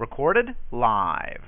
Recorded 0.00 0.56
live. 0.72 1.44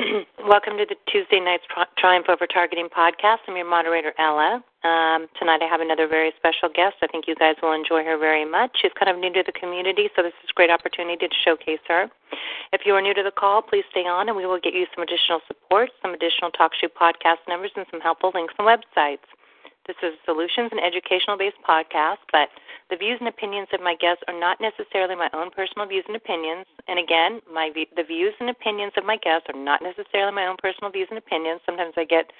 Welcome 0.40 0.80
to 0.80 0.86
the 0.88 0.96
Tuesday 1.04 1.38
Night's 1.38 1.68
Triumph 1.98 2.32
Over 2.32 2.46
Targeting 2.46 2.88
podcast. 2.88 3.44
I'm 3.46 3.60
your 3.60 3.68
moderator, 3.68 4.14
Ella. 4.18 4.64
Um, 4.80 5.28
tonight 5.38 5.60
I 5.60 5.68
have 5.68 5.82
another 5.82 6.08
very 6.08 6.32
special 6.40 6.72
guest. 6.72 6.96
I 7.02 7.08
think 7.08 7.28
you 7.28 7.34
guys 7.34 7.56
will 7.60 7.76
enjoy 7.76 8.04
her 8.04 8.16
very 8.16 8.48
much. 8.48 8.72
She's 8.80 8.96
kind 8.98 9.12
of 9.12 9.20
new 9.20 9.30
to 9.34 9.44
the 9.44 9.52
community, 9.52 10.08
so 10.16 10.22
this 10.22 10.32
is 10.42 10.48
a 10.48 10.56
great 10.56 10.70
opportunity 10.70 11.28
to 11.28 11.34
showcase 11.44 11.84
her. 11.88 12.08
If 12.72 12.88
you 12.88 12.94
are 12.94 13.02
new 13.02 13.12
to 13.12 13.22
the 13.22 13.36
call, 13.36 13.60
please 13.60 13.84
stay 13.90 14.08
on 14.08 14.28
and 14.32 14.36
we 14.36 14.46
will 14.46 14.58
get 14.58 14.72
you 14.72 14.86
some 14.96 15.04
additional 15.04 15.44
support, 15.46 15.90
some 16.00 16.14
additional 16.14 16.48
TalkShoe 16.56 16.88
podcast 16.88 17.44
numbers, 17.46 17.72
and 17.76 17.84
some 17.90 18.00
helpful 18.00 18.32
links 18.32 18.54
and 18.56 18.64
websites. 18.64 19.28
This 19.86 19.96
is 20.02 20.16
a 20.16 20.24
solutions 20.24 20.72
and 20.72 20.80
educational 20.80 21.36
based 21.36 21.60
podcast, 21.68 22.24
but 22.32 22.48
the 22.88 22.96
views 22.96 23.18
and 23.18 23.28
opinions 23.28 23.68
of 23.72 23.80
my 23.80 23.94
guests 23.98 24.22
are 24.28 24.38
not 24.38 24.60
necessarily 24.60 25.16
my 25.16 25.28
own 25.32 25.50
personal 25.50 25.86
views 25.88 26.04
and 26.06 26.16
opinions. 26.16 26.66
And 26.86 26.98
again, 26.98 27.40
my 27.52 27.70
the 27.74 28.04
views 28.04 28.34
and 28.38 28.50
opinions 28.50 28.92
of 28.96 29.04
my 29.04 29.16
guests 29.16 29.48
are 29.52 29.58
not 29.58 29.82
necessarily 29.82 30.32
my 30.32 30.46
own 30.46 30.56
personal 30.62 30.90
views 30.90 31.08
and 31.10 31.18
opinions. 31.18 31.60
Sometimes 31.66 31.94
I 31.96 32.04
get 32.04 32.30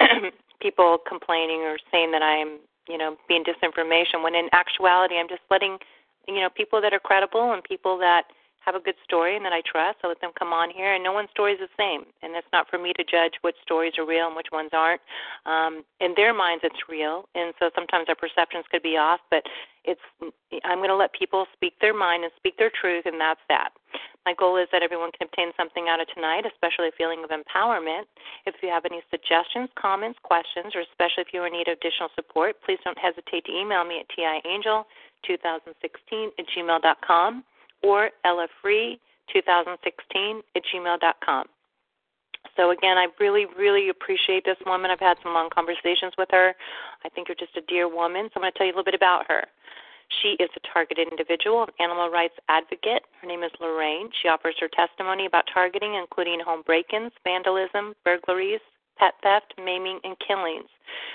people 0.60 0.98
complaining 1.08 1.60
or 1.64 1.78
saying 1.90 2.12
that 2.12 2.22
I 2.22 2.36
am, 2.36 2.60
you 2.88 2.98
know, 2.98 3.16
being 3.28 3.44
disinformation 3.44 4.22
when 4.22 4.34
in 4.34 4.48
actuality 4.52 5.16
I'm 5.16 5.28
just 5.28 5.48
letting, 5.50 5.78
you 6.28 6.40
know, 6.40 6.50
people 6.50 6.80
that 6.82 6.92
are 6.92 7.00
credible 7.00 7.52
and 7.52 7.64
people 7.64 7.96
that 7.98 8.24
have 8.66 8.74
a 8.74 8.82
good 8.82 8.98
story 9.04 9.36
and 9.36 9.44
that 9.46 9.54
I 9.54 9.62
trust. 9.62 10.02
I 10.02 10.08
let 10.08 10.20
them 10.20 10.34
come 10.36 10.52
on 10.52 10.70
here, 10.74 10.94
and 10.94 11.02
no 11.02 11.12
one's 11.12 11.30
story 11.30 11.54
is 11.54 11.62
the 11.62 11.70
same. 11.78 12.02
And 12.22 12.34
it's 12.34 12.50
not 12.52 12.68
for 12.68 12.78
me 12.78 12.92
to 12.98 13.04
judge 13.06 13.38
which 13.42 13.54
stories 13.62 13.94
are 13.96 14.04
real 14.04 14.26
and 14.26 14.34
which 14.34 14.50
ones 14.50 14.70
aren't. 14.74 15.00
Um, 15.46 15.84
in 16.00 16.14
their 16.16 16.34
minds, 16.34 16.64
it's 16.66 16.90
real, 16.90 17.28
and 17.34 17.54
so 17.58 17.70
sometimes 17.74 18.06
our 18.10 18.18
perceptions 18.18 18.66
could 18.70 18.82
be 18.82 18.98
off. 18.98 19.20
But 19.30 19.44
it's 19.86 20.02
I'm 20.66 20.78
going 20.78 20.90
to 20.90 20.98
let 20.98 21.14
people 21.14 21.46
speak 21.54 21.74
their 21.80 21.94
mind 21.94 22.24
and 22.24 22.32
speak 22.36 22.58
their 22.58 22.72
truth, 22.74 23.06
and 23.06 23.20
that's 23.20 23.40
that. 23.48 23.70
My 24.26 24.34
goal 24.34 24.58
is 24.58 24.66
that 24.72 24.82
everyone 24.82 25.12
can 25.14 25.28
obtain 25.30 25.54
something 25.56 25.86
out 25.86 26.00
of 26.02 26.08
tonight, 26.10 26.42
especially 26.42 26.90
a 26.90 26.98
feeling 26.98 27.22
of 27.22 27.30
empowerment. 27.30 28.10
If 28.44 28.56
you 28.60 28.68
have 28.68 28.84
any 28.84 29.00
suggestions, 29.14 29.70
comments, 29.78 30.18
questions, 30.26 30.74
or 30.74 30.82
especially 30.82 31.22
if 31.22 31.30
you 31.30 31.38
are 31.42 31.46
in 31.46 31.52
need 31.54 31.68
of 31.70 31.78
additional 31.78 32.10
support, 32.18 32.56
please 32.66 32.82
don't 32.82 32.98
hesitate 32.98 33.46
to 33.46 33.54
email 33.54 33.86
me 33.86 34.02
at 34.02 34.10
tiangel2016 34.10 36.34
at 36.34 36.46
gmail.com 36.50 37.44
or 37.82 38.10
ellafree2016 38.24 38.98
at 40.54 40.62
gmail.com. 40.72 41.46
So 42.56 42.70
again, 42.70 42.96
I 42.96 43.08
really, 43.20 43.46
really 43.58 43.88
appreciate 43.88 44.44
this 44.44 44.56
woman. 44.64 44.90
I've 44.90 45.00
had 45.00 45.18
some 45.22 45.34
long 45.34 45.50
conversations 45.50 46.12
with 46.16 46.28
her. 46.30 46.54
I 47.04 47.08
think 47.08 47.28
you're 47.28 47.36
just 47.36 47.56
a 47.56 47.60
dear 47.62 47.88
woman. 47.88 48.28
So 48.28 48.36
I'm 48.36 48.42
going 48.42 48.52
to 48.52 48.58
tell 48.58 48.66
you 48.66 48.72
a 48.72 48.76
little 48.76 48.84
bit 48.84 48.94
about 48.94 49.26
her. 49.28 49.44
She 50.22 50.36
is 50.38 50.48
a 50.54 50.60
targeted 50.72 51.08
individual, 51.10 51.64
an 51.64 51.70
animal 51.80 52.10
rights 52.10 52.34
advocate. 52.48 53.02
Her 53.20 53.26
name 53.26 53.42
is 53.42 53.50
Lorraine. 53.60 54.08
She 54.22 54.28
offers 54.28 54.54
her 54.60 54.68
testimony 54.68 55.26
about 55.26 55.44
targeting, 55.52 55.94
including 55.94 56.38
home 56.40 56.62
break 56.64 56.92
ins, 56.92 57.10
vandalism, 57.24 57.94
burglaries, 58.04 58.60
pet 58.98 59.14
theft, 59.22 59.54
maiming, 59.62 60.00
and 60.04 60.16
killings. 60.18 60.68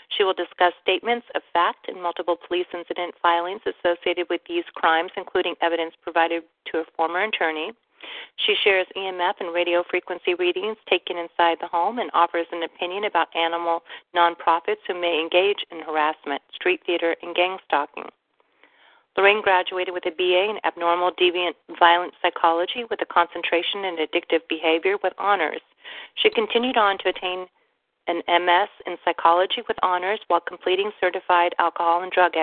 She 0.10 0.24
will 0.24 0.34
discuss 0.34 0.74
statements 0.82 1.28
of 1.36 1.42
fact 1.54 1.88
and 1.88 2.02
multiple 2.02 2.38
police 2.48 2.68
incident 2.74 3.16
filings 3.22 3.62
associated 3.66 4.28
with 4.30 4.42
these 4.48 4.66
crimes, 4.76 5.12
including 5.18 5.56
evidence 5.62 5.96
provided 6.02 6.44
to 6.72 6.80
a 6.80 6.86
former 6.96 7.24
attorney. 7.24 7.72
She 8.36 8.56
shares 8.56 8.88
EMF 8.96 9.40
and 9.40 9.54
radio 9.54 9.84
frequency 9.84 10.34
readings 10.34 10.78
taken 10.90 11.18
inside 11.18 11.60
the 11.62 11.68
home 11.68 12.00
and 12.00 12.10
offers 12.14 12.48
an 12.52 12.64
opinion 12.64 13.06
about 13.06 13.36
animal 13.36 13.84
nonprofits 14.16 14.82
who 14.88 15.00
may 15.00 15.20
engage 15.20 15.64
in 15.70 15.82
harassment, 15.82 16.42
street 16.54 16.82
theater, 16.86 17.16
and 17.22 17.36
gang 17.36 17.60
stalking. 17.66 18.10
Lorraine 19.18 19.42
graduated 19.42 19.94
with 19.94 20.06
a 20.06 20.12
BA 20.12 20.50
in 20.50 20.60
abnormal 20.64 21.12
deviant 21.12 21.56
violent 21.78 22.14
psychology 22.22 22.86
with 22.90 23.02
a 23.02 23.06
concentration 23.06 23.86
in 23.86 23.98
addictive 23.98 24.48
behavior 24.48 24.98
with 25.04 25.14
honors. 25.18 25.62
She 26.16 26.30
continued 26.30 26.78
on 26.78 26.98
to 27.00 27.10
attain 27.10 27.48
an 28.12 28.22
MS 28.28 28.70
in 28.86 28.98
psychology 29.06 29.64
with 29.68 29.78
honors 29.82 30.20
while 30.28 30.42
completing 30.42 30.92
certified 31.00 31.56
alcohol 31.60 32.04
and 32.04 32.12
drug 32.12 32.34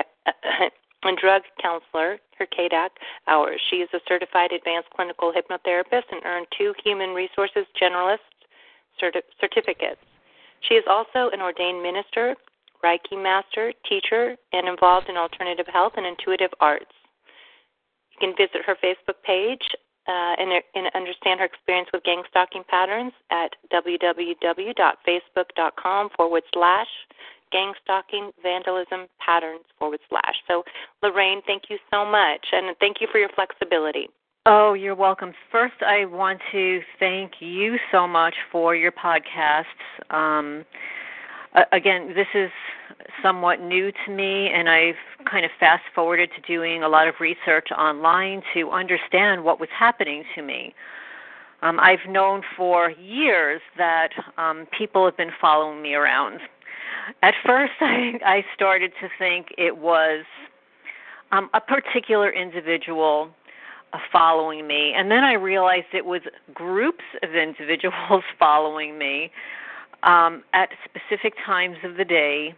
and 1.03 1.17
drug 1.17 1.43
counselor, 1.61 2.17
her 2.37 2.47
CADAC 2.47 2.89
hours. 3.27 3.61
She 3.69 3.77
is 3.77 3.89
a 3.93 3.99
certified 4.07 4.51
advanced 4.51 4.89
clinical 4.95 5.31
hypnotherapist 5.31 6.09
and 6.11 6.25
earned 6.25 6.47
two 6.57 6.73
human 6.83 7.11
resources 7.11 7.65
generalist 7.79 8.25
certi- 9.01 9.29
certificates. 9.39 10.01
She 10.67 10.75
is 10.75 10.83
also 10.89 11.29
an 11.31 11.41
ordained 11.41 11.81
minister, 11.81 12.35
Reiki 12.83 13.21
master, 13.21 13.71
teacher, 13.87 14.35
and 14.51 14.67
involved 14.67 15.07
in 15.09 15.17
alternative 15.17 15.67
health 15.71 15.93
and 15.97 16.05
intuitive 16.05 16.51
arts. 16.59 16.91
You 18.11 18.27
can 18.27 18.35
visit 18.35 18.65
her 18.65 18.75
Facebook 18.83 19.21
page 19.23 19.63
uh, 20.09 20.33
and, 20.39 20.63
and 20.73 20.89
understand 20.95 21.39
her 21.39 21.45
experience 21.45 21.87
with 21.93 22.03
gang 22.03 22.23
stalking 22.29 22.63
patterns 22.67 23.13
at 23.29 23.51
www.facebook.com 23.71 26.09
forward 26.17 26.41
slash 26.51 26.87
gang 27.51 27.73
stalking 27.83 28.31
vandalism 28.41 29.05
patterns 29.23 29.65
forward 29.77 29.99
slash. 30.09 30.33
So, 30.47 30.63
Lorraine, 31.03 31.43
thank 31.45 31.69
you 31.69 31.77
so 31.91 32.03
much, 32.05 32.47
and 32.51 32.75
thank 32.79 33.01
you 33.01 33.07
for 33.11 33.19
your 33.19 33.29
flexibility. 33.29 34.09
Oh, 34.45 34.73
you're 34.73 34.95
welcome. 34.95 35.33
First, 35.51 35.75
I 35.85 36.05
want 36.05 36.39
to 36.53 36.79
thank 36.99 37.33
you 37.39 37.77
so 37.91 38.07
much 38.07 38.33
for 38.51 38.75
your 38.75 38.91
podcasts. 38.91 39.65
Um, 40.09 40.65
again, 41.71 42.15
this 42.15 42.25
is 42.33 42.49
somewhat 43.21 43.61
new 43.61 43.91
to 44.05 44.11
me, 44.11 44.49
and 44.49 44.69
I've 44.69 44.95
kind 45.29 45.45
of 45.45 45.51
fast 45.59 45.83
forwarded 45.93 46.29
to 46.35 46.41
doing 46.41 46.83
a 46.83 46.89
lot 46.89 47.07
of 47.07 47.15
research 47.19 47.69
online 47.71 48.41
to 48.53 48.69
understand 48.71 49.43
what 49.43 49.59
was 49.59 49.69
happening 49.77 50.23
to 50.35 50.41
me. 50.41 50.73
Um, 51.61 51.79
I've 51.79 52.07
known 52.07 52.41
for 52.55 52.91
years 52.91 53.61
that 53.77 54.09
um, 54.37 54.67
people 54.77 55.05
have 55.05 55.17
been 55.17 55.31
following 55.41 55.81
me 55.81 55.93
around. 55.93 56.39
At 57.21 57.33
first, 57.45 57.73
I, 57.81 58.19
I 58.25 58.45
started 58.55 58.91
to 59.01 59.09
think 59.17 59.47
it 59.57 59.77
was 59.77 60.25
um, 61.31 61.49
a 61.53 61.61
particular 61.61 62.31
individual 62.31 63.29
uh, 63.91 63.97
following 64.11 64.67
me, 64.67 64.93
and 64.95 65.11
then 65.11 65.23
I 65.23 65.33
realized 65.33 65.87
it 65.93 66.05
was 66.05 66.21
groups 66.53 67.03
of 67.23 67.35
individuals 67.35 68.23
following 68.39 68.97
me 68.97 69.31
um, 70.03 70.43
at 70.53 70.69
specific 70.85 71.33
times 71.45 71.77
of 71.83 71.97
the 71.97 72.05
day 72.05 72.55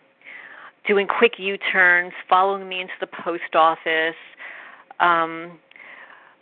doing 0.87 1.07
quick 1.07 1.33
U 1.37 1.57
turns, 1.71 2.13
following 2.29 2.67
me 2.67 2.81
into 2.81 2.93
the 2.99 3.07
post 3.07 3.55
office, 3.55 4.15
um, 4.99 5.59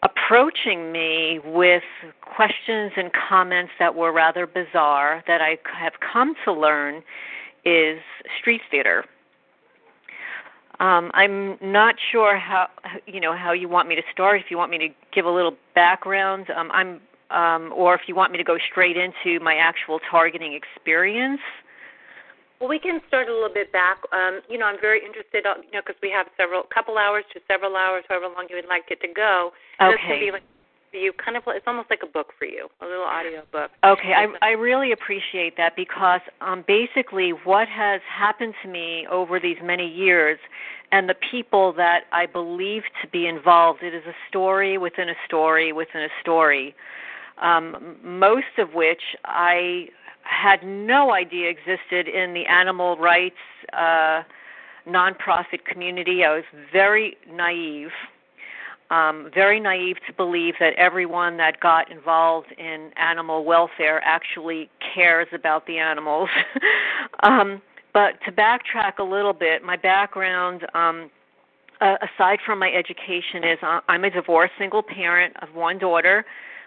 approaching 0.03 0.91
me 0.91 1.39
with 1.43 1.83
questions 2.21 2.91
and 2.95 3.11
comments 3.29 3.71
that 3.79 3.95
were 3.95 4.13
rather 4.13 4.47
bizarre 4.47 5.23
that 5.27 5.41
I 5.41 5.57
have 5.77 5.93
come 6.13 6.35
to 6.45 6.53
learn 6.53 7.03
is 7.65 7.99
street 8.39 8.61
theater. 8.71 9.03
Um, 10.79 11.11
I'm 11.13 11.57
not 11.61 11.95
sure 12.11 12.37
how 12.37 12.67
you 13.05 13.19
know 13.19 13.35
how 13.35 13.51
you 13.51 13.67
want 13.67 13.89
me 13.89 13.95
to 13.95 14.01
start. 14.13 14.39
If 14.39 14.49
you 14.49 14.57
want 14.57 14.71
me 14.71 14.77
to 14.77 14.87
give 15.13 15.25
a 15.25 15.29
little 15.29 15.57
background, 15.75 16.49
um, 16.55 16.71
I'm, 16.71 17.01
um, 17.31 17.73
or 17.75 17.95
if 17.95 18.01
you 18.07 18.15
want 18.15 18.31
me 18.31 18.37
to 18.37 18.45
go 18.45 18.57
straight 18.71 18.95
into 18.95 19.43
my 19.43 19.55
actual 19.55 19.99
targeting 20.09 20.53
experience. 20.53 21.41
Well, 22.59 22.69
we 22.69 22.79
can 22.79 22.99
start 23.07 23.29
a 23.29 23.33
little 23.33 23.53
bit 23.53 23.71
back. 23.71 23.99
Um, 24.11 24.41
you 24.49 24.57
know, 24.57 24.65
I'm 24.65 24.79
very 24.81 24.99
interested, 24.99 25.45
uh, 25.45 25.55
you 25.63 25.71
know, 25.71 25.81
because 25.85 25.99
we 26.03 26.11
have 26.11 26.27
several, 26.35 26.63
couple 26.63 26.97
hours 26.97 27.23
to 27.33 27.39
several 27.47 27.75
hours, 27.75 28.03
however 28.09 28.27
long 28.27 28.47
you 28.49 28.57
would 28.57 28.67
like 28.67 28.91
it 28.91 28.99
to 29.01 29.07
go. 29.07 29.51
Okay. 29.79 29.91
This 29.91 30.01
can 30.03 30.19
be 30.19 30.31
like 30.31 30.43
you 30.93 31.13
kind 31.13 31.37
of 31.37 31.43
it's 31.47 31.65
almost 31.67 31.89
like 31.89 32.01
a 32.03 32.07
book 32.07 32.33
for 32.37 32.45
you 32.45 32.67
a 32.81 32.85
little 32.85 33.03
audio 33.03 33.43
book 33.51 33.71
okay 33.83 34.13
i 34.13 34.25
i 34.41 34.51
really 34.51 34.91
appreciate 34.91 35.55
that 35.57 35.75
because 35.75 36.21
um 36.41 36.63
basically 36.67 37.31
what 37.43 37.67
has 37.67 38.01
happened 38.09 38.53
to 38.63 38.69
me 38.69 39.05
over 39.11 39.39
these 39.39 39.57
many 39.63 39.87
years 39.87 40.39
and 40.91 41.07
the 41.07 41.15
people 41.31 41.73
that 41.73 42.01
i 42.11 42.25
believe 42.25 42.83
to 43.01 43.07
be 43.09 43.27
involved 43.27 43.83
it 43.83 43.93
is 43.93 44.03
a 44.07 44.15
story 44.27 44.77
within 44.77 45.09
a 45.09 45.15
story 45.25 45.71
within 45.71 46.01
a 46.01 46.09
story 46.21 46.75
um 47.41 47.97
most 48.03 48.57
of 48.57 48.73
which 48.73 49.01
i 49.25 49.87
had 50.29 50.63
no 50.63 51.11
idea 51.13 51.49
existed 51.49 52.07
in 52.07 52.33
the 52.33 52.45
animal 52.45 52.97
rights 52.97 53.35
uh, 53.73 54.21
nonprofit 54.87 55.65
community. 55.65 56.23
I 56.23 56.35
was 56.35 56.43
very 56.71 57.17
naive, 57.31 57.89
um, 58.91 59.31
very 59.33 59.59
naive 59.59 59.97
to 60.07 60.13
believe 60.13 60.55
that 60.59 60.73
everyone 60.75 61.37
that 61.37 61.59
got 61.59 61.91
involved 61.91 62.51
in 62.57 62.91
animal 62.97 63.43
welfare 63.43 64.01
actually 64.03 64.69
cares 64.93 65.27
about 65.33 65.65
the 65.65 65.77
animals. 65.77 66.29
um, 67.23 67.61
but 67.93 68.13
to 68.25 68.31
backtrack 68.31 68.99
a 68.99 69.03
little 69.03 69.33
bit, 69.33 69.63
my 69.63 69.75
background, 69.75 70.65
um, 70.75 71.09
uh, 71.81 71.95
aside 72.01 72.39
from 72.45 72.59
my 72.59 72.71
education, 72.71 73.43
is 73.43 73.57
I'm 73.87 74.03
a 74.03 74.09
divorced 74.11 74.53
single 74.59 74.83
parent 74.83 75.35
of 75.41 75.55
one 75.55 75.79
daughter. 75.79 76.23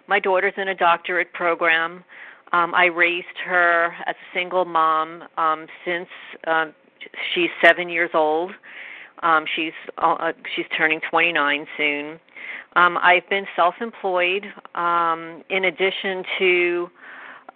My 0.08 0.18
daughter's 0.18 0.54
in 0.56 0.68
a 0.68 0.74
doctorate 0.74 1.32
program. 1.32 2.02
Um, 2.52 2.74
I 2.74 2.86
raised 2.86 3.38
her 3.46 3.94
as 4.06 4.14
a 4.14 4.36
single 4.36 4.64
mom 4.64 5.24
um, 5.38 5.66
since 5.84 6.08
um, 6.46 6.74
she's 7.34 7.50
seven 7.64 7.88
years 7.88 8.10
old. 8.14 8.52
Um, 9.22 9.44
she's 9.54 9.72
uh, 9.98 10.14
uh 10.14 10.32
she's 10.54 10.66
turning 10.76 11.00
29 11.10 11.66
soon. 11.76 12.20
Um, 12.74 12.98
I've 12.98 13.28
been 13.28 13.46
self-employed 13.54 14.44
um, 14.74 15.42
in 15.50 15.66
addition 15.66 16.24
to 16.38 16.90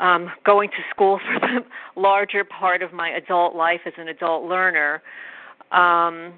um, 0.00 0.30
going 0.44 0.68
to 0.70 0.76
school 0.90 1.18
for 1.26 1.40
the 1.40 2.00
larger 2.00 2.44
part 2.44 2.82
of 2.82 2.92
my 2.92 3.10
adult 3.10 3.54
life 3.54 3.80
as 3.86 3.94
an 3.98 4.08
adult 4.08 4.44
learner. 4.48 5.02
Um, 5.72 6.34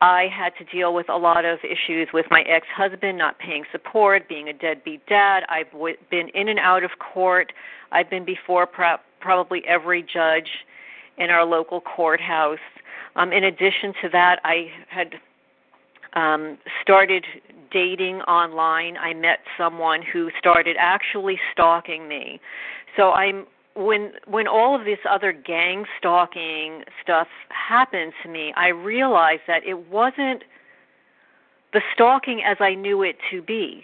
I 0.00 0.28
had 0.34 0.52
to 0.56 0.64
deal 0.64 0.94
with 0.94 1.08
a 1.10 1.16
lot 1.16 1.44
of 1.44 1.58
issues 1.62 2.08
with 2.12 2.26
my 2.30 2.40
ex 2.42 2.66
husband 2.74 3.18
not 3.18 3.38
paying 3.38 3.64
support, 3.70 4.28
being 4.28 4.48
a 4.48 4.52
deadbeat 4.52 5.04
dad. 5.06 5.42
I've 5.48 5.70
w- 5.72 5.96
been 6.10 6.28
in 6.30 6.48
and 6.48 6.58
out 6.58 6.84
of 6.84 6.92
court. 6.98 7.52
I've 7.92 8.08
been 8.08 8.24
before 8.24 8.66
pro- 8.66 8.96
probably 9.20 9.62
every 9.66 10.02
judge 10.02 10.48
in 11.18 11.28
our 11.28 11.44
local 11.44 11.82
courthouse. 11.82 12.58
Um, 13.16 13.32
in 13.32 13.44
addition 13.44 13.92
to 14.02 14.08
that, 14.10 14.40
I 14.44 14.70
had 14.88 15.16
um, 16.14 16.56
started 16.80 17.26
dating 17.70 18.22
online. 18.22 18.96
I 18.96 19.12
met 19.12 19.40
someone 19.58 20.00
who 20.02 20.30
started 20.38 20.76
actually 20.78 21.38
stalking 21.52 22.08
me. 22.08 22.40
So 22.96 23.10
I'm 23.10 23.46
when 23.74 24.12
when 24.26 24.48
all 24.48 24.74
of 24.78 24.84
this 24.84 24.98
other 25.08 25.32
gang 25.32 25.84
stalking 25.98 26.82
stuff 27.02 27.28
happened 27.50 28.12
to 28.22 28.28
me, 28.28 28.52
I 28.56 28.68
realized 28.68 29.42
that 29.46 29.64
it 29.64 29.88
wasn't 29.88 30.44
the 31.72 31.80
stalking 31.94 32.42
as 32.44 32.56
I 32.60 32.74
knew 32.74 33.02
it 33.02 33.16
to 33.30 33.42
be. 33.42 33.82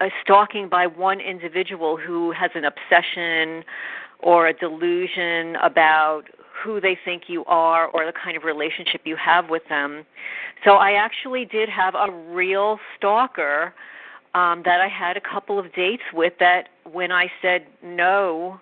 A 0.00 0.08
stalking 0.22 0.68
by 0.68 0.86
one 0.86 1.20
individual 1.20 1.96
who 1.96 2.32
has 2.32 2.50
an 2.54 2.64
obsession 2.64 3.64
or 4.20 4.48
a 4.48 4.52
delusion 4.52 5.56
about 5.62 6.22
who 6.64 6.80
they 6.80 6.98
think 7.04 7.24
you 7.28 7.44
are 7.44 7.86
or 7.86 8.04
the 8.04 8.12
kind 8.12 8.36
of 8.36 8.42
relationship 8.42 9.02
you 9.04 9.14
have 9.14 9.48
with 9.48 9.62
them. 9.68 10.04
So 10.64 10.72
I 10.72 10.92
actually 10.92 11.44
did 11.44 11.68
have 11.68 11.94
a 11.94 12.10
real 12.10 12.78
stalker 12.96 13.74
um 14.34 14.62
that 14.64 14.80
I 14.80 14.88
had 14.88 15.16
a 15.16 15.20
couple 15.20 15.58
of 15.58 15.72
dates 15.72 16.02
with 16.12 16.34
that 16.40 16.68
when 16.90 17.10
I 17.10 17.30
said 17.40 17.66
no 17.82 18.60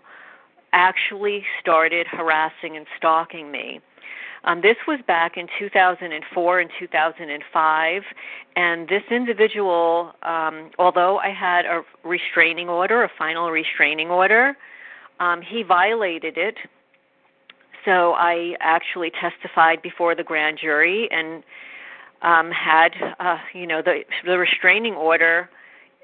actually 0.72 1.44
started 1.60 2.06
harassing 2.06 2.76
and 2.76 2.86
stalking 2.96 3.50
me. 3.50 3.80
Um, 4.44 4.60
this 4.62 4.76
was 4.86 5.00
back 5.08 5.36
in 5.36 5.48
2004 5.58 6.60
and 6.60 6.70
2005, 6.78 8.02
and 8.54 8.88
this 8.88 9.02
individual, 9.10 10.12
um, 10.22 10.70
although 10.78 11.18
I 11.18 11.30
had 11.30 11.66
a 11.66 11.82
restraining 12.04 12.68
order, 12.68 13.02
a 13.02 13.10
final 13.18 13.50
restraining 13.50 14.08
order, 14.08 14.56
um, 15.18 15.42
he 15.42 15.64
violated 15.64 16.38
it. 16.38 16.56
So 17.84 18.12
I 18.12 18.54
actually 18.60 19.10
testified 19.10 19.82
before 19.82 20.14
the 20.14 20.22
grand 20.22 20.58
jury 20.60 21.08
and 21.10 21.42
um, 22.22 22.50
had, 22.52 22.92
uh, 23.18 23.38
you 23.52 23.66
know, 23.66 23.82
the 23.82 24.00
the 24.24 24.38
restraining 24.38 24.94
order 24.94 25.48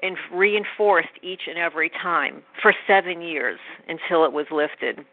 and 0.03 0.17
reinforced 0.31 1.09
each 1.23 1.41
and 1.47 1.57
every 1.57 1.89
time 1.89 2.43
for 2.61 2.73
seven 2.85 3.21
years 3.21 3.59
until 3.87 4.25
it 4.25 4.31
was 4.31 4.45
lifted. 4.51 5.05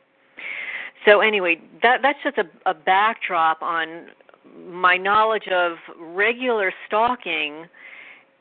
So 1.07 1.21
anyway, 1.21 1.61
that 1.83 2.01
that's 2.03 2.19
just 2.23 2.37
a, 2.37 2.45
a 2.69 2.75
backdrop 2.75 3.63
on 3.63 4.09
my 4.69 4.97
knowledge 4.97 5.49
of 5.49 5.77
regular 5.99 6.73
stalking 6.87 7.67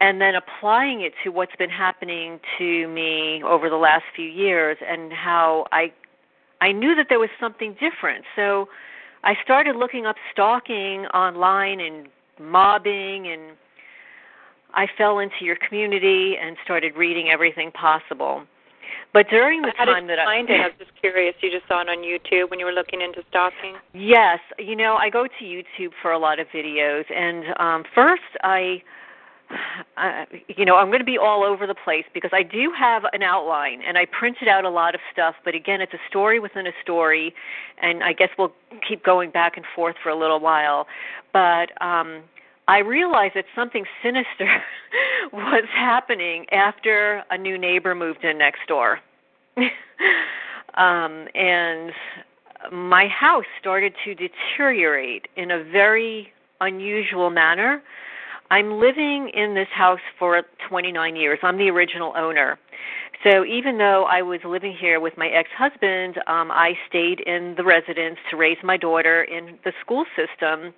and 0.02 0.20
then 0.20 0.34
applying 0.36 1.02
it 1.02 1.14
to 1.24 1.30
what's 1.30 1.56
been 1.58 1.70
happening 1.70 2.40
to 2.58 2.88
me 2.88 3.44
over 3.44 3.70
the 3.70 3.76
last 3.76 4.04
few 4.16 4.26
years 4.26 4.78
and 4.86 5.14
how 5.14 5.68
I 5.72 5.94
I 6.62 6.72
knew 6.72 6.96
that 6.96 7.06
there 7.08 7.20
was 7.20 7.30
something 7.40 7.76
different. 7.80 8.26
So 8.36 8.68
I 9.24 9.36
started 9.44 9.76
looking 9.76 10.06
up 10.06 10.16
stalking 10.32 11.06
online 11.08 11.80
and 11.80 12.08
mobbing 12.40 13.28
and 13.28 13.56
I 14.74 14.88
fell 14.98 15.20
into 15.20 15.44
your 15.44 15.58
community 15.68 16.36
and 16.42 16.56
started 16.64 16.96
reading 16.96 17.30
everything 17.30 17.72
possible. 17.72 18.44
But 19.14 19.28
during 19.30 19.62
the 19.62 19.74
How 19.76 19.86
time 19.86 20.08
did 20.08 20.18
that 20.18 20.20
I 20.20 20.26
find 20.26 20.50
it, 20.50 20.62
I 20.62 20.68
was 20.68 20.76
just 20.78 20.92
curious. 21.00 21.36
You 21.42 21.52
just 21.52 21.68
saw 21.68 21.82
it 21.82 21.90
on 21.90 21.98
YouTube 21.98 22.52
when 22.52 22.60
you 22.60 22.66
were 22.66 22.72
looking 22.72 23.02
into 23.02 23.24
stalking. 23.30 23.76
Yes, 23.94 24.40
you 24.60 24.76
know 24.76 24.96
I 24.96 25.10
go 25.10 25.26
to 25.26 25.44
YouTube 25.44 25.92
for 26.02 26.12
a 26.12 26.20
lot 26.20 26.40
of 26.40 26.48
videos, 26.54 27.06
and 27.12 27.46
um, 27.60 27.84
first 27.96 28.22
I, 28.44 28.84
uh, 29.98 30.26
you 30.48 30.64
know, 30.64 30.76
I'm 30.76 30.88
going 30.88 31.00
to 31.00 31.06
be 31.06 31.18
all 31.18 31.44
over 31.44 31.66
the 31.66 31.76
place 31.76 32.06
because 32.14 32.30
I 32.34 32.44
do 32.44 32.72
have 32.78 33.04
an 33.14 33.24
outline, 33.24 33.82
and 33.82 33.98
I 33.98 34.06
printed 34.06 34.48
out 34.48 34.64
a 34.64 34.70
lot 34.70 34.94
of 34.94 35.02
stuff. 35.12 35.36
But 35.44 35.56
again, 35.56 35.82
it's 35.82 35.94
a 35.94 36.02
story 36.08 36.40
within 36.40 36.68
a 36.68 36.74
story, 36.84 37.34
and 37.82 38.04
I 38.04 38.14
guess 38.14 38.30
we'll 38.38 38.54
keep 38.88 39.04
going 39.04 39.32
back 39.32 39.58
and 39.58 39.66
forth 39.76 39.96
for 40.04 40.10
a 40.10 40.16
little 40.16 40.40
while. 40.40 40.86
But 41.34 41.70
um, 41.82 42.22
I 42.70 42.80
realized 42.82 43.34
that 43.34 43.46
something 43.56 43.84
sinister 44.04 44.62
was 45.34 45.64
happening 45.74 46.46
after 46.52 47.24
a 47.32 47.38
new 47.38 47.58
neighbor 47.58 47.96
moved 47.96 48.24
in 48.24 48.38
next 48.38 48.60
door. 48.68 49.00
um, 50.76 51.28
and 51.34 51.92
my 52.72 53.08
house 53.08 53.46
started 53.60 53.96
to 54.06 54.14
deteriorate 54.14 55.28
in 55.36 55.50
a 55.50 55.64
very 55.64 56.32
unusual 56.62 57.32
manner. 57.32 57.82
I'm 58.52 58.80
living 58.80 59.32
in 59.34 59.56
this 59.56 59.70
house 59.74 60.00
for 60.20 60.44
29 60.70 61.16
years. 61.16 61.40
I'm 61.42 61.58
the 61.58 61.72
original 61.72 62.14
owner. 62.16 62.60
So 63.24 63.46
even 63.46 63.80
though 63.80 64.06
I 64.08 64.22
was 64.22 64.42
living 64.46 64.78
here 64.80 65.00
with 65.00 65.18
my 65.18 65.28
ex-husband, 65.28 66.18
um, 66.28 66.52
I 66.52 66.74
stayed 66.88 67.22
in 67.22 67.56
the 67.58 67.64
residence 67.64 68.20
to 68.30 68.38
raise 68.38 68.58
my 68.64 68.78
daughter 68.78 69.24
in 69.24 69.58
the 69.66 69.74
school 69.82 70.06
system 70.16 70.72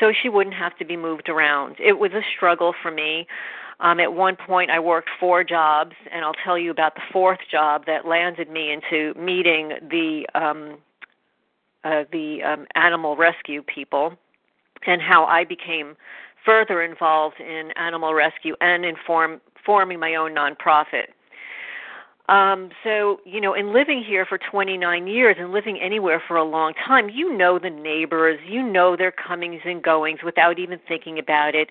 so 0.00 0.12
she 0.12 0.28
wouldn't 0.28 0.56
have 0.56 0.76
to 0.78 0.84
be 0.84 0.96
moved 0.96 1.28
around. 1.28 1.76
It 1.78 1.98
was 1.98 2.12
a 2.12 2.22
struggle 2.36 2.74
for 2.82 2.90
me. 2.90 3.26
Um, 3.80 4.00
at 4.00 4.12
one 4.12 4.36
point, 4.36 4.70
I 4.70 4.78
worked 4.78 5.10
four 5.20 5.44
jobs, 5.44 5.92
and 6.10 6.24
I'll 6.24 6.34
tell 6.44 6.58
you 6.58 6.70
about 6.70 6.94
the 6.94 7.02
fourth 7.12 7.40
job 7.50 7.84
that 7.86 8.06
landed 8.06 8.50
me 8.50 8.72
into 8.72 9.18
meeting 9.18 9.72
the 9.90 10.26
um, 10.34 10.78
uh, 11.84 12.04
the 12.10 12.42
um, 12.42 12.66
animal 12.74 13.16
rescue 13.16 13.62
people, 13.62 14.14
and 14.86 15.00
how 15.00 15.24
I 15.24 15.44
became 15.44 15.96
further 16.44 16.82
involved 16.82 17.38
in 17.40 17.70
animal 17.76 18.14
rescue 18.14 18.56
and 18.60 18.84
in 18.84 18.96
form, 19.06 19.40
forming 19.64 20.00
my 20.00 20.14
own 20.14 20.34
nonprofit. 20.34 21.08
Um, 22.28 22.70
so, 22.82 23.20
you 23.24 23.40
know, 23.40 23.54
in 23.54 23.72
living 23.72 24.02
here 24.04 24.26
for 24.26 24.38
29 24.38 25.06
years 25.06 25.36
and 25.38 25.52
living 25.52 25.78
anywhere 25.80 26.20
for 26.26 26.36
a 26.36 26.44
long 26.44 26.74
time, 26.74 27.08
you 27.08 27.36
know 27.36 27.58
the 27.58 27.70
neighbors, 27.70 28.40
you 28.46 28.62
know 28.62 28.96
their 28.96 29.12
comings 29.12 29.60
and 29.64 29.82
goings 29.82 30.20
without 30.24 30.58
even 30.58 30.80
thinking 30.88 31.18
about 31.18 31.54
it. 31.54 31.70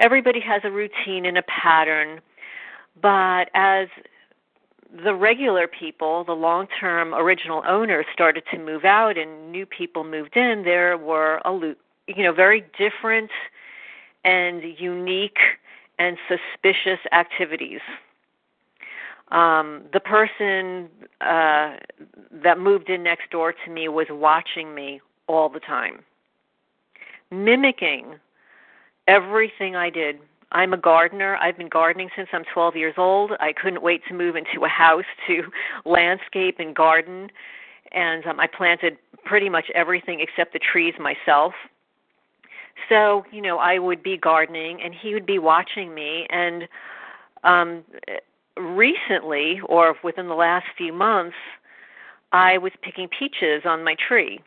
Everybody 0.00 0.40
has 0.40 0.62
a 0.64 0.70
routine 0.70 1.24
and 1.26 1.38
a 1.38 1.42
pattern. 1.42 2.20
But 3.00 3.50
as 3.54 3.88
the 5.04 5.14
regular 5.14 5.68
people, 5.68 6.24
the 6.24 6.32
long 6.32 6.66
term 6.80 7.14
original 7.14 7.62
owners 7.66 8.06
started 8.12 8.42
to 8.52 8.58
move 8.58 8.84
out 8.84 9.16
and 9.16 9.52
new 9.52 9.66
people 9.66 10.02
moved 10.02 10.36
in, 10.36 10.62
there 10.64 10.98
were 10.98 11.40
a 11.44 11.52
you 12.06 12.22
know 12.22 12.32
very 12.32 12.64
different 12.78 13.30
and 14.24 14.62
unique 14.78 15.38
and 15.98 16.16
suspicious 16.28 16.98
activities 17.12 17.80
um 19.28 19.82
the 19.92 20.00
person 20.00 20.88
uh 21.20 21.76
that 22.30 22.58
moved 22.58 22.90
in 22.90 23.02
next 23.02 23.30
door 23.30 23.54
to 23.64 23.70
me 23.70 23.88
was 23.88 24.06
watching 24.10 24.74
me 24.74 25.00
all 25.26 25.48
the 25.48 25.60
time 25.60 26.00
mimicking 27.30 28.14
everything 29.08 29.76
i 29.76 29.90
did. 29.90 30.18
I'm 30.52 30.72
a 30.72 30.76
gardener. 30.76 31.36
I've 31.36 31.58
been 31.58 31.68
gardening 31.68 32.10
since 32.14 32.28
i'm 32.32 32.44
12 32.52 32.76
years 32.76 32.94
old. 32.96 33.32
I 33.40 33.52
couldn't 33.52 33.82
wait 33.82 34.02
to 34.08 34.14
move 34.14 34.36
into 34.36 34.64
a 34.64 34.68
house 34.68 35.04
to 35.26 35.42
landscape 35.84 36.56
and 36.58 36.74
garden 36.74 37.30
and 37.92 38.24
um 38.26 38.40
i 38.40 38.46
planted 38.46 38.96
pretty 39.24 39.48
much 39.48 39.66
everything 39.74 40.20
except 40.20 40.52
the 40.52 40.58
trees 40.58 40.94
myself. 40.98 41.54
So 42.88 43.24
you 43.32 43.40
know 43.42 43.58
i 43.58 43.78
would 43.78 44.02
be 44.02 44.16
gardening 44.16 44.80
and 44.82 44.94
he 44.94 45.14
would 45.14 45.26
be 45.26 45.38
watching 45.38 45.94
me 45.94 46.26
and 46.30 46.68
um 47.42 47.84
recently, 48.56 49.60
or 49.66 49.96
within 50.02 50.28
the 50.28 50.34
last 50.34 50.66
few 50.76 50.92
months, 50.92 51.36
I 52.32 52.58
was 52.58 52.72
picking 52.82 53.08
peaches 53.08 53.62
on 53.64 53.84
my 53.84 53.94
tree. 54.08 54.40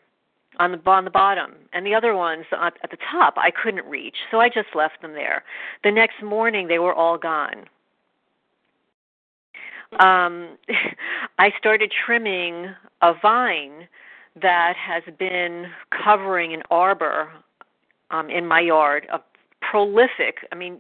on 0.59 0.71
the 0.71 0.89
on 0.89 1.05
the 1.05 1.11
bottom, 1.11 1.53
and 1.73 1.85
the 1.85 1.93
other 1.93 2.15
ones 2.15 2.45
at, 2.51 2.73
at 2.83 2.91
the 2.91 2.97
top 3.11 3.35
I 3.37 3.51
couldn't 3.51 3.85
reach, 3.85 4.15
so 4.31 4.39
I 4.39 4.49
just 4.49 4.69
left 4.75 5.01
them 5.01 5.13
there. 5.13 5.43
The 5.83 5.91
next 5.91 6.21
morning 6.23 6.67
they 6.67 6.79
were 6.79 6.93
all 6.93 7.17
gone. 7.17 7.65
Um, 9.99 10.57
I 11.37 11.51
started 11.57 11.91
trimming 12.05 12.73
a 13.01 13.13
vine 13.21 13.87
that 14.41 14.73
has 14.75 15.03
been 15.17 15.65
covering 16.03 16.53
an 16.53 16.63
arbor 16.69 17.29
um, 18.11 18.29
in 18.29 18.45
my 18.45 18.61
yard, 18.61 19.07
prolific. 19.69 20.47
I 20.51 20.55
mean, 20.55 20.79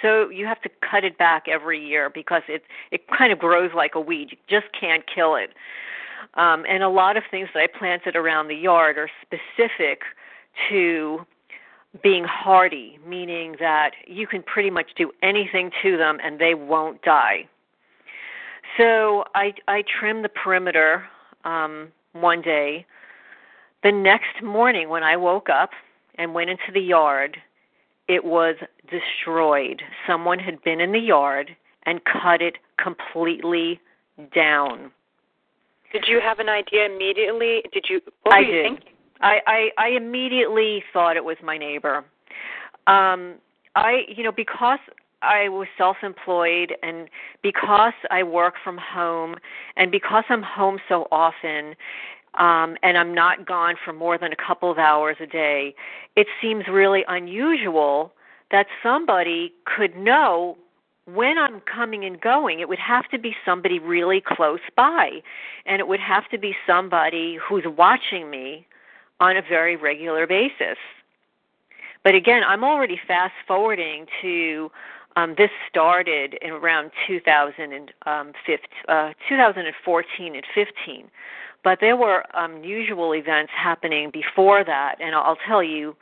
so 0.00 0.28
you 0.28 0.46
have 0.46 0.60
to 0.62 0.70
cut 0.88 1.04
it 1.04 1.18
back 1.18 1.46
every 1.48 1.84
year 1.84 2.10
because 2.10 2.42
it 2.48 2.62
it 2.90 3.02
kind 3.08 3.32
of 3.32 3.38
grows 3.38 3.70
like 3.74 3.94
a 3.94 4.00
weed. 4.00 4.28
You 4.30 4.38
just 4.48 4.72
can't 4.78 5.04
kill 5.12 5.36
it. 5.36 5.50
Um, 6.34 6.64
and 6.68 6.82
a 6.82 6.88
lot 6.88 7.16
of 7.16 7.24
things 7.30 7.48
that 7.54 7.60
I 7.60 7.66
planted 7.66 8.14
around 8.16 8.48
the 8.48 8.54
yard 8.54 8.96
are 8.96 9.10
specific 9.22 10.02
to 10.70 11.26
being 12.02 12.24
hardy, 12.24 12.98
meaning 13.06 13.56
that 13.58 13.90
you 14.06 14.26
can 14.26 14.42
pretty 14.42 14.70
much 14.70 14.90
do 14.96 15.10
anything 15.22 15.70
to 15.82 15.96
them 15.96 16.18
and 16.24 16.38
they 16.38 16.54
won't 16.54 17.02
die. 17.02 17.48
So 18.76 19.24
I 19.34 19.52
I 19.68 19.82
trimmed 19.82 20.24
the 20.24 20.30
perimeter 20.30 21.04
um, 21.44 21.88
one 22.12 22.40
day. 22.40 22.86
The 23.82 23.92
next 23.92 24.42
morning, 24.42 24.88
when 24.88 25.02
I 25.02 25.16
woke 25.16 25.48
up 25.50 25.70
and 26.14 26.32
went 26.32 26.50
into 26.50 26.70
the 26.72 26.80
yard, 26.80 27.36
it 28.08 28.24
was 28.24 28.56
destroyed. 28.90 29.82
Someone 30.06 30.38
had 30.38 30.62
been 30.62 30.80
in 30.80 30.92
the 30.92 30.98
yard 30.98 31.56
and 31.86 32.00
cut 32.04 32.42
it 32.42 32.58
completely 32.82 33.80
down. 34.34 34.90
Did 35.92 36.04
you 36.06 36.20
have 36.20 36.38
an 36.38 36.48
idea 36.48 36.86
immediately? 36.86 37.62
Did 37.72 37.86
you? 37.88 38.00
What 38.22 38.36
I 38.36 38.40
you 38.40 38.52
did. 38.52 38.64
thinking? 38.64 38.88
I, 39.20 39.38
I 39.46 39.68
I 39.78 39.88
immediately 39.90 40.82
thought 40.92 41.16
it 41.16 41.24
was 41.24 41.36
my 41.42 41.58
neighbor. 41.58 42.04
Um 42.86 43.34
I 43.76 44.02
you 44.08 44.24
know 44.24 44.32
because 44.32 44.78
I 45.22 45.48
was 45.48 45.68
self-employed 45.78 46.74
and 46.82 47.08
because 47.42 47.92
I 48.10 48.24
work 48.24 48.54
from 48.64 48.76
home 48.76 49.36
and 49.76 49.92
because 49.92 50.24
I'm 50.28 50.42
home 50.42 50.78
so 50.88 51.06
often 51.12 51.76
um 52.38 52.76
and 52.82 52.96
I'm 52.96 53.14
not 53.14 53.46
gone 53.46 53.74
for 53.84 53.92
more 53.92 54.16
than 54.18 54.32
a 54.32 54.36
couple 54.36 54.70
of 54.70 54.78
hours 54.78 55.16
a 55.20 55.26
day, 55.26 55.74
it 56.16 56.26
seems 56.40 56.66
really 56.68 57.04
unusual 57.08 58.12
that 58.50 58.66
somebody 58.82 59.52
could 59.64 59.96
know 59.96 60.56
when 61.06 61.36
I'm 61.36 61.60
coming 61.60 62.04
and 62.04 62.20
going, 62.20 62.60
it 62.60 62.68
would 62.68 62.78
have 62.78 63.08
to 63.10 63.18
be 63.18 63.34
somebody 63.44 63.78
really 63.78 64.22
close 64.24 64.60
by. 64.76 65.22
And 65.66 65.80
it 65.80 65.88
would 65.88 66.00
have 66.00 66.28
to 66.30 66.38
be 66.38 66.54
somebody 66.66 67.36
who's 67.36 67.64
watching 67.66 68.30
me 68.30 68.66
on 69.20 69.36
a 69.36 69.42
very 69.42 69.76
regular 69.76 70.26
basis. 70.26 70.78
But 72.04 72.14
again, 72.14 72.42
I'm 72.46 72.64
already 72.64 73.00
fast 73.06 73.34
forwarding 73.46 74.06
to 74.22 74.70
um, 75.16 75.34
this 75.36 75.50
started 75.68 76.38
in 76.40 76.50
around 76.50 76.90
2015, 77.06 77.94
um, 78.06 78.32
15, 78.46 78.58
uh, 78.88 79.12
2014 79.28 80.34
and 80.34 80.44
15. 80.54 81.10
But 81.64 81.78
there 81.80 81.96
were 81.96 82.24
unusual 82.34 83.14
events 83.14 83.52
happening 83.56 84.10
before 84.12 84.64
that, 84.64 84.96
and 85.00 85.14
I'll 85.14 85.38
tell 85.46 85.62
you 85.62 85.96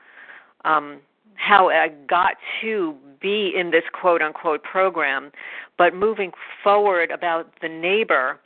um, 0.65 1.01
how 1.35 1.69
I 1.69 1.89
got 2.09 2.37
to 2.63 2.95
be 3.21 3.53
in 3.55 3.71
this 3.71 3.85
quote 3.93 4.23
unquote 4.23 4.63
program. 4.63 5.33
But 5.77 5.95
moving 5.95 6.33
forward 6.63 7.11
about 7.11 7.53
the 7.61 7.69
neighbor, 7.69 8.41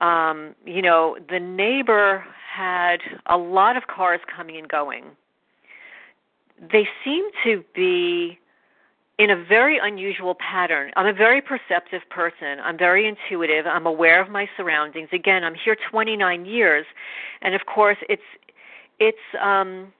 um, 0.00 0.54
you 0.66 0.82
know, 0.82 1.16
the 1.30 1.38
neighbor 1.38 2.24
had 2.54 2.98
a 3.26 3.36
lot 3.36 3.76
of 3.76 3.84
cars 3.86 4.20
coming 4.34 4.56
and 4.56 4.68
going. 4.68 5.04
They 6.60 6.86
seem 7.04 7.24
to 7.44 7.64
be 7.74 8.38
in 9.22 9.30
a 9.30 9.36
very 9.36 9.78
unusual 9.80 10.34
pattern. 10.34 10.90
I'm 10.96 11.06
a 11.06 11.12
very 11.12 11.40
perceptive 11.40 12.02
person. 12.10 12.58
I'm 12.60 12.76
very 12.76 13.06
intuitive. 13.06 13.66
I'm 13.68 13.86
aware 13.86 14.20
of 14.20 14.28
my 14.28 14.48
surroundings. 14.56 15.10
Again, 15.12 15.44
I'm 15.44 15.54
here 15.54 15.76
29 15.90 16.44
years, 16.44 16.84
and 17.40 17.54
of 17.54 17.60
course, 17.66 17.98
it's 18.08 18.22
it's 18.98 19.18
um, 19.40 19.92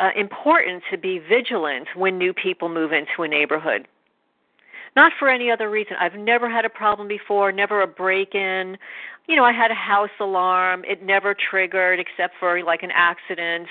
uh, 0.00 0.10
important 0.16 0.84
to 0.92 0.96
be 0.96 1.18
vigilant 1.18 1.88
when 1.96 2.18
new 2.18 2.32
people 2.32 2.68
move 2.68 2.92
into 2.92 3.22
a 3.22 3.28
neighborhood. 3.28 3.88
Not 4.94 5.10
for 5.18 5.28
any 5.28 5.50
other 5.50 5.68
reason. 5.68 5.96
I've 5.98 6.14
never 6.14 6.48
had 6.48 6.64
a 6.64 6.70
problem 6.70 7.08
before, 7.08 7.50
never 7.50 7.82
a 7.82 7.86
break 7.88 8.36
in. 8.36 8.78
You 9.26 9.34
know, 9.34 9.44
I 9.44 9.52
had 9.52 9.72
a 9.72 9.74
house 9.74 10.10
alarm. 10.20 10.84
It 10.86 11.02
never 11.02 11.34
triggered 11.34 11.98
except 11.98 12.34
for 12.38 12.62
like 12.62 12.84
an 12.84 12.92
accident. 12.94 13.66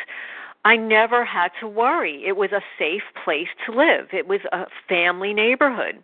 I 0.64 0.76
never 0.76 1.26
had 1.26 1.52
to 1.60 1.68
worry. 1.68 2.24
It 2.26 2.38
was 2.38 2.52
a 2.52 2.62
safe 2.78 3.04
place 3.24 3.48
to 3.66 3.72
live. 3.72 4.10
It 4.14 4.28
was 4.28 4.42
a 4.52 4.66
family 4.88 5.34
neighborhood. 5.34 6.04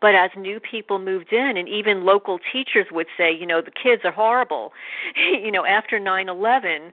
But 0.00 0.14
as 0.14 0.30
new 0.36 0.60
people 0.60 0.98
moved 0.98 1.32
in, 1.32 1.56
and 1.56 1.68
even 1.68 2.04
local 2.04 2.38
teachers 2.52 2.86
would 2.90 3.08
say, 3.16 3.32
you 3.32 3.46
know, 3.46 3.60
the 3.60 3.70
kids 3.70 4.02
are 4.04 4.12
horrible. 4.12 4.72
you 5.16 5.50
know, 5.50 5.64
after 5.64 5.98
9 5.98 6.28
11, 6.28 6.92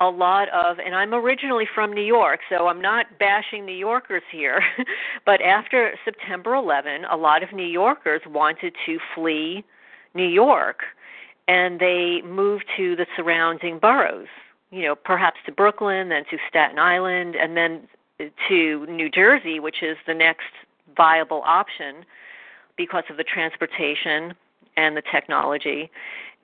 a 0.00 0.06
lot 0.06 0.48
of, 0.50 0.78
and 0.78 0.94
I'm 0.94 1.14
originally 1.14 1.66
from 1.74 1.92
New 1.92 2.04
York, 2.04 2.40
so 2.50 2.66
I'm 2.66 2.80
not 2.80 3.06
bashing 3.18 3.64
New 3.64 3.76
Yorkers 3.76 4.22
here, 4.30 4.62
but 5.26 5.40
after 5.40 5.94
September 6.04 6.54
11, 6.54 7.04
a 7.10 7.16
lot 7.16 7.42
of 7.42 7.52
New 7.52 7.66
Yorkers 7.66 8.22
wanted 8.26 8.74
to 8.86 8.98
flee 9.14 9.64
New 10.14 10.28
York 10.28 10.80
and 11.48 11.80
they 11.80 12.22
moved 12.24 12.64
to 12.76 12.96
the 12.96 13.06
surrounding 13.16 13.78
boroughs, 13.78 14.28
you 14.72 14.82
know, 14.82 14.96
perhaps 14.96 15.38
to 15.46 15.52
Brooklyn, 15.52 16.08
then 16.08 16.24
to 16.30 16.38
Staten 16.48 16.78
Island, 16.78 17.36
and 17.36 17.56
then 17.56 17.82
to 18.48 18.86
New 18.86 19.08
Jersey, 19.08 19.60
which 19.60 19.82
is 19.82 19.96
the 20.06 20.14
next 20.14 20.50
viable 20.96 21.42
option 21.44 22.04
because 22.76 23.04
of 23.10 23.16
the 23.16 23.24
transportation 23.24 24.34
and 24.76 24.96
the 24.96 25.02
technology 25.12 25.90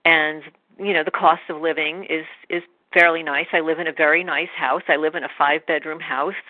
and 0.05 0.43
you 0.79 0.93
know 0.93 1.05
the 1.05 1.11
cost 1.11 1.43
of 1.49 1.61
living 1.61 2.05
is 2.05 2.25
is 2.49 2.63
fairly 2.95 3.23
nice. 3.23 3.47
I 3.53 3.61
live 3.61 3.79
in 3.79 3.87
a 3.87 3.93
very 3.93 4.25
nice 4.25 4.49
house. 4.57 4.83
I 4.89 4.97
live 4.97 5.15
in 5.15 5.23
a 5.23 5.29
five 5.37 5.67
bedroom 5.67 6.01
house. 6.01 6.43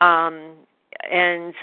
Um 0.00 0.52
and 1.10 1.54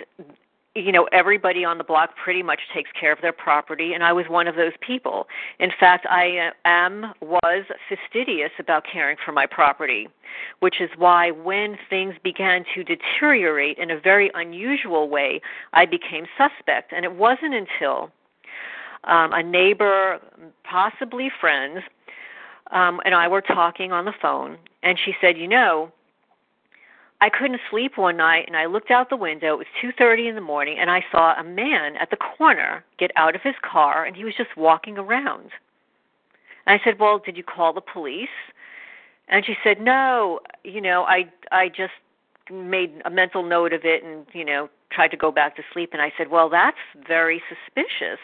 you 0.76 0.92
know 0.92 1.08
everybody 1.14 1.64
on 1.64 1.78
the 1.78 1.84
block 1.84 2.12
pretty 2.22 2.44
much 2.44 2.60
takes 2.74 2.90
care 3.00 3.12
of 3.14 3.20
their 3.22 3.34
property 3.34 3.94
and 3.94 4.04
I 4.04 4.12
was 4.12 4.26
one 4.28 4.48
of 4.48 4.56
those 4.56 4.74
people. 4.82 5.28
In 5.60 5.72
fact, 5.80 6.06
I 6.10 6.52
am 6.66 7.14
was 7.22 7.64
fastidious 7.88 8.52
about 8.60 8.84
caring 8.92 9.16
for 9.26 9.32
my 9.32 9.46
property, 9.46 10.10
which 10.60 10.82
is 10.82 10.90
why 10.98 11.32
when 11.32 11.78
things 11.90 12.16
began 12.24 12.66
to 12.76 12.84
deteriorate 12.84 13.78
in 13.78 13.90
a 13.90 14.00
very 14.00 14.30
unusual 14.36 15.10
way, 15.10 15.42
I 15.74 15.86
became 15.86 16.26
suspect 16.38 16.92
and 16.92 17.06
it 17.06 17.16
wasn't 17.16 17.54
until 17.54 18.12
um 19.06 19.32
a 19.32 19.42
neighbor, 19.42 20.20
possibly 20.64 21.32
friends, 21.40 21.80
um, 22.72 23.00
and 23.06 23.16
I 23.16 23.28
were 23.30 23.42
talking 23.42 23.92
on 23.94 24.06
the 24.06 24.14
phone, 24.22 24.58
and 24.84 25.00
she 25.06 25.14
said, 25.22 25.38
"You 25.38 25.48
know, 25.48 25.92
I 27.22 27.30
couldn't 27.30 27.62
sleep 27.70 27.98
one 27.98 28.18
night, 28.18 28.46
and 28.48 28.58
I 28.58 28.66
looked 28.66 28.92
out 28.92 29.10
the 29.10 29.16
window. 29.16 29.54
It 29.56 29.58
was 29.58 29.68
2:30 29.82 30.28
in 30.28 30.36
the 30.36 30.42
morning, 30.42 30.78
and 30.78 30.92
I 30.92 31.06
saw 31.12 31.34
a 31.36 31.44
man 31.44 31.96
at 31.98 32.10
the 32.10 32.18
corner 32.18 32.84
get 32.98 33.12
out 33.16 33.36
of 33.36 33.42
his 33.42 33.56
car, 33.62 34.04
and 34.04 34.16
he 34.16 34.26
was 34.26 34.36
just 34.36 34.56
walking 34.58 34.98
around." 34.98 35.52
And 36.66 36.80
I 36.80 36.84
said, 36.84 37.00
"Well, 37.00 37.20
did 37.20 37.38
you 37.38 37.44
call 37.44 37.74
the 37.74 37.82
police?" 37.82 38.30
And 39.28 39.46
she 39.46 39.58
said, 39.64 39.80
"No, 39.82 40.42
you 40.64 40.82
know, 40.82 41.06
I 41.06 41.28
I 41.52 41.70
just 41.70 41.94
made 42.52 43.02
a 43.06 43.10
mental 43.10 43.44
note 43.44 43.74
of 43.74 43.86
it, 43.86 44.04
and 44.04 44.28
you 44.34 44.46
know, 44.46 44.70
tried 44.92 45.12
to 45.12 45.18
go 45.18 45.32
back 45.32 45.56
to 45.56 45.64
sleep." 45.72 45.94
And 45.94 46.02
I 46.02 46.12
said, 46.18 46.30
"Well, 46.30 46.50
that's 46.50 46.78
very 46.96 47.42
suspicious." 47.50 48.20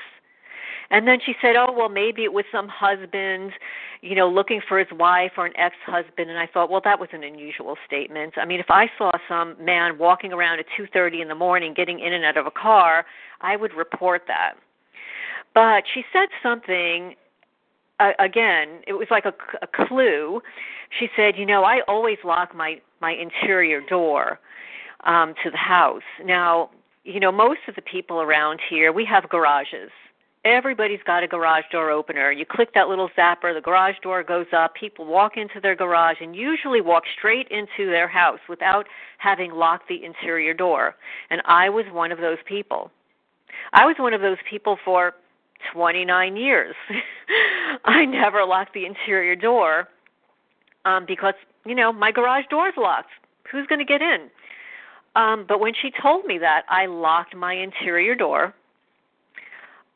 And 0.92 1.08
then 1.08 1.20
she 1.26 1.34
said, 1.42 1.56
"Oh, 1.56 1.72
well, 1.72 1.90
maybe 1.90 2.26
it 2.26 2.34
was 2.34 2.44
some 2.52 2.68
husband, 2.68 3.54
you 4.02 4.14
know, 4.14 4.30
looking 4.30 4.62
for 4.68 4.78
his 4.78 4.92
wife 4.92 5.32
or 5.38 5.46
an 5.46 5.56
ex-husband." 5.58 6.30
And 6.30 6.38
I 6.38 6.46
thought, 6.46 6.70
"Well, 6.70 6.82
that 6.84 7.00
was 7.00 7.10
an 7.14 7.24
unusual 7.24 7.78
statement. 7.88 8.34
I 8.38 8.46
mean, 8.46 8.60
if 8.60 8.70
I 8.70 8.92
saw 8.98 9.12
some 9.28 9.56
man 9.64 9.98
walking 9.98 10.34
around 10.34 10.60
at 10.60 10.66
2:30 10.78 11.22
in 11.22 11.30
the 11.30 11.36
morning 11.36 11.74
getting 11.74 12.00
in 12.00 12.12
and 12.12 12.26
out 12.26 12.36
of 12.36 12.46
a 12.46 12.52
car, 12.52 13.06
I 13.40 13.56
would 13.56 13.74
report 13.74 14.28
that." 14.28 14.56
But 15.54 15.86
she 15.88 16.06
said 16.14 16.30
something 16.44 17.16
uh, 18.00 18.14
again, 18.20 18.82
it 18.88 18.94
was 18.94 19.08
like 19.12 19.26
a, 19.26 19.34
a 19.62 19.68
clue. 19.68 20.42
She 21.00 21.10
said, 21.16 21.38
"You 21.38 21.46
know, 21.46 21.64
I 21.64 21.82
always 21.88 22.18
lock 22.26 22.54
my 22.54 22.82
my 23.00 23.14
interior 23.14 23.80
door 23.80 24.40
um 25.06 25.34
to 25.44 25.50
the 25.50 25.58
house. 25.58 26.04
Now, 26.24 26.70
you 27.06 27.20
know, 27.20 27.32
most 27.32 27.62
of 27.68 27.76
the 27.76 27.82
people 27.82 28.22
around 28.22 28.60
here, 28.70 28.92
we 28.92 29.06
have 29.06 29.30
garages 29.30 29.92
Everybody's 30.44 31.00
got 31.06 31.24
a 31.24 31.28
garage 31.28 31.66
door 31.72 31.92
opener. 31.92 32.32
You 32.32 32.46
click 32.50 32.74
that 32.74 32.88
little 32.88 33.10
zapper, 33.18 33.54
the 33.54 33.62
garage 33.62 33.96
door 34.02 34.24
goes 34.24 34.48
up, 34.56 34.74
people 34.74 35.06
walk 35.06 35.38
into 35.38 35.60
their 35.62 35.76
garage 35.76 36.18
and 36.20 36.36
usually 36.36 36.82
walk 36.82 37.04
straight 37.18 37.48
into 37.50 37.90
their 37.90 38.08
house 38.08 38.40
without 38.50 38.88
having 39.20 39.52
locked 39.52 39.88
the 39.88 40.04
interior 40.04 40.54
door. 40.54 40.96
And 41.30 41.42
I 41.46 41.70
was 41.70 41.86
one 41.92 42.12
of 42.12 42.18
those 42.18 42.40
people. 42.48 42.90
I 43.74 43.86
was 43.86 43.96
one 44.00 44.16
of 44.16 44.22
those 44.22 44.38
people 44.50 44.78
for 44.84 45.14
29 45.74 46.36
years. 46.36 46.76
I 47.86 48.06
never 48.06 48.44
locked 48.44 48.74
the 48.74 48.86
interior 48.86 49.36
door 49.36 49.90
um 50.86 51.06
because 51.08 51.36
you 51.66 51.76
know, 51.76 51.92
my 51.94 52.12
garage 52.12 52.46
door's 52.50 52.74
locked. 52.78 53.10
Who's 53.52 53.68
going 53.68 53.80
to 53.80 53.86
get 53.86 54.02
in? 54.02 54.30
Um, 55.16 55.46
but 55.48 55.60
when 55.60 55.74
she 55.80 55.92
told 56.02 56.26
me 56.26 56.38
that, 56.40 56.64
I 56.70 56.86
locked 56.86 57.36
my 57.36 57.54
interior 57.54 58.16
door. 58.16 58.54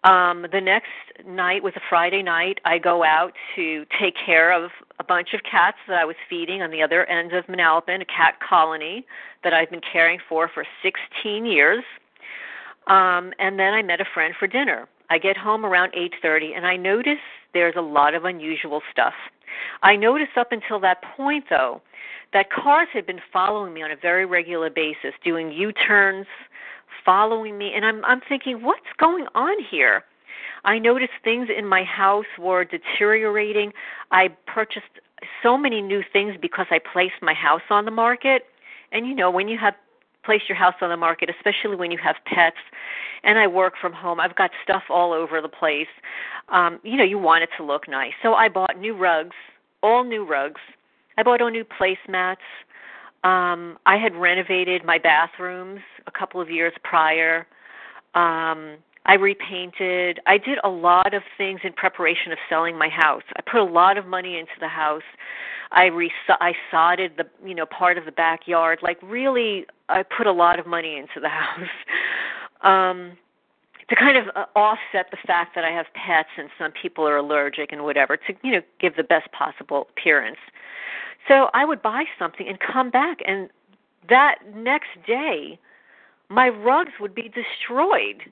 Um, 0.06 0.46
the 0.52 0.62
next 0.62 0.88
night 1.26 1.64
was 1.64 1.74
a 1.76 1.82
Friday 1.90 2.22
night. 2.22 2.60
I 2.64 2.78
go 2.78 3.04
out 3.04 3.34
to 3.56 3.86
take 4.00 4.14
care 4.24 4.54
of 4.54 4.70
a 5.00 5.04
bunch 5.04 5.30
of 5.34 5.42
cats 5.50 5.78
that 5.88 5.98
I 5.98 6.06
was 6.06 6.16
feeding 6.30 6.62
on 6.62 6.70
the 6.70 6.84
other 6.84 7.06
end 7.08 7.34
of 7.34 7.46
Manalapan, 7.48 8.04
a 8.04 8.06
cat 8.06 8.36
colony 8.48 9.04
that 9.44 9.52
I've 9.52 9.72
been 9.72 9.82
caring 9.82 10.20
for 10.30 10.48
for 10.48 10.64
16 10.84 11.48
years. 11.48 11.84
Um, 12.86 13.34
and 13.40 13.58
then 13.58 13.74
I 13.74 13.82
met 13.82 14.00
a 14.00 14.06
friend 14.14 14.36
for 14.38 14.48
dinner. 14.48 14.88
I 15.10 15.18
get 15.18 15.38
home 15.38 15.66
around 15.66 15.92
8:30 15.94 16.56
and 16.56 16.68
I 16.68 16.78
notice 16.78 17.24
there's 17.54 17.76
a 17.76 17.82
lot 17.82 18.14
of 18.14 18.26
unusual 18.26 18.84
stuff. 18.92 19.16
I 19.82 19.96
noticed 19.96 20.38
up 20.38 20.52
until 20.52 20.80
that 20.82 21.02
point 21.02 21.46
though 21.50 21.82
that 22.34 22.52
cars 22.52 22.90
had 22.94 23.08
been 23.08 23.22
following 23.34 23.74
me 23.74 23.82
on 23.82 23.92
a 23.92 23.96
very 23.96 24.26
regular 24.26 24.70
basis, 24.70 25.14
doing 25.24 25.52
U-turns, 25.52 26.28
following 27.04 27.58
me, 27.58 27.72
and 27.76 27.86
I'm 27.86 28.04
I'm 28.06 28.22
thinking, 28.28 28.64
what's 28.64 28.82
going 28.98 29.26
on 29.36 29.56
here? 29.70 30.04
I 30.64 30.80
noticed 30.80 31.14
things 31.24 31.48
in 31.56 31.68
my 31.68 31.84
house 31.84 32.26
were 32.40 32.66
deteriorating. 32.66 33.72
I 34.12 34.30
purchased 34.48 34.86
so 35.44 35.58
many 35.58 35.82
new 35.82 36.02
things 36.12 36.36
because 36.42 36.66
I 36.72 36.80
placed 36.80 37.22
my 37.22 37.34
house 37.34 37.62
on 37.70 37.86
the 37.86 37.92
market. 37.92 38.44
And 38.92 39.08
you 39.08 39.16
know, 39.16 39.30
when 39.30 39.48
you 39.48 39.58
have 39.60 39.76
placed 40.24 40.50
your 40.50 40.58
house 40.58 40.74
on 40.82 40.90
the 40.90 40.98
market, 40.98 41.30
especially 41.30 41.76
when 41.76 41.92
you 41.92 42.00
have 42.04 42.16
pets, 42.26 42.58
and 43.24 43.38
I 43.38 43.48
work 43.48 43.74
from 43.80 43.94
home, 43.94 44.20
I've 44.20 44.36
got 44.36 44.52
stuff 44.64 44.84
all 44.90 45.14
over 45.14 45.42
the 45.42 45.50
place. 45.50 45.88
Um, 46.50 46.80
you 46.84 46.98
know, 46.98 47.04
you 47.04 47.18
want 47.20 47.44
it 47.44 47.50
to 47.58 47.64
look 47.64 47.88
nice. 47.88 48.14
So 48.22 48.34
I 48.34 48.50
bought 48.50 48.80
new 48.80 48.96
rugs, 48.96 49.36
all 49.82 50.04
new 50.04 50.26
rugs. 50.26 50.62
I 51.18 51.24
bought 51.24 51.42
all 51.42 51.50
new 51.50 51.66
placemats. 51.66 52.38
Um, 53.26 53.80
I 53.88 53.98
had 53.98 54.16
renovated 54.16 54.86
my 54.86 55.00
bathrooms 55.00 55.82
a 56.06 56.12
couple 56.12 56.40
of 56.40 56.52
years 56.52 56.74
prior. 56.84 57.48
Um, 58.14 58.78
I 59.08 59.16
repainted. 59.20 60.20
I 60.28 60.38
did 60.38 60.60
a 60.64 60.70
lot 60.70 61.16
of 61.16 61.24
things 61.36 61.60
in 61.64 61.74
preparation 61.74 62.32
of 62.32 62.38
selling 62.48 62.78
my 62.78 62.88
house. 62.88 63.24
I 63.36 63.42
put 63.42 63.62
a 63.62 63.64
lot 63.64 63.98
of 63.98 64.06
money 64.06 64.38
into 64.38 64.54
the 64.60 64.68
house. 64.68 65.02
I 65.72 65.86
re 65.86 66.12
I 66.30 66.54
sodded 66.70 67.14
the 67.18 67.26
you 67.44 67.56
know 67.56 67.66
part 67.66 67.98
of 67.98 68.06
the 68.06 68.12
backyard. 68.12 68.80
Like 68.84 69.00
really, 69.02 69.66
I 69.90 70.04
put 70.04 70.28
a 70.28 70.32
lot 70.32 70.60
of 70.60 70.68
money 70.68 70.96
into 70.96 71.20
the 71.20 71.30
house. 71.42 71.70
um 72.62 73.18
to 73.90 73.96
kind 73.96 74.18
of 74.18 74.26
uh, 74.36 74.46
offset 74.56 75.12
the 75.12 75.18
fact 75.28 75.54
that 75.54 75.64
I 75.64 75.70
have 75.70 75.86
pets 75.94 76.30
and 76.38 76.50
some 76.58 76.72
people 76.72 77.08
are 77.08 77.18
allergic 77.18 77.72
and 77.72 77.84
whatever 77.84 78.18
to 78.18 78.34
you 78.44 78.52
know 78.52 78.62
give 78.80 78.96
the 78.96 79.04
best 79.04 79.32
possible 79.32 79.88
appearance. 79.92 80.38
So 81.28 81.50
I 81.54 81.66
would 81.66 81.82
buy 81.82 82.06
something 82.20 82.48
and 82.48 82.60
come 82.60 82.90
back 82.90 83.20
and 83.26 83.50
that 84.10 84.36
next 84.56 84.90
day 85.08 85.60
my 86.30 86.50
rugs 86.50 86.94
would 87.00 87.16
be 87.16 87.30
destroyed 87.30 88.32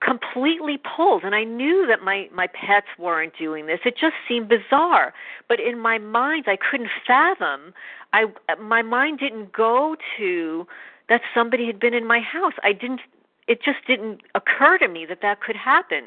completely 0.00 0.78
pulled. 0.78 1.24
And 1.24 1.34
i 1.34 1.44
knew 1.44 1.86
that 1.86 2.02
my 2.02 2.28
my 2.32 2.46
pets 2.46 2.86
weren't 2.98 3.36
doing 3.38 3.66
this. 3.66 3.80
It 3.84 3.96
just 3.96 4.14
seemed 4.26 4.48
bizarre. 4.48 5.12
But 5.48 5.60
in 5.60 5.78
my 5.78 5.98
mind 5.98 6.46
i 6.48 6.56
couldn't 6.56 6.90
fathom. 7.06 7.74
I 8.12 8.26
my 8.58 8.82
mind 8.82 9.18
didn't 9.18 9.52
go 9.52 9.96
to 10.18 10.66
that 11.08 11.20
somebody 11.34 11.66
had 11.66 11.78
been 11.78 11.94
in 11.94 12.06
my 12.06 12.20
house. 12.20 12.54
I 12.62 12.72
didn't 12.72 13.02
it 13.46 13.62
just 13.62 13.78
didn't 13.86 14.22
occur 14.34 14.78
to 14.78 14.88
me 14.88 15.04
that 15.06 15.20
that 15.22 15.40
could 15.40 15.56
happen. 15.56 16.04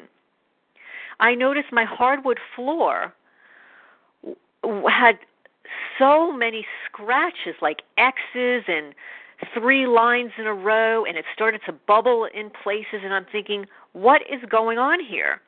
I 1.20 1.34
noticed 1.34 1.68
my 1.70 1.84
hardwood 1.84 2.40
floor 2.56 3.14
had 4.88 5.18
so 5.98 6.32
many 6.32 6.66
scratches 6.86 7.54
like 7.60 7.82
x's 7.98 8.64
and 8.68 8.94
three 9.52 9.86
lines 9.86 10.30
in 10.38 10.46
a 10.46 10.54
row 10.54 11.04
and 11.04 11.16
it 11.16 11.24
started 11.34 11.60
to 11.66 11.72
bubble 11.72 12.28
in 12.32 12.50
places 12.62 13.00
and 13.02 13.12
I'm 13.12 13.26
thinking, 13.30 13.66
what 13.92 14.22
is 14.22 14.40
going 14.48 14.78
on 14.78 14.98
here? 15.04 15.40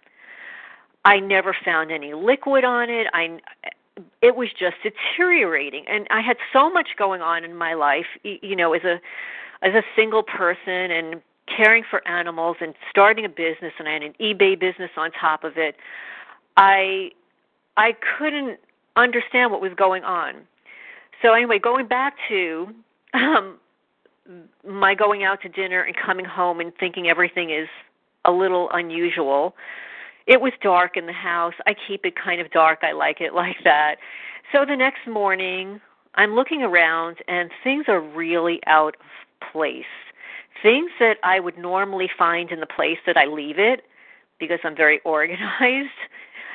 I 1.05 1.21
never 1.21 1.57
found 1.65 1.93
any 1.93 2.15
liquid 2.15 2.65
on 2.65 2.91
it. 2.91 3.07
I 3.13 3.39
it 4.21 4.37
was 4.37 4.49
just 4.59 4.77
deteriorating 4.83 5.85
and 5.89 6.07
I 6.11 6.21
had 6.21 6.37
so 6.53 6.71
much 6.71 6.89
going 6.99 7.23
on 7.23 7.45
in 7.45 7.55
my 7.55 7.75
life, 7.75 8.07
you 8.23 8.57
know, 8.57 8.75
as 8.75 8.83
a 8.85 9.01
as 9.63 9.73
a 9.75 9.83
single 9.95 10.23
person 10.23 10.91
and 10.91 11.23
caring 11.47 11.85
for 11.89 12.07
animals 12.07 12.57
and 12.61 12.75
starting 12.91 13.25
a 13.25 13.29
business 13.29 13.73
and 13.79 13.89
I 13.89 13.93
had 13.93 14.03
an 14.03 14.15
eBay 14.21 14.59
business 14.59 14.91
on 14.97 15.11
top 15.13 15.45
of 15.45 15.57
it. 15.57 15.77
I 16.57 17.11
I 17.77 17.93
couldn't 18.19 18.59
understand 18.97 19.53
what 19.53 19.61
was 19.61 19.73
going 19.77 20.05
on. 20.05 20.35
So 21.23 21.33
anyway, 21.33 21.59
going 21.59 21.87
back 21.87 22.15
to 22.29 22.69
um 23.15 23.59
my 24.67 24.95
going 24.95 25.23
out 25.23 25.41
to 25.43 25.49
dinner 25.49 25.83
and 25.83 25.95
coming 25.97 26.25
home 26.25 26.61
and 26.61 26.73
thinking 26.79 27.09
everything 27.09 27.51
is 27.51 27.69
a 28.25 28.33
little 28.33 28.69
unusual. 28.73 29.55
It 30.27 30.41
was 30.41 30.53
dark 30.63 30.97
in 30.97 31.07
the 31.07 31.13
house. 31.13 31.55
I 31.67 31.75
keep 31.87 32.05
it 32.05 32.15
kind 32.17 32.41
of 32.41 32.51
dark. 32.51 32.81
I 32.83 32.93
like 32.93 33.21
it 33.21 33.35
like 33.35 33.57
that. 33.65 33.97
So 34.53 34.65
the 34.67 34.77
next 34.77 35.07
morning, 35.07 35.81
I'm 36.15 36.35
looking 36.35 36.63
around 36.63 37.19
and 37.29 37.51
things 37.63 37.85
are 37.89 38.01
really 38.01 38.61
out 38.67 38.97
of 39.01 39.51
place. 39.53 39.85
Things 40.63 40.91
that 40.99 41.17
I 41.23 41.41
would 41.41 41.59
normally 41.59 42.09
find 42.19 42.51
in 42.51 42.61
the 42.61 42.67
place 42.67 42.99
that 43.07 43.17
I 43.17 43.27
leave 43.27 43.59
it 43.59 43.83
because 44.39 44.59
I'm 44.65 44.77
very 44.77 45.01
organized 45.05 46.01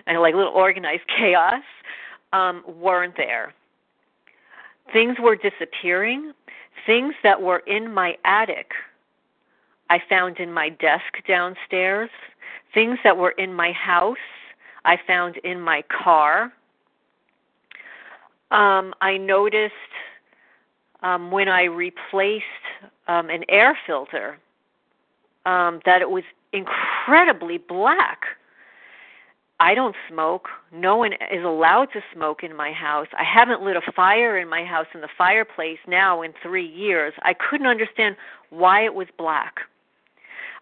and 0.07 0.17
I 0.17 0.19
like 0.19 0.33
a 0.33 0.37
little 0.37 0.53
organized 0.53 1.03
chaos 1.07 1.63
um, 2.33 2.63
weren't 2.67 3.17
there. 3.17 3.53
Things 4.93 5.17
were 5.19 5.35
disappearing. 5.35 6.33
Things 6.85 7.13
that 7.23 7.41
were 7.41 7.59
in 7.59 7.93
my 7.93 8.17
attic, 8.25 8.71
I 9.89 10.01
found 10.09 10.37
in 10.37 10.51
my 10.51 10.69
desk 10.69 11.13
downstairs. 11.27 12.09
Things 12.73 12.97
that 13.03 13.17
were 13.17 13.31
in 13.31 13.53
my 13.53 13.71
house, 13.73 14.17
I 14.85 14.97
found 15.05 15.37
in 15.37 15.59
my 15.61 15.83
car. 15.83 16.51
Um, 18.49 18.93
I 19.01 19.17
noticed 19.17 19.73
um, 21.03 21.31
when 21.31 21.47
I 21.47 21.63
replaced 21.63 22.45
um, 23.07 23.29
an 23.29 23.43
air 23.49 23.77
filter 23.85 24.37
um, 25.45 25.81
that 25.85 26.01
it 26.01 26.09
was 26.09 26.23
incredibly 26.53 27.57
black. 27.57 28.23
I 29.61 29.75
don't 29.75 29.95
smoke. 30.09 30.47
No 30.71 30.97
one 30.97 31.13
is 31.13 31.43
allowed 31.45 31.89
to 31.93 32.01
smoke 32.15 32.43
in 32.43 32.55
my 32.55 32.71
house. 32.71 33.05
I 33.13 33.23
haven't 33.23 33.61
lit 33.61 33.75
a 33.75 33.91
fire 33.95 34.39
in 34.39 34.49
my 34.49 34.65
house 34.65 34.87
in 34.95 35.01
the 35.01 35.07
fireplace 35.15 35.77
now 35.87 36.23
in 36.23 36.33
3 36.41 36.65
years. 36.65 37.13
I 37.21 37.35
couldn't 37.35 37.67
understand 37.67 38.15
why 38.49 38.83
it 38.83 38.93
was 38.95 39.07
black. 39.19 39.59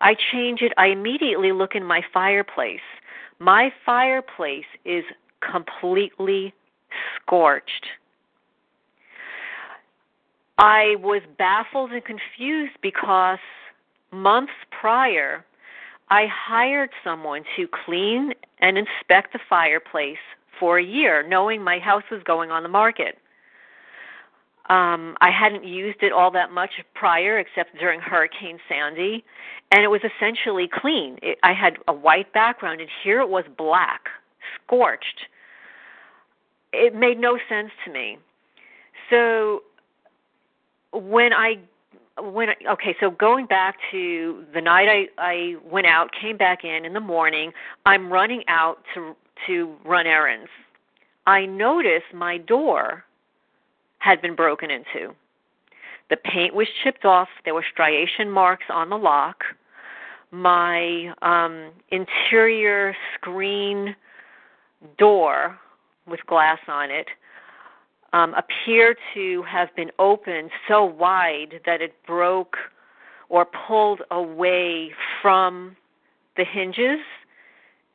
I 0.02 0.16
change 0.34 0.62
it. 0.62 0.74
I 0.78 0.88
immediately 0.88 1.54
look 1.54 1.76
in 1.76 1.84
my 1.84 2.02
fireplace. 2.14 2.82
My 3.40 3.72
fireplace 3.86 4.66
is 4.84 5.06
completely 5.40 6.54
scorched. 7.16 7.86
I 10.58 10.98
was 11.00 11.22
baffled 11.38 11.92
and 11.94 12.04
confused 12.04 12.74
because 12.82 13.40
months 14.12 14.52
prior 14.82 15.46
I 16.10 16.26
hired 16.28 16.90
someone 17.04 17.44
to 17.56 17.68
clean 17.86 18.34
and 18.60 18.78
inspect 18.78 19.34
the 19.34 19.40
fireplace 19.50 20.18
for 20.60 20.80
a 20.80 20.84
year, 20.84 21.26
knowing 21.28 21.64
my 21.64 21.80
house 21.80 22.04
was 22.12 22.22
going 22.24 22.52
on 22.52 22.64
the 22.64 22.70
market. 22.70 23.18
Um, 24.70 25.18
I 25.20 25.32
hadn't 25.32 25.66
used 25.66 26.04
it 26.04 26.12
all 26.12 26.30
that 26.32 26.52
much 26.52 26.72
prior, 26.94 27.40
except 27.40 27.78
during 27.80 28.00
Hurricane 28.00 28.60
Sandy, 28.68 29.24
and 29.72 29.84
it 29.84 29.88
was 29.88 30.02
essentially 30.04 30.70
clean. 30.72 31.18
It, 31.24 31.40
I 31.42 31.54
had 31.54 31.78
a 31.88 31.94
white 31.94 32.32
background, 32.34 32.80
and 32.80 32.90
here 33.04 33.20
it 33.20 33.30
was 33.30 33.46
black, 33.58 34.10
scorched. 34.56 35.22
It 36.72 36.94
made 36.94 37.20
no 37.20 37.40
sense 37.50 37.72
to 37.86 37.92
me. 37.92 38.20
So 39.10 39.64
when 40.92 41.34
I 41.34 41.58
when 42.22 42.50
okay, 42.70 42.96
so 43.00 43.10
going 43.12 43.46
back 43.46 43.76
to 43.92 44.44
the 44.54 44.62
night 44.62 44.88
I 44.88 45.08
I 45.18 45.56
went 45.70 45.88
out, 45.88 46.10
came 46.20 46.38
back 46.38 46.64
in 46.64 46.86
in 46.86 46.94
the 46.94 47.00
morning, 47.00 47.52
I'm 47.86 48.12
running 48.12 48.44
out 48.48 48.78
to 48.94 49.16
to 49.48 49.76
run 49.86 50.08
errands. 50.08 50.50
I 51.26 51.46
noticed 51.46 52.14
my 52.14 52.38
door 52.38 53.04
had 54.00 54.22
been 54.22 54.36
broken 54.36 54.72
into. 54.72 55.14
The 56.10 56.18
paint 56.18 56.56
was 56.56 56.68
chipped 56.84 57.06
off. 57.06 57.28
There 57.46 57.54
were 57.54 57.66
striation 57.72 58.30
marks 58.32 58.66
on 58.74 58.90
the 58.90 58.98
lock. 58.98 59.44
My 60.32 61.14
um, 61.22 61.72
interior 61.90 62.96
screen 63.16 63.96
door 64.98 65.58
with 66.08 66.20
glass 66.28 66.60
on 66.68 66.90
it 66.90 67.08
um, 68.14 68.34
appear 68.36 68.96
to 69.14 69.44
have 69.44 69.76
been 69.76 69.92
opened 70.00 70.52
so 70.68 70.84
wide 70.86 71.62
that 71.66 71.82
it 71.82 71.94
broke 72.06 72.58
or 73.30 73.46
pulled 73.46 74.02
away 74.12 74.92
from 75.22 75.76
the 76.38 76.44
hinges 76.44 77.00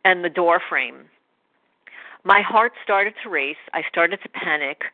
and 0.05 0.25
the 0.25 0.29
door 0.31 0.61
frame. 0.69 1.05
My 2.25 2.41
heart 2.41 2.73
started 2.83 3.15
to 3.23 3.29
race. 3.29 3.57
I 3.73 3.83
started 3.89 4.21
to 4.23 4.29
panic. 4.29 4.85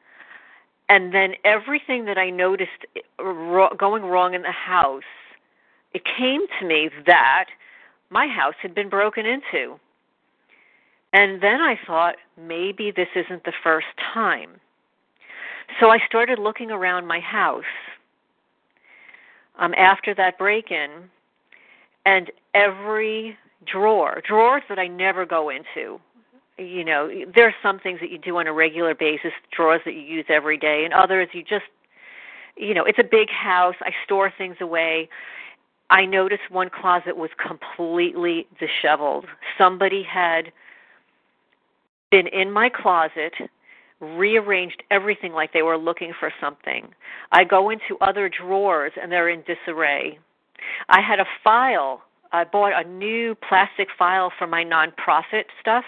and 0.89 1.15
then 1.15 1.35
everything 1.45 2.05
that 2.07 2.19
I 2.19 2.31
noticed 2.31 2.85
going 3.79 4.05
wrong 4.05 4.35
in 4.35 4.43
the 4.43 4.51
house, 4.51 5.05
it 5.95 6.03
came 6.05 6.43
to 6.59 6.67
me 6.67 6.91
that 7.07 7.47
my 8.11 8.27
house 8.27 8.57
had 8.61 8.75
been 8.75 8.89
broken 8.89 9.25
into. 9.25 9.79
And 11.13 11.41
then 11.41 11.61
I 11.61 11.79
thought, 11.87 12.17
maybe 12.37 12.91
this 12.91 13.09
isn't 13.15 13.45
the 13.45 13.53
first 13.63 13.87
time. 14.15 14.51
So 15.79 15.91
I 15.91 15.99
started 16.07 16.39
looking 16.39 16.71
around 16.71 17.07
my 17.07 17.21
house 17.21 17.63
um, 19.59 19.75
after 19.77 20.15
that 20.15 20.39
break 20.39 20.71
in, 20.71 20.91
and 22.07 22.31
every 22.55 23.37
drawer, 23.67 24.23
drawers 24.27 24.63
that 24.69 24.79
I 24.79 24.87
never 24.87 25.25
go 25.27 25.51
into. 25.51 26.01
You 26.59 26.85
know, 26.85 27.11
there 27.35 27.47
are 27.47 27.55
some 27.63 27.79
things 27.79 28.01
that 28.01 28.11
you 28.11 28.19
do 28.19 28.37
on 28.39 28.47
a 28.47 28.53
regular 28.53 28.95
basis, 28.95 29.33
drawers 29.55 29.81
that 29.85 29.95
you 29.95 30.01
use 30.01 30.27
every 30.29 30.59
day, 30.59 30.85
and 30.85 30.93
others 30.93 31.29
you 31.33 31.43
just, 31.43 31.65
you 32.57 32.75
know, 32.75 32.85
it's 32.85 32.99
a 32.99 33.05
big 33.05 33.31
house. 33.31 33.77
I 33.81 33.93
store 34.05 34.33
things 34.37 34.57
away. 34.61 35.09
I 35.91 36.05
noticed 36.05 36.43
one 36.51 36.71
closet 36.71 37.17
was 37.17 37.31
completely 37.45 38.47
disheveled. 38.59 39.27
Somebody 39.59 40.03
had 40.03 40.53
been 42.11 42.27
in 42.29 42.51
my 42.51 42.69
closet, 42.69 43.33
rearranged 44.01 44.83
everything 44.91 45.33
like 45.33 45.53
they 45.53 45.63
were 45.63 45.79
looking 45.79 46.13
for 46.19 46.33
something. 46.41 46.89
I 47.33 47.45
go 47.45 47.71
into 47.71 47.97
other 48.01 48.29
drawers 48.29 48.93
and 49.01 49.13
they're 49.13 49.29
in 49.29 49.43
disarray. 49.43 50.19
I 50.89 51.01
had 51.01 51.21
a 51.21 51.27
file. 51.45 52.03
I 52.33 52.45
bought 52.45 52.73
a 52.73 52.89
new 52.89 53.35
plastic 53.35 53.89
file 53.99 54.33
for 54.39 54.47
my 54.47 54.65
nonprofit 54.65 55.45
stuff, 55.61 55.85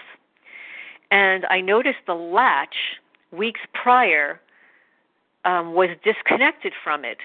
and 1.09 1.45
I 1.45 1.61
noticed 1.61 1.99
the 2.05 2.13
latch 2.13 2.75
weeks 3.31 3.61
prior 3.73 4.41
um, 5.45 5.73
was 5.73 5.89
disconnected 6.03 6.73
from 6.83 7.05
it. 7.05 7.17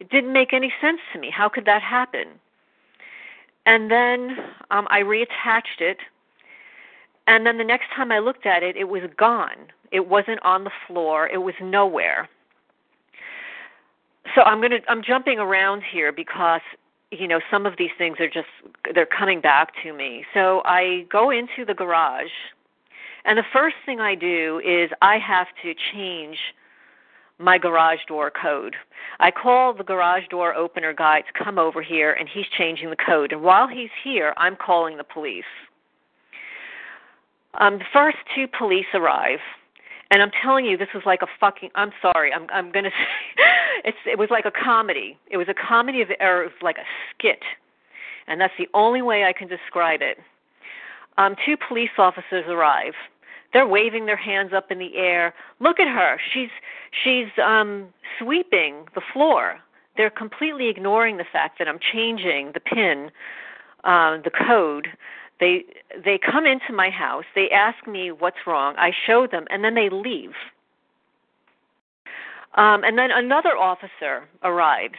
It 0.00 0.10
didn't 0.10 0.32
make 0.32 0.52
any 0.52 0.72
sense 0.80 1.00
to 1.12 1.20
me. 1.20 1.30
How 1.30 1.48
could 1.48 1.64
that 1.66 1.82
happen? 1.82 2.28
And 3.66 3.90
then 3.90 4.36
um, 4.70 4.86
I 4.90 5.00
reattached 5.00 5.80
it 5.80 5.98
and 7.26 7.44
then 7.44 7.58
the 7.58 7.64
next 7.64 7.86
time 7.94 8.12
I 8.12 8.20
looked 8.20 8.46
at 8.46 8.62
it, 8.62 8.76
it 8.76 8.88
was 8.88 9.02
gone. 9.16 9.72
It 9.92 10.08
wasn't 10.08 10.42
on 10.42 10.64
the 10.64 10.70
floor. 10.86 11.28
It 11.28 11.38
was 11.38 11.54
nowhere. 11.60 12.28
So 14.34 14.42
I'm 14.42 14.58
going 14.58 14.72
to 14.72 14.80
I'm 14.88 15.02
jumping 15.02 15.38
around 15.38 15.82
here 15.90 16.12
because 16.12 16.60
you 17.10 17.28
know 17.28 17.40
some 17.50 17.64
of 17.66 17.74
these 17.78 17.90
things 17.96 18.18
are 18.20 18.28
just 18.28 18.48
they're 18.94 19.06
coming 19.06 19.40
back 19.40 19.72
to 19.82 19.92
me. 19.92 20.24
So 20.34 20.62
I 20.64 21.06
go 21.10 21.30
into 21.30 21.64
the 21.66 21.74
garage 21.74 22.32
and 23.26 23.38
the 23.38 23.44
first 23.52 23.76
thing 23.84 24.00
I 24.00 24.14
do 24.14 24.60
is 24.64 24.90
I 25.02 25.18
have 25.18 25.48
to 25.62 25.74
change 25.92 26.38
my 27.38 27.58
garage 27.58 27.98
door 28.08 28.30
code. 28.30 28.76
I 29.20 29.30
call 29.30 29.74
the 29.74 29.84
garage 29.84 30.26
door 30.30 30.54
opener 30.54 30.94
guy 30.94 31.20
to 31.22 31.44
come 31.44 31.58
over 31.58 31.82
here 31.82 32.12
and 32.12 32.28
he's 32.28 32.46
changing 32.56 32.90
the 32.90 32.96
code. 32.96 33.32
And 33.32 33.42
while 33.42 33.68
he's 33.68 33.90
here, 34.02 34.32
I'm 34.36 34.56
calling 34.56 34.96
the 34.96 35.04
police. 35.04 35.44
Um, 37.58 37.78
the 37.78 37.84
first 37.92 38.18
two 38.34 38.46
police 38.46 38.86
arrive, 38.94 39.40
and 40.10 40.22
I'm 40.22 40.30
telling 40.42 40.64
you, 40.64 40.76
this 40.76 40.88
was 40.94 41.02
like 41.04 41.22
a 41.22 41.26
fucking. 41.40 41.70
I'm 41.74 41.90
sorry. 42.00 42.32
I'm 42.32 42.46
I'm 42.52 42.70
gonna 42.70 42.90
say, 43.36 43.42
it's 43.84 43.98
it 44.06 44.18
was 44.18 44.28
like 44.30 44.44
a 44.44 44.52
comedy. 44.52 45.18
It 45.30 45.36
was 45.36 45.48
a 45.48 45.54
comedy 45.54 46.02
of 46.02 46.08
errors, 46.20 46.52
like 46.62 46.78
a 46.78 46.86
skit, 47.12 47.42
and 48.26 48.40
that's 48.40 48.54
the 48.58 48.68
only 48.74 49.02
way 49.02 49.24
I 49.24 49.32
can 49.32 49.48
describe 49.48 50.00
it. 50.02 50.18
Um, 51.18 51.34
two 51.44 51.56
police 51.56 51.90
officers 51.98 52.44
arrive. 52.48 52.94
They're 53.52 53.66
waving 53.66 54.06
their 54.06 54.16
hands 54.16 54.52
up 54.54 54.70
in 54.70 54.78
the 54.78 54.96
air. 54.96 55.34
Look 55.60 55.80
at 55.80 55.88
her. 55.88 56.18
She's 56.32 56.50
she's 57.04 57.28
um, 57.42 57.88
sweeping 58.18 58.84
the 58.94 59.02
floor. 59.12 59.58
They're 59.96 60.10
completely 60.10 60.68
ignoring 60.68 61.16
the 61.16 61.24
fact 61.32 61.58
that 61.58 61.66
I'm 61.66 61.78
changing 61.78 62.52
the 62.52 62.60
pin, 62.60 63.10
uh, 63.84 64.18
the 64.22 64.30
code 64.46 64.88
they 65.40 65.64
they 66.04 66.18
come 66.18 66.46
into 66.46 66.72
my 66.72 66.90
house, 66.90 67.24
they 67.34 67.50
ask 67.50 67.86
me 67.86 68.10
what's 68.10 68.46
wrong, 68.46 68.74
I 68.78 68.92
show 69.06 69.26
them, 69.26 69.46
and 69.50 69.62
then 69.62 69.74
they 69.74 69.90
leave. 69.90 70.32
Um, 72.54 72.84
and 72.84 72.96
then 72.96 73.10
another 73.10 73.56
officer 73.56 74.24
arrives. 74.42 74.96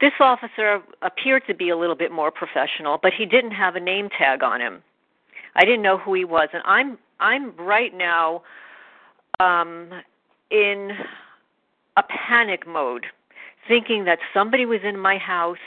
This 0.00 0.12
officer 0.20 0.82
appeared 1.00 1.46
to 1.46 1.54
be 1.54 1.70
a 1.70 1.76
little 1.76 1.96
bit 1.96 2.12
more 2.12 2.30
professional, 2.30 2.98
but 3.02 3.14
he 3.14 3.24
didn't 3.24 3.52
have 3.52 3.76
a 3.76 3.80
name 3.80 4.10
tag 4.10 4.42
on 4.42 4.60
him. 4.60 4.82
I 5.54 5.64
didn't 5.64 5.80
know 5.82 5.96
who 5.96 6.12
he 6.12 6.24
was, 6.24 6.48
and 6.52 6.62
I'm 6.66 6.98
I'm 7.18 7.56
right 7.56 7.96
now 7.96 8.42
um, 9.40 9.88
in 10.50 10.92
a 11.96 12.02
panic 12.02 12.66
mode, 12.66 13.06
thinking 13.68 14.04
that 14.04 14.18
somebody 14.32 14.66
was 14.66 14.80
in 14.84 14.98
my 14.98 15.18
house 15.18 15.58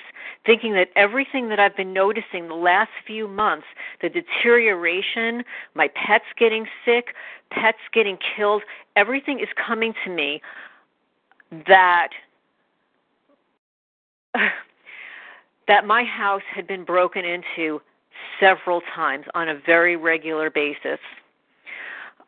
thinking 0.45 0.73
that 0.73 0.89
everything 0.95 1.49
that 1.49 1.59
I've 1.59 1.75
been 1.75 1.93
noticing 1.93 2.47
the 2.47 2.55
last 2.55 2.91
few 3.05 3.27
months, 3.27 3.67
the 4.01 4.09
deterioration, 4.09 5.43
my 5.75 5.89
pets 5.89 6.25
getting 6.37 6.65
sick, 6.85 7.13
pets 7.51 7.79
getting 7.93 8.17
killed, 8.35 8.63
everything 8.95 9.39
is 9.39 9.47
coming 9.55 9.93
to 10.05 10.09
me 10.09 10.41
that 11.67 12.09
that 15.67 15.85
my 15.85 16.03
house 16.03 16.41
had 16.51 16.65
been 16.65 16.83
broken 16.83 17.23
into 17.25 17.79
several 18.39 18.81
times 18.95 19.25
on 19.35 19.49
a 19.49 19.55
very 19.65 19.95
regular 19.95 20.49
basis. 20.49 20.99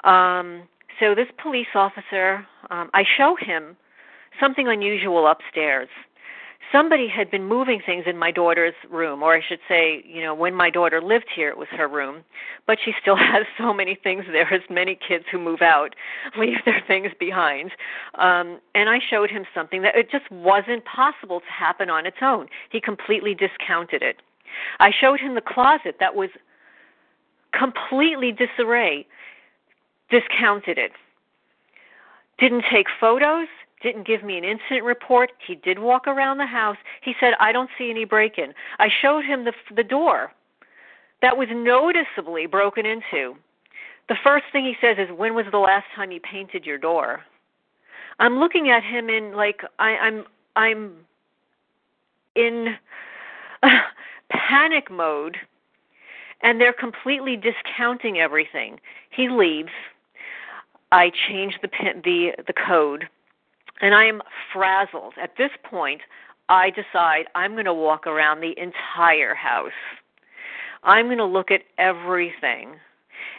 Um, 0.03 0.63
so 0.99 1.15
this 1.15 1.27
police 1.41 1.67
officer, 1.73 2.45
um, 2.69 2.91
I 2.93 3.03
show 3.17 3.35
him 3.35 3.75
something 4.39 4.67
unusual 4.67 5.27
upstairs 5.27 5.89
somebody 6.71 7.07
had 7.07 7.29
been 7.29 7.43
moving 7.43 7.81
things 7.85 8.05
in 8.07 8.17
my 8.17 8.31
daughter's 8.31 8.73
room, 8.89 9.21
or 9.21 9.35
I 9.35 9.41
should 9.47 9.59
say, 9.67 10.03
you 10.05 10.21
know, 10.21 10.33
when 10.33 10.55
my 10.55 10.69
daughter 10.69 11.01
lived 11.01 11.27
here, 11.33 11.49
it 11.49 11.57
was 11.57 11.67
her 11.71 11.87
room, 11.87 12.23
but 12.65 12.77
she 12.83 12.93
still 13.01 13.15
has 13.17 13.45
so 13.57 13.73
many 13.73 13.97
things 14.01 14.23
there, 14.31 14.51
as 14.53 14.61
many 14.69 14.97
kids 15.07 15.25
who 15.31 15.39
move 15.39 15.61
out 15.61 15.95
leave 16.37 16.57
their 16.65 16.81
things 16.87 17.11
behind. 17.19 17.71
Um, 18.15 18.59
and 18.73 18.89
I 18.89 18.99
showed 19.09 19.29
him 19.29 19.45
something 19.53 19.81
that 19.81 19.95
it 19.95 20.09
just 20.11 20.29
wasn't 20.31 20.85
possible 20.85 21.39
to 21.41 21.51
happen 21.51 21.89
on 21.89 22.05
its 22.05 22.17
own. 22.21 22.47
He 22.71 22.79
completely 22.79 23.35
discounted 23.35 24.01
it. 24.01 24.17
I 24.79 24.91
showed 24.91 25.19
him 25.19 25.35
the 25.35 25.41
closet 25.41 25.95
that 25.99 26.15
was 26.15 26.29
completely 27.57 28.31
disarray, 28.31 29.05
discounted 30.09 30.77
it. 30.77 30.91
Didn't 32.37 32.63
take 32.71 32.87
photos, 32.99 33.47
didn't 33.81 34.07
give 34.07 34.23
me 34.23 34.37
an 34.37 34.43
incident 34.43 34.83
report. 34.83 35.31
He 35.45 35.55
did 35.55 35.79
walk 35.79 36.07
around 36.07 36.37
the 36.37 36.45
house. 36.45 36.77
He 37.01 37.13
said, 37.19 37.33
"I 37.39 37.51
don't 37.51 37.69
see 37.77 37.89
any 37.89 38.05
break-in." 38.05 38.53
I 38.79 38.89
showed 38.89 39.25
him 39.25 39.43
the 39.43 39.53
the 39.75 39.83
door 39.83 40.31
that 41.21 41.37
was 41.37 41.49
noticeably 41.51 42.45
broken 42.45 42.85
into. 42.85 43.37
The 44.09 44.17
first 44.23 44.45
thing 44.51 44.65
he 44.65 44.77
says 44.81 44.97
is, 44.97 45.11
"When 45.11 45.35
was 45.35 45.45
the 45.51 45.59
last 45.59 45.85
time 45.95 46.11
you 46.11 46.19
painted 46.19 46.65
your 46.65 46.77
door?" 46.77 47.23
I'm 48.19 48.39
looking 48.39 48.69
at 48.69 48.83
him 48.83 49.09
in 49.09 49.33
like 49.33 49.63
I, 49.79 49.97
I'm 49.97 50.25
I'm 50.55 51.05
in 52.35 52.77
panic 54.29 54.91
mode, 54.91 55.37
and 56.41 56.59
they're 56.59 56.73
completely 56.73 57.35
discounting 57.35 58.19
everything. 58.19 58.79
He 59.09 59.29
leaves. 59.29 59.71
I 60.91 61.09
change 61.27 61.57
the 61.61 61.69
the 62.03 62.33
the 62.45 62.53
code 62.53 63.09
and 63.81 63.93
I 63.95 64.05
am 64.05 64.21
frazzled. 64.53 65.13
At 65.21 65.37
this 65.37 65.51
point, 65.63 66.01
I 66.49 66.69
decide 66.69 67.25
I'm 67.35 67.53
going 67.53 67.65
to 67.65 67.73
walk 67.73 68.07
around 68.07 68.41
the 68.41 68.53
entire 68.57 69.35
house. 69.35 69.71
I'm 70.83 71.07
going 71.07 71.17
to 71.17 71.25
look 71.25 71.51
at 71.51 71.61
everything. 71.77 72.75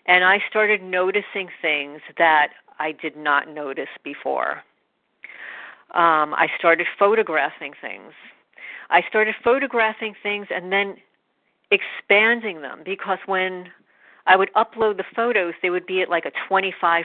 And 0.07 0.25
I 0.25 0.41
started 0.49 0.83
noticing 0.83 1.49
things 1.61 2.01
that 2.19 2.49
I 2.79 2.93
did 2.93 3.17
not 3.17 3.49
notice 3.49 3.89
before. 4.03 4.63
Um, 5.95 6.35
I 6.35 6.49
started 6.59 6.87
photographing 6.99 7.75
things. 7.81 8.13
I 8.91 9.03
started 9.09 9.35
photographing 9.45 10.15
things 10.23 10.47
and 10.51 10.73
then 10.73 10.97
expanding 11.71 12.63
them 12.63 12.81
because 12.85 13.19
when 13.27 13.69
I 14.27 14.37
would 14.37 14.53
upload 14.55 14.97
the 14.97 15.05
photos, 15.15 15.55
they 15.63 15.71
would 15.71 15.87
be 15.87 16.01
at 16.03 16.09
like 16.09 16.27
a 16.27 16.33
25% 16.51 17.05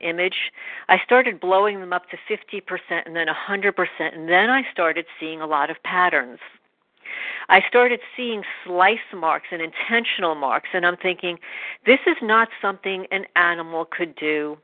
image. 0.00 0.52
I 0.88 0.98
started 1.04 1.40
blowing 1.40 1.80
them 1.80 1.92
up 1.92 2.04
to 2.10 2.18
50% 2.28 2.62
and 3.06 3.16
then 3.16 3.26
100%, 3.28 4.14
and 4.14 4.28
then 4.28 4.50
I 4.50 4.62
started 4.72 5.06
seeing 5.18 5.40
a 5.40 5.46
lot 5.46 5.70
of 5.70 5.82
patterns. 5.82 6.38
I 7.48 7.62
started 7.68 8.00
seeing 8.16 8.42
slice 8.64 8.98
marks 9.14 9.48
and 9.50 9.60
intentional 9.60 10.34
marks, 10.34 10.68
and 10.72 10.86
I'm 10.86 10.96
thinking, 10.96 11.38
this 11.86 11.98
is 12.06 12.16
not 12.22 12.48
something 12.62 13.06
an 13.10 13.24
animal 13.34 13.84
could 13.84 14.14
do. 14.16 14.56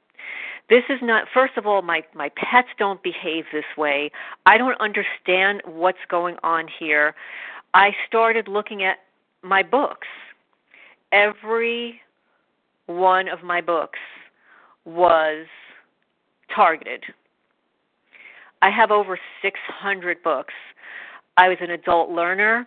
This 0.69 0.85
is 0.89 0.99
not, 1.01 1.29
first 1.33 1.57
of 1.57 1.67
all, 1.67 1.83
my, 1.83 2.03
my 2.15 2.31
pets 2.37 2.69
don't 2.79 3.03
behave 3.03 3.45
this 3.53 3.65
way. 3.77 4.11
I 4.47 4.59
don't 4.59 4.81
understand 4.81 5.63
what's 5.65 6.05
going 6.09 6.37
on 6.43 6.67
here. 6.79 7.15
I 7.75 7.93
started 8.07 8.49
looking 8.49 8.83
at 8.83 8.99
my 9.43 9.63
books 9.63 10.09
every 11.13 12.01
one 12.87 13.29
of 13.29 13.43
my 13.43 13.61
books 13.61 13.99
was 14.85 15.47
targeted. 16.55 17.03
I 18.63 18.71
have 18.71 18.91
over 18.91 19.19
600 19.43 20.23
books. 20.23 20.55
I 21.37 21.49
was 21.49 21.59
an 21.61 21.71
adult 21.71 22.11
learner. 22.11 22.67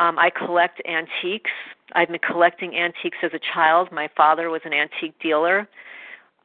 Um, 0.00 0.18
I 0.18 0.30
collect 0.30 0.82
antiques. 0.88 1.50
I've 1.94 2.08
been 2.08 2.18
collecting 2.18 2.74
antiques 2.76 3.18
as 3.22 3.30
a 3.34 3.40
child. 3.54 3.90
My 3.92 4.08
father 4.16 4.50
was 4.50 4.62
an 4.64 4.72
antique 4.72 5.14
dealer. 5.22 5.68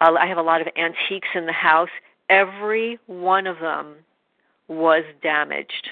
Uh, 0.01 0.13
I 0.19 0.27
have 0.27 0.37
a 0.37 0.41
lot 0.41 0.61
of 0.61 0.67
antiques 0.77 1.29
in 1.33 1.45
the 1.45 1.53
house. 1.53 1.89
Every 2.29 2.99
one 3.07 3.47
of 3.47 3.59
them 3.59 3.95
was 4.67 5.03
damaged, 5.23 5.89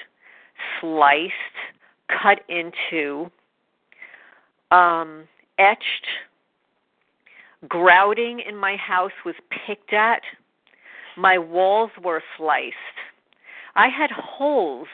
sliced, 0.80 1.32
cut 2.22 2.40
into, 2.48 3.30
um, 4.70 5.24
etched. 5.58 6.06
Grouting 7.68 8.40
in 8.40 8.56
my 8.56 8.76
house 8.76 9.12
was 9.24 9.34
picked 9.66 9.92
at. 9.92 10.22
My 11.16 11.38
walls 11.38 11.90
were 12.02 12.22
sliced. 12.36 12.76
I 13.74 13.88
had 13.88 14.10
holes 14.10 14.88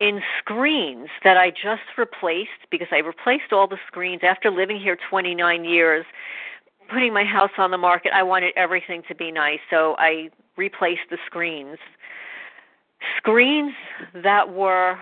in 0.00 0.20
screens 0.38 1.08
that 1.22 1.36
I 1.36 1.50
just 1.50 1.82
replaced 1.96 2.50
because 2.70 2.88
I 2.90 2.98
replaced 2.98 3.52
all 3.52 3.68
the 3.68 3.78
screens 3.86 4.22
after 4.24 4.50
living 4.50 4.80
here 4.80 4.98
29 5.08 5.64
years, 5.64 6.04
putting 6.90 7.12
my 7.12 7.24
house 7.24 7.52
on 7.56 7.70
the 7.70 7.78
market. 7.78 8.12
I 8.12 8.22
wanted 8.22 8.52
everything 8.56 9.02
to 9.08 9.14
be 9.14 9.30
nice, 9.30 9.60
so 9.70 9.94
I 9.98 10.30
replaced 10.56 11.02
the 11.10 11.18
screens. 11.26 11.78
Screens 13.16 13.72
that 14.14 14.52
were 14.52 14.98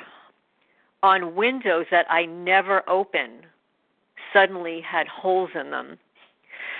on 1.03 1.35
windows 1.35 1.87
that 1.91 2.07
I 2.11 2.27
never 2.27 2.89
opened 2.89 3.47
suddenly 4.33 4.81
had 4.81 5.07
holes 5.07 5.51
in 5.55 5.71
them. 5.71 5.99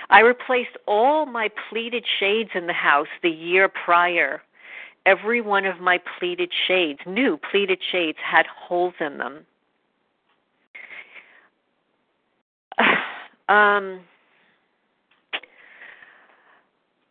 I 0.09 0.19
replaced 0.21 0.77
all 0.87 1.25
my 1.25 1.49
pleated 1.69 2.05
shades 2.19 2.51
in 2.53 2.67
the 2.67 2.73
house 2.73 3.07
the 3.23 3.29
year 3.29 3.69
prior. 3.69 4.41
Every 5.05 5.41
one 5.41 5.65
of 5.65 5.79
my 5.79 5.99
pleated 6.19 6.51
shades, 6.67 6.99
new 7.05 7.37
pleated 7.49 7.79
shades, 7.91 8.17
had 8.23 8.45
holes 8.45 8.93
in 8.99 9.17
them. 9.17 9.45
Um, 13.49 13.99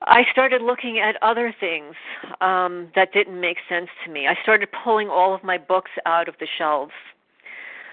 I 0.03 0.24
started 0.33 0.62
looking 0.62 0.98
at 0.98 1.22
other 1.22 1.55
things 1.61 1.94
um, 2.40 2.90
that 2.94 3.12
didn't 3.12 3.38
make 3.38 3.59
sense 3.68 3.90
to 4.05 4.11
me. 4.11 4.26
I 4.26 4.35
started 4.42 4.68
pulling 4.83 5.09
all 5.09 5.35
of 5.35 5.44
my 5.44 5.59
books 5.59 5.90
out 6.07 6.29
of 6.29 6.35
the 6.40 6.46
shelves. 6.57 6.92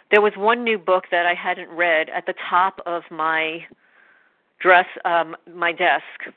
There 0.09 0.21
was 0.21 0.33
one 0.37 0.63
new 0.63 0.77
book 0.77 1.05
that 1.11 1.25
I 1.25 1.33
hadn't 1.33 1.69
read 1.69 2.09
at 2.09 2.25
the 2.25 2.33
top 2.49 2.79
of 2.85 3.03
my 3.11 3.65
dress, 4.59 4.85
um, 5.05 5.35
my 5.53 5.71
desk. 5.71 6.33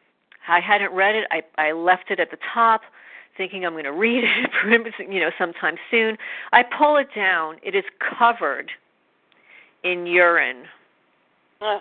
I 0.48 0.60
hadn't 0.60 0.92
read 0.92 1.14
it. 1.14 1.24
I, 1.30 1.42
I 1.58 1.72
left 1.72 2.10
it 2.10 2.18
at 2.18 2.30
the 2.30 2.38
top, 2.52 2.82
thinking 3.36 3.64
I'm 3.64 3.72
going 3.72 3.84
to 3.84 3.92
read 3.92 4.24
it, 4.24 4.50
you 5.10 5.20
know, 5.20 5.30
sometime 5.38 5.76
soon. 5.90 6.16
I 6.52 6.62
pull 6.62 6.96
it 6.96 7.08
down. 7.14 7.56
It 7.62 7.74
is 7.74 7.84
covered 8.18 8.70
in 9.84 10.06
urine. 10.06 10.64
Oh, 11.60 11.78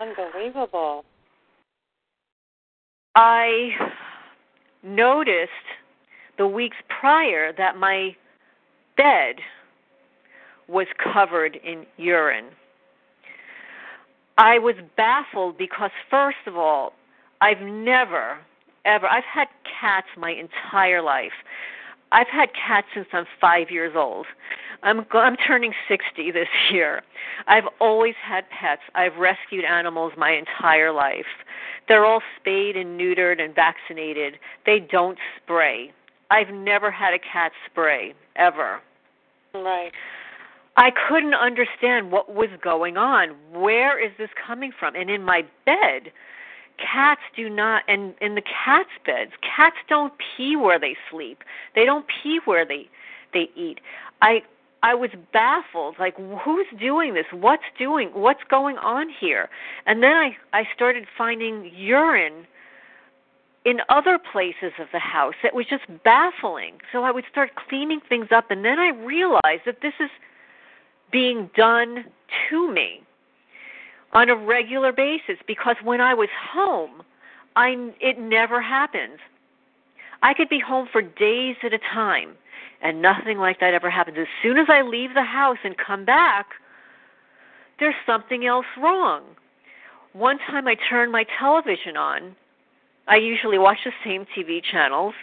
unbelievable. 0.00 1.04
I 3.16 3.70
noticed 4.82 5.50
the 6.38 6.46
weeks 6.46 6.76
prior 7.00 7.52
that 7.58 7.76
my 7.76 8.14
bed 8.96 9.36
was 10.70 10.86
covered 11.12 11.56
in 11.64 11.84
urine. 11.96 12.46
I 14.38 14.58
was 14.58 14.76
baffled 14.96 15.58
because, 15.58 15.90
first 16.10 16.38
of 16.46 16.56
all, 16.56 16.92
I've 17.40 17.60
never, 17.60 18.38
ever, 18.84 19.06
I've 19.06 19.24
had 19.24 19.48
cats 19.80 20.06
my 20.16 20.30
entire 20.30 21.02
life. 21.02 21.32
I've 22.12 22.28
had 22.28 22.50
cats 22.54 22.86
since 22.94 23.06
I'm 23.12 23.26
five 23.40 23.70
years 23.70 23.94
old. 23.96 24.26
I'm 24.82 25.04
I'm 25.12 25.36
turning 25.36 25.72
60 25.88 26.30
this 26.30 26.48
year. 26.72 27.02
I've 27.46 27.68
always 27.80 28.14
had 28.22 28.44
pets. 28.50 28.82
I've 28.94 29.16
rescued 29.16 29.64
animals 29.64 30.12
my 30.16 30.32
entire 30.32 30.92
life. 30.92 31.26
They're 31.86 32.04
all 32.04 32.22
spayed 32.40 32.76
and 32.76 32.98
neutered 32.98 33.40
and 33.40 33.54
vaccinated. 33.54 34.38
They 34.64 34.80
don't 34.80 35.18
spray. 35.42 35.92
I've 36.30 36.48
never 36.48 36.90
had 36.90 37.12
a 37.12 37.18
cat 37.18 37.52
spray 37.70 38.14
ever. 38.36 38.80
Right. 39.52 39.92
I 40.80 40.90
couldn't 40.90 41.34
understand 41.34 42.10
what 42.10 42.34
was 42.34 42.48
going 42.62 42.96
on. 42.96 43.36
Where 43.52 44.02
is 44.02 44.12
this 44.16 44.30
coming 44.46 44.72
from? 44.78 44.94
And 44.96 45.10
in 45.10 45.22
my 45.22 45.42
bed, 45.66 46.10
cats 46.78 47.20
do 47.36 47.50
not 47.50 47.82
and 47.86 48.14
in 48.22 48.34
the 48.34 48.40
cats 48.40 48.88
beds 49.04 49.32
cats 49.42 49.76
don't 49.90 50.14
pee 50.16 50.56
where 50.56 50.80
they 50.80 50.96
sleep. 51.10 51.44
They 51.74 51.84
don't 51.84 52.06
pee 52.08 52.40
where 52.46 52.64
they 52.64 52.88
they 53.34 53.50
eat. 53.54 53.80
I 54.22 54.38
i 54.82 54.94
was 54.94 55.10
baffled 55.34 55.96
like 56.00 56.16
who's 56.16 56.66
doing 56.80 57.12
this? 57.12 57.26
What's 57.30 57.68
doing 57.78 58.08
what's 58.14 58.44
going 58.48 58.78
on 58.78 59.08
here? 59.20 59.50
And 59.84 60.02
then 60.02 60.12
i 60.12 60.30
i 60.54 60.62
started 60.74 61.04
finding 61.18 61.70
urine 61.76 62.46
in 63.66 63.80
other 63.90 64.18
places 64.32 64.72
of 64.80 64.86
the 64.94 64.98
house. 64.98 65.34
It 65.44 65.54
was 65.54 65.66
just 65.68 65.84
baffling. 66.04 66.78
So 66.90 67.02
i 67.02 67.10
would 67.10 67.24
start 67.30 67.50
cleaning 67.68 68.00
things 68.08 68.28
up 68.34 68.50
and 68.50 68.64
then 68.64 68.78
i 68.78 68.88
realized 68.88 69.66
that 69.66 69.82
this 69.82 69.94
is 70.00 70.08
being 71.10 71.50
done 71.56 72.04
to 72.48 72.72
me 72.72 73.02
on 74.12 74.28
a 74.28 74.36
regular 74.36 74.92
basis 74.92 75.36
because 75.46 75.76
when 75.84 76.00
I 76.00 76.14
was 76.14 76.28
home, 76.52 77.02
I 77.56 77.92
it 78.00 78.18
never 78.18 78.60
happened. 78.60 79.18
I 80.22 80.34
could 80.34 80.48
be 80.48 80.60
home 80.60 80.88
for 80.90 81.02
days 81.02 81.56
at 81.62 81.72
a 81.72 81.78
time 81.78 82.34
and 82.82 83.02
nothing 83.02 83.38
like 83.38 83.60
that 83.60 83.74
ever 83.74 83.90
happens. 83.90 84.16
As 84.20 84.26
soon 84.42 84.58
as 84.58 84.66
I 84.68 84.82
leave 84.82 85.14
the 85.14 85.22
house 85.22 85.58
and 85.64 85.76
come 85.76 86.04
back, 86.04 86.46
there's 87.78 87.94
something 88.06 88.46
else 88.46 88.66
wrong. 88.80 89.22
One 90.12 90.38
time 90.38 90.66
I 90.66 90.76
turned 90.88 91.12
my 91.12 91.24
television 91.38 91.96
on. 91.96 92.34
I 93.06 93.16
usually 93.16 93.58
watch 93.58 93.78
the 93.84 93.92
same 94.04 94.26
TV 94.36 94.62
channels, 94.62 95.14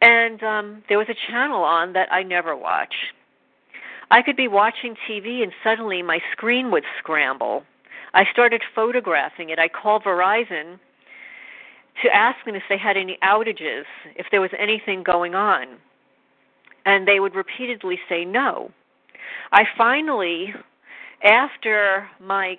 and 0.00 0.42
um 0.42 0.82
there 0.88 0.98
was 0.98 1.08
a 1.08 1.30
channel 1.30 1.62
on 1.62 1.92
that 1.92 2.12
I 2.12 2.22
never 2.22 2.56
watch. 2.56 2.94
I 4.10 4.22
could 4.22 4.36
be 4.36 4.48
watching 4.48 4.94
TV 5.08 5.42
and 5.42 5.52
suddenly 5.62 6.02
my 6.02 6.20
screen 6.32 6.70
would 6.70 6.84
scramble. 6.98 7.64
I 8.14 8.24
started 8.32 8.62
photographing 8.74 9.50
it. 9.50 9.58
I 9.58 9.68
called 9.68 10.04
Verizon 10.04 10.78
to 12.02 12.14
ask 12.14 12.44
them 12.44 12.54
if 12.54 12.62
they 12.68 12.78
had 12.78 12.96
any 12.96 13.18
outages, 13.22 13.84
if 14.16 14.26
there 14.30 14.40
was 14.40 14.50
anything 14.58 15.02
going 15.02 15.34
on. 15.34 15.76
And 16.86 17.06
they 17.06 17.20
would 17.20 17.34
repeatedly 17.34 17.98
say 18.08 18.24
no. 18.24 18.70
I 19.52 19.64
finally, 19.76 20.54
after 21.22 22.08
my 22.20 22.56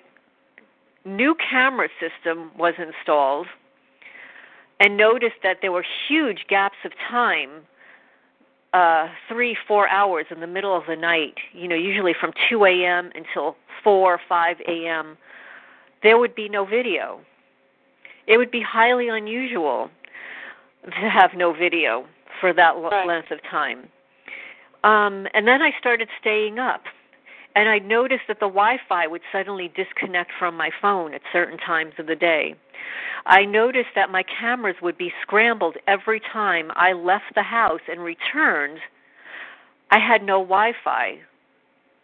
new 1.06 1.36
camera 1.50 1.88
system 2.00 2.52
was 2.58 2.74
installed, 2.78 3.48
and 4.80 4.96
noticed 4.96 5.36
that 5.44 5.58
there 5.62 5.72
were 5.72 5.86
huge 6.08 6.46
gaps 6.48 6.78
of 6.86 6.92
time 7.10 7.50
uh, 8.73 9.08
three, 9.27 9.58
four 9.67 9.88
hours 9.89 10.25
in 10.29 10.39
the 10.39 10.47
middle 10.47 10.75
of 10.75 10.84
the 10.88 10.95
night, 10.95 11.36
you 11.53 11.67
know, 11.67 11.75
usually 11.75 12.13
from 12.19 12.32
2 12.49 12.65
a.m. 12.65 13.12
until 13.15 13.55
4 13.84 14.13
or 14.13 14.19
5 14.27 14.58
a.m., 14.67 15.17
there 16.03 16.17
would 16.17 16.36
be 16.36 16.47
no 16.47 16.65
video. 16.65 17.19
It 18.27 18.38
would 18.38 18.51
be 18.51 18.62
highly 18.62 19.10
unusual 19.10 19.89
to 20.86 21.10
have 21.10 21.32
no 21.36 21.53
video 21.53 22.05
for 22.39 22.53
that 22.53 22.75
right. 22.75 23.08
length 23.08 23.32
of 23.32 23.39
time. 23.43 23.88
Um, 24.84 25.27
and 25.34 25.47
then 25.47 25.62
I 25.62 25.71
started 25.79 26.08
staying 26.21 26.60
up. 26.60 26.84
And 27.56 27.68
I 27.68 27.80
noticed 27.80 28.24
that 28.28 28.40
the 28.40 28.48
Wi 28.48 28.78
Fi 28.88 29.08
would 29.08 29.22
suddenly 29.32 29.72
disconnect 29.76 30.32
from 30.38 30.56
my 30.56 30.70
phone 30.82 31.14
at 31.14 31.22
certain 31.34 31.58
times 31.58 31.94
of 31.98 32.08
the 32.08 32.16
day. 32.16 32.56
I 33.26 33.46
noticed 33.46 33.90
that 33.96 34.10
my 34.10 34.24
cameras 34.24 34.78
would 34.82 34.98
be 34.98 35.12
scrambled 35.22 35.76
every 35.88 36.20
time 36.20 36.72
I 36.76 36.94
left 36.94 37.36
the 37.36 37.44
house 37.44 37.82
and 37.90 38.02
returned. 38.02 38.80
I 39.92 40.00
had 40.00 40.24
no 40.24 40.40
Wi 40.40 40.74
Fi 40.84 41.20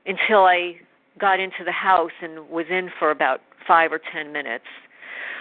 until 0.06 0.46
I 0.46 0.76
got 1.20 1.40
into 1.40 1.64
the 1.64 1.72
house 1.72 2.12
and 2.22 2.50
was 2.50 2.66
in 2.70 2.90
for 3.00 3.12
about 3.12 3.42
five 3.68 3.92
or 3.92 4.00
ten 4.12 4.32
minutes. 4.32 4.66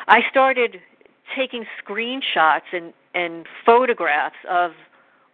I 0.06 0.20
started 0.30 0.80
taking 1.36 1.64
screenshots 1.82 2.72
and, 2.72 2.92
and 3.14 3.46
photographs 3.64 4.36
of 4.48 4.72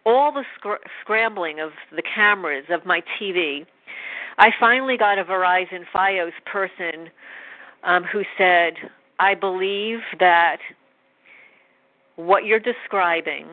all 0.05 0.31
the 0.31 0.43
scr- 0.57 0.83
scrambling 1.01 1.59
of 1.59 1.71
the 1.95 2.01
cameras 2.01 2.65
of 2.69 2.85
my 2.85 3.03
TV. 3.19 3.65
I 4.37 4.49
finally 4.59 4.97
got 4.97 5.19
a 5.19 5.23
Verizon 5.23 5.83
FiOS 5.93 6.31
person 6.45 7.09
um, 7.83 8.03
who 8.03 8.23
said, 8.37 8.73
I 9.19 9.35
believe 9.35 9.99
that 10.19 10.57
what 12.15 12.45
you're 12.45 12.59
describing 12.59 13.47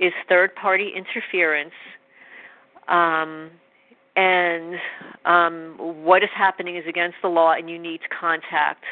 is 0.00 0.12
third 0.28 0.54
party 0.54 0.92
interference 0.94 1.74
um, 2.88 3.50
and 4.16 4.74
um, 5.24 5.74
what 5.78 6.22
is 6.22 6.30
happening 6.36 6.76
is 6.76 6.84
against 6.88 7.16
the 7.22 7.28
law 7.28 7.52
and 7.52 7.68
you 7.68 7.78
need 7.78 7.98
to 7.98 8.08
contact 8.08 8.84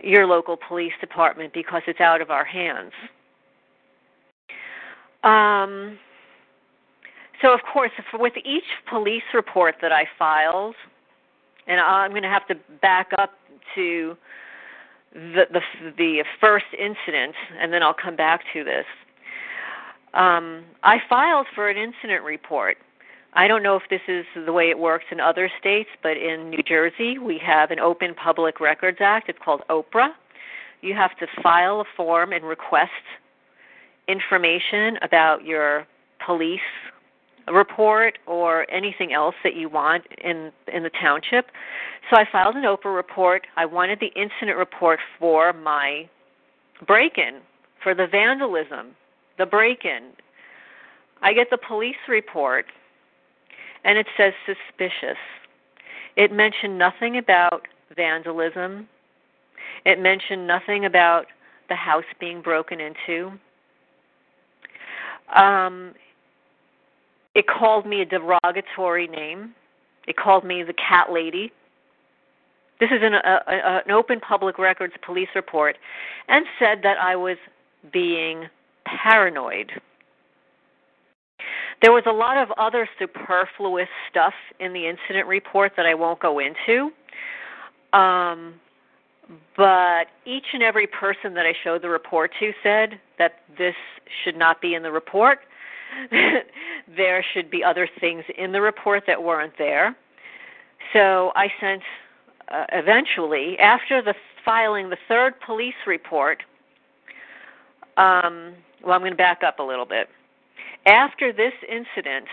your 0.00 0.26
local 0.26 0.56
police 0.68 0.92
department 1.00 1.52
because 1.52 1.82
it's 1.86 2.00
out 2.00 2.20
of 2.20 2.30
our 2.30 2.44
hands. 2.44 2.92
Um, 5.24 5.98
so, 7.42 7.52
of 7.52 7.60
course, 7.72 7.92
with 8.14 8.34
each 8.44 8.64
police 8.90 9.22
report 9.32 9.76
that 9.80 9.92
I 9.92 10.06
filed, 10.18 10.74
and 11.66 11.80
I'm 11.80 12.10
going 12.10 12.22
to 12.22 12.28
have 12.28 12.46
to 12.48 12.56
back 12.80 13.10
up 13.18 13.32
to 13.74 14.16
the, 15.12 15.44
the 15.52 15.60
the 15.96 16.24
first 16.40 16.66
incident, 16.72 17.34
and 17.60 17.72
then 17.72 17.82
I'll 17.82 17.94
come 17.94 18.16
back 18.16 18.40
to 18.52 18.64
this. 18.64 18.84
Um, 20.14 20.64
I 20.82 20.98
filed 21.08 21.46
for 21.54 21.68
an 21.68 21.76
incident 21.76 22.24
report. 22.24 22.78
I 23.34 23.46
don't 23.46 23.62
know 23.62 23.76
if 23.76 23.82
this 23.90 24.00
is 24.08 24.24
the 24.46 24.52
way 24.52 24.70
it 24.70 24.78
works 24.78 25.04
in 25.10 25.20
other 25.20 25.50
states, 25.60 25.90
but 26.02 26.16
in 26.16 26.50
New 26.50 26.62
Jersey 26.62 27.18
we 27.18 27.38
have 27.44 27.70
an 27.70 27.78
Open 27.78 28.14
Public 28.14 28.58
Records 28.58 28.98
Act. 29.00 29.28
It's 29.28 29.38
called 29.44 29.62
OPRA. 29.68 30.08
You 30.80 30.94
have 30.94 31.16
to 31.18 31.26
file 31.42 31.80
a 31.80 31.84
form 31.96 32.32
and 32.32 32.44
request 32.44 32.90
information 34.08 34.96
about 35.02 35.44
your 35.44 35.86
police 36.24 36.60
report 37.52 38.18
or 38.26 38.70
anything 38.70 39.12
else 39.12 39.34
that 39.44 39.54
you 39.54 39.68
want 39.68 40.04
in 40.22 40.52
in 40.72 40.82
the 40.82 40.90
township. 40.90 41.46
So 42.10 42.16
I 42.16 42.24
filed 42.30 42.56
an 42.56 42.64
OPRA 42.64 42.94
report. 42.94 43.46
I 43.56 43.66
wanted 43.66 44.00
the 44.00 44.12
incident 44.20 44.56
report 44.56 45.00
for 45.18 45.52
my 45.52 46.08
break-in, 46.86 47.40
for 47.82 47.94
the 47.94 48.06
vandalism, 48.06 48.94
the 49.36 49.46
break-in. 49.46 50.10
I 51.22 51.32
get 51.32 51.48
the 51.50 51.58
police 51.58 51.96
report 52.08 52.66
and 53.84 53.98
it 53.98 54.06
says 54.16 54.32
suspicious. 54.46 55.18
It 56.16 56.32
mentioned 56.32 56.78
nothing 56.78 57.18
about 57.18 57.66
vandalism. 57.96 58.88
It 59.84 60.00
mentioned 60.00 60.46
nothing 60.46 60.84
about 60.84 61.26
the 61.68 61.76
house 61.76 62.04
being 62.18 62.40
broken 62.42 62.80
into. 62.80 63.32
Um, 65.34 65.94
it 67.38 67.46
called 67.46 67.86
me 67.86 68.02
a 68.02 68.04
derogatory 68.04 69.06
name. 69.06 69.54
It 70.08 70.16
called 70.16 70.44
me 70.44 70.64
the 70.64 70.72
cat 70.72 71.12
lady. 71.12 71.52
This 72.80 72.90
is 72.90 72.98
an, 73.00 73.14
a, 73.14 73.40
a, 73.46 73.82
an 73.86 73.92
open 73.92 74.18
public 74.18 74.58
records 74.58 74.92
police 75.06 75.28
report, 75.36 75.76
and 76.26 76.44
said 76.58 76.80
that 76.82 76.96
I 77.00 77.14
was 77.14 77.36
being 77.92 78.46
paranoid. 78.84 79.70
There 81.80 81.92
was 81.92 82.02
a 82.06 82.12
lot 82.12 82.38
of 82.38 82.48
other 82.58 82.88
superfluous 82.98 83.88
stuff 84.10 84.34
in 84.58 84.72
the 84.72 84.88
incident 84.88 85.28
report 85.28 85.72
that 85.76 85.86
I 85.86 85.94
won't 85.94 86.18
go 86.18 86.40
into. 86.40 86.90
Um, 87.96 88.54
but 89.56 90.06
each 90.26 90.46
and 90.54 90.62
every 90.64 90.88
person 90.88 91.34
that 91.34 91.46
I 91.46 91.52
showed 91.62 91.82
the 91.82 91.88
report 91.88 92.32
to 92.40 92.50
said 92.64 92.98
that 93.20 93.42
this 93.56 93.76
should 94.24 94.36
not 94.36 94.60
be 94.60 94.74
in 94.74 94.82
the 94.82 94.90
report. 94.90 95.38
there 96.96 97.24
should 97.32 97.50
be 97.50 97.62
other 97.64 97.88
things 98.00 98.24
in 98.36 98.52
the 98.52 98.60
report 98.60 99.04
that 99.06 99.22
weren't 99.22 99.54
there. 99.58 99.96
So 100.92 101.32
I 101.34 101.48
sent 101.60 101.82
uh, 102.50 102.64
eventually, 102.72 103.58
after 103.58 104.02
the 104.02 104.14
filing 104.44 104.88
the 104.88 104.96
third 105.06 105.34
police 105.44 105.74
report, 105.86 106.42
um, 107.96 108.54
well, 108.84 108.94
I'm 108.94 109.00
going 109.00 109.12
to 109.12 109.16
back 109.16 109.42
up 109.46 109.58
a 109.58 109.62
little 109.62 109.84
bit. 109.84 110.08
After 110.86 111.32
this 111.32 111.52
incident, 111.68 112.26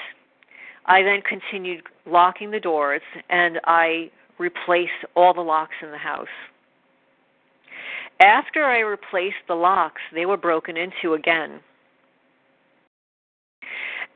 I 0.85 1.01
then 1.01 1.21
continued 1.27 1.83
locking 2.05 2.51
the 2.51 2.59
doors 2.59 3.01
and 3.29 3.59
I 3.65 4.11
replaced 4.37 4.91
all 5.15 5.33
the 5.33 5.41
locks 5.41 5.75
in 5.81 5.91
the 5.91 5.97
house. 5.97 6.27
After 8.21 8.63
I 8.63 8.79
replaced 8.79 9.43
the 9.47 9.55
locks, 9.55 10.01
they 10.13 10.25
were 10.25 10.37
broken 10.37 10.77
into 10.77 11.15
again. 11.15 11.59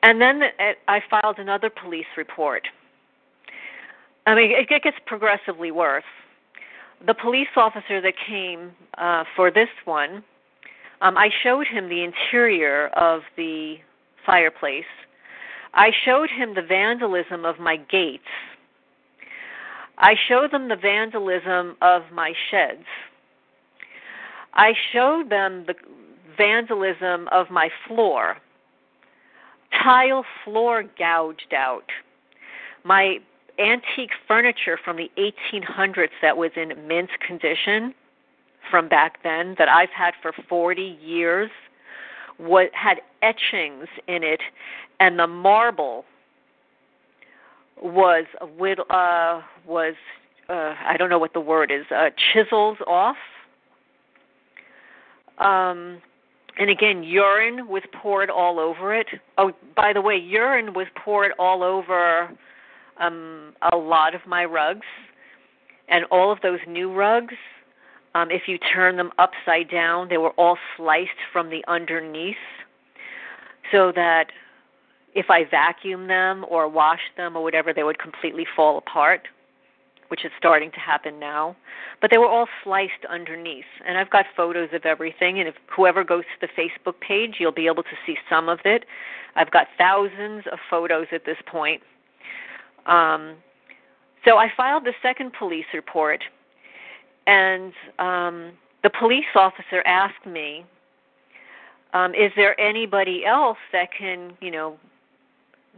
And 0.01 0.21
then 0.21 0.41
I 0.87 1.01
filed 1.09 1.39
another 1.39 1.69
police 1.69 2.05
report. 2.17 2.67
I 4.25 4.35
mean, 4.35 4.51
it 4.51 4.69
gets 4.83 4.97
progressively 5.05 5.71
worse. 5.71 6.03
The 7.05 7.13
police 7.13 7.47
officer 7.55 8.01
that 8.01 8.13
came 8.27 8.71
uh, 8.97 9.23
for 9.35 9.49
this 9.51 9.69
one, 9.85 10.23
um, 11.01 11.17
I 11.17 11.29
showed 11.43 11.65
him 11.67 11.89
the 11.89 12.03
interior 12.03 12.87
of 12.89 13.21
the 13.37 13.77
fireplace. 14.25 14.83
I 15.73 15.91
showed 16.05 16.29
him 16.29 16.55
the 16.55 16.61
vandalism 16.61 17.45
of 17.45 17.59
my 17.59 17.77
gates. 17.77 18.23
I 19.97 20.15
showed 20.27 20.51
them 20.51 20.69
the 20.69 20.75
vandalism 20.75 21.75
of 21.81 22.03
my 22.13 22.33
sheds. 22.49 22.85
I 24.53 24.73
showed 24.91 25.29
them 25.29 25.65
the 25.67 25.75
vandalism 26.37 27.27
of 27.31 27.49
my 27.49 27.69
floor. 27.87 28.37
Tile 29.71 30.25
floor 30.43 30.83
gouged 30.97 31.53
out. 31.53 31.85
My 32.83 33.17
antique 33.59 34.11
furniture 34.27 34.79
from 34.83 34.97
the 34.97 35.11
1800s 35.17 36.09
that 36.21 36.37
was 36.37 36.51
in 36.55 36.87
mint 36.87 37.09
condition 37.25 37.93
from 38.71 38.87
back 38.87 39.21
then 39.23 39.55
that 39.57 39.67
I've 39.67 39.89
had 39.89 40.13
for 40.21 40.31
40 40.47 40.97
years 41.03 41.49
what 42.37 42.69
had 42.73 43.01
etchings 43.21 43.87
in 44.07 44.23
it 44.23 44.39
and 45.01 45.19
the 45.19 45.27
marble 45.27 46.05
was 47.81 48.25
uh 48.39 49.41
was 49.67 49.95
uh 50.47 50.75
I 50.85 50.95
don't 50.97 51.09
know 51.09 51.19
what 51.19 51.33
the 51.33 51.41
word 51.41 51.69
is 51.69 51.85
uh 51.91 52.11
chisels 52.33 52.77
off 52.87 53.17
um, 55.39 56.01
and 56.59 56.69
again, 56.69 57.03
urine 57.03 57.69
was 57.69 57.83
poured 58.01 58.29
all 58.29 58.59
over 58.59 58.93
it. 58.93 59.07
Oh, 59.37 59.53
by 59.77 59.93
the 59.93 60.01
way, 60.01 60.17
urine 60.17 60.73
was 60.73 60.87
poured 61.03 61.31
all 61.39 61.63
over 61.63 62.29
um, 62.99 63.53
a 63.71 63.77
lot 63.77 64.13
of 64.13 64.21
my 64.27 64.43
rugs. 64.43 64.85
And 65.87 66.03
all 66.11 66.31
of 66.31 66.39
those 66.41 66.59
new 66.67 66.93
rugs, 66.93 67.33
um, 68.13 68.29
if 68.29 68.43
you 68.47 68.57
turn 68.73 68.97
them 68.97 69.11
upside 69.17 69.71
down, 69.71 70.09
they 70.09 70.17
were 70.17 70.31
all 70.31 70.57
sliced 70.75 71.09
from 71.31 71.49
the 71.49 71.63
underneath 71.67 72.35
so 73.71 73.93
that 73.95 74.25
if 75.15 75.29
I 75.29 75.45
vacuum 75.49 76.07
them 76.07 76.45
or 76.49 76.67
wash 76.67 76.99
them 77.15 77.37
or 77.37 77.41
whatever, 77.41 77.73
they 77.73 77.83
would 77.83 77.99
completely 77.99 78.45
fall 78.55 78.77
apart 78.77 79.27
which 80.09 80.25
is 80.25 80.31
starting 80.37 80.71
to 80.71 80.79
happen 80.79 81.19
now. 81.19 81.55
But 82.01 82.11
they 82.11 82.17
were 82.17 82.27
all 82.27 82.47
sliced 82.63 83.05
underneath. 83.09 83.65
And 83.87 83.97
I've 83.97 84.09
got 84.09 84.25
photos 84.35 84.69
of 84.73 84.85
everything. 84.85 85.39
And 85.39 85.47
if 85.47 85.55
whoever 85.75 86.03
goes 86.03 86.23
to 86.23 86.47
the 86.47 86.61
Facebook 86.61 86.99
page, 86.99 87.35
you'll 87.39 87.51
be 87.51 87.67
able 87.67 87.83
to 87.83 87.95
see 88.05 88.17
some 88.29 88.49
of 88.49 88.59
it. 88.65 88.85
I've 89.35 89.51
got 89.51 89.67
thousands 89.77 90.43
of 90.51 90.59
photos 90.69 91.07
at 91.11 91.25
this 91.25 91.37
point. 91.45 91.81
Um, 92.85 93.35
so 94.25 94.37
I 94.37 94.51
filed 94.55 94.83
the 94.85 94.93
second 95.01 95.31
police 95.37 95.65
report, 95.73 96.23
and 97.27 97.71
um, 97.99 98.51
the 98.83 98.89
police 98.89 99.25
officer 99.35 99.81
asked 99.85 100.25
me, 100.25 100.65
um, 101.93 102.13
"Is 102.13 102.31
there 102.35 102.59
anybody 102.59 103.25
else 103.25 103.57
that 103.71 103.89
can, 103.97 104.33
you 104.41 104.51
know, 104.51 104.77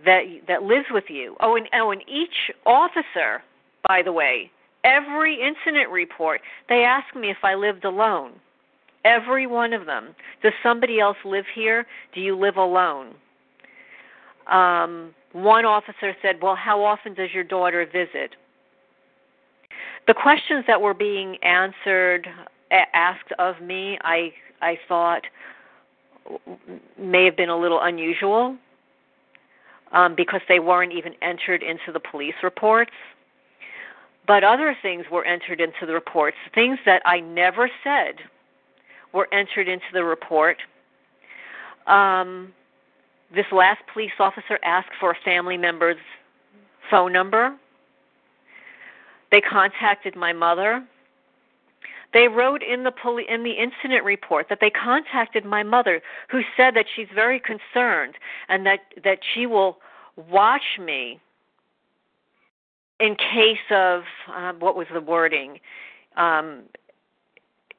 that 0.06 0.24
that 0.48 0.64
lives 0.64 0.88
with 0.90 1.06
you?" 1.10 1.36
Oh, 1.40 1.56
and 1.56 1.68
oh, 1.74 1.92
and 1.92 2.02
each 2.08 2.52
officer 2.66 3.44
by 3.88 4.02
the 4.04 4.12
way. 4.12 4.52
Every 4.84 5.36
incident 5.36 5.92
report, 5.92 6.42
they 6.68 6.84
ask 6.84 7.16
me 7.16 7.30
if 7.30 7.38
I 7.44 7.56
lived 7.56 7.86
alone. 7.86 8.34
Every 9.06 9.48
one 9.48 9.74
of 9.74 9.86
them. 9.86 10.16
Does 10.44 10.54
somebody 10.64 11.00
else 11.00 11.18
live 11.24 11.46
here? 11.54 11.86
Do 12.14 12.22
you 12.22 12.36
live 12.36 12.58
alone? 12.58 13.14
Um, 14.48 15.14
one 15.34 15.66
officer 15.66 16.16
said, 16.22 16.38
Well, 16.42 16.56
how 16.56 16.84
often 16.84 17.14
does 17.14 17.30
your 17.34 17.44
daughter 17.44 17.86
visit? 17.86 18.36
The 20.08 20.14
questions 20.14 20.66
that 20.68 20.82
were 20.82 20.94
being 20.94 21.38
answered, 21.44 22.28
asked 22.94 23.32
of 23.38 23.62
me, 23.62 23.98
I, 24.02 24.34
I 24.62 24.78
thought 24.88 25.22
may 27.00 27.26
have 27.26 27.38
been 27.38 27.50
a 27.50 27.58
little 27.58 27.82
unusual 27.82 28.58
um, 29.92 30.16
because 30.16 30.42
they 30.48 30.60
weren't 30.60 30.94
even 30.94 31.14
entered 31.22 31.64
into 31.64 31.92
the 31.92 32.00
police 32.00 32.36
reports. 32.44 32.92
But 34.28 34.44
other 34.44 34.76
things 34.82 35.06
were 35.12 35.26
entered 35.26 35.60
into 35.60 35.86
the 35.86 35.94
reports. 35.94 36.38
Things 36.54 36.78
that 36.86 37.02
I 37.06 37.20
never 37.20 37.70
said 37.84 38.16
were 39.14 39.28
entered 39.34 39.68
into 39.68 39.86
the 39.94 40.04
report. 40.04 40.58
Um, 41.88 42.54
this 43.34 43.46
last 43.52 43.82
police 43.92 44.12
officer 44.20 44.60
asked 44.64 44.92
for 45.00 45.12
a 45.12 45.16
family 45.26 45.58
member's 45.58 45.98
phone 46.90 47.12
number. 47.12 47.56
They 49.32 49.42
contacted 49.42 50.16
my 50.16 50.34
mother. 50.34 50.86
They 52.14 52.28
wrote 52.28 52.62
in 52.62 52.84
the 52.84 52.92
poli- 52.92 53.28
in 53.30 53.44
the 53.44 53.52
incident 53.52 54.04
report 54.04 54.50
that 54.50 54.60
they 54.60 54.70
contacted 54.70 55.46
my 55.46 55.64
mother, 55.64 56.02
who 56.30 56.42
said 56.58 56.76
that 56.76 56.86
she's 56.94 57.08
very 57.16 57.40
concerned 57.40 58.16
and 58.50 58.66
that 58.66 58.80
that 59.04 59.20
she 59.34 59.46
will 59.46 59.80
watch 60.30 60.78
me 60.78 61.22
in 63.02 63.16
case 63.16 63.58
of 63.72 64.04
uh, 64.34 64.54
what 64.54 64.76
was 64.76 64.88
the 64.94 65.02
wording? 65.02 65.60
Um, 66.16 66.64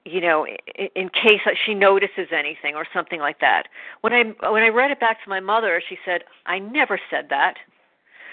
you 0.05 0.21
know, 0.21 0.47
in, 0.75 0.89
in 0.97 1.09
case 1.11 1.41
she 1.65 1.75
notices 1.75 2.29
anything 2.33 2.75
or 2.75 2.87
something 2.93 3.21
like 3.21 3.41
that. 3.41 3.69
When 4.01 4.13
I 4.13 4.25
when 4.51 4.63
I 4.63 4.69
read 4.69 4.91
it 4.91 5.01
back 5.01 5.23
to 5.23 5.31
my 5.31 5.41
mother, 5.41 5.83
she 5.89 5.97
said, 6.05 6.25
"I 6.47 6.59
never 6.59 7.01
said 7.11 7.29
that." 7.31 7.55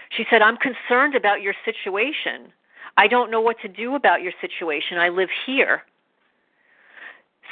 She 0.10 0.26
said, 0.30 0.42
"I'm 0.42 0.58
concerned 0.58 1.16
about 1.16 1.42
your 1.42 1.54
situation. 1.64 2.52
I 2.98 3.08
don't 3.08 3.30
know 3.32 3.42
what 3.42 3.60
to 3.62 3.68
do 3.68 3.96
about 3.96 4.22
your 4.24 4.34
situation. 4.42 4.98
I 4.98 5.10
live 5.10 5.30
here." 5.46 5.84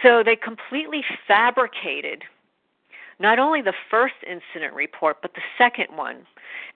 So 0.04 0.24
they 0.24 0.36
completely 0.36 1.04
fabricated 1.28 2.24
not 3.20 3.40
only 3.40 3.62
the 3.62 3.74
first 3.90 4.16
incident 4.26 4.74
report, 4.74 5.18
but 5.22 5.34
the 5.34 5.42
second 5.58 5.88
one. 5.96 6.26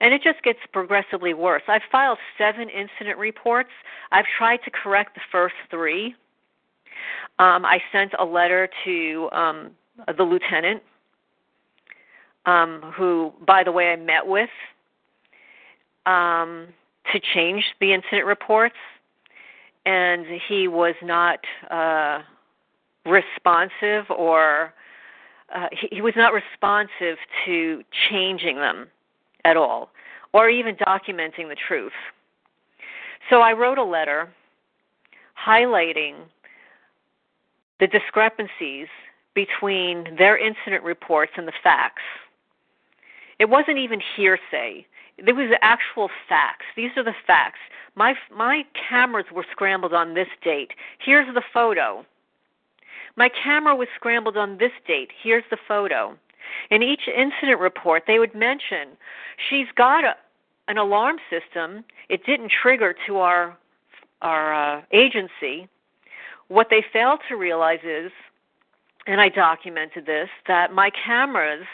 And 0.00 0.12
it 0.12 0.22
just 0.22 0.42
gets 0.42 0.58
progressively 0.72 1.34
worse. 1.34 1.62
I've 1.68 1.82
filed 1.90 2.18
seven 2.36 2.68
incident 2.68 3.18
reports. 3.18 3.70
I've 4.10 4.24
tried 4.38 4.58
to 4.64 4.70
correct 4.70 5.14
the 5.14 5.20
first 5.30 5.54
three. 5.70 6.14
Um, 7.38 7.64
I 7.64 7.78
sent 7.92 8.12
a 8.18 8.24
letter 8.24 8.68
to 8.84 9.28
um, 9.32 9.70
the 10.16 10.22
lieutenant, 10.22 10.82
um, 12.46 12.92
who, 12.96 13.32
by 13.46 13.62
the 13.62 13.72
way, 13.72 13.92
I 13.92 13.96
met 13.96 14.26
with 14.26 14.50
um, 16.06 16.68
to 17.12 17.20
change 17.34 17.64
the 17.80 17.92
incident 17.92 18.26
reports, 18.26 18.76
and 19.86 20.26
he 20.48 20.68
was 20.68 20.94
not 21.02 21.40
uh, 21.70 22.20
responsive 23.06 24.10
or 24.10 24.72
uh, 25.54 25.68
he, 25.72 25.96
he 25.96 26.02
was 26.02 26.14
not 26.16 26.32
responsive 26.32 27.18
to 27.44 27.82
changing 28.10 28.56
them 28.56 28.88
at 29.44 29.56
all 29.56 29.90
or 30.32 30.48
even 30.48 30.74
documenting 30.76 31.48
the 31.48 31.56
truth. 31.68 31.92
So 33.30 33.40
I 33.40 33.52
wrote 33.52 33.78
a 33.78 33.84
letter 33.84 34.28
highlighting 35.46 36.14
the 37.80 37.86
discrepancies 37.86 38.88
between 39.34 40.16
their 40.18 40.36
incident 40.36 40.84
reports 40.84 41.32
and 41.36 41.48
the 41.48 41.52
facts. 41.62 42.02
It 43.38 43.48
wasn't 43.48 43.78
even 43.78 44.00
hearsay. 44.16 44.86
There 45.24 45.34
was 45.34 45.50
actual 45.62 46.08
facts. 46.28 46.64
These 46.76 46.90
are 46.96 47.04
the 47.04 47.14
facts. 47.26 47.58
My 47.94 48.14
my 48.34 48.64
cameras 48.88 49.26
were 49.32 49.44
scrambled 49.50 49.92
on 49.92 50.14
this 50.14 50.28
date. 50.42 50.70
Here's 51.04 51.32
the 51.34 51.42
photo. 51.52 52.06
My 53.16 53.28
camera 53.28 53.76
was 53.76 53.88
scrambled 53.94 54.36
on 54.36 54.58
this 54.58 54.72
date. 54.86 55.10
Here's 55.22 55.44
the 55.50 55.58
photo. 55.68 56.16
In 56.70 56.82
each 56.82 57.08
incident 57.08 57.60
report, 57.60 58.04
they 58.06 58.18
would 58.18 58.34
mention 58.34 58.88
she's 59.48 59.66
got 59.76 60.04
a, 60.04 60.16
an 60.68 60.78
alarm 60.78 61.16
system. 61.30 61.84
It 62.08 62.24
didn't 62.24 62.50
trigger 62.50 62.94
to 63.06 63.18
our 63.18 63.56
our 64.22 64.54
uh, 64.54 64.82
agency. 64.92 65.68
What 66.48 66.68
they 66.70 66.84
failed 66.92 67.20
to 67.28 67.36
realize 67.36 67.80
is, 67.82 68.12
and 69.06 69.20
I 69.20 69.28
documented 69.28 70.06
this, 70.06 70.28
that 70.46 70.72
my 70.72 70.90
cameras 70.90 71.66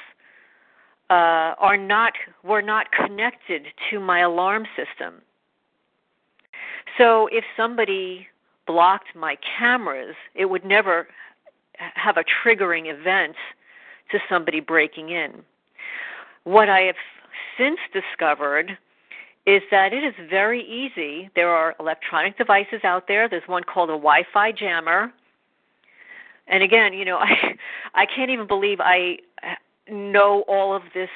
uh, 1.11 1.55
are 1.59 1.77
not 1.77 2.15
were 2.43 2.63
not 2.63 2.87
connected 2.93 3.67
to 3.91 4.01
my 4.01 4.21
alarm 4.21 4.67
system. 4.77 5.23
So 6.97 7.29
if 7.31 7.45
somebody 7.57 8.27
blocked 8.67 9.15
my 9.15 9.37
cameras, 9.59 10.15
it 10.35 10.47
would 10.47 10.65
never 10.65 11.09
have 11.95 12.17
a 12.17 12.25
triggering 12.25 12.85
event 12.87 13.37
to 14.11 14.19
somebody 14.29 14.61
breaking 14.61 15.11
in. 15.11 15.43
What 16.45 16.69
I 16.69 16.81
have 16.81 16.97
since 17.57 17.79
discovered 17.93 18.79
is 19.47 19.63
that 19.71 19.93
it 19.93 20.05
is 20.05 20.15
very 20.29 20.63
easy. 20.63 21.31
There 21.35 21.51
are 21.51 21.75
electronic 21.81 22.37
devices 22.37 22.81
out 22.85 23.09
there. 23.09 23.29
There's 23.29 23.47
one 23.47 23.65
called 23.65 23.91
a 23.91 23.93
Wi-Fi 23.93 24.53
jammer. 24.53 25.13
And 26.47 26.63
again, 26.63 26.93
you 26.93 27.05
know, 27.05 27.19
I 27.19 27.57
I 27.95 28.07
can't 28.07 28.31
even 28.31 28.47
believe 28.47 28.79
I 28.81 29.19
know 29.91 30.45
all 30.49 30.75
of 30.75 30.83
this 30.95 31.09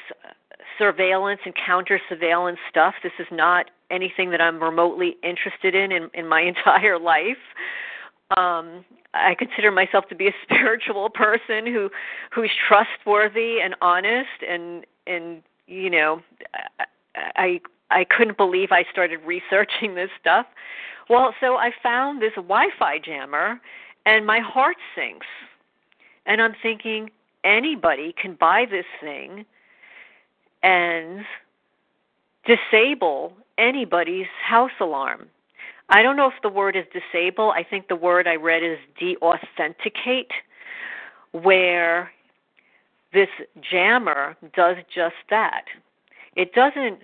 surveillance 0.79 1.41
and 1.45 1.55
counter 1.55 2.01
surveillance 2.09 2.59
stuff. 2.71 2.95
This 3.03 3.13
is 3.19 3.27
not 3.31 3.71
anything 3.91 4.31
that 4.31 4.41
I'm 4.41 4.63
remotely 4.63 5.17
interested 5.23 5.75
in 5.75 5.93
in, 5.93 6.11
in 6.15 6.27
my 6.27 6.41
entire 6.53 6.99
life 6.99 7.37
um 8.37 8.85
I 9.15 9.35
consider 9.35 9.71
myself 9.71 10.09
to 10.09 10.15
be 10.15 10.29
a 10.29 10.35
spiritual 10.43 11.11
person 11.11 11.67
who 11.67 11.91
who's 12.31 12.51
trustworthy 12.69 13.61
and 13.61 13.75
honest 13.81 14.43
and 14.49 14.85
and 15.07 15.43
you 15.67 15.91
know 15.91 16.23
I 17.37 17.61
I 17.91 18.05
couldn't 18.05 18.37
believe 18.37 18.73
I 18.73 18.85
started 18.91 19.21
researching 19.25 19.95
this 19.95 20.11
stuff. 20.21 20.47
Well, 21.09 21.35
so 21.41 21.57
I 21.57 21.73
found 21.83 22.23
this 22.23 22.33
Wi-Fi 22.37 22.99
jammer 23.01 23.61
and 24.07 24.27
my 24.27 24.41
heart 24.41 24.77
sinks. 24.95 25.27
And 26.27 26.41
I'm 26.41 26.55
thinking 26.63 27.11
anybody 27.45 28.15
can 28.21 28.35
buy 28.35 28.67
this 28.71 28.87
thing 29.01 29.45
and 30.63 31.25
disable 32.47 33.33
anybody's 33.59 34.27
house 34.43 34.71
alarm. 34.81 35.27
I 35.89 36.03
don't 36.03 36.17
know 36.17 36.29
if 36.29 36.41
the 36.43 36.49
word 36.49 36.77
is 36.77 36.85
disable. 36.93 37.51
I 37.51 37.65
think 37.65 37.89
the 37.89 37.97
word 37.97 38.27
I 38.27 38.37
read 38.37 38.63
is 38.63 38.79
deauthenticate, 39.01 40.31
where 41.33 42.11
this 43.13 43.29
jammer 43.71 44.37
does 44.55 44.77
just 44.95 45.17
that. 45.31 45.65
It 46.35 46.55
doesn't 46.55 47.01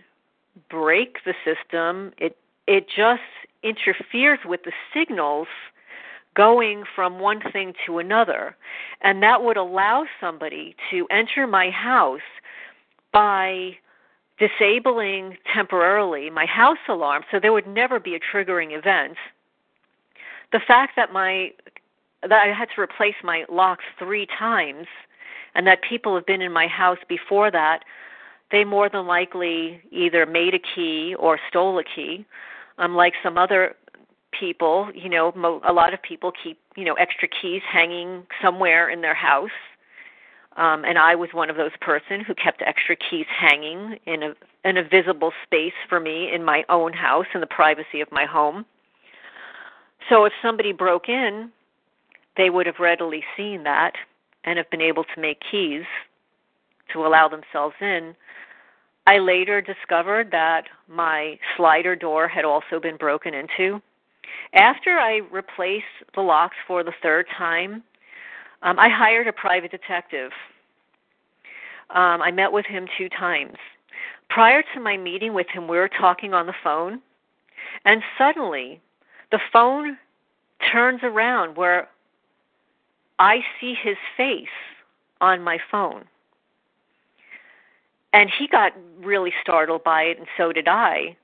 break 0.70 1.18
the 1.24 1.34
system. 1.44 2.12
It 2.18 2.36
it 2.66 2.86
just 2.94 3.22
interferes 3.62 4.38
with 4.44 4.62
the 4.64 4.72
signals 4.92 5.48
going 6.34 6.84
from 6.94 7.18
one 7.18 7.40
thing 7.52 7.72
to 7.86 7.98
another. 7.98 8.56
And 9.00 9.22
that 9.22 9.42
would 9.42 9.56
allow 9.56 10.04
somebody 10.20 10.76
to 10.90 11.06
enter 11.10 11.46
my 11.46 11.70
house 11.70 12.20
by 13.12 13.76
disabling 14.38 15.36
temporarily 15.52 16.30
my 16.30 16.46
house 16.46 16.78
alarm 16.88 17.24
so 17.30 17.38
there 17.40 17.52
would 17.52 17.66
never 17.66 17.98
be 17.98 18.14
a 18.14 18.20
triggering 18.20 18.76
event. 18.76 19.16
The 20.52 20.60
fact 20.66 20.92
that 20.96 21.12
my 21.12 21.52
that 22.22 22.32
I 22.32 22.52
had 22.52 22.68
to 22.74 22.80
replace 22.80 23.14
my 23.22 23.44
locks 23.48 23.84
3 23.98 24.26
times 24.38 24.86
and 25.54 25.66
that 25.66 25.82
people 25.82 26.14
have 26.16 26.26
been 26.26 26.42
in 26.42 26.52
my 26.52 26.66
house 26.66 26.98
before 27.08 27.50
that, 27.52 27.84
they 28.50 28.64
more 28.64 28.88
than 28.88 29.06
likely 29.06 29.80
either 29.92 30.26
made 30.26 30.54
a 30.54 30.58
key 30.58 31.14
or 31.18 31.38
stole 31.48 31.78
a 31.78 31.84
key. 31.84 32.24
Um, 32.78 32.92
Unlike 32.92 33.14
some 33.22 33.38
other 33.38 33.76
people, 34.38 34.90
you 34.94 35.08
know, 35.08 35.32
mo- 35.36 35.60
a 35.66 35.72
lot 35.72 35.94
of 35.94 36.02
people 36.02 36.32
keep, 36.42 36.58
you 36.76 36.84
know, 36.84 36.94
extra 36.94 37.28
keys 37.28 37.62
hanging 37.70 38.26
somewhere 38.42 38.88
in 38.90 39.00
their 39.00 39.14
house 39.14 39.50
um, 40.58 40.84
and 40.84 40.98
I 40.98 41.14
was 41.14 41.30
one 41.32 41.50
of 41.50 41.56
those 41.56 41.70
person 41.80 42.20
who 42.20 42.34
kept 42.34 42.62
extra 42.66 42.96
keys 42.96 43.26
hanging 43.28 43.96
in 44.06 44.22
a 44.24 44.34
in 44.68 44.76
a 44.76 44.82
visible 44.82 45.32
space 45.44 45.72
for 45.88 46.00
me 46.00 46.30
in 46.34 46.44
my 46.44 46.64
own 46.68 46.92
house 46.92 47.26
in 47.32 47.40
the 47.40 47.46
privacy 47.46 48.00
of 48.00 48.10
my 48.10 48.26
home. 48.26 48.66
So 50.10 50.24
if 50.24 50.32
somebody 50.42 50.72
broke 50.72 51.08
in, 51.08 51.50
they 52.36 52.50
would 52.50 52.66
have 52.66 52.80
readily 52.80 53.22
seen 53.36 53.62
that 53.64 53.92
and 54.44 54.58
have 54.58 54.68
been 54.70 54.80
able 54.80 55.04
to 55.04 55.20
make 55.20 55.38
keys 55.48 55.84
to 56.92 57.06
allow 57.06 57.28
themselves 57.28 57.76
in. 57.80 58.14
I 59.06 59.18
later 59.18 59.60
discovered 59.60 60.30
that 60.32 60.64
my 60.88 61.38
slider 61.56 61.94
door 61.94 62.26
had 62.26 62.44
also 62.44 62.80
been 62.82 62.96
broken 62.96 63.32
into. 63.32 63.80
After 64.54 64.98
I 64.98 65.20
replaced 65.30 65.84
the 66.14 66.20
locks 66.20 66.56
for 66.66 66.82
the 66.82 66.92
third 67.02 67.26
time, 67.36 67.82
um, 68.62 68.78
I 68.78 68.88
hired 68.88 69.28
a 69.28 69.32
private 69.32 69.70
detective. 69.70 70.32
Um, 71.90 72.20
I 72.20 72.30
met 72.30 72.52
with 72.52 72.66
him 72.66 72.86
two 72.98 73.08
times. 73.08 73.56
Prior 74.28 74.62
to 74.74 74.80
my 74.80 74.96
meeting 74.96 75.32
with 75.32 75.46
him, 75.48 75.68
we 75.68 75.78
were 75.78 75.88
talking 75.88 76.34
on 76.34 76.46
the 76.46 76.54
phone, 76.62 77.00
and 77.84 78.02
suddenly 78.18 78.80
the 79.30 79.40
phone 79.52 79.96
turns 80.70 81.00
around 81.02 81.56
where 81.56 81.88
I 83.18 83.40
see 83.60 83.74
his 83.74 83.96
face 84.16 84.46
on 85.20 85.42
my 85.42 85.58
phone. 85.70 86.04
And 88.12 88.30
he 88.38 88.48
got 88.48 88.72
really 89.00 89.32
startled 89.42 89.84
by 89.84 90.02
it, 90.02 90.18
and 90.18 90.26
so 90.36 90.52
did 90.52 90.68
I. 90.68 91.16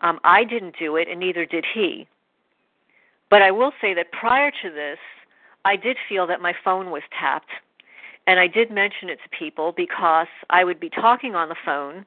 Um, 0.00 0.20
I 0.24 0.44
didn't 0.44 0.76
do 0.78 0.96
it, 0.96 1.08
and 1.08 1.20
neither 1.20 1.46
did 1.46 1.64
he. 1.74 2.06
But 3.30 3.42
I 3.42 3.50
will 3.50 3.72
say 3.80 3.94
that 3.94 4.12
prior 4.12 4.50
to 4.62 4.70
this, 4.70 4.98
I 5.64 5.76
did 5.76 5.96
feel 6.08 6.26
that 6.26 6.40
my 6.40 6.54
phone 6.64 6.90
was 6.90 7.02
tapped. 7.18 7.50
And 8.26 8.38
I 8.38 8.46
did 8.46 8.70
mention 8.70 9.08
it 9.08 9.18
to 9.24 9.36
people 9.36 9.72
because 9.76 10.28
I 10.48 10.64
would 10.64 10.78
be 10.78 10.90
talking 10.90 11.34
on 11.34 11.48
the 11.48 11.56
phone 11.64 12.06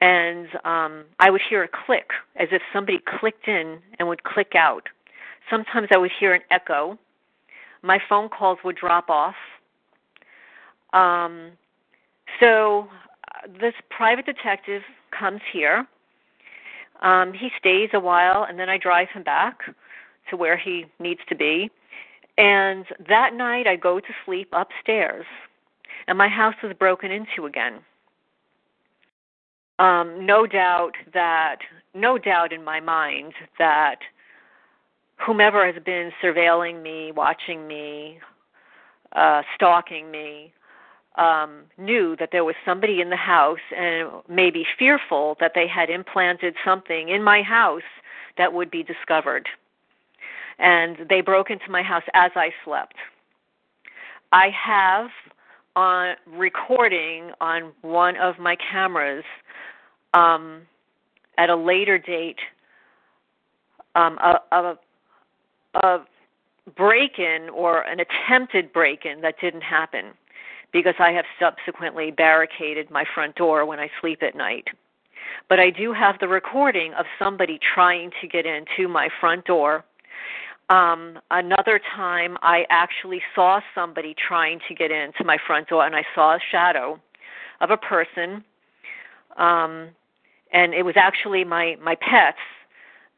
and 0.00 0.48
um, 0.64 1.04
I 1.18 1.30
would 1.30 1.40
hear 1.48 1.64
a 1.64 1.68
click 1.68 2.10
as 2.36 2.48
if 2.52 2.62
somebody 2.72 3.00
clicked 3.18 3.48
in 3.48 3.78
and 3.98 4.06
would 4.08 4.22
click 4.22 4.52
out. 4.54 4.88
Sometimes 5.50 5.88
I 5.90 5.96
would 5.96 6.12
hear 6.20 6.34
an 6.34 6.42
echo. 6.50 6.98
My 7.82 7.98
phone 8.08 8.28
calls 8.28 8.58
would 8.64 8.76
drop 8.76 9.08
off. 9.08 9.34
Um, 10.92 11.52
so 12.38 12.88
uh, 13.34 13.48
this 13.60 13.74
private 13.90 14.26
detective 14.26 14.82
comes 15.18 15.40
here. 15.52 15.86
Um, 17.02 17.32
he 17.32 17.50
stays 17.58 17.90
a 17.92 18.00
while, 18.00 18.44
and 18.48 18.58
then 18.58 18.68
I 18.68 18.78
drive 18.78 19.08
him 19.12 19.22
back 19.22 19.58
to 20.30 20.36
where 20.36 20.56
he 20.56 20.86
needs 20.98 21.20
to 21.28 21.34
be 21.34 21.70
And 22.38 22.86
that 23.08 23.34
night 23.34 23.66
I 23.66 23.76
go 23.76 24.00
to 24.00 24.06
sleep 24.24 24.48
upstairs 24.52 25.26
and 26.06 26.16
my 26.16 26.28
house 26.28 26.54
was 26.62 26.72
broken 26.78 27.10
into 27.10 27.46
again. 27.46 27.80
Um, 29.78 30.24
no 30.24 30.46
doubt 30.46 30.92
that 31.14 31.58
no 31.94 32.16
doubt 32.18 32.52
in 32.52 32.64
my 32.64 32.80
mind 32.80 33.34
that 33.58 33.96
whomever 35.16 35.70
has 35.70 35.82
been 35.84 36.10
surveilling 36.22 36.82
me, 36.82 37.12
watching 37.12 37.66
me, 37.66 38.18
uh, 39.14 39.42
stalking 39.54 40.10
me, 40.10 40.52
um, 41.16 41.64
knew 41.76 42.16
that 42.18 42.30
there 42.30 42.44
was 42.44 42.54
somebody 42.64 43.00
in 43.00 43.10
the 43.10 43.16
house 43.16 43.58
and 43.76 44.08
maybe 44.28 44.64
fearful 44.78 45.36
that 45.40 45.52
they 45.54 45.66
had 45.66 45.90
implanted 45.90 46.54
something 46.64 47.08
in 47.08 47.22
my 47.22 47.42
house 47.42 47.82
that 48.36 48.52
would 48.52 48.70
be 48.70 48.84
discovered. 48.84 49.48
And 50.58 50.98
they 51.08 51.20
broke 51.20 51.50
into 51.50 51.70
my 51.70 51.82
house 51.82 52.02
as 52.14 52.32
I 52.34 52.50
slept. 52.64 52.94
I 54.32 54.50
have 54.50 55.10
on 55.76 56.16
recording 56.26 57.30
on 57.40 57.72
one 57.82 58.16
of 58.16 58.38
my 58.38 58.56
cameras 58.56 59.24
um, 60.14 60.62
at 61.36 61.50
a 61.50 61.56
later 61.56 61.98
date 61.98 62.38
um, 63.94 64.18
a, 64.18 64.38
a, 64.52 64.78
a 65.74 66.04
break 66.76 67.18
in 67.18 67.48
or 67.54 67.82
an 67.82 67.98
attempted 68.00 68.72
break 68.72 69.04
in 69.04 69.20
that 69.22 69.36
didn't 69.40 69.62
happen 69.62 70.06
because 70.72 70.94
I 70.98 71.12
have 71.12 71.24
subsequently 71.40 72.10
barricaded 72.10 72.90
my 72.90 73.04
front 73.14 73.36
door 73.36 73.64
when 73.64 73.78
I 73.80 73.88
sleep 74.00 74.22
at 74.22 74.36
night. 74.36 74.68
But 75.48 75.58
I 75.60 75.70
do 75.70 75.92
have 75.92 76.16
the 76.20 76.28
recording 76.28 76.92
of 76.94 77.06
somebody 77.18 77.58
trying 77.74 78.10
to 78.20 78.28
get 78.28 78.44
into 78.44 78.88
my 78.88 79.08
front 79.20 79.46
door. 79.46 79.84
Um, 80.70 81.18
another 81.30 81.80
time, 81.96 82.36
I 82.42 82.66
actually 82.68 83.22
saw 83.34 83.60
somebody 83.74 84.14
trying 84.14 84.60
to 84.68 84.74
get 84.74 84.90
into 84.90 85.24
my 85.24 85.38
front 85.46 85.68
door, 85.68 85.86
and 85.86 85.96
I 85.96 86.04
saw 86.14 86.34
a 86.34 86.38
shadow 86.50 87.00
of 87.60 87.70
a 87.70 87.76
person. 87.76 88.44
Um, 89.36 89.88
and 90.52 90.74
it 90.74 90.84
was 90.84 90.94
actually 90.96 91.44
my 91.44 91.76
my 91.82 91.94
pets 91.94 92.38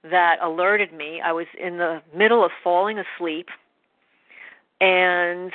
that 0.04 0.38
alerted 0.42 0.92
me. 0.92 1.20
I 1.20 1.32
was 1.32 1.46
in 1.58 1.78
the 1.78 2.02
middle 2.14 2.44
of 2.44 2.50
falling 2.62 2.98
asleep, 2.98 3.48
and 4.80 5.52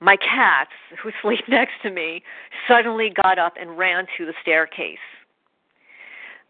my 0.00 0.16
cats, 0.16 0.70
who 1.02 1.10
sleep 1.22 1.44
next 1.48 1.74
to 1.82 1.90
me, 1.90 2.22
suddenly 2.68 3.10
got 3.22 3.38
up 3.38 3.54
and 3.60 3.76
ran 3.78 4.06
to 4.16 4.26
the 4.26 4.34
staircase. 4.42 4.98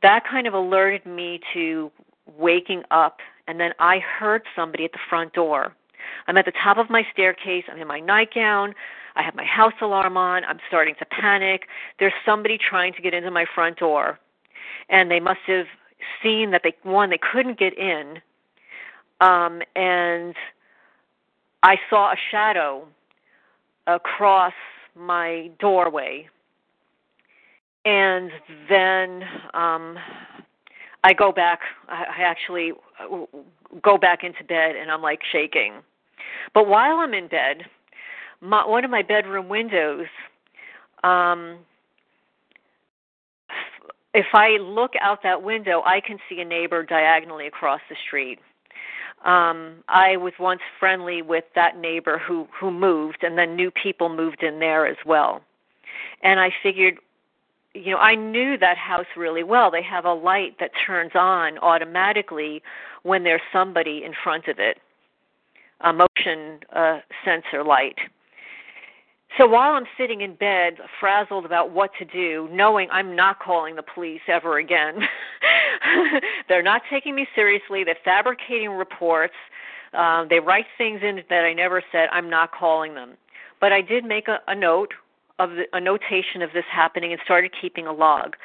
That 0.02 0.24
kind 0.28 0.46
of 0.46 0.54
alerted 0.54 1.06
me 1.06 1.40
to 1.54 1.90
waking 2.38 2.82
up, 2.90 3.18
and 3.46 3.60
then 3.60 3.72
I 3.78 3.98
heard 3.98 4.42
somebody 4.54 4.84
at 4.84 4.92
the 4.92 4.98
front 5.08 5.32
door. 5.32 5.74
I'm 6.26 6.36
at 6.36 6.44
the 6.44 6.52
top 6.52 6.78
of 6.78 6.90
my 6.90 7.04
staircase, 7.12 7.64
I'm 7.70 7.78
in 7.78 7.88
my 7.88 8.00
nightgown, 8.00 8.74
I 9.16 9.22
have 9.22 9.34
my 9.34 9.44
house 9.44 9.72
alarm 9.80 10.16
on, 10.16 10.44
I'm 10.44 10.58
starting 10.68 10.94
to 10.98 11.06
panic. 11.06 11.62
There's 11.98 12.12
somebody 12.24 12.58
trying 12.58 12.92
to 12.94 13.02
get 13.02 13.14
into 13.14 13.30
my 13.30 13.46
front 13.54 13.78
door. 13.78 14.18
And 14.88 15.10
they 15.10 15.20
must 15.20 15.40
have 15.46 15.66
seen 16.22 16.50
that 16.50 16.62
they 16.62 16.74
one, 16.82 17.10
they 17.10 17.18
couldn't 17.18 17.58
get 17.58 17.76
in. 17.78 18.18
Um 19.20 19.62
and 19.74 20.34
I 21.62 21.76
saw 21.88 22.12
a 22.12 22.16
shadow 22.30 22.86
across 23.86 24.52
my 24.94 25.50
doorway. 25.58 26.28
And 27.84 28.30
then 28.68 29.24
um 29.54 29.98
I 31.06 31.12
go 31.12 31.30
back 31.30 31.60
I, 31.88 32.04
actually 32.18 32.72
uh, 33.00 33.26
go 33.80 33.96
back 33.96 34.24
into 34.24 34.42
bed 34.42 34.74
and 34.74 34.90
I'm 34.90 35.02
like 35.02 35.20
shaking. 35.30 35.74
But 36.52 36.66
while 36.66 36.96
I'm 36.96 37.14
in 37.14 37.28
bed, 37.28 37.62
my, 38.40 38.66
one 38.66 38.84
of 38.84 38.90
my 38.90 39.02
bedroom 39.02 39.48
windows 39.48 40.06
um 41.04 41.58
if 44.14 44.26
I 44.32 44.56
look 44.58 44.92
out 45.00 45.18
that 45.22 45.42
window, 45.42 45.82
I 45.84 46.00
can 46.00 46.18
see 46.26 46.40
a 46.40 46.44
neighbor 46.44 46.82
diagonally 46.82 47.46
across 47.46 47.80
the 47.88 47.96
street 48.06 48.38
um 49.24 49.82
i 49.88 50.16
was 50.16 50.34
once 50.38 50.60
friendly 50.78 51.22
with 51.22 51.44
that 51.54 51.78
neighbor 51.78 52.18
who 52.18 52.46
who 52.58 52.70
moved 52.70 53.22
and 53.22 53.36
then 53.38 53.56
new 53.56 53.70
people 53.70 54.14
moved 54.14 54.42
in 54.42 54.58
there 54.58 54.86
as 54.86 54.98
well 55.06 55.40
and 56.22 56.38
i 56.38 56.50
figured 56.62 56.98
you 57.84 57.92
know 57.92 57.98
i 57.98 58.14
knew 58.14 58.56
that 58.58 58.76
house 58.76 59.06
really 59.16 59.42
well 59.44 59.70
they 59.70 59.82
have 59.82 60.04
a 60.04 60.12
light 60.12 60.56
that 60.58 60.70
turns 60.86 61.12
on 61.14 61.58
automatically 61.58 62.62
when 63.02 63.22
there's 63.22 63.40
somebody 63.52 64.02
in 64.04 64.12
front 64.22 64.48
of 64.48 64.58
it 64.58 64.78
a 65.82 65.92
motion 65.92 66.60
uh 66.74 66.98
sensor 67.24 67.62
light 67.62 67.96
so 69.38 69.46
while 69.46 69.72
I'm 69.72 69.84
sitting 69.98 70.22
in 70.22 70.34
bed, 70.34 70.78
frazzled 70.98 71.44
about 71.44 71.70
what 71.70 71.90
to 71.98 72.06
do, 72.06 72.48
knowing 72.50 72.88
I'm 72.90 73.14
not 73.14 73.38
calling 73.38 73.76
the 73.76 73.82
police 73.82 74.22
ever 74.28 74.58
again, 74.58 75.00
they're 76.48 76.62
not 76.62 76.82
taking 76.88 77.14
me 77.14 77.26
seriously. 77.34 77.84
They're 77.84 77.98
fabricating 78.02 78.70
reports. 78.70 79.34
Uh, 79.92 80.24
they 80.30 80.40
write 80.40 80.64
things 80.78 81.00
in 81.02 81.20
that 81.28 81.44
I 81.44 81.52
never 81.52 81.82
said. 81.92 82.08
I'm 82.12 82.30
not 82.30 82.50
calling 82.52 82.94
them. 82.94 83.14
But 83.60 83.72
I 83.72 83.82
did 83.82 84.04
make 84.04 84.28
a, 84.28 84.38
a 84.48 84.54
note 84.54 84.94
of 85.38 85.50
the, 85.50 85.64
a 85.72 85.80
notation 85.80 86.42
of 86.42 86.50
this 86.52 86.64
happening 86.70 87.12
and 87.12 87.20
started 87.24 87.52
keeping 87.60 87.86
a 87.86 87.92
log. 87.92 88.36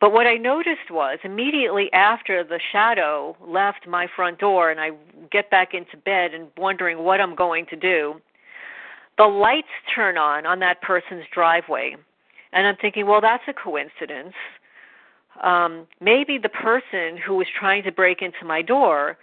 But 0.00 0.12
what 0.12 0.26
I 0.26 0.36
noticed 0.36 0.90
was 0.90 1.18
immediately 1.24 1.92
after 1.92 2.42
the 2.42 2.58
shadow 2.72 3.36
left 3.46 3.86
my 3.86 4.06
front 4.16 4.38
door 4.38 4.70
and 4.70 4.80
I 4.80 4.90
get 5.30 5.50
back 5.50 5.74
into 5.74 5.96
bed 5.98 6.32
and 6.32 6.48
wondering 6.56 7.04
what 7.04 7.20
I'm 7.20 7.34
going 7.34 7.66
to 7.66 7.76
do, 7.76 8.14
the 9.18 9.24
lights 9.24 9.68
turn 9.94 10.16
on 10.16 10.46
on 10.46 10.60
that 10.60 10.80
person's 10.80 11.24
driveway. 11.34 11.96
And 12.52 12.66
I'm 12.66 12.76
thinking, 12.80 13.06
well, 13.06 13.20
that's 13.20 13.42
a 13.46 13.52
coincidence. 13.52 14.34
Um, 15.42 15.86
maybe 16.00 16.38
the 16.38 16.48
person 16.48 17.18
who 17.24 17.36
was 17.36 17.46
trying 17.58 17.82
to 17.84 17.92
break 17.92 18.22
into 18.22 18.44
my 18.46 18.62
door 18.62 19.18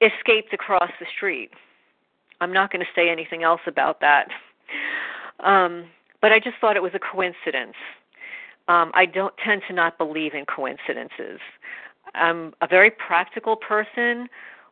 escaped 0.00 0.54
across 0.54 0.90
the 1.00 1.06
street. 1.16 1.50
I'm 2.40 2.52
not 2.52 2.72
going 2.72 2.84
to 2.84 2.90
say 2.94 3.10
anything 3.10 3.42
else 3.42 3.60
about 3.66 4.00
that. 4.00 4.28
Um, 5.40 5.86
but 6.22 6.32
I 6.32 6.38
just 6.38 6.56
thought 6.60 6.76
it 6.76 6.82
was 6.82 6.94
a 6.94 6.98
coincidence. 6.98 7.74
Um, 8.68 8.92
I 8.94 9.04
don't 9.04 9.34
tend 9.44 9.62
to 9.68 9.74
not 9.74 9.98
believe 9.98 10.32
in 10.34 10.46
coincidences. 10.46 11.40
I'm 12.14 12.54
a 12.62 12.66
very 12.66 12.90
practical 12.90 13.56
person 13.56 14.28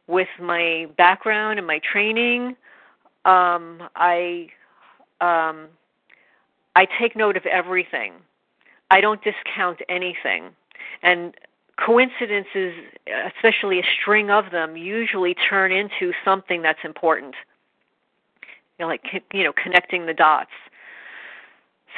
with 0.07 0.29
my 0.41 0.87
background 0.97 1.59
and 1.59 1.67
my 1.67 1.81
training. 1.81 2.57
Um, 3.25 3.83
I 3.97 4.49
um, 5.21 5.69
I 6.77 6.87
take 6.99 7.17
note 7.17 7.37
of 7.37 7.45
everything. 7.47 8.15
I 8.91 9.01
don't 9.01 9.21
discount 9.23 9.81
anything. 9.89 10.51
And 11.03 11.35
coincidences, 11.85 12.75
especially 13.35 13.81
a 13.81 13.85
string 14.01 14.31
of 14.31 14.51
them, 14.51 14.77
usually 14.77 15.35
turn 15.35 15.73
into 15.73 16.13
something 16.25 16.63
that's 16.63 16.81
important. 16.85 17.35
You 18.79 18.85
know, 18.85 18.89
like 18.89 19.23
you 19.33 19.45
know, 19.45 19.53
connecting 19.53 20.07
the 20.07 20.15
dots. 20.15 20.51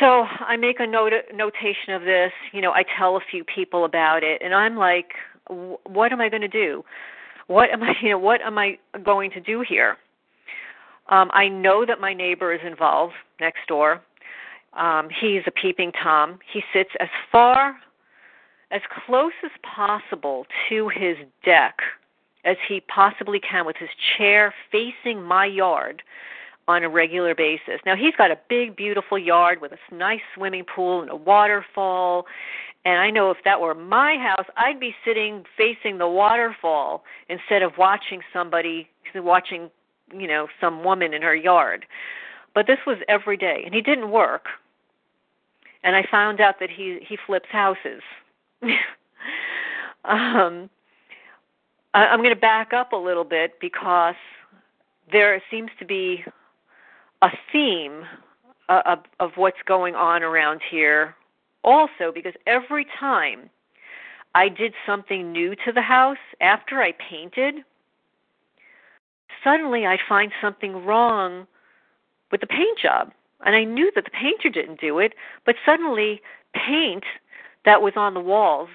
So 0.03 0.25
I 0.25 0.57
make 0.57 0.81
a 0.81 0.87
note 0.87 1.13
notation 1.33 1.95
of 1.95 2.03
this. 2.03 2.33
You 2.53 2.61
know, 2.61 2.73
I 2.73 2.83
tell 2.99 3.17
a 3.17 3.21
few 3.31 3.45
people 3.45 3.85
about 3.85 4.25
it, 4.25 4.43
and 4.45 4.53
I'm 4.53 4.77
like, 4.77 5.13
what 5.47 6.13
am 6.13 6.21
I 6.21 6.29
going 6.29 6.43
to 6.43 6.49
do? 6.49 6.83
What 7.47 7.71
am 7.71 7.83
I? 7.85 7.93
You 8.03 8.11
know, 8.11 8.19
what 8.19 8.41
am 8.41 8.59
I 8.59 8.79
going 9.05 9.31
to 9.31 9.41
do 9.41 9.65
here? 9.67 9.97
Um, 11.09 11.31
I 11.33 11.47
know 11.47 11.87
that 11.87 12.01
my 12.01 12.15
neighbor 12.15 12.53
is 12.53 12.61
involved 12.67 13.13
next 13.41 13.61
door. 13.69 14.03
Um, 14.73 15.09
he's 15.21 15.43
a 15.47 15.53
peeping 15.53 15.93
Tom. 16.03 16.41
He 16.53 16.63
sits 16.73 16.91
as 16.99 17.09
far, 17.31 17.77
as 18.73 18.81
close 19.07 19.33
as 19.45 19.53
possible 19.63 20.47
to 20.69 20.89
his 20.89 21.17
deck 21.45 21.77
as 22.45 22.57
he 22.69 22.81
possibly 22.93 23.39
can 23.39 23.65
with 23.65 23.77
his 23.77 23.91
chair 24.17 24.53
facing 24.73 25.23
my 25.23 25.47
yard 25.47 26.03
on 26.69 26.85
a 26.85 26.89
regular 26.89 27.35
basis. 27.35 27.81
Now 27.85 27.97
he's 27.97 28.15
got 28.17 28.31
a 28.31 28.39
big 28.49 28.77
beautiful 28.77 29.19
yard 29.19 29.61
with 29.61 29.73
a 29.73 29.95
nice 29.95 30.21
swimming 30.35 30.65
pool 30.65 31.03
and 31.03 31.11
a 31.11 31.17
waterfall. 31.17 32.27
And 32.85 32.99
I 32.99 33.11
know 33.11 33.31
if 33.31 33.39
that 33.45 33.61
were 33.61 33.75
my 33.75 34.17
house, 34.17 34.47
I'd 34.57 34.81
be 34.81 34.95
sitting 35.05 35.45
facing 35.57 35.99
the 35.99 36.09
waterfall 36.09 37.05
instead 37.29 37.63
of 37.63 37.73
watching 37.79 38.21
somebody 38.33 38.89
watching 39.15 39.71
you 40.13 40.27
know 40.27 40.49
some 40.61 40.85
woman 40.85 41.15
in 41.15 41.23
her 41.23 41.35
yard 41.35 41.87
but 42.55 42.67
this 42.67 42.79
was 42.87 42.99
every 43.09 43.37
day 43.37 43.63
and 43.65 43.75
he 43.75 43.81
didn't 43.81 44.11
work 44.11 44.47
and 45.85 45.97
i 45.97 46.05
found 46.11 46.41
out 46.41 46.57
that 46.61 46.71
he 46.71 46.99
he 47.07 47.17
flips 47.27 47.49
houses 47.51 48.03
um 50.05 50.69
I, 51.95 52.07
i'm 52.07 52.21
going 52.21 52.35
to 52.35 52.41
back 52.41 52.73
up 52.73 52.93
a 52.93 52.97
little 52.97 53.25
bit 53.25 53.59
because 53.61 54.15
there 55.11 55.43
seems 55.51 55.71
to 55.79 55.85
be 55.85 56.25
a 57.23 57.31
theme 57.51 58.05
uh, 58.69 58.83
of, 58.85 58.99
of 59.21 59.31
what's 59.37 59.63
going 59.67 59.95
on 59.95 60.23
around 60.23 60.61
here 60.69 61.15
also 61.65 62.13
because 62.13 62.35
every 62.47 62.87
time 62.99 63.49
I 64.35 64.49
did 64.49 64.75
something 64.87 65.31
new 65.31 65.55
to 65.65 65.73
the 65.73 65.83
house 65.83 66.19
after 66.41 66.83
I 66.83 66.93
painted, 66.93 67.57
suddenly 69.45 69.87
I'd 69.87 70.01
find 70.09 70.33
something 70.41 70.85
wrong 70.85 71.47
with 72.31 72.41
the 72.41 72.47
paint 72.47 72.79
job. 72.79 73.13
And 73.45 73.55
I 73.55 73.65
knew 73.65 73.91
that 73.95 74.05
the 74.05 74.11
painter 74.11 74.49
didn't 74.49 74.81
do 74.81 74.99
it, 74.99 75.15
but 75.45 75.57
suddenly 75.67 76.23
paint 76.55 77.05
that 77.65 77.83
was 77.83 77.93
on 77.97 78.15
the 78.15 78.21
walls, 78.21 78.69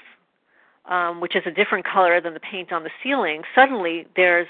um, 0.85 1.21
which 1.21 1.35
is 1.35 1.43
a 1.45 1.51
different 1.51 1.85
color 1.85 2.21
than 2.21 2.33
the 2.33 2.39
paint 2.39 2.71
on 2.71 2.83
the 2.83 2.89
ceiling, 3.03 3.43
suddenly 3.55 4.07
there's 4.15 4.47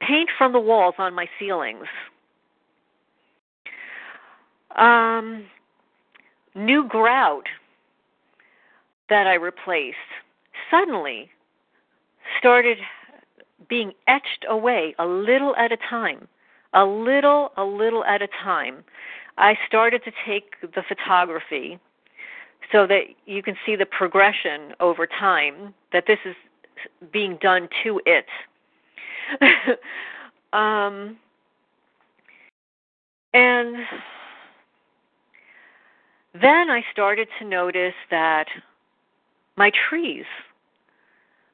paint 0.00 0.30
from 0.36 0.52
the 0.52 0.60
walls 0.60 0.94
on 0.98 1.14
my 1.14 1.28
ceilings. 1.38 1.86
Um, 4.78 5.44
new 6.54 6.86
grout 6.86 7.46
that 9.08 9.26
I 9.26 9.34
replaced 9.34 9.96
suddenly 10.70 11.30
started 12.38 12.78
being 13.68 13.92
etched 14.06 14.46
away 14.48 14.94
a 14.98 15.06
little 15.06 15.56
at 15.56 15.72
a 15.72 15.76
time, 15.76 16.28
a 16.74 16.84
little, 16.84 17.52
a 17.56 17.64
little 17.64 18.04
at 18.04 18.22
a 18.22 18.28
time. 18.42 18.84
I 19.36 19.56
started 19.66 20.02
to 20.04 20.12
take 20.26 20.60
the 20.60 20.82
photography 20.86 21.78
so 22.70 22.86
that 22.86 23.02
you 23.26 23.42
can 23.42 23.56
see 23.64 23.76
the 23.76 23.86
progression 23.86 24.74
over 24.80 25.06
time 25.06 25.74
that 25.92 26.04
this 26.06 26.18
is 26.24 26.36
being 27.12 27.38
done 27.40 27.68
to 27.82 28.00
it. 28.06 28.26
um, 30.52 31.16
and 33.34 33.76
then 36.40 36.70
I 36.70 36.82
started 36.92 37.28
to 37.38 37.44
notice 37.46 37.94
that 38.10 38.46
my 39.56 39.70
trees 39.88 40.24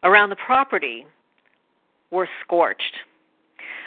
around 0.02 0.30
the 0.30 0.36
property 0.36 1.06
were 2.10 2.28
scorched. 2.42 2.82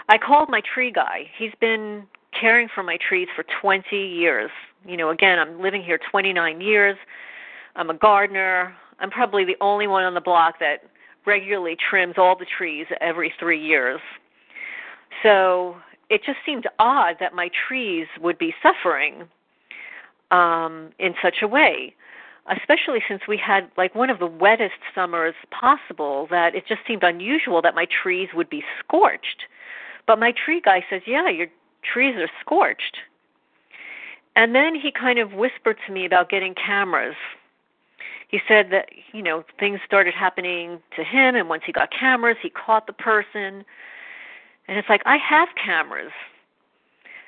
I 0.09 0.17
called 0.17 0.49
my 0.49 0.61
tree 0.73 0.91
guy. 0.91 1.29
He's 1.37 1.51
been 1.59 2.07
caring 2.39 2.67
for 2.73 2.83
my 2.83 2.97
trees 3.07 3.27
for 3.35 3.43
20 3.61 3.95
years. 3.95 4.49
You 4.85 4.97
know, 4.97 5.09
again, 5.09 5.39
I'm 5.39 5.61
living 5.61 5.83
here 5.83 5.99
29 6.11 6.61
years. 6.61 6.97
I'm 7.75 7.89
a 7.89 7.93
gardener. 7.93 8.75
I'm 8.99 9.09
probably 9.11 9.45
the 9.45 9.57
only 9.61 9.87
one 9.87 10.03
on 10.03 10.13
the 10.13 10.21
block 10.21 10.59
that 10.59 10.83
regularly 11.25 11.75
trims 11.89 12.15
all 12.17 12.37
the 12.37 12.45
trees 12.57 12.85
every 13.01 13.33
3 13.39 13.59
years. 13.59 13.99
So, 15.23 15.77
it 16.09 16.21
just 16.25 16.37
seemed 16.45 16.65
odd 16.79 17.17
that 17.19 17.33
my 17.33 17.49
trees 17.67 18.07
would 18.21 18.37
be 18.37 18.53
suffering 18.63 19.27
um 20.31 20.89
in 20.99 21.15
such 21.21 21.37
a 21.41 21.47
way 21.47 21.93
especially 22.49 22.99
since 23.07 23.21
we 23.27 23.37
had 23.37 23.69
like 23.77 23.93
one 23.93 24.09
of 24.09 24.19
the 24.19 24.27
wettest 24.27 24.79
summers 24.95 25.35
possible 25.51 26.27
that 26.29 26.55
it 26.55 26.65
just 26.67 26.81
seemed 26.87 27.03
unusual 27.03 27.61
that 27.61 27.75
my 27.75 27.85
trees 27.85 28.29
would 28.33 28.49
be 28.49 28.63
scorched. 28.79 29.43
But 30.05 30.19
my 30.19 30.31
tree 30.31 30.61
guy 30.63 30.85
says 30.89 31.01
yeah 31.05 31.29
your 31.29 31.47
trees 31.83 32.15
are 32.15 32.29
scorched. 32.41 32.97
And 34.35 34.53
then 34.53 34.75
he 34.75 34.91
kind 34.91 35.19
of 35.19 35.33
whispered 35.33 35.77
to 35.87 35.93
me 35.93 36.05
about 36.05 36.29
getting 36.29 36.53
cameras. 36.53 37.15
He 38.29 38.39
said 38.47 38.69
that 38.71 38.89
you 39.11 39.21
know 39.21 39.43
things 39.59 39.79
started 39.85 40.13
happening 40.13 40.79
to 40.95 41.03
him 41.03 41.35
and 41.35 41.49
once 41.49 41.63
he 41.65 41.71
got 41.71 41.91
cameras 41.91 42.37
he 42.41 42.49
caught 42.49 42.87
the 42.87 42.93
person. 42.93 43.65
And 44.69 44.77
it's 44.77 44.89
like 44.89 45.01
i 45.05 45.17
have 45.17 45.49
cameras. 45.61 46.11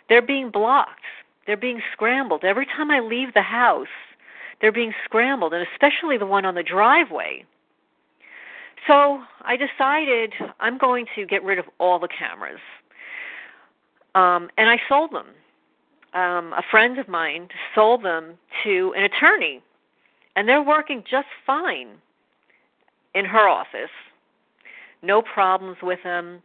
They're 0.08 0.22
being 0.22 0.50
blocked 0.50 1.06
they're 1.48 1.58
being 1.58 1.82
scrambled 1.94 2.44
every 2.44 2.66
time 2.66 2.92
i 2.92 3.00
leave 3.00 3.34
the 3.34 3.42
house 3.42 3.88
they're 4.62 4.72
being 4.72 4.94
scrambled, 5.06 5.54
and 5.54 5.66
especially 5.74 6.18
the 6.18 6.26
one 6.26 6.46
on 6.46 6.56
the 6.56 6.64
driveway. 6.64 7.46
So 8.88 9.22
I 9.42 9.56
decided 9.56 10.34
I'm 10.60 10.78
going 10.78 11.06
to 11.16 11.26
get 11.26 11.44
rid 11.44 11.60
of 11.60 11.66
all 11.80 12.00
the 12.00 12.08
cameras. 12.08 12.60
Um, 14.16 14.50
and 14.58 14.70
I 14.70 14.78
sold 14.90 15.12
them. 15.12 15.28
Um, 16.14 16.54
a 16.54 16.64
friend 16.72 16.98
of 16.98 17.08
mine 17.08 17.50
sold 17.76 18.04
them 18.04 18.34
to 18.64 18.94
an 18.98 19.04
attorney, 19.04 19.62
and 20.36 20.50
they're 20.50 20.64
working 20.64 21.04
just 21.10 21.28
fine 21.46 21.90
in 23.14 23.26
her 23.26 23.48
office. 23.48 23.92
No 25.04 25.22
problems 25.22 25.78
with 25.84 26.00
them. 26.04 26.42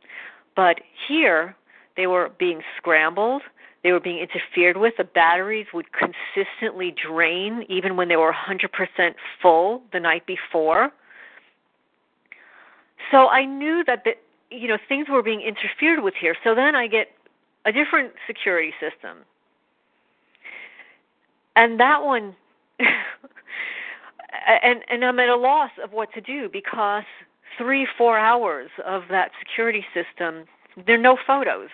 But 0.55 0.81
here, 1.09 1.57
they 1.97 2.07
were 2.07 2.31
being 2.39 2.61
scrambled, 2.77 3.43
they 3.85 3.93
were 3.93 4.01
being 4.01 4.19
interfered 4.19 4.79
with. 4.79 4.95
The 4.97 5.05
batteries 5.05 5.67
would 5.73 5.87
consistently 5.93 6.93
drain 7.07 7.65
even 7.69 7.97
when 7.97 8.09
they 8.09 8.17
were 8.17 8.33
100% 8.33 9.15
full 9.41 9.83
the 9.93 10.01
night 10.01 10.27
before. 10.27 10.91
So 13.13 13.29
I 13.29 13.45
knew 13.45 13.85
that 13.87 14.03
the, 14.05 14.13
you 14.51 14.67
know 14.67 14.79
things 14.89 15.09
were 15.11 15.23
being 15.23 15.43
interfered 15.43 16.03
with 16.03 16.15
here. 16.19 16.35
So 16.43 16.55
then 16.55 16.75
I 16.75 16.87
get 16.89 17.09
a 17.67 17.73
different 17.73 18.15
security 18.27 18.73
system. 18.81 19.19
And 21.55 21.79
that 21.79 22.03
one 22.03 22.35
and 24.63 24.81
and 24.89 25.05
I'm 25.05 25.19
at 25.19 25.29
a 25.29 25.37
loss 25.37 25.71
of 25.83 25.93
what 25.93 26.13
to 26.15 26.21
do 26.23 26.49
because 26.51 27.05
3 27.59 27.87
4 27.97 28.19
hours 28.19 28.71
of 28.85 29.03
that 29.11 29.31
security 29.39 29.85
system 29.95 30.47
there 30.87 30.97
are 30.97 30.99
no 30.99 31.17
photos 31.25 31.69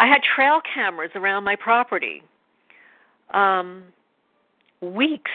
I 0.00 0.06
had 0.06 0.22
trail 0.22 0.62
cameras 0.74 1.10
around 1.14 1.44
my 1.44 1.56
property. 1.56 2.22
Um, 3.34 3.84
weeks, 4.80 5.30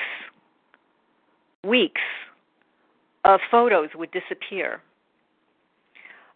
weeks 1.63 2.01
of 3.23 3.39
photos 3.51 3.89
would 3.93 4.09
disappear. 4.09 4.81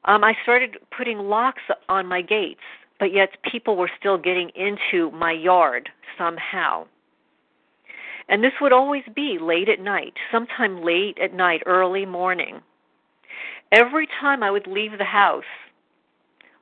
Um, 0.05 0.23
I 0.23 0.33
started 0.43 0.77
putting 0.95 1.17
locks 1.17 1.63
on 1.89 2.05
my 2.05 2.21
gates, 2.21 2.61
but 2.99 3.11
yet 3.11 3.29
people 3.51 3.75
were 3.75 3.89
still 3.99 4.19
getting 4.19 4.51
into 4.55 5.09
my 5.09 5.31
yard 5.31 5.89
somehow. 6.15 6.85
And 8.27 8.43
this 8.43 8.53
would 8.61 8.71
always 8.71 9.03
be 9.15 9.39
late 9.41 9.69
at 9.69 9.79
night, 9.79 10.13
sometime 10.31 10.83
late 10.83 11.17
at 11.19 11.33
night, 11.33 11.63
early 11.65 12.05
morning. 12.05 12.61
Every 13.71 14.07
time 14.21 14.43
I 14.43 14.51
would 14.51 14.67
leave 14.67 14.99
the 14.99 15.03
house, 15.03 15.43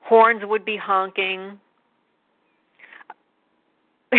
horns 0.07 0.41
would 0.43 0.63
be 0.63 0.77
honking. 0.77 1.59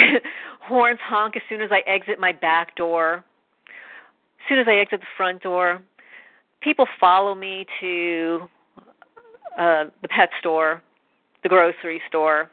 horns 0.61 1.01
honk 1.03 1.37
as 1.37 1.43
soon 1.49 1.63
as 1.63 1.71
I 1.73 1.81
exit 1.87 2.21
my 2.21 2.33
back 2.33 2.77
door. 2.77 3.25
As 3.67 4.49
soon 4.49 4.59
as 4.59 4.67
I 4.69 4.75
exit 4.77 5.01
the 5.01 5.07
front 5.17 5.43
door, 5.43 5.81
people 6.61 6.87
follow 7.01 7.35
me 7.35 7.67
to 7.81 8.41
uh, 9.59 9.85
the 10.03 10.09
pet 10.09 10.29
store, 10.39 10.83
the 11.43 11.49
grocery 11.49 12.03
store. 12.07 12.51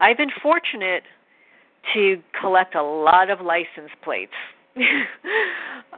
I've 0.00 0.16
been 0.16 0.32
fortunate 0.42 1.02
to 1.92 2.22
collect 2.40 2.74
a 2.74 2.82
lot 2.82 3.28
of 3.30 3.40
license 3.40 3.90
plates. 4.02 4.32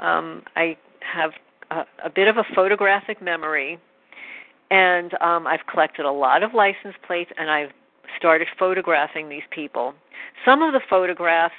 um, 0.01 0.43
I 0.57 0.77
have 1.01 1.31
a, 1.71 1.85
a 2.05 2.11
bit 2.11 2.27
of 2.27 2.37
a 2.37 2.45
photographic 2.55 3.23
memory, 3.23 3.79
and 4.71 5.13
um, 5.21 5.47
I've 5.47 5.67
collected 5.71 6.05
a 6.05 6.11
lot 6.11 6.43
of 6.43 6.55
license 6.55 6.95
plates, 7.07 7.31
and 7.39 7.51
I've 7.51 7.71
started 8.17 8.49
photographing 8.59 9.29
these 9.29 9.43
people. 9.51 9.95
Some 10.45 10.63
of 10.63 10.73
the 10.73 10.81
photographs 10.89 11.55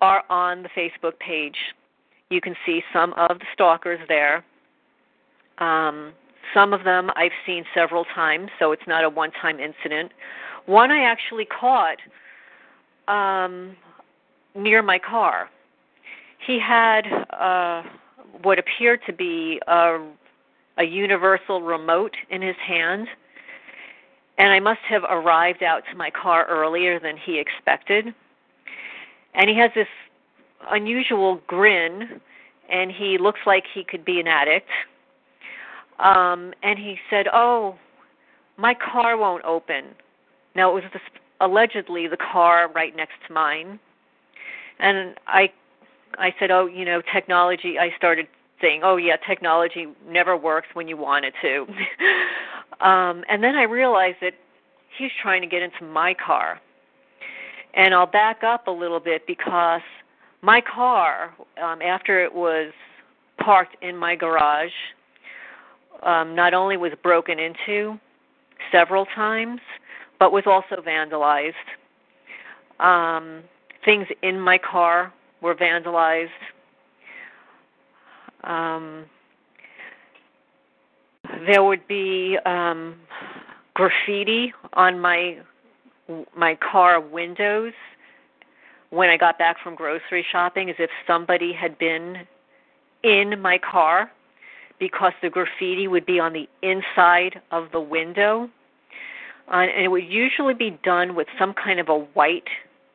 are 0.00 0.24
on 0.28 0.62
the 0.62 0.68
Facebook 0.70 1.18
page. 1.18 1.56
You 2.30 2.40
can 2.40 2.54
see 2.66 2.82
some 2.92 3.12
of 3.14 3.38
the 3.38 3.46
stalkers 3.52 4.00
there. 4.08 4.44
Um, 5.58 6.12
some 6.52 6.72
of 6.72 6.84
them 6.84 7.10
I've 7.16 7.32
seen 7.46 7.64
several 7.74 8.04
times, 8.14 8.50
so 8.58 8.72
it's 8.72 8.86
not 8.86 9.04
a 9.04 9.08
one 9.08 9.30
time 9.32 9.58
incident. 9.60 10.12
One 10.66 10.90
I 10.90 11.02
actually 11.04 11.46
caught 11.46 11.98
um, 13.08 13.76
near 14.54 14.82
my 14.82 14.98
car. 14.98 15.50
He 16.46 16.58
had 16.58 17.02
uh, 17.30 17.82
what 18.42 18.58
appeared 18.58 19.00
to 19.06 19.12
be 19.12 19.60
a 19.66 19.98
a 20.78 20.84
universal 20.84 21.62
remote 21.62 22.16
in 22.30 22.42
his 22.42 22.56
hand, 22.56 23.08
and 24.38 24.52
I 24.52 24.60
must 24.60 24.80
have 24.88 25.04
arrived 25.08 25.62
out 25.62 25.82
to 25.90 25.96
my 25.96 26.10
car 26.10 26.46
earlier 26.48 26.98
than 26.98 27.16
he 27.16 27.38
expected. 27.38 28.12
And 29.34 29.48
he 29.48 29.56
has 29.56 29.70
this 29.74 29.88
unusual 30.70 31.40
grin, 31.46 32.20
and 32.68 32.90
he 32.90 33.18
looks 33.18 33.40
like 33.46 33.64
he 33.72 33.84
could 33.84 34.04
be 34.04 34.20
an 34.20 34.26
addict. 34.26 34.70
Um, 35.98 36.52
and 36.62 36.78
he 36.78 36.98
said, 37.08 37.28
"Oh, 37.32 37.76
my 38.56 38.74
car 38.74 39.16
won't 39.16 39.44
open." 39.44 39.94
Now 40.56 40.70
it 40.70 40.74
was 40.74 40.92
this, 40.92 41.02
allegedly 41.40 42.08
the 42.08 42.16
car 42.16 42.68
right 42.74 42.94
next 42.96 43.14
to 43.26 43.32
mine, 43.32 43.78
and 44.80 45.14
I, 45.26 45.52
I 46.18 46.34
said, 46.38 46.50
"Oh, 46.50 46.66
you 46.66 46.84
know, 46.84 47.00
technology." 47.12 47.78
I 47.78 47.90
started 47.96 48.26
"Oh 48.82 48.96
yeah, 48.96 49.16
technology 49.16 49.88
never 50.06 50.36
works 50.36 50.68
when 50.74 50.88
you 50.88 50.96
want 50.96 51.24
it 51.24 51.34
to." 51.42 51.66
um, 52.86 53.24
and 53.28 53.42
then 53.42 53.56
I 53.56 53.62
realized 53.62 54.18
that 54.20 54.34
he's 54.96 55.10
trying 55.20 55.40
to 55.42 55.48
get 55.48 55.62
into 55.62 55.84
my 55.84 56.14
car. 56.14 56.60
And 57.74 57.92
I'll 57.92 58.06
back 58.06 58.44
up 58.44 58.68
a 58.68 58.70
little 58.70 59.00
bit 59.00 59.26
because 59.26 59.80
my 60.42 60.60
car, 60.60 61.34
um, 61.62 61.82
after 61.82 62.22
it 62.22 62.32
was 62.32 62.72
parked 63.38 63.76
in 63.82 63.96
my 63.96 64.14
garage, 64.14 64.70
um, 66.02 66.34
not 66.34 66.54
only 66.54 66.76
was 66.76 66.92
broken 67.02 67.38
into, 67.38 67.98
several 68.70 69.06
times, 69.06 69.60
but 70.18 70.32
was 70.32 70.44
also 70.46 70.82
vandalized. 70.82 71.54
Um, 72.80 73.42
things 73.84 74.06
in 74.22 74.40
my 74.40 74.58
car 74.58 75.12
were 75.40 75.54
vandalized. 75.54 76.28
Um, 78.44 79.06
there 81.46 81.62
would 81.62 81.86
be 81.88 82.38
um, 82.44 82.96
graffiti 83.74 84.52
on 84.74 85.00
my 85.00 85.38
my 86.36 86.54
car 86.56 87.00
windows 87.00 87.72
when 88.90 89.08
I 89.08 89.16
got 89.16 89.38
back 89.38 89.56
from 89.62 89.74
grocery 89.74 90.24
shopping, 90.30 90.68
as 90.68 90.76
if 90.78 90.90
somebody 91.06 91.52
had 91.52 91.78
been 91.78 92.26
in 93.02 93.40
my 93.40 93.58
car, 93.58 94.12
because 94.78 95.12
the 95.22 95.30
graffiti 95.30 95.88
would 95.88 96.06
be 96.06 96.20
on 96.20 96.32
the 96.32 96.48
inside 96.62 97.40
of 97.50 97.72
the 97.72 97.80
window, 97.80 98.50
uh, 99.48 99.56
and 99.56 99.84
it 99.84 99.88
would 99.88 100.04
usually 100.04 100.54
be 100.54 100.78
done 100.84 101.14
with 101.14 101.26
some 101.38 101.54
kind 101.54 101.80
of 101.80 101.88
a 101.88 101.98
white 101.98 102.48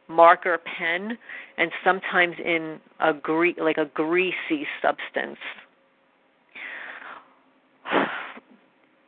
marker 0.09 0.57
pen, 0.57 1.17
and 1.57 1.71
sometimes 1.83 2.35
in 2.43 2.79
a 2.99 3.13
gre- 3.13 3.61
like 3.61 3.77
a 3.77 3.85
greasy 3.85 4.67
substance. 4.81 5.37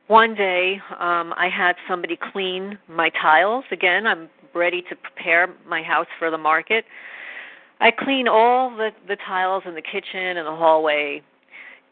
One 0.08 0.36
day, 0.36 0.82
um, 1.00 1.34
I 1.38 1.50
had 1.50 1.76
somebody 1.88 2.18
clean 2.34 2.78
my 2.90 3.10
tiles. 3.22 3.64
Again, 3.72 4.06
I'm 4.06 4.30
ready 4.54 4.82
to 4.90 4.96
prepare 4.96 5.48
my 5.66 5.82
house 5.82 6.08
for 6.20 6.30
the 6.30 6.38
market. 6.38 6.86
I 7.80 7.92
clean 7.92 8.28
all 8.28 8.70
the 8.70 8.90
the 9.08 9.18
tiles 9.28 9.64
in 9.66 9.74
the 9.74 9.82
kitchen 9.82 10.38
and 10.38 10.46
the 10.46 10.56
hallway, 10.56 11.22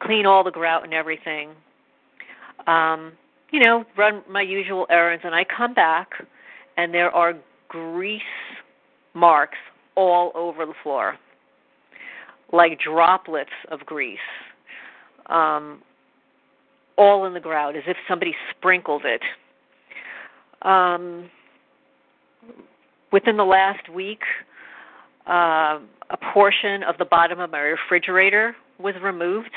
clean 0.01 0.25
all 0.25 0.43
the 0.43 0.51
grout 0.51 0.83
and 0.83 0.93
everything. 0.93 1.51
Um, 2.67 3.13
you 3.51 3.59
know, 3.59 3.85
run 3.97 4.21
my 4.29 4.41
usual 4.41 4.85
errands, 4.89 5.23
and 5.25 5.33
I 5.33 5.43
come 5.45 5.73
back, 5.73 6.09
and 6.77 6.93
there 6.93 7.09
are 7.11 7.33
grease 7.69 8.21
marks 9.13 9.57
all 9.95 10.31
over 10.35 10.65
the 10.65 10.73
floor, 10.83 11.17
like 12.51 12.79
droplets 12.79 13.49
of 13.71 13.79
grease. 13.81 14.19
Um, 15.27 15.81
all 16.97 17.25
in 17.25 17.33
the 17.33 17.39
ground 17.39 17.77
as 17.77 17.83
if 17.87 17.95
somebody 18.07 18.35
sprinkled 18.51 19.03
it. 19.05 19.21
Um, 20.67 21.29
within 23.13 23.37
the 23.37 23.45
last 23.45 23.87
week, 23.89 24.21
uh, 25.25 25.79
a 26.09 26.17
portion 26.33 26.83
of 26.83 26.97
the 26.97 27.05
bottom 27.05 27.39
of 27.39 27.51
my 27.51 27.59
refrigerator 27.59 28.55
was 28.79 28.95
removed. 29.01 29.51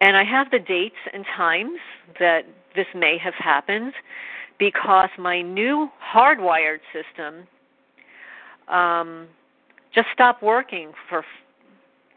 And 0.00 0.16
I 0.16 0.24
have 0.24 0.50
the 0.50 0.58
dates 0.58 0.96
and 1.12 1.24
times 1.36 1.78
that 2.18 2.42
this 2.74 2.86
may 2.94 3.16
have 3.22 3.34
happened 3.38 3.92
because 4.58 5.10
my 5.18 5.42
new 5.42 5.88
hardwired 6.14 6.80
system 6.92 7.46
um, 8.70 9.26
just 9.94 10.08
stop 10.12 10.42
working 10.42 10.92
for 11.08 11.24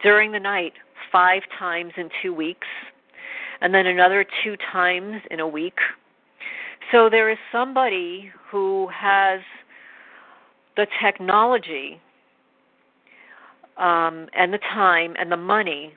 during 0.01 0.31
the 0.31 0.39
night 0.39 0.73
five 1.11 1.41
times 1.57 1.93
in 1.97 2.09
two 2.21 2.33
weeks 2.33 2.67
and 3.61 3.73
then 3.73 3.87
another 3.87 4.25
two 4.43 4.57
times 4.71 5.21
in 5.31 5.39
a 5.39 5.47
week. 5.47 5.77
So 6.91 7.09
there 7.09 7.29
is 7.29 7.37
somebody 7.51 8.31
who 8.51 8.89
has 8.93 9.39
the 10.75 10.85
technology 11.01 11.99
um, 13.77 14.27
and 14.37 14.53
the 14.53 14.59
time 14.59 15.15
and 15.17 15.31
the 15.31 15.37
money 15.37 15.93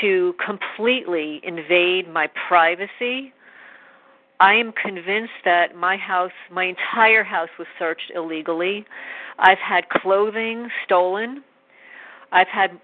to 0.00 0.34
completely 0.44 1.40
invade 1.42 2.08
my 2.08 2.28
privacy. 2.48 3.32
I 4.42 4.54
am 4.54 4.72
convinced 4.72 5.40
that 5.44 5.76
my 5.76 5.96
house, 5.96 6.32
my 6.50 6.64
entire 6.64 7.22
house, 7.22 7.48
was 7.58 7.68
searched 7.78 8.10
illegally. 8.14 8.84
I've 9.38 9.58
had 9.58 9.88
clothing 9.88 10.68
stolen. 10.84 11.44
I've 12.32 12.48
had 12.48 12.80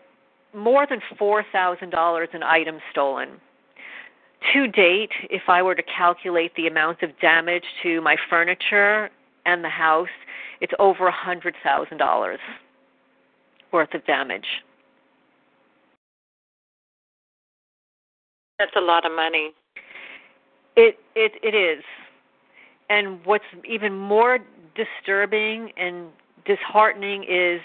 more 0.55 0.87
than 0.89 1.01
$4,000 1.21 2.35
in 2.35 2.43
items 2.43 2.81
stolen 2.93 3.41
to 4.53 4.69
date, 4.69 5.11
if 5.31 5.43
I 5.49 5.63
were 5.63 5.75
to 5.75 5.83
calculate 5.83 6.55
the 6.57 6.67
amount 6.67 7.03
of 7.03 7.11
damage 7.21 7.65
to 7.83 8.01
my 8.01 8.17
furniture 8.31 9.11
and 9.47 9.65
the 9.65 9.69
house, 9.69 10.09
it's 10.61 10.73
over 10.79 11.09
a 11.09 11.13
hundred 11.13 11.55
thousand 11.63 11.99
dollars 11.99 12.41
worth 13.73 13.93
of 13.95 14.05
damage. 14.07 14.47
That's 18.59 18.73
a 18.77 18.81
lot 18.81 19.05
of 19.05 19.13
money. 19.13 19.53
It 20.79 20.97
it 21.17 21.33
it 21.43 21.57
is. 21.57 21.83
And 22.89 23.19
what's 23.27 23.45
even 23.69 23.99
more 23.99 24.39
disturbing 24.77 25.73
and 25.77 26.07
disheartening 26.45 27.25
is 27.25 27.61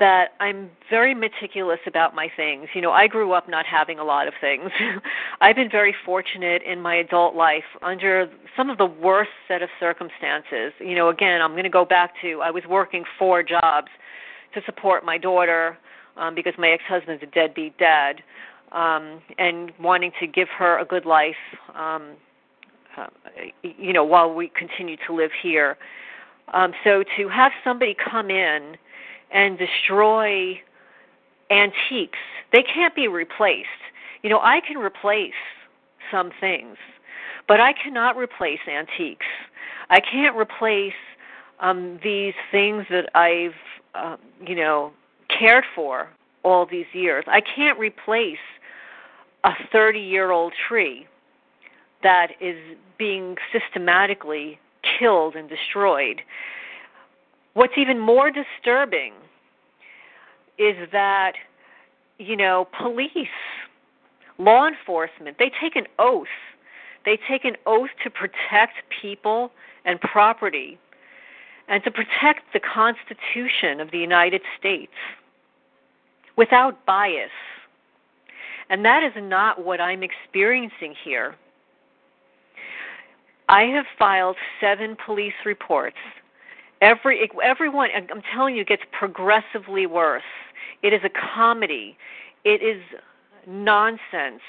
that 0.00 0.30
I'm 0.40 0.70
very 0.88 1.14
meticulous 1.14 1.80
about 1.86 2.14
my 2.14 2.28
things. 2.34 2.68
You 2.74 2.80
know, 2.80 2.92
I 2.92 3.08
grew 3.08 3.32
up 3.32 3.46
not 3.46 3.66
having 3.66 3.98
a 3.98 4.04
lot 4.04 4.26
of 4.26 4.32
things. 4.40 4.70
I've 5.42 5.54
been 5.54 5.70
very 5.70 5.94
fortunate 6.04 6.62
in 6.62 6.80
my 6.80 6.96
adult 6.96 7.36
life 7.36 7.62
under 7.82 8.28
some 8.56 8.70
of 8.70 8.78
the 8.78 8.86
worst 8.86 9.30
set 9.46 9.60
of 9.60 9.68
circumstances. 9.78 10.72
You 10.80 10.94
know, 10.96 11.10
again, 11.10 11.42
I'm 11.42 11.52
going 11.52 11.64
to 11.64 11.68
go 11.68 11.84
back 11.84 12.14
to 12.22 12.40
I 12.42 12.50
was 12.50 12.64
working 12.66 13.04
four 13.18 13.42
jobs 13.42 13.88
to 14.54 14.62
support 14.64 15.04
my 15.04 15.18
daughter 15.18 15.76
um 16.16 16.34
because 16.34 16.54
my 16.56 16.70
ex-husband's 16.70 17.22
a 17.22 17.26
deadbeat 17.26 17.76
dad 17.76 18.22
um 18.74 19.22
and 19.38 19.72
wanting 19.80 20.10
to 20.20 20.26
give 20.26 20.48
her 20.48 20.78
a 20.78 20.84
good 20.84 21.06
life 21.06 21.36
um 21.74 22.16
uh, 22.96 23.06
you 23.62 23.92
know 23.92 24.04
while 24.04 24.32
we 24.32 24.50
continue 24.56 24.96
to 25.06 25.14
live 25.14 25.30
here. 25.42 25.76
Um 26.52 26.72
so 26.84 27.02
to 27.16 27.28
have 27.28 27.52
somebody 27.62 27.96
come 28.10 28.30
in 28.30 28.76
and 29.32 29.58
destroy 29.58 30.60
antiques. 31.50 32.18
They 32.52 32.62
can't 32.62 32.94
be 32.94 33.08
replaced. 33.08 33.68
You 34.22 34.30
know, 34.30 34.40
I 34.40 34.60
can 34.66 34.78
replace 34.78 35.32
some 36.10 36.30
things, 36.40 36.76
but 37.48 37.60
I 37.60 37.72
cannot 37.72 38.16
replace 38.16 38.60
antiques. 38.70 39.26
I 39.90 40.00
can't 40.00 40.36
replace 40.36 40.92
um 41.60 42.00
these 42.02 42.34
things 42.50 42.84
that 42.90 43.08
I've 43.14 43.54
uh, 43.94 44.16
you 44.46 44.56
know 44.56 44.92
cared 45.38 45.64
for 45.74 46.08
all 46.42 46.66
these 46.66 46.86
years. 46.92 47.24
I 47.26 47.40
can't 47.40 47.78
replace 47.78 48.38
a 49.44 49.52
30-year-old 49.72 50.52
tree 50.68 51.06
that 52.02 52.32
is 52.40 52.56
being 52.98 53.36
systematically 53.52 54.58
killed 54.98 55.36
and 55.36 55.48
destroyed. 55.48 56.22
What's 57.54 57.74
even 57.76 57.98
more 58.00 58.30
disturbing 58.30 59.12
is 60.58 60.76
that, 60.92 61.32
you 62.18 62.36
know, 62.36 62.68
police, 62.80 63.28
law 64.38 64.66
enforcement, 64.66 65.36
they 65.38 65.50
take 65.60 65.76
an 65.76 65.86
oath. 65.98 66.26
They 67.04 67.18
take 67.28 67.44
an 67.44 67.56
oath 67.66 67.90
to 68.02 68.10
protect 68.10 68.74
people 69.02 69.50
and 69.84 70.00
property 70.00 70.78
and 71.68 71.82
to 71.84 71.90
protect 71.90 72.52
the 72.52 72.60
Constitution 72.60 73.80
of 73.80 73.90
the 73.90 73.98
United 73.98 74.42
States 74.58 74.92
without 76.36 76.84
bias. 76.86 77.30
And 78.70 78.84
that 78.84 79.02
is 79.02 79.12
not 79.16 79.64
what 79.64 79.80
I'm 79.80 80.02
experiencing 80.02 80.94
here. 81.04 81.36
I 83.48 83.64
have 83.64 83.84
filed 83.98 84.36
seven 84.60 84.96
police 85.04 85.34
reports 85.44 85.98
Every 86.84 87.30
everyone, 87.42 87.88
I'm 87.94 88.22
telling 88.34 88.56
you, 88.56 88.64
gets 88.64 88.82
progressively 88.92 89.86
worse. 89.86 90.22
It 90.82 90.92
is 90.92 91.00
a 91.02 91.08
comedy. 91.34 91.96
It 92.44 92.62
is 92.62 92.82
nonsense. 93.46 94.42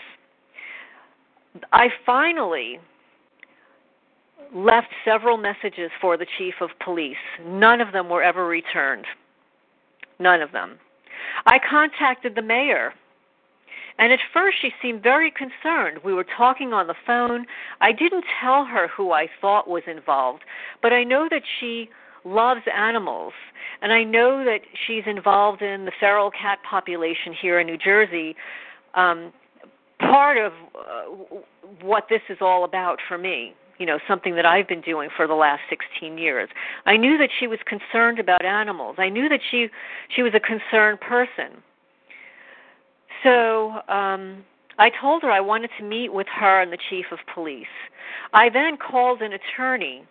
I 1.72 1.88
finally 2.06 2.80
left 4.54 4.88
several 5.06 5.38
messages 5.38 5.92
for 6.02 6.18
the 6.18 6.26
chief 6.38 6.56
of 6.60 6.72
police. 6.84 7.16
None 7.46 7.80
of 7.80 7.94
them 7.94 8.10
were 8.10 8.22
ever 8.22 8.46
returned. 8.46 9.06
None 10.20 10.42
of 10.42 10.52
them. 10.52 10.78
I 11.46 11.58
contacted 11.70 12.36
the 12.36 12.42
mayor. 12.42 12.94
And 13.98 14.12
at 14.12 14.20
first, 14.34 14.58
she 14.62 14.72
seemed 14.82 15.02
very 15.02 15.32
concerned. 15.32 16.00
We 16.04 16.14
were 16.14 16.26
talking 16.26 16.74
on 16.74 16.88
the 16.88 16.96
phone. 17.08 17.46
I 17.80 17.92
didn't 17.92 18.26
tell 18.42 18.66
her 18.66 18.88
who 18.90 19.12
I 19.12 19.28
thought 19.40 19.70
was 19.70 19.84
involved, 19.88 20.44
but 20.82 20.92
I 20.92 21.04
know 21.04 21.28
that 21.30 21.44
she 21.60 21.90
loves 22.26 22.62
animals. 22.76 23.34
And 23.82 23.94
I 23.94 24.04
know 24.04 24.44
that 24.44 24.62
she's 24.86 25.04
involved 25.06 25.62
in 25.62 25.86
the 25.86 25.92
feral 26.00 26.32
cat 26.32 26.60
population 26.70 27.34
here 27.40 27.60
in 27.60 27.68
New 27.68 27.78
Jersey. 27.78 28.36
Um, 28.96 29.32
part 30.00 30.38
of 30.38 30.52
uh, 30.78 31.38
what 31.82 32.06
this 32.10 32.22
is 32.30 32.38
all 32.42 32.64
about 32.64 33.00
for 33.08 33.18
me, 33.18 33.54
you 33.78 33.86
know, 33.86 34.00
something 34.08 34.36
that 34.36 34.46
I've 34.46 34.68
been 34.68 34.82
doing 34.82 35.10
for 35.16 35.28
the 35.28 35.34
last 35.34 35.62
16 35.70 36.18
years. 36.18 36.50
I 36.86 36.98
knew 36.98 37.18
that 37.18 37.30
she 37.40 37.48
was 37.48 37.60
concerned 37.66 38.20
about 38.20 38.44
animals. 38.44 38.96
I 38.98 39.10
knew 39.10 39.30
that 39.30 39.42
she 39.52 39.68
she 40.14 40.22
was 40.22 40.34
a 40.34 40.40
concerned 40.40 41.00
person. 41.02 41.62
So 43.26 43.82
um 43.90 44.46
I 44.78 44.90
told 45.02 45.22
her 45.24 45.32
I 45.32 45.40
wanted 45.40 45.70
to 45.78 45.84
meet 45.84 46.14
with 46.14 46.28
her 46.28 46.62
and 46.62 46.72
the 46.72 46.78
chief 46.90 47.06
of 47.12 47.20
police. 47.34 47.66
I 48.34 48.50
then 48.50 48.78
called 48.78 49.22
an 49.22 49.32
attorney 49.34 50.04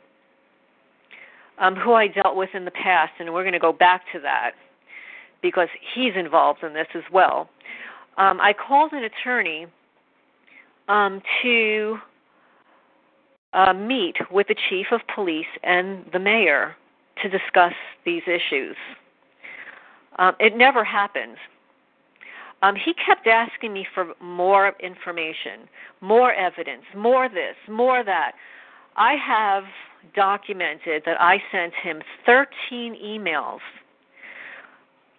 um, 1.59 1.77
who 1.77 1.93
I 1.93 2.09
dealt 2.09 2.37
with 2.37 2.51
in 2.55 2.65
the 2.65 2.71
past, 2.71 3.13
and 3.19 3.33
we're 3.33 3.43
going 3.43 3.53
to 3.53 3.59
go 3.59 3.73
back 3.73 4.03
to 4.13 4.21
that 4.21 4.53
because 5.43 5.69
he's 5.95 6.13
involved 6.17 6.63
in 6.63 6.73
this 6.73 6.87
as 6.95 7.03
well. 7.13 7.51
Um, 8.17 8.41
I 8.41 8.55
called 8.55 8.93
an 8.93 9.05
attorney 9.05 9.67
um, 10.89 11.21
to 11.43 11.99
uh, 13.53 13.73
meet 13.73 14.17
with 14.31 14.49
the 14.49 14.57
chief 14.69 14.87
of 14.91 15.01
police 15.15 15.47
and 15.63 16.05
the 16.13 16.19
mayor 16.19 16.75
to 17.23 17.29
discuss 17.29 17.75
these 18.05 18.23
issues. 18.27 18.77
Um, 20.19 20.35
it 20.41 20.57
never 20.57 20.85
happened. 20.85 21.37
Um, 22.63 22.77
he 22.77 22.95
kept 22.95 23.27
asking 23.27 23.73
me 23.73 23.87
for 23.95 24.15
more 24.21 24.75
information, 24.81 25.69
more 26.01 26.33
evidence, 26.33 26.85
more 26.97 27.29
this, 27.29 27.57
more 27.69 28.03
that. 28.05 28.33
I 28.97 29.15
have 29.15 29.65
documented 30.15 31.03
that 31.05 31.21
I 31.21 31.43
sent 31.51 31.75
him 31.75 32.03
13 32.27 32.97
emails 33.03 33.61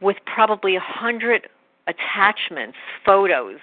with 0.01 0.17
probably 0.25 0.75
a 0.75 0.79
100 0.79 1.47
attachments, 1.87 2.77
photos. 3.05 3.59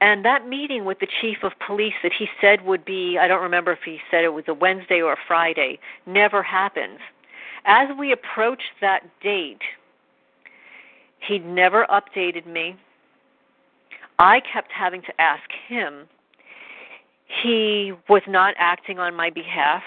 And 0.00 0.24
that 0.24 0.46
meeting 0.48 0.84
with 0.84 1.00
the 1.00 1.08
chief 1.20 1.38
of 1.42 1.52
police 1.66 1.94
that 2.02 2.12
he 2.16 2.28
said 2.40 2.64
would 2.64 2.84
be, 2.84 3.18
I 3.18 3.26
don't 3.26 3.42
remember 3.42 3.72
if 3.72 3.80
he 3.84 3.98
said 4.10 4.24
it 4.24 4.32
was 4.32 4.44
a 4.46 4.54
Wednesday 4.54 5.00
or 5.00 5.14
a 5.14 5.18
Friday, 5.26 5.78
never 6.06 6.42
happened. 6.42 6.98
As 7.64 7.88
we 7.98 8.12
approached 8.12 8.70
that 8.80 9.02
date, 9.20 9.62
he 11.28 11.38
never 11.38 11.86
updated 11.90 12.46
me. 12.46 12.76
I 14.18 14.40
kept 14.52 14.72
having 14.72 15.02
to 15.02 15.20
ask 15.20 15.44
him. 15.68 16.06
He 17.42 17.92
was 18.08 18.22
not 18.26 18.54
acting 18.58 18.98
on 18.98 19.14
my 19.14 19.30
behalf. 19.30 19.82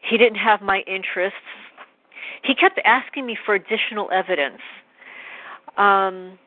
He 0.00 0.18
didn't 0.18 0.38
have 0.38 0.60
my 0.60 0.80
interests. 0.86 1.38
He 2.42 2.54
kept 2.54 2.80
asking 2.84 3.26
me 3.26 3.38
for 3.46 3.54
additional 3.54 4.10
evidence. 4.12 4.60
Um, 5.76 6.38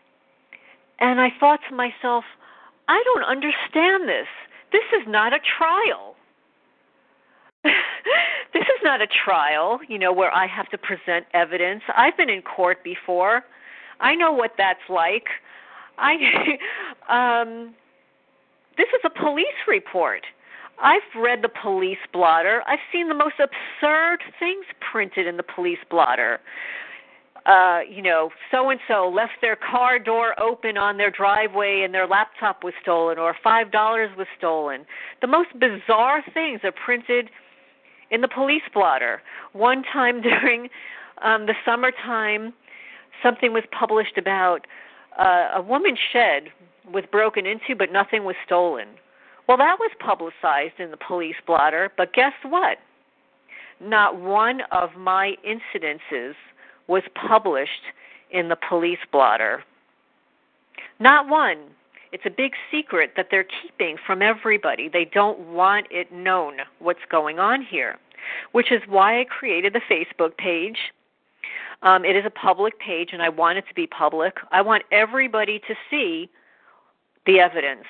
and 1.00 1.20
I 1.22 1.30
thought 1.40 1.60
to 1.70 1.76
myself, 1.76 2.26
I 2.88 3.02
don't 3.06 3.24
understand 3.24 4.08
this. 4.08 4.28
This 4.72 4.84
is 5.02 5.08
not 5.08 5.34
a 5.34 5.40
trial. 5.58 6.16
this 8.54 8.64
is 8.64 8.82
not 8.84 9.02
a 9.02 9.08
trial, 9.08 9.80
you 9.88 10.00
know, 10.00 10.14
where 10.14 10.34
I 10.34 10.48
have 10.48 10.70
to 10.70 10.78
present 10.78 11.26
evidence. 11.34 11.84
I've 11.96 12.18
been 12.18 12.30
in 12.30 12.42
court 12.42 12.84
before. 12.84 13.44
I 14.00 14.16
know 14.16 14.32
what 14.32 14.52
that's 14.58 14.80
like. 14.90 15.28
I 15.98 16.16
um 17.10 17.74
this 18.78 18.88
is 18.94 19.02
a 19.04 19.10
police 19.10 19.60
report. 19.68 20.24
I've 20.82 21.02
read 21.16 21.42
the 21.42 21.50
police 21.50 21.98
blotter. 22.14 22.64
I've 22.66 22.80
seen 22.94 23.10
the 23.10 23.14
most 23.14 23.36
absurd 23.40 24.20
things 24.40 24.66
printed 24.92 25.28
in 25.28 25.36
the 25.36 25.44
police 25.44 25.80
blotter. 25.90 26.40
Uh, 27.46 27.80
you 27.90 28.02
know, 28.02 28.30
so 28.52 28.70
and 28.70 28.80
so 28.88 29.12
left 29.14 29.34
their 29.42 29.58
car 29.58 29.98
door 29.98 30.40
open 30.40 30.78
on 30.78 30.98
their 30.98 31.10
driveway 31.10 31.82
and 31.84 31.94
their 31.94 32.08
laptop 32.08 32.64
was 32.64 32.74
stolen 32.82 33.18
or 33.18 33.36
five 33.44 33.72
dollars 33.72 34.10
was 34.18 34.28
stolen. 34.38 34.86
The 35.22 35.28
most 35.28 35.50
bizarre 35.60 36.24
things 36.34 36.62
are 36.64 36.72
printed 36.72 37.30
in 38.12 38.22
the 38.22 38.28
police 38.28 38.64
blotter. 38.74 39.22
One 39.54 39.84
time 39.84 40.22
during 40.30 40.70
um, 41.24 41.46
the 41.46 41.54
summertime, 41.66 42.54
something 43.24 43.54
was 43.54 43.64
published 43.78 44.18
about 44.18 44.66
uh, 45.18 45.50
a 45.56 45.62
woman's 45.62 46.00
shed 46.12 46.44
was 46.92 47.04
broken 47.12 47.46
into, 47.46 47.76
but 47.78 47.92
nothing 47.92 48.24
was 48.24 48.36
stolen. 48.46 48.88
Well, 49.48 49.58
that 49.58 49.78
was 49.80 49.92
publicized 50.00 50.80
in 50.80 50.92
the 50.92 50.98
police 50.98 51.36
blotter, 51.46 51.92
but 51.98 52.14
guess 52.14 52.34
what? 52.44 52.78
Not 53.82 54.20
one 54.20 54.62
of 54.72 54.92
my 54.98 55.36
incidences 55.48 56.34
was 56.88 57.04
published 57.28 57.82
in 58.32 58.50
the 58.50 58.58
police 58.68 59.00
blotter. 59.12 59.64
Not 61.00 61.28
one. 61.28 61.58
It's 62.12 62.26
a 62.26 62.30
big 62.30 62.54
secret 62.72 63.14
that 63.16 63.28
they're 63.30 63.46
keeping 63.62 63.98
from 64.06 64.22
everybody. 64.22 64.90
They 64.90 65.06
don't 65.06 65.40
want 65.40 65.88
it 65.92 66.12
known 66.12 66.58
what's 66.80 67.00
going 67.10 67.40
on 67.40 67.62
here, 67.62 67.98
which 68.52 68.72
is 68.72 68.82
why 68.88 69.20
I 69.20 69.26
created 69.26 69.74
the 69.74 69.82
Facebook 69.90 70.36
page. 70.38 70.78
Um, 71.82 72.04
it 72.04 72.16
is 72.16 72.26
a 72.26 72.30
public 72.32 72.80
page, 72.80 73.10
and 73.14 73.22
I 73.22 73.30
want 73.30 73.58
it 73.58 73.66
to 73.70 73.74
be 73.74 73.88
public. 73.88 74.38
I 74.52 74.62
want 74.62 74.84
everybody 74.92 75.60
to 75.60 75.76
see 75.90 76.30
the 77.26 77.40
evidence. 77.40 77.86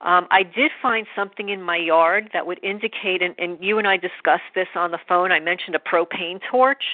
Um, 0.00 0.26
I 0.30 0.42
did 0.42 0.70
find 0.80 1.06
something 1.16 1.48
in 1.48 1.62
my 1.62 1.76
yard 1.76 2.30
that 2.32 2.46
would 2.46 2.62
indicate, 2.62 3.22
and, 3.22 3.34
and 3.38 3.58
you 3.60 3.78
and 3.78 3.88
I 3.88 3.96
discussed 3.96 4.42
this 4.54 4.68
on 4.74 4.90
the 4.90 4.98
phone. 5.08 5.32
I 5.32 5.40
mentioned 5.40 5.74
a 5.74 5.78
propane 5.78 6.40
torch. 6.50 6.84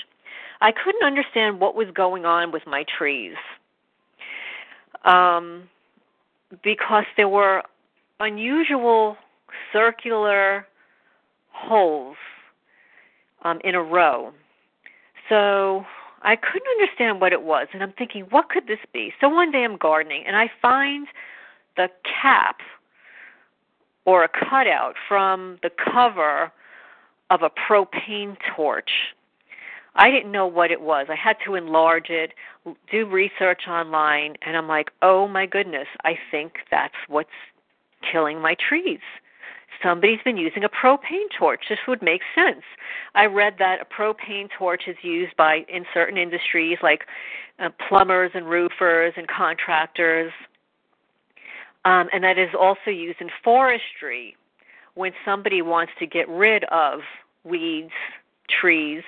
I 0.60 0.72
couldn't 0.72 1.04
understand 1.04 1.60
what 1.60 1.74
was 1.74 1.88
going 1.92 2.24
on 2.24 2.52
with 2.52 2.62
my 2.66 2.84
trees. 2.96 3.34
Um, 5.04 5.68
because 6.62 7.04
there 7.16 7.28
were 7.28 7.62
unusual 8.20 9.16
circular 9.72 10.66
holes 11.50 12.16
um, 13.44 13.60
in 13.64 13.74
a 13.74 13.82
row. 13.82 14.32
So 15.28 15.84
I 16.22 16.36
couldn't 16.36 16.68
understand 16.78 17.20
what 17.20 17.32
it 17.32 17.42
was, 17.42 17.68
and 17.72 17.82
I'm 17.82 17.92
thinking, 17.92 18.26
what 18.30 18.48
could 18.48 18.66
this 18.66 18.78
be? 18.92 19.12
So 19.20 19.28
one 19.28 19.50
day 19.50 19.64
I'm 19.64 19.76
gardening, 19.76 20.24
and 20.26 20.36
I 20.36 20.50
find 20.60 21.06
the 21.76 21.88
cap 22.04 22.58
or 24.04 24.24
a 24.24 24.28
cutout 24.28 24.94
from 25.08 25.58
the 25.62 25.70
cover 25.70 26.52
of 27.30 27.42
a 27.42 27.50
propane 27.50 28.36
torch. 28.54 28.90
I 29.94 30.10
didn't 30.10 30.32
know 30.32 30.46
what 30.46 30.70
it 30.70 30.80
was. 30.80 31.06
I 31.10 31.16
had 31.16 31.36
to 31.44 31.54
enlarge 31.54 32.08
it, 32.08 32.32
do 32.90 33.06
research 33.06 33.62
online, 33.68 34.36
and 34.42 34.56
I'm 34.56 34.68
like, 34.68 34.90
oh 35.02 35.28
my 35.28 35.46
goodness, 35.46 35.88
I 36.04 36.14
think 36.30 36.54
that's 36.70 36.94
what's 37.08 37.28
killing 38.10 38.40
my 38.40 38.56
trees. 38.68 39.00
Somebody's 39.82 40.20
been 40.24 40.36
using 40.36 40.64
a 40.64 40.68
propane 40.68 41.28
torch. 41.38 41.64
This 41.68 41.78
would 41.88 42.02
make 42.02 42.22
sense. 42.34 42.62
I 43.14 43.26
read 43.26 43.56
that 43.58 43.80
a 43.80 43.84
propane 43.84 44.48
torch 44.56 44.82
is 44.86 44.96
used 45.02 45.36
by 45.36 45.64
in 45.68 45.84
certain 45.92 46.16
industries 46.16 46.78
like 46.82 47.04
uh, 47.58 47.68
plumbers 47.88 48.30
and 48.34 48.48
roofers 48.48 49.12
and 49.16 49.26
contractors, 49.28 50.32
um, 51.84 52.08
and 52.12 52.22
that 52.22 52.38
is 52.38 52.50
also 52.58 52.90
used 52.90 53.20
in 53.20 53.28
forestry 53.42 54.36
when 54.94 55.12
somebody 55.24 55.62
wants 55.62 55.92
to 55.98 56.06
get 56.06 56.28
rid 56.28 56.64
of 56.64 57.00
weeds, 57.44 57.92
trees, 58.48 59.02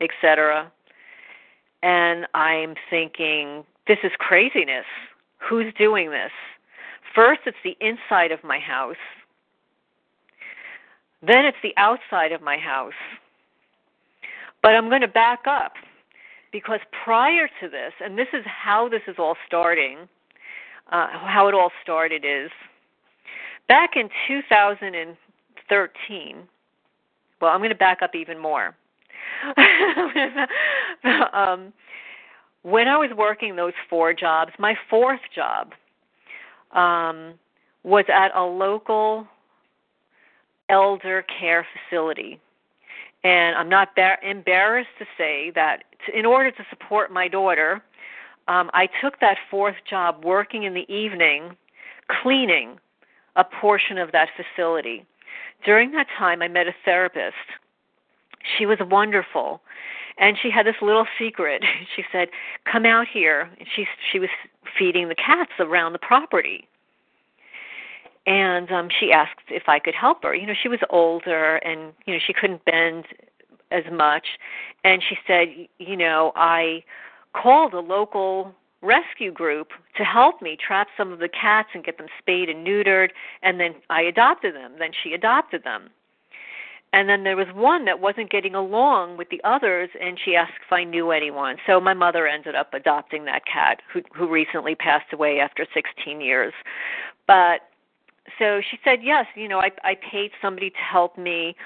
etc. 0.00 0.70
And 1.82 2.26
I'm 2.34 2.74
thinking, 2.88 3.64
this 3.86 3.98
is 4.04 4.12
craziness. 4.18 4.86
Who's 5.38 5.72
doing 5.78 6.10
this? 6.10 6.32
First, 7.14 7.40
it's 7.46 7.56
the 7.64 7.76
inside 7.80 8.32
of 8.32 8.44
my 8.44 8.58
house. 8.58 8.96
Then 11.22 11.44
it's 11.44 11.58
the 11.62 11.74
outside 11.76 12.32
of 12.32 12.40
my 12.40 12.56
house. 12.56 12.94
But 14.62 14.74
I'm 14.74 14.88
going 14.88 15.00
to 15.00 15.08
back 15.08 15.40
up 15.46 15.72
because 16.52 16.80
prior 17.04 17.48
to 17.60 17.68
this, 17.68 17.92
and 18.02 18.18
this 18.18 18.28
is 18.32 18.44
how 18.44 18.88
this 18.88 19.02
is 19.06 19.16
all 19.18 19.36
starting, 19.46 20.08
uh, 20.92 21.06
how 21.12 21.46
it 21.48 21.54
all 21.54 21.70
started 21.82 22.24
is 22.24 22.50
back 23.68 23.90
in 23.96 24.08
2013. 24.28 26.36
Well, 27.40 27.50
I'm 27.50 27.60
going 27.60 27.70
to 27.70 27.76
back 27.76 28.02
up 28.02 28.14
even 28.14 28.38
more. 28.38 28.76
um, 31.32 31.72
when 32.62 32.88
I 32.88 32.96
was 32.96 33.10
working 33.16 33.56
those 33.56 33.72
four 33.88 34.12
jobs, 34.12 34.52
my 34.58 34.76
fourth 34.88 35.20
job 35.34 35.72
um, 36.72 37.34
was 37.82 38.04
at 38.12 38.34
a 38.34 38.42
local 38.42 39.26
elder 40.68 41.24
care 41.38 41.66
facility. 41.72 42.40
And 43.24 43.56
I'm 43.56 43.68
not 43.68 43.94
bar- 43.96 44.18
embarrassed 44.22 44.90
to 44.98 45.06
say 45.18 45.52
that 45.54 45.84
in 46.14 46.24
order 46.24 46.50
to 46.50 46.64
support 46.70 47.10
my 47.12 47.28
daughter, 47.28 47.82
um, 48.48 48.70
I 48.72 48.88
took 49.02 49.20
that 49.20 49.36
fourth 49.50 49.76
job 49.88 50.24
working 50.24 50.64
in 50.64 50.74
the 50.74 50.90
evening, 50.92 51.56
cleaning 52.22 52.78
a 53.36 53.44
portion 53.44 53.98
of 53.98 54.12
that 54.12 54.28
facility. 54.36 55.04
During 55.64 55.92
that 55.92 56.06
time, 56.18 56.42
I 56.42 56.48
met 56.48 56.66
a 56.66 56.74
therapist 56.84 57.36
she 58.58 58.66
was 58.66 58.78
wonderful. 58.80 59.60
And 60.18 60.36
she 60.40 60.50
had 60.50 60.66
this 60.66 60.76
little 60.82 61.06
secret. 61.18 61.64
She 61.96 62.04
said 62.12 62.28
come 62.70 62.84
out 62.86 63.06
here. 63.08 63.50
And 63.58 63.68
she 63.74 63.86
she 64.12 64.18
was 64.18 64.30
feeding 64.78 65.08
the 65.08 65.14
cats 65.14 65.52
around 65.58 65.92
the 65.92 65.98
property. 65.98 66.66
And 68.26 68.70
um 68.70 68.88
she 68.98 69.12
asked 69.12 69.48
if 69.48 69.64
i 69.68 69.78
could 69.78 69.94
help 69.94 70.22
her. 70.22 70.34
You 70.34 70.46
know 70.46 70.54
she 70.60 70.68
was 70.68 70.80
older 70.90 71.56
and 71.56 71.92
you 72.06 72.14
know 72.14 72.20
she 72.24 72.32
couldn't 72.32 72.64
bend 72.64 73.06
as 73.70 73.84
much. 73.92 74.26
And 74.84 75.02
she 75.06 75.16
said 75.26 75.48
you 75.78 75.96
know 75.96 76.32
i 76.36 76.82
called 77.32 77.74
a 77.74 77.80
local 77.80 78.52
rescue 78.82 79.30
group 79.30 79.68
to 79.96 80.04
help 80.04 80.40
me 80.40 80.56
trap 80.56 80.88
some 80.96 81.12
of 81.12 81.18
the 81.18 81.28
cats 81.28 81.68
and 81.74 81.84
get 81.84 81.98
them 81.98 82.06
spayed 82.18 82.48
and 82.48 82.66
neutered 82.66 83.10
and 83.42 83.60
then 83.60 83.74
I 83.90 84.02
adopted 84.02 84.54
them. 84.54 84.72
Then 84.78 84.90
she 85.02 85.12
adopted 85.12 85.64
them 85.64 85.90
and 86.92 87.08
then 87.08 87.22
there 87.22 87.36
was 87.36 87.46
one 87.54 87.84
that 87.84 88.00
wasn't 88.00 88.30
getting 88.30 88.54
along 88.54 89.16
with 89.16 89.28
the 89.30 89.40
others 89.44 89.90
and 90.00 90.18
she 90.24 90.34
asked 90.34 90.54
if 90.66 90.72
I 90.72 90.84
knew 90.84 91.10
anyone 91.10 91.56
so 91.66 91.80
my 91.80 91.94
mother 91.94 92.26
ended 92.26 92.54
up 92.54 92.74
adopting 92.74 93.24
that 93.26 93.42
cat 93.46 93.80
who 93.92 94.02
who 94.14 94.28
recently 94.28 94.74
passed 94.74 95.12
away 95.12 95.40
after 95.40 95.66
16 95.72 96.20
years 96.20 96.52
but 97.26 97.60
so 98.38 98.60
she 98.70 98.78
said 98.84 99.00
yes 99.02 99.26
you 99.34 99.48
know 99.48 99.58
I 99.58 99.70
I 99.84 99.96
paid 100.10 100.30
somebody 100.42 100.70
to 100.70 100.78
help 100.78 101.18
me 101.18 101.56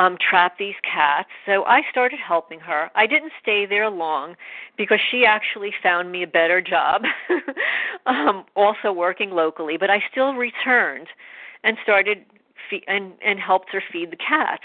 um, 0.00 0.16
trap 0.18 0.56
these 0.58 0.74
cats. 0.82 1.28
So 1.44 1.64
I 1.66 1.82
started 1.90 2.18
helping 2.26 2.58
her. 2.60 2.90
I 2.94 3.06
didn't 3.06 3.32
stay 3.42 3.66
there 3.66 3.90
long 3.90 4.34
because 4.78 4.98
she 5.10 5.26
actually 5.26 5.72
found 5.82 6.10
me 6.10 6.22
a 6.22 6.26
better 6.26 6.62
job, 6.62 7.02
um, 8.06 8.44
also 8.56 8.92
working 8.92 9.30
locally. 9.30 9.76
But 9.76 9.90
I 9.90 10.02
still 10.10 10.32
returned 10.32 11.08
and 11.64 11.76
started 11.82 12.24
and 12.86 13.12
and 13.24 13.38
helped 13.38 13.70
her 13.70 13.82
feed 13.92 14.12
the 14.12 14.16
cats. 14.16 14.64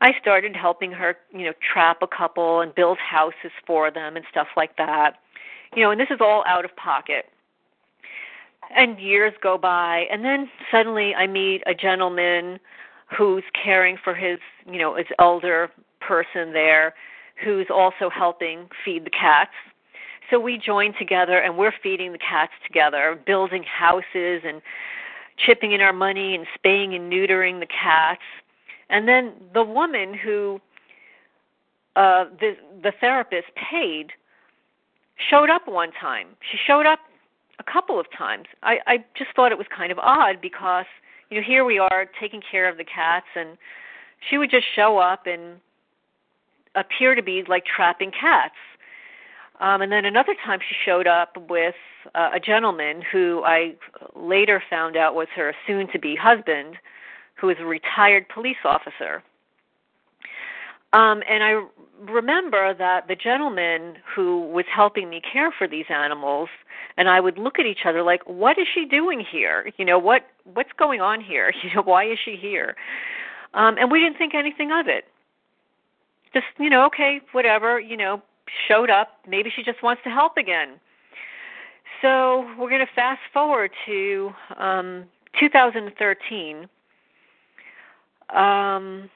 I 0.00 0.12
started 0.20 0.54
helping 0.54 0.92
her, 0.92 1.16
you 1.32 1.44
know, 1.44 1.52
trap 1.72 1.98
a 2.02 2.06
couple 2.06 2.60
and 2.60 2.74
build 2.74 2.98
houses 2.98 3.52
for 3.66 3.90
them 3.90 4.16
and 4.16 4.24
stuff 4.30 4.48
like 4.56 4.76
that. 4.76 5.20
You 5.74 5.82
know, 5.82 5.90
and 5.90 6.00
this 6.00 6.10
is 6.10 6.18
all 6.20 6.44
out 6.46 6.64
of 6.64 6.74
pocket. 6.76 7.26
And 8.76 8.98
years 8.98 9.32
go 9.42 9.56
by, 9.56 10.06
and 10.10 10.24
then 10.24 10.50
suddenly 10.70 11.14
I 11.14 11.26
meet 11.26 11.62
a 11.66 11.74
gentleman 11.74 12.58
who's 13.16 13.44
caring 13.64 13.96
for 14.02 14.14
his, 14.14 14.38
you 14.70 14.78
know, 14.78 14.96
his 14.96 15.06
elder 15.18 15.70
person 16.00 16.52
there 16.52 16.94
who's 17.44 17.66
also 17.72 18.10
helping 18.10 18.68
feed 18.84 19.04
the 19.04 19.10
cats. 19.10 19.52
So 20.30 20.40
we 20.40 20.58
join 20.58 20.92
together 20.98 21.38
and 21.38 21.56
we're 21.56 21.74
feeding 21.82 22.12
the 22.12 22.18
cats 22.18 22.52
together, 22.66 23.20
building 23.26 23.62
houses 23.62 24.42
and 24.44 24.60
chipping 25.38 25.72
in 25.72 25.80
our 25.80 25.92
money 25.92 26.34
and 26.34 26.46
spaying 26.54 26.94
and 26.94 27.12
neutering 27.12 27.60
the 27.60 27.66
cats. 27.66 28.22
And 28.88 29.08
then 29.08 29.32
the 29.54 29.64
woman 29.64 30.14
who 30.14 30.60
uh 31.96 32.26
the 32.40 32.56
the 32.82 32.92
therapist 33.00 33.48
paid 33.70 34.12
showed 35.30 35.50
up 35.50 35.66
one 35.66 35.90
time. 36.00 36.28
She 36.50 36.58
showed 36.66 36.86
up 36.86 37.00
a 37.58 37.64
couple 37.64 37.98
of 37.98 38.06
times. 38.16 38.46
I 38.62 38.78
I 38.86 39.04
just 39.16 39.30
thought 39.34 39.52
it 39.52 39.58
was 39.58 39.66
kind 39.74 39.90
of 39.90 39.98
odd 39.98 40.40
because 40.40 40.86
you 41.30 41.40
know, 41.40 41.46
here 41.46 41.64
we 41.64 41.78
are 41.78 42.06
taking 42.20 42.40
care 42.40 42.68
of 42.68 42.76
the 42.76 42.84
cats, 42.84 43.26
and 43.34 43.58
she 44.28 44.38
would 44.38 44.50
just 44.50 44.66
show 44.74 44.98
up 44.98 45.26
and 45.26 45.60
appear 46.74 47.14
to 47.14 47.22
be 47.22 47.42
like 47.48 47.64
trapping 47.64 48.10
cats. 48.10 48.54
Um, 49.60 49.80
and 49.80 49.90
then 49.90 50.04
another 50.04 50.34
time 50.44 50.58
she 50.60 50.74
showed 50.84 51.06
up 51.06 51.36
with 51.48 51.74
uh, 52.14 52.30
a 52.34 52.40
gentleman 52.40 53.02
who 53.10 53.42
I 53.44 53.74
later 54.14 54.62
found 54.68 54.96
out 54.96 55.14
was 55.14 55.28
her 55.34 55.54
soon 55.66 55.88
to 55.92 55.98
be 55.98 56.14
husband, 56.14 56.76
who 57.36 57.46
was 57.48 57.56
a 57.60 57.64
retired 57.64 58.26
police 58.28 58.56
officer. 58.64 59.22
Um, 60.92 61.22
and 61.28 61.42
I 61.42 61.62
remember 62.08 62.74
that 62.74 63.08
the 63.08 63.16
gentleman 63.16 63.96
who 64.14 64.48
was 64.48 64.64
helping 64.74 65.08
me 65.10 65.20
care 65.32 65.52
for 65.56 65.66
these 65.66 65.86
animals 65.88 66.48
and 66.96 67.08
I 67.08 67.20
would 67.20 67.38
look 67.38 67.58
at 67.58 67.66
each 67.66 67.84
other 67.84 68.02
like, 68.02 68.22
what 68.26 68.58
is 68.58 68.66
she 68.74 68.84
doing 68.84 69.24
here? 69.30 69.70
You 69.76 69.84
know, 69.84 69.98
what 69.98 70.22
what's 70.54 70.72
going 70.78 71.00
on 71.00 71.20
here? 71.20 71.52
You 71.62 71.74
know, 71.74 71.82
why 71.82 72.04
is 72.04 72.18
she 72.24 72.36
here? 72.36 72.76
Um, 73.54 73.76
and 73.78 73.90
we 73.90 74.00
didn't 74.00 74.18
think 74.18 74.34
anything 74.34 74.70
of 74.70 74.86
it. 74.88 75.04
Just, 76.32 76.46
you 76.58 76.68
know, 76.68 76.84
okay, 76.86 77.20
whatever, 77.32 77.80
you 77.80 77.96
know, 77.96 78.22
showed 78.68 78.90
up. 78.90 79.08
Maybe 79.28 79.50
she 79.54 79.62
just 79.62 79.82
wants 79.82 80.02
to 80.04 80.10
help 80.10 80.36
again. 80.36 80.80
So 82.02 82.46
we're 82.58 82.68
going 82.68 82.86
to 82.86 82.92
fast 82.94 83.20
forward 83.32 83.70
to 83.86 84.30
um, 84.56 85.04
2013. 85.40 86.68
Um, 88.34 89.10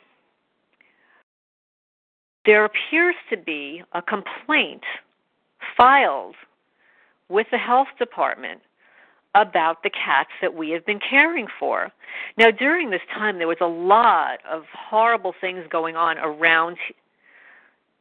there 2.47 2.65
appears 2.65 3.15
to 3.29 3.37
be 3.37 3.83
a 3.93 4.01
complaint 4.01 4.83
filed 5.77 6.37
with 7.29 7.47
the 7.51 7.59
health 7.59 7.89
department 7.99 8.61
about 9.35 9.83
the 9.83 9.91
cats 9.91 10.31
that 10.41 10.55
we 10.55 10.71
have 10.71 10.85
been 10.85 10.99
caring 10.99 11.47
for. 11.59 11.93
Now, 12.37 12.51
during 12.51 12.91
this 12.91 13.03
time, 13.15 13.39
there 13.39 13.47
was 13.47 13.59
a 13.61 13.67
lot 13.67 14.41
of 14.51 14.65
horrible 14.73 15.35
things 15.41 15.65
going 15.71 15.97
on 15.97 16.19
around 16.19 16.79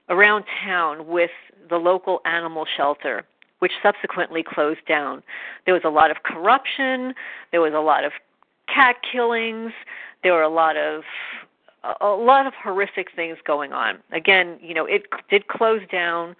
around 0.10 0.46
town 0.64 1.08
with 1.08 1.32
the 1.70 1.78
local 1.78 2.20
animal 2.26 2.66
shelter, 2.78 3.24
which 3.60 3.72
subsequently 3.84 4.44
closed 4.44 4.86
down. 4.88 5.24
There 5.66 5.74
was 5.74 5.84
a 5.86 5.90
lot 5.90 6.12
of 6.12 6.24
corruption. 6.24 7.14
There 7.52 7.62
was 7.62 7.74
a 7.74 7.80
lot 7.80 8.04
of 8.04 8.12
cat 8.74 8.98
killings. 9.12 9.72
There 10.24 10.34
were 10.34 10.44
a 10.44 10.50
lot 10.50 10.78
of 10.78 11.04
a 12.02 12.08
lot 12.08 12.46
of 12.46 12.54
horrific 12.62 13.08
things 13.16 13.38
going 13.48 13.72
on. 13.72 14.00
Again, 14.12 14.60
you 14.62 14.74
know, 14.74 14.86
it 14.86 15.04
did 15.30 15.48
close 15.48 15.82
down. 15.90 16.36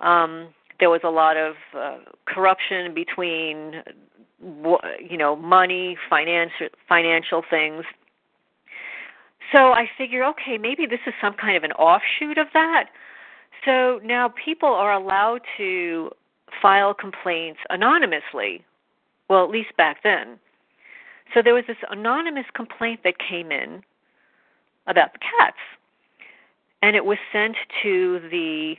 Um, 0.00 0.48
there 0.78 0.88
was 0.88 1.02
a 1.04 1.10
lot 1.10 1.36
of 1.36 1.54
uh, 1.76 1.98
corruption 2.26 2.94
between 2.94 3.82
you 4.42 5.18
know 5.18 5.36
money 5.36 5.98
financial 6.08 6.68
financial 6.88 7.42
things 7.48 7.84
so 9.52 9.72
i 9.72 9.88
figure 9.96 10.24
okay 10.24 10.58
maybe 10.58 10.86
this 10.86 11.00
is 11.06 11.14
some 11.20 11.34
kind 11.34 11.56
of 11.56 11.64
an 11.64 11.72
offshoot 11.72 12.38
of 12.38 12.46
that 12.52 12.90
so 13.64 14.00
now 14.04 14.32
people 14.42 14.68
are 14.68 14.92
allowed 14.92 15.40
to 15.56 16.10
file 16.62 16.94
complaints 16.94 17.60
anonymously 17.70 18.64
well 19.28 19.44
at 19.44 19.50
least 19.50 19.76
back 19.76 20.02
then 20.02 20.38
so 21.34 21.40
there 21.42 21.54
was 21.54 21.64
this 21.66 21.76
anonymous 21.90 22.46
complaint 22.54 23.00
that 23.04 23.14
came 23.18 23.52
in 23.52 23.82
about 24.86 25.12
the 25.12 25.18
cats 25.18 25.58
and 26.82 26.96
it 26.96 27.04
was 27.04 27.18
sent 27.32 27.56
to 27.82 28.20
the 28.30 28.74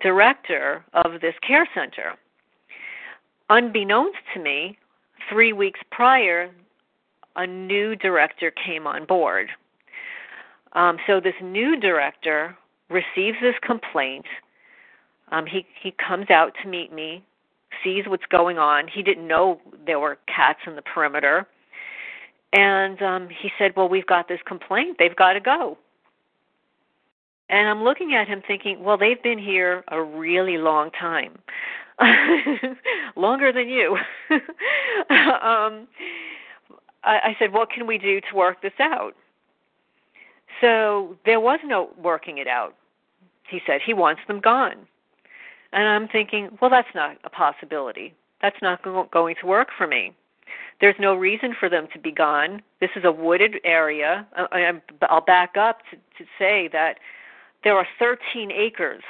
director 0.00 0.84
of 0.94 1.20
this 1.20 1.34
care 1.46 1.68
center. 1.74 2.14
Unbeknownst 3.50 4.18
to 4.34 4.40
me, 4.40 4.78
three 5.30 5.52
weeks 5.52 5.80
prior, 5.90 6.50
a 7.36 7.46
new 7.46 7.96
director 7.96 8.52
came 8.64 8.86
on 8.86 9.06
board. 9.06 9.48
Um, 10.74 10.98
so 11.06 11.20
this 11.20 11.34
new 11.42 11.78
director 11.78 12.56
receives 12.88 13.38
this 13.40 13.54
complaint. 13.62 14.26
Um, 15.30 15.46
he 15.46 15.66
he 15.82 15.92
comes 15.92 16.30
out 16.30 16.52
to 16.62 16.68
meet 16.68 16.92
me, 16.92 17.24
sees 17.82 18.04
what's 18.06 18.26
going 18.30 18.58
on. 18.58 18.88
He 18.88 19.02
didn't 19.02 19.26
know 19.26 19.60
there 19.86 19.98
were 19.98 20.18
cats 20.26 20.60
in 20.66 20.76
the 20.76 20.82
perimeter, 20.82 21.46
and 22.52 23.00
um, 23.02 23.28
he 23.28 23.50
said, 23.58 23.72
"Well, 23.76 23.88
we've 23.88 24.06
got 24.06 24.28
this 24.28 24.40
complaint. 24.46 24.96
They've 24.98 25.16
got 25.16 25.34
to 25.34 25.40
go." 25.40 25.78
And 27.52 27.68
I'm 27.68 27.84
looking 27.84 28.14
at 28.14 28.26
him 28.26 28.42
thinking, 28.46 28.82
well, 28.82 28.96
they've 28.96 29.22
been 29.22 29.38
here 29.38 29.84
a 29.88 30.02
really 30.02 30.56
long 30.56 30.90
time. 30.90 31.38
Longer 33.16 33.52
than 33.52 33.68
you. 33.68 33.98
um, 35.10 35.86
I, 37.04 37.18
I 37.18 37.36
said, 37.38 37.52
what 37.52 37.70
can 37.70 37.86
we 37.86 37.98
do 37.98 38.22
to 38.22 38.34
work 38.36 38.62
this 38.62 38.72
out? 38.80 39.12
So 40.62 41.16
there 41.26 41.40
was 41.40 41.58
no 41.64 41.90
working 41.98 42.38
it 42.38 42.46
out. 42.46 42.74
He 43.50 43.60
said 43.66 43.80
he 43.84 43.92
wants 43.92 44.22
them 44.28 44.40
gone. 44.40 44.86
And 45.72 45.88
I'm 45.88 46.08
thinking, 46.08 46.56
well, 46.60 46.70
that's 46.70 46.94
not 46.94 47.18
a 47.24 47.30
possibility. 47.30 48.14
That's 48.40 48.62
not 48.62 48.82
going 49.10 49.36
to 49.40 49.46
work 49.46 49.68
for 49.76 49.86
me. 49.86 50.12
There's 50.80 50.96
no 50.98 51.14
reason 51.14 51.54
for 51.58 51.68
them 51.68 51.88
to 51.92 51.98
be 51.98 52.12
gone. 52.12 52.62
This 52.80 52.90
is 52.96 53.04
a 53.04 53.12
wooded 53.12 53.56
area. 53.64 54.26
I'll 55.02 55.20
back 55.20 55.56
up 55.56 55.80
to, 55.90 55.96
to 55.96 56.28
say 56.38 56.68
that 56.72 56.98
there 57.64 57.76
are 57.76 57.86
13 57.98 58.50
acres 58.50 59.02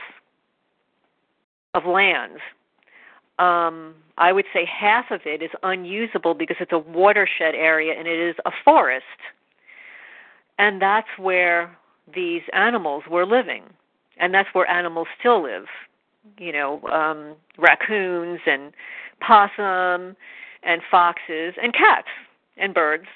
of 1.75 1.85
land. 1.87 2.39
Um, 3.39 3.95
I 4.19 4.33
would 4.33 4.45
say 4.53 4.65
half 4.67 5.11
of 5.11 5.23
it 5.25 5.43
is 5.43 5.51
unusable 5.63 6.35
because 6.35 6.57
it's 6.61 6.73
a 6.73 6.79
watershed 6.79 7.55
area 7.55 7.95
and 7.99 8.07
it 8.07 8.19
is 8.19 8.37
a 8.45 8.53
forest. 8.65 9.05
And 10.63 10.81
that's 10.81 11.09
where 11.19 11.77
these 12.15 12.43
animals 12.53 13.03
were 13.11 13.27
living. 13.27 13.65
And 14.19 14.33
that's 14.33 14.49
where 14.53 14.69
animals 14.71 15.09
still 15.19 15.43
live. 15.43 15.67
You 16.39 16.53
know, 16.53 16.81
um, 16.83 17.35
raccoons 17.59 18.41
and 18.47 18.73
possum 19.21 20.17
and 20.63 20.83
foxes 20.91 21.55
and 21.61 21.75
cats 21.75 22.09
and 22.57 22.73
birds 22.73 23.07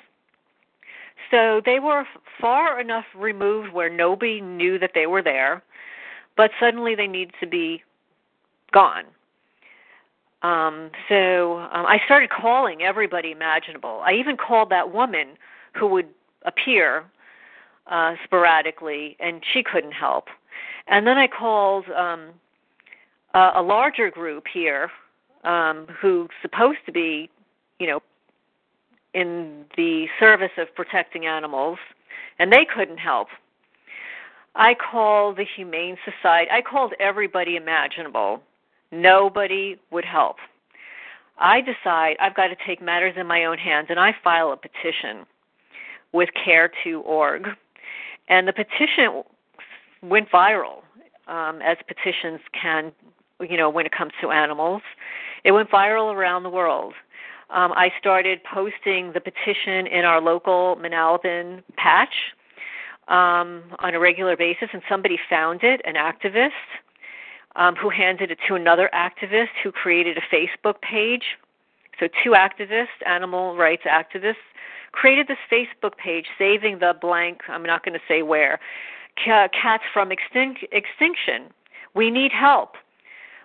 so 1.30 1.60
they 1.64 1.80
were 1.80 2.04
far 2.40 2.80
enough 2.80 3.04
removed 3.14 3.72
where 3.72 3.90
nobody 3.90 4.40
knew 4.40 4.78
that 4.78 4.92
they 4.94 5.06
were 5.06 5.22
there, 5.22 5.62
but 6.36 6.50
suddenly 6.60 6.94
they 6.94 7.06
needed 7.06 7.34
to 7.40 7.46
be 7.46 7.82
gone. 8.72 9.04
Um, 10.42 10.90
so 11.08 11.58
um, 11.58 11.86
I 11.86 11.98
started 12.04 12.30
calling 12.30 12.82
everybody 12.82 13.32
imaginable. 13.32 14.02
I 14.04 14.12
even 14.12 14.36
called 14.36 14.70
that 14.70 14.92
woman 14.92 15.36
who 15.74 15.86
would 15.88 16.08
appear 16.44 17.04
uh, 17.90 18.14
sporadically, 18.24 19.16
and 19.20 19.42
she 19.52 19.62
couldn't 19.62 19.92
help. 19.92 20.26
And 20.88 21.06
then 21.06 21.18
I 21.18 21.26
called 21.26 21.84
um, 21.90 22.30
a, 23.34 23.52
a 23.56 23.62
larger 23.62 24.10
group 24.10 24.44
here 24.52 24.90
um, 25.44 25.86
who's 26.00 26.28
supposed 26.42 26.78
to 26.86 26.92
be, 26.92 27.30
you 27.78 27.86
know, 27.86 28.00
in 29.14 29.64
the 29.76 30.06
service 30.20 30.50
of 30.58 30.74
protecting 30.74 31.26
animals, 31.26 31.78
and 32.38 32.52
they 32.52 32.66
couldn't 32.66 32.98
help. 32.98 33.28
I 34.54 34.74
called 34.74 35.36
the 35.36 35.46
Humane 35.56 35.96
Society. 36.04 36.50
I 36.50 36.62
called 36.62 36.94
everybody 36.98 37.56
imaginable. 37.56 38.42
Nobody 38.90 39.78
would 39.90 40.04
help. 40.04 40.36
I 41.38 41.60
decide 41.60 42.16
I've 42.20 42.34
got 42.34 42.48
to 42.48 42.56
take 42.66 42.80
matters 42.80 43.14
in 43.16 43.26
my 43.26 43.44
own 43.44 43.58
hands, 43.58 43.88
and 43.90 44.00
I 44.00 44.14
file 44.24 44.52
a 44.52 44.56
petition 44.56 45.26
with 46.12 46.30
care2org. 46.46 47.54
And 48.28 48.48
the 48.48 48.52
petition 48.52 49.22
went 50.02 50.30
viral, 50.30 50.82
um, 51.28 51.60
as 51.62 51.76
petitions 51.86 52.40
can, 52.60 52.92
you 53.40 53.56
know, 53.56 53.70
when 53.70 53.86
it 53.86 53.92
comes 53.92 54.12
to 54.20 54.30
animals. 54.30 54.82
It 55.44 55.52
went 55.52 55.70
viral 55.70 56.12
around 56.12 56.42
the 56.42 56.50
world. 56.50 56.94
Um, 57.50 57.72
I 57.72 57.90
started 57.98 58.40
posting 58.42 59.12
the 59.12 59.20
petition 59.20 59.86
in 59.86 60.04
our 60.04 60.20
local 60.20 60.76
Manalapan 60.76 61.62
patch 61.76 62.14
um, 63.06 63.62
on 63.78 63.94
a 63.94 64.00
regular 64.00 64.36
basis, 64.36 64.68
and 64.72 64.82
somebody 64.88 65.18
found 65.30 65.62
it, 65.62 65.80
an 65.84 65.94
activist, 65.94 66.50
um, 67.54 67.76
who 67.76 67.88
handed 67.88 68.32
it 68.32 68.38
to 68.48 68.54
another 68.56 68.90
activist 68.92 69.54
who 69.62 69.70
created 69.70 70.18
a 70.18 70.34
Facebook 70.34 70.80
page. 70.80 71.22
So, 72.00 72.08
two 72.22 72.32
activists, 72.32 73.06
animal 73.06 73.56
rights 73.56 73.84
activists, 73.84 74.34
created 74.92 75.28
this 75.28 75.38
Facebook 75.50 75.96
page, 75.96 76.26
saving 76.38 76.78
the 76.78 76.94
blank, 77.00 77.40
I'm 77.48 77.62
not 77.62 77.84
going 77.84 77.94
to 77.94 78.04
say 78.08 78.22
where, 78.22 78.58
cats 79.24 79.84
from 79.92 80.10
extin- 80.10 80.68
extinction. 80.72 81.52
We 81.94 82.10
need 82.10 82.32
help. 82.32 82.74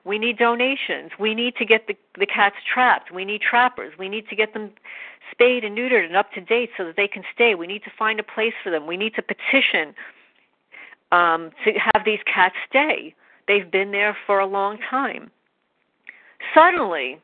We 0.03 0.17
need 0.17 0.37
donations. 0.37 1.11
We 1.19 1.35
need 1.35 1.55
to 1.57 1.65
get 1.65 1.87
the, 1.87 1.95
the 2.17 2.25
cats 2.25 2.55
trapped. 2.71 3.11
We 3.11 3.23
need 3.23 3.41
trappers. 3.41 3.93
We 3.99 4.09
need 4.09 4.27
to 4.29 4.35
get 4.35 4.53
them 4.53 4.71
spayed 5.31 5.63
and 5.63 5.77
neutered 5.77 6.05
and 6.05 6.15
up 6.15 6.31
to 6.33 6.41
date 6.41 6.71
so 6.75 6.85
that 6.85 6.95
they 6.97 7.07
can 7.07 7.23
stay. 7.33 7.55
We 7.55 7.67
need 7.67 7.83
to 7.83 7.91
find 7.97 8.19
a 8.19 8.23
place 8.23 8.53
for 8.63 8.71
them. 8.71 8.87
We 8.87 8.97
need 8.97 9.13
to 9.15 9.21
petition 9.21 9.93
um, 11.11 11.51
to 11.63 11.73
have 11.73 12.03
these 12.03 12.19
cats 12.25 12.55
stay. 12.67 13.13
They've 13.47 13.69
been 13.69 13.91
there 13.91 14.17
for 14.25 14.39
a 14.39 14.45
long 14.45 14.79
time. 14.89 15.29
Suddenly, 16.53 17.19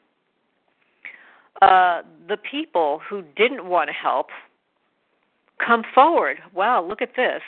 uh, 1.61 2.01
the 2.27 2.37
people 2.37 3.01
who 3.07 3.23
didn't 3.35 3.67
want 3.67 3.89
to 3.89 3.93
help 3.93 4.27
come 5.65 5.83
forward. 5.93 6.37
Wow, 6.53 6.85
look 6.85 7.01
at 7.01 7.15
this. 7.15 7.41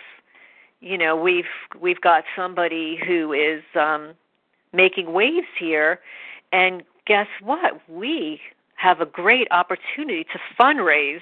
You 0.82 0.98
know, 0.98 1.16
we've 1.16 1.44
we've 1.80 2.02
got 2.02 2.24
somebody 2.36 2.98
who 3.06 3.34
is 3.34 3.62
um, 3.76 4.14
making 4.74 5.12
waves 5.14 5.48
here, 5.60 6.00
and 6.52 6.84
guess 7.06 7.28
what? 7.42 7.82
We 7.90 8.40
have 8.76 9.02
a 9.02 9.06
great 9.06 9.48
opportunity 9.52 10.24
to 10.24 10.40
fundraise 10.60 11.20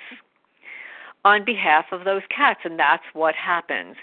on 1.26 1.44
behalf 1.44 1.86
of 1.92 2.06
those 2.06 2.22
cats, 2.36 2.62
and 2.64 2.80
that's 2.80 3.04
what 3.14 3.36
happened. 3.36 3.96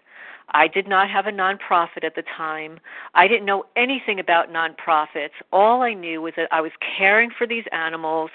I 0.55 0.69
did 0.69 0.87
not 0.87 1.11
have 1.11 1.27
a 1.27 1.33
nonprofit 1.33 2.05
at 2.05 2.15
the 2.15 2.23
time. 2.23 2.79
I 3.15 3.27
didn't 3.27 3.45
know 3.45 3.65
anything 3.75 4.21
about 4.21 4.51
nonprofits. 4.51 5.33
All 5.53 5.83
I 5.83 5.95
knew 5.95 6.23
was 6.23 6.35
that 6.37 6.49
I 6.53 6.61
was 6.61 6.71
caring 6.97 7.31
for 7.37 7.45
these 7.45 7.65
animals 7.73 8.31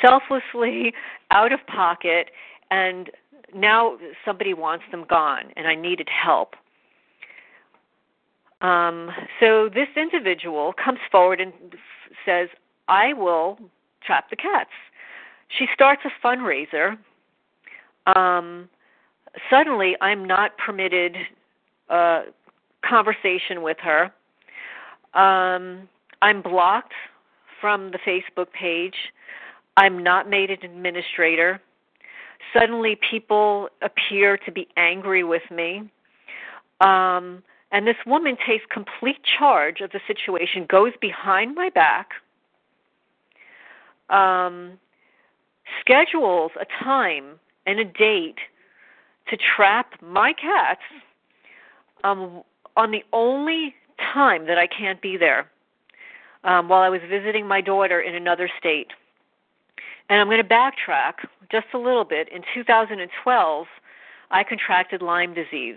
selflessly, 0.00 0.94
out 1.32 1.52
of 1.52 1.58
pocket, 1.66 2.30
and 2.70 3.10
now 3.54 3.98
somebody 4.24 4.54
wants 4.54 4.84
them 4.92 5.04
gone, 5.08 5.52
and 5.56 5.66
I 5.66 5.74
needed 5.74 6.08
help. 6.08 6.54
Um, 8.60 9.10
so 9.40 9.68
this 9.68 9.88
individual 9.96 10.72
comes 10.72 11.00
forward 11.10 11.40
and 11.40 11.52
says, 12.24 12.48
I 12.86 13.14
will 13.14 13.58
trap 14.02 14.30
the 14.30 14.36
cats. 14.36 14.70
She 15.48 15.66
starts 15.74 16.02
a 16.04 16.26
fundraiser. 16.26 16.98
Um, 18.14 18.68
suddenly, 19.50 19.96
I'm 20.00 20.24
not 20.24 20.56
permitted 20.58 21.16
uh, 21.90 22.22
conversation 22.84 23.62
with 23.62 23.78
her. 23.80 24.12
Um, 25.14 25.88
I'm 26.22 26.42
blocked 26.42 26.92
from 27.60 27.90
the 27.90 27.98
Facebook 27.98 28.52
page. 28.52 28.94
I'm 29.76 30.02
not 30.02 30.28
made 30.28 30.50
an 30.50 30.64
administrator. 30.64 31.60
Suddenly, 32.52 32.98
people 33.10 33.68
appear 33.82 34.36
to 34.38 34.52
be 34.52 34.68
angry 34.76 35.24
with 35.24 35.42
me. 35.50 35.90
Um, 36.80 37.42
and 37.70 37.86
this 37.86 37.96
woman 38.06 38.36
takes 38.46 38.64
complete 38.70 39.18
charge 39.38 39.80
of 39.80 39.90
the 39.90 40.00
situation, 40.06 40.66
goes 40.68 40.92
behind 41.00 41.54
my 41.54 41.68
back, 41.70 42.10
um, 44.08 44.78
schedules 45.80 46.52
a 46.60 46.66
time 46.82 47.38
and 47.66 47.78
a 47.78 47.84
date 47.84 48.38
to 49.28 49.36
trap 49.36 49.92
my 50.00 50.32
cats 50.32 50.80
um, 52.04 52.42
on 52.76 52.90
the 52.90 53.02
only 53.12 53.74
time 54.14 54.46
that 54.46 54.58
I 54.58 54.66
can't 54.66 55.00
be 55.02 55.16
there 55.16 55.50
um, 56.44 56.68
while 56.68 56.82
I 56.82 56.88
was 56.88 57.00
visiting 57.08 57.46
my 57.46 57.60
daughter 57.60 58.00
in 58.00 58.14
another 58.14 58.48
state. 58.58 58.88
And 60.08 60.20
I'm 60.20 60.28
going 60.28 60.42
to 60.42 60.48
backtrack 60.48 61.14
just 61.50 61.66
a 61.74 61.78
little 61.78 62.04
bit. 62.04 62.28
In 62.32 62.42
2012, 62.54 63.66
I 64.30 64.44
contracted 64.44 65.02
Lyme 65.02 65.34
disease. 65.34 65.76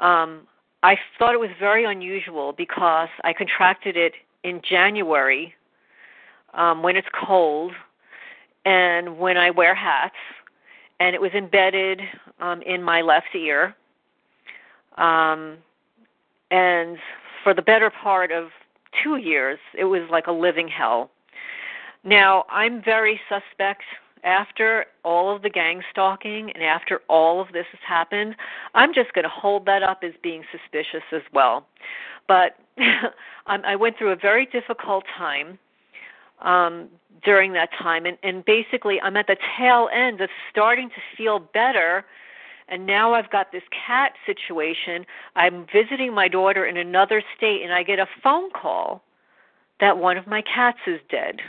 Um, 0.00 0.46
I 0.82 0.96
thought 1.18 1.34
it 1.34 1.40
was 1.40 1.50
very 1.58 1.84
unusual 1.84 2.52
because 2.52 3.08
I 3.22 3.32
contracted 3.32 3.96
it 3.96 4.14
in 4.42 4.60
January 4.68 5.54
um, 6.52 6.82
when 6.82 6.96
it's 6.96 7.08
cold 7.26 7.72
and 8.64 9.18
when 9.18 9.36
I 9.36 9.50
wear 9.50 9.74
hats, 9.74 10.14
and 11.00 11.14
it 11.14 11.20
was 11.20 11.32
embedded 11.32 12.00
um, 12.40 12.62
in 12.62 12.82
my 12.82 13.02
left 13.02 13.34
ear. 13.34 13.74
Um, 14.96 15.58
and 16.50 16.98
for 17.42 17.54
the 17.54 17.62
better 17.62 17.90
part 17.90 18.30
of 18.32 18.48
two 19.02 19.16
years, 19.16 19.58
it 19.76 19.84
was 19.84 20.02
like 20.10 20.26
a 20.26 20.32
living 20.32 20.68
hell. 20.68 21.10
Now, 22.04 22.44
I'm 22.50 22.82
very 22.82 23.20
suspect 23.28 23.82
after 24.24 24.86
all 25.04 25.34
of 25.34 25.42
the 25.42 25.50
gang 25.50 25.82
stalking 25.90 26.50
and 26.52 26.62
after 26.62 27.00
all 27.08 27.40
of 27.40 27.48
this 27.52 27.66
has 27.70 27.80
happened. 27.86 28.34
I'm 28.74 28.94
just 28.94 29.12
going 29.12 29.24
to 29.24 29.28
hold 29.28 29.66
that 29.66 29.82
up 29.82 30.02
as 30.02 30.12
being 30.22 30.42
suspicious 30.50 31.04
as 31.12 31.22
well. 31.32 31.66
But 32.26 32.56
I 33.46 33.76
went 33.76 33.98
through 33.98 34.12
a 34.12 34.16
very 34.16 34.46
difficult 34.46 35.04
time 35.16 35.58
um, 36.40 36.88
during 37.24 37.52
that 37.52 37.70
time, 37.78 38.06
and, 38.06 38.18
and 38.22 38.44
basically, 38.44 39.00
I'm 39.00 39.16
at 39.16 39.26
the 39.26 39.36
tail 39.58 39.88
end 39.92 40.20
of 40.20 40.30
starting 40.50 40.88
to 40.90 41.16
feel 41.16 41.38
better 41.38 42.04
and 42.68 42.86
now 42.86 43.14
I've 43.14 43.30
got 43.30 43.52
this 43.52 43.62
cat 43.86 44.12
situation. 44.24 45.04
I'm 45.36 45.66
visiting 45.72 46.14
my 46.14 46.28
daughter 46.28 46.64
in 46.66 46.76
another 46.76 47.22
state, 47.36 47.62
and 47.62 47.72
I 47.72 47.82
get 47.82 47.98
a 47.98 48.06
phone 48.22 48.50
call 48.50 49.02
that 49.80 49.98
one 49.98 50.16
of 50.16 50.26
my 50.26 50.42
cats 50.42 50.78
is 50.86 51.00
dead. 51.10 51.40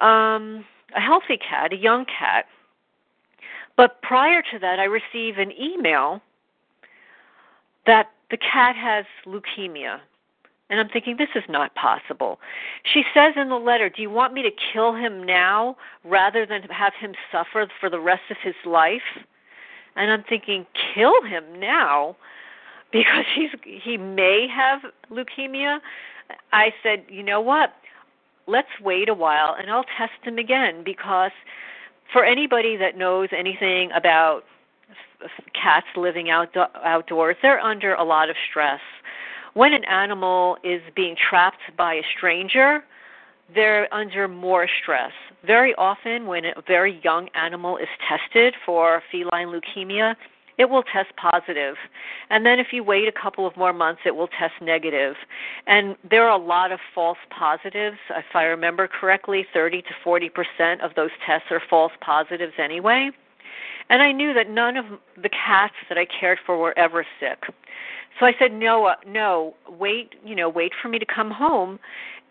Um, 0.00 0.64
a 0.94 1.00
healthy 1.00 1.38
cat, 1.38 1.72
a 1.72 1.76
young 1.76 2.04
cat. 2.04 2.46
But 3.76 4.02
prior 4.02 4.42
to 4.52 4.58
that, 4.58 4.78
I 4.78 4.84
receive 4.84 5.38
an 5.38 5.52
email 5.60 6.20
that 7.86 8.10
the 8.30 8.36
cat 8.36 8.76
has 8.76 9.04
leukemia. 9.26 10.00
And 10.70 10.80
I'm 10.80 10.88
thinking, 10.88 11.16
this 11.18 11.28
is 11.34 11.44
not 11.48 11.74
possible. 11.74 12.40
She 12.82 13.04
says 13.12 13.34
in 13.36 13.48
the 13.48 13.56
letter, 13.56 13.88
Do 13.88 14.00
you 14.00 14.10
want 14.10 14.32
me 14.32 14.42
to 14.42 14.50
kill 14.72 14.94
him 14.94 15.22
now 15.22 15.76
rather 16.04 16.46
than 16.46 16.62
have 16.64 16.94
him 16.98 17.14
suffer 17.30 17.66
for 17.80 17.90
the 17.90 18.00
rest 18.00 18.22
of 18.30 18.38
his 18.42 18.54
life? 18.64 19.02
And 19.96 20.10
I'm 20.10 20.24
thinking, 20.28 20.66
kill 20.94 21.22
him 21.22 21.44
now 21.58 22.16
because 22.92 23.24
he's 23.34 23.50
he 23.64 23.96
may 23.96 24.46
have 24.48 24.80
leukemia. 25.10 25.78
I 26.52 26.72
said, 26.82 27.04
you 27.08 27.22
know 27.22 27.40
what? 27.40 27.74
Let's 28.46 28.68
wait 28.82 29.08
a 29.08 29.14
while 29.14 29.54
and 29.58 29.70
I'll 29.70 29.86
test 29.96 30.12
him 30.22 30.38
again 30.38 30.82
because 30.84 31.32
for 32.12 32.24
anybody 32.24 32.76
that 32.76 32.96
knows 32.96 33.28
anything 33.36 33.90
about 33.92 34.44
cats 35.60 35.86
living 35.96 36.30
out 36.30 36.54
outdoors, 36.84 37.36
they're 37.42 37.60
under 37.60 37.94
a 37.94 38.04
lot 38.04 38.30
of 38.30 38.36
stress. 38.48 38.80
When 39.54 39.72
an 39.72 39.84
animal 39.84 40.58
is 40.64 40.82
being 40.94 41.16
trapped 41.16 41.62
by 41.76 41.94
a 41.94 42.02
stranger, 42.16 42.84
they're 43.52 43.92
under 43.92 44.28
more 44.28 44.68
stress. 44.82 45.12
Very 45.46 45.74
often, 45.74 46.26
when 46.26 46.44
a 46.44 46.62
very 46.66 47.00
young 47.02 47.28
animal 47.34 47.76
is 47.76 47.88
tested 48.08 48.54
for 48.64 49.02
feline 49.10 49.48
leukemia, 49.48 50.16
it 50.56 50.70
will 50.70 50.82
test 50.84 51.08
positive. 51.16 51.76
And 52.30 52.46
then 52.46 52.58
if 52.58 52.68
you 52.72 52.84
wait 52.84 53.08
a 53.08 53.12
couple 53.12 53.46
of 53.46 53.56
more 53.56 53.72
months, 53.72 54.02
it 54.06 54.14
will 54.14 54.28
test 54.28 54.54
negative. 54.62 55.16
And 55.66 55.96
there 56.08 56.22
are 56.28 56.38
a 56.38 56.42
lot 56.42 56.70
of 56.72 56.78
false 56.94 57.18
positives. 57.30 57.98
If 58.10 58.34
I 58.34 58.44
remember 58.44 58.88
correctly, 58.88 59.46
30 59.52 59.82
to 59.82 59.88
40% 60.04 60.80
of 60.80 60.94
those 60.94 61.10
tests 61.26 61.48
are 61.50 61.60
false 61.68 61.92
positives 62.00 62.54
anyway. 62.58 63.10
And 63.90 64.00
I 64.00 64.12
knew 64.12 64.32
that 64.32 64.48
none 64.48 64.76
of 64.76 64.86
the 65.20 65.28
cats 65.28 65.74
that 65.88 65.98
I 65.98 66.06
cared 66.06 66.38
for 66.46 66.56
were 66.56 66.76
ever 66.78 67.04
sick. 67.20 67.44
So 68.18 68.26
I 68.26 68.34
said, 68.38 68.52
no, 68.52 68.94
no, 69.06 69.54
wait, 69.68 70.14
you 70.24 70.36
know, 70.36 70.48
wait 70.48 70.72
for 70.80 70.88
me 70.88 70.98
to 71.00 71.06
come 71.06 71.32
home 71.32 71.80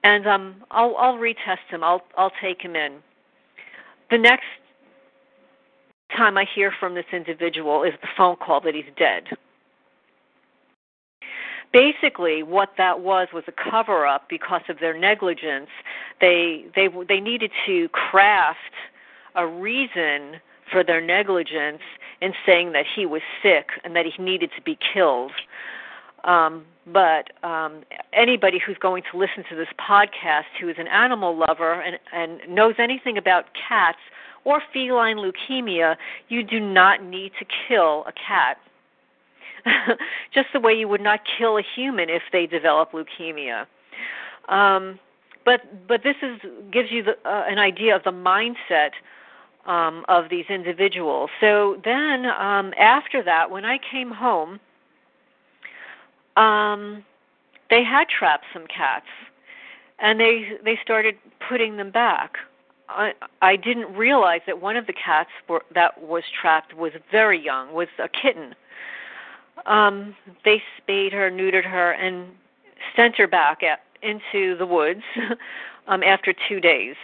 and 0.04 0.28
um, 0.28 0.56
I'll 0.72 0.96
I'll 0.98 1.18
retest 1.18 1.70
him. 1.70 1.84
I'll 1.84 2.02
I'll 2.18 2.32
take 2.42 2.62
him 2.62 2.76
in. 2.76 2.98
The 4.12 4.18
next 4.18 4.46
time 6.16 6.38
I 6.38 6.46
hear 6.54 6.72
from 6.80 6.94
this 6.94 7.06
individual 7.12 7.84
is 7.84 7.94
the 8.02 8.08
phone 8.16 8.36
call 8.36 8.62
that 8.62 8.76
he's 8.76 8.86
dead. 8.98 9.24
Basically, 11.72 12.44
what 12.44 12.70
that 12.78 13.00
was 13.00 13.30
was 13.34 13.44
a 13.48 13.72
cover 13.72 14.06
up 14.06 14.30
because 14.30 14.62
of 14.70 14.80
their 14.80 14.98
negligence. 14.98 15.70
They 16.22 16.66
they 16.76 16.88
they 17.08 17.20
needed 17.20 17.52
to 17.66 17.90
craft 17.90 18.60
a 19.36 19.48
reason 19.48 20.40
for 20.72 20.84
their 20.84 21.02
negligence 21.02 21.82
in 22.22 22.34
saying 22.46 22.74
that 22.74 22.86
he 22.96 23.06
was 23.06 23.22
sick 23.42 23.70
and 23.84 23.96
that 23.96 24.06
he 24.06 24.22
needed 24.22 24.52
to 24.56 24.62
be 24.62 24.78
killed. 24.94 25.32
Um, 26.24 26.66
but 26.86 27.32
um, 27.48 27.84
anybody 28.12 28.60
who's 28.66 28.78
going 28.78 29.04
to 29.12 29.18
listen 29.18 29.44
to 29.50 29.56
this 29.56 29.68
podcast 29.80 30.44
who 30.60 30.68
is 30.70 30.76
an 30.78 30.88
animal 30.88 31.38
lover 31.38 31.82
and, 31.82 31.98
and 32.12 32.42
knows 32.54 32.76
anything 32.78 33.18
about 33.18 33.46
cats 33.68 34.00
or 34.46 34.62
feline 34.74 35.18
leukemia, 35.18 35.96
you 36.28 36.44
do 36.44 36.60
not 36.60 37.04
need 37.04 37.32
to 37.40 37.46
kill 37.68 38.04
a 38.06 38.12
cat. 38.12 38.58
Just 40.34 40.48
the 40.52 40.60
way 40.60 40.74
you 40.74 40.88
would 40.90 41.02
not 41.02 41.22
kill 41.38 41.58
a 41.58 41.64
human 41.76 42.10
if 42.10 42.24
they 42.34 42.46
develop 42.46 42.92
leukemia. 42.92 43.66
Um, 44.50 45.00
but 45.46 45.88
but 45.88 46.04
this 46.04 46.16
is 46.22 46.40
gives 46.72 46.92
you 46.92 47.04
the, 47.04 47.12
uh, 47.26 47.46
an 47.48 47.60
idea 47.60 47.96
of 47.96 48.04
the 48.04 48.12
mindset 48.12 48.92
um, 49.66 50.04
of 50.10 50.30
these 50.30 50.46
individuals. 50.50 51.30
So 51.40 51.78
then 51.84 52.26
um, 52.26 52.74
after 52.78 53.24
that, 53.24 53.50
when 53.50 53.64
I 53.64 53.80
came 53.92 54.12
home, 54.12 54.60
um, 56.38 57.04
they 57.70 57.84
had 57.84 58.08
trapped 58.08 58.46
some 58.54 58.68
cats, 58.68 59.06
and 60.00 60.20
they 60.20 60.58
they 60.64 60.78
started 60.82 61.16
putting 61.48 61.78
them 61.78 61.92
back. 61.92 62.38
I, 62.90 63.14
I 63.42 63.56
didn't 63.56 63.96
realize 63.96 64.42
that 64.46 64.62
one 64.62 64.76
of 64.76 64.86
the 64.88 64.94
cats 64.94 65.30
were, 65.48 65.64
that 65.74 66.02
was 66.02 66.24
trapped 66.40 66.76
was 66.76 66.92
very 67.12 67.44
young, 67.44 67.74
was 67.74 67.88
a 67.98 68.10
kitten. 68.10 68.54
Um, 69.66 70.16
they 70.44 70.62
spayed 70.78 71.14
her, 71.14 71.32
neutered 71.32 71.66
her, 71.66 71.94
and 71.94 72.28
sent 72.96 73.16
her 73.16 73.28
back 73.28 73.64
at, 73.64 73.80
into 74.02 74.58
the 74.58 74.66
woods 74.66 75.02
um, 75.88 76.04
after 76.04 76.34
two 76.48 76.60
days. 76.60 76.96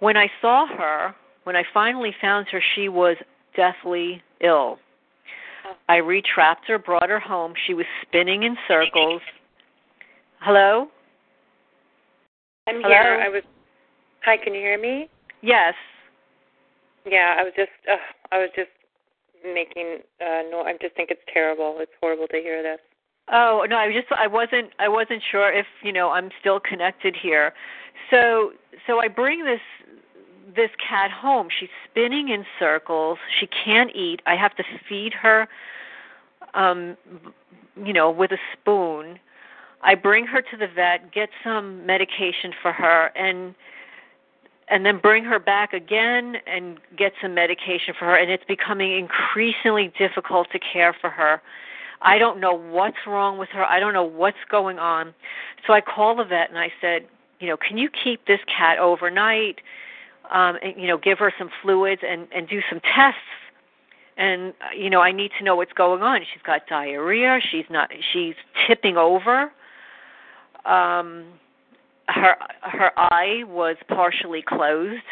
When 0.00 0.16
I 0.16 0.30
saw 0.40 0.66
her, 0.66 1.14
when 1.44 1.56
I 1.56 1.64
finally 1.72 2.14
found 2.20 2.48
her, 2.48 2.62
she 2.74 2.88
was 2.88 3.16
deathly 3.54 4.22
ill. 4.40 4.78
I 5.90 5.96
retrapped 5.96 6.68
her, 6.68 6.78
brought 6.78 7.08
her 7.08 7.18
home. 7.18 7.52
She 7.66 7.74
was 7.74 7.86
spinning 8.02 8.44
in 8.44 8.56
circles. 8.68 9.22
Hello? 10.38 10.86
I'm 12.68 12.76
Hello? 12.76 12.88
here. 12.88 13.20
I 13.20 13.28
was. 13.28 13.42
Hi, 14.24 14.36
can 14.36 14.54
you 14.54 14.60
hear 14.60 14.80
me? 14.80 15.08
Yes. 15.42 15.74
Yeah, 17.04 17.34
I 17.36 17.42
was 17.42 17.52
just. 17.56 17.72
Uh, 17.90 17.96
I 18.30 18.38
was 18.38 18.50
just 18.54 18.70
making. 19.44 19.98
Uh, 20.20 20.42
no, 20.48 20.62
I 20.64 20.74
just 20.80 20.94
think 20.94 21.10
it's 21.10 21.22
terrible. 21.34 21.78
It's 21.80 21.90
horrible 22.00 22.28
to 22.28 22.36
hear 22.36 22.62
this. 22.62 22.78
Oh 23.32 23.66
no, 23.68 23.76
I 23.76 23.92
just 23.92 24.06
I 24.16 24.28
wasn't 24.28 24.70
I 24.78 24.88
wasn't 24.88 25.24
sure 25.28 25.52
if 25.52 25.66
you 25.82 25.92
know 25.92 26.10
I'm 26.10 26.30
still 26.38 26.60
connected 26.60 27.16
here. 27.20 27.52
So 28.12 28.52
so 28.86 29.00
I 29.00 29.08
bring 29.08 29.44
this 29.44 29.60
this 30.54 30.70
cat 30.88 31.10
home. 31.10 31.48
She's 31.58 31.68
spinning 31.90 32.28
in 32.28 32.44
circles. 32.60 33.18
She 33.40 33.48
can't 33.48 33.90
eat. 33.92 34.22
I 34.24 34.36
have 34.36 34.54
to 34.54 34.64
feed 34.88 35.14
her 35.14 35.48
um 36.54 36.96
you 37.84 37.92
know 37.92 38.10
with 38.10 38.32
a 38.32 38.38
spoon. 38.52 39.18
I 39.82 39.94
bring 39.94 40.26
her 40.26 40.42
to 40.42 40.56
the 40.58 40.66
vet, 40.66 41.10
get 41.10 41.30
some 41.42 41.86
medication 41.86 42.52
for 42.60 42.72
her 42.72 43.06
and 43.16 43.54
and 44.68 44.86
then 44.86 44.98
bring 44.98 45.24
her 45.24 45.38
back 45.40 45.72
again 45.72 46.36
and 46.46 46.78
get 46.96 47.12
some 47.20 47.34
medication 47.34 47.94
for 47.98 48.04
her 48.04 48.16
and 48.16 48.30
it's 48.30 48.44
becoming 48.44 48.92
increasingly 48.96 49.92
difficult 49.98 50.48
to 50.52 50.58
care 50.58 50.94
for 51.00 51.10
her. 51.10 51.42
I 52.02 52.18
don't 52.18 52.40
know 52.40 52.54
what's 52.54 53.06
wrong 53.06 53.36
with 53.36 53.50
her. 53.50 53.64
I 53.64 53.80
don't 53.80 53.92
know 53.92 54.04
what's 54.04 54.38
going 54.48 54.78
on. 54.78 55.12
So 55.66 55.72
I 55.72 55.80
call 55.80 56.16
the 56.16 56.24
vet 56.24 56.48
and 56.48 56.58
I 56.58 56.72
said, 56.80 57.06
you 57.40 57.48
know, 57.48 57.56
can 57.56 57.78
you 57.78 57.90
keep 57.90 58.26
this 58.26 58.40
cat 58.46 58.78
overnight? 58.78 59.60
um, 60.30 60.58
and, 60.62 60.74
you 60.76 60.86
know, 60.86 60.96
give 60.96 61.18
her 61.18 61.32
some 61.38 61.50
fluids 61.62 62.02
and 62.06 62.26
and 62.34 62.48
do 62.48 62.60
some 62.70 62.80
tests. 62.80 63.20
And 64.20 64.52
you 64.76 64.90
know, 64.90 65.00
I 65.00 65.12
need 65.12 65.30
to 65.38 65.44
know 65.44 65.56
what's 65.56 65.72
going 65.72 66.02
on. 66.02 66.20
She's 66.20 66.42
got 66.42 66.66
diarrhea. 66.68 67.40
She's 67.50 67.64
not. 67.70 67.88
She's 68.12 68.34
tipping 68.66 68.98
over. 68.98 69.50
Um, 70.66 71.24
her 72.08 72.36
her 72.60 72.92
eye 72.98 73.44
was 73.46 73.76
partially 73.88 74.42
closed, 74.46 75.02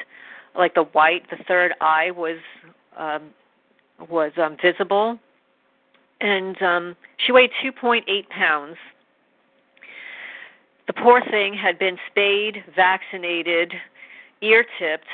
like 0.54 0.74
the 0.74 0.82
white, 0.82 1.22
the 1.30 1.42
third 1.48 1.72
eye 1.80 2.10
was 2.10 2.36
um, 2.98 3.30
was 4.10 4.32
um, 4.36 4.58
visible, 4.62 5.18
and 6.20 6.60
um, 6.60 6.96
she 7.24 7.32
weighed 7.32 7.50
2.8 7.64 8.28
pounds. 8.28 8.76
The 10.86 10.92
poor 10.92 11.22
thing 11.30 11.54
had 11.54 11.78
been 11.78 11.96
spayed, 12.10 12.62
vaccinated, 12.76 13.72
ear 14.42 14.66
tipped, 14.78 15.06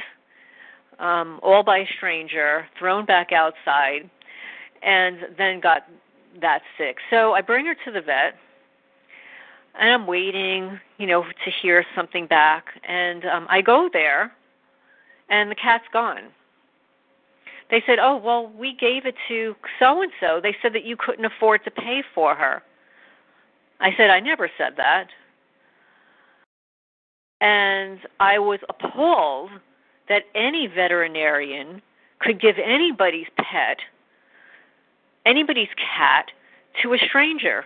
um, 0.98 1.40
all 1.42 1.62
by 1.62 1.78
a 1.78 1.86
stranger, 1.96 2.66
thrown 2.78 3.04
back 3.04 3.32
outside, 3.32 4.08
and 4.82 5.18
then 5.36 5.60
got 5.60 5.82
that 6.40 6.62
sick. 6.78 6.98
So 7.10 7.32
I 7.32 7.40
bring 7.40 7.66
her 7.66 7.74
to 7.84 7.90
the 7.90 8.00
vet, 8.00 8.34
and 9.78 9.90
I'm 9.90 10.06
waiting, 10.06 10.78
you 10.98 11.06
know, 11.06 11.22
to 11.22 11.50
hear 11.62 11.84
something 11.94 12.26
back. 12.26 12.66
And 12.86 13.24
um, 13.24 13.46
I 13.48 13.60
go 13.60 13.88
there, 13.92 14.32
and 15.28 15.50
the 15.50 15.54
cat's 15.54 15.84
gone. 15.92 16.30
They 17.70 17.82
said, 17.86 17.98
"Oh, 17.98 18.16
well, 18.16 18.52
we 18.56 18.74
gave 18.74 19.06
it 19.06 19.14
to 19.28 19.56
so 19.78 20.02
and 20.02 20.12
so. 20.20 20.40
They 20.42 20.54
said 20.62 20.74
that 20.74 20.84
you 20.84 20.96
couldn't 20.96 21.24
afford 21.24 21.64
to 21.64 21.70
pay 21.70 22.02
for 22.14 22.34
her." 22.34 22.62
I 23.80 23.90
said, 23.96 24.10
"I 24.10 24.20
never 24.20 24.50
said 24.56 24.74
that." 24.76 25.08
And 27.40 27.98
I 28.20 28.38
was 28.38 28.60
appalled 28.68 29.50
that 30.08 30.22
any 30.34 30.66
veterinarian 30.66 31.80
could 32.20 32.40
give 32.40 32.56
anybody's 32.62 33.26
pet, 33.36 33.78
anybody's 35.26 35.68
cat, 35.76 36.26
to 36.82 36.94
a 36.94 36.98
stranger 36.98 37.64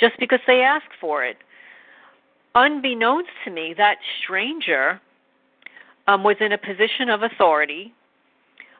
just 0.00 0.18
because 0.18 0.40
they 0.46 0.62
ask 0.62 0.86
for 1.00 1.24
it. 1.24 1.36
Unbeknownst 2.54 3.30
to 3.44 3.50
me, 3.50 3.74
that 3.76 3.96
stranger 4.22 5.00
um, 6.06 6.24
was 6.24 6.36
in 6.40 6.52
a 6.52 6.58
position 6.58 7.08
of 7.08 7.22
authority, 7.22 7.92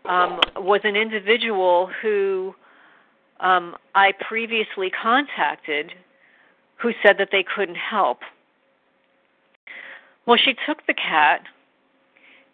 um, 0.04 0.40
was 0.56 0.80
an 0.84 0.96
individual 0.96 1.90
who 2.02 2.54
um, 3.40 3.76
I 3.94 4.12
previously 4.28 4.90
contacted 4.90 5.92
who 6.76 6.92
said 7.02 7.16
that 7.18 7.28
they 7.30 7.44
couldn't 7.54 7.76
help. 7.76 8.18
Well, 10.26 10.38
she 10.42 10.54
took 10.66 10.84
the 10.86 10.94
cat, 10.94 11.42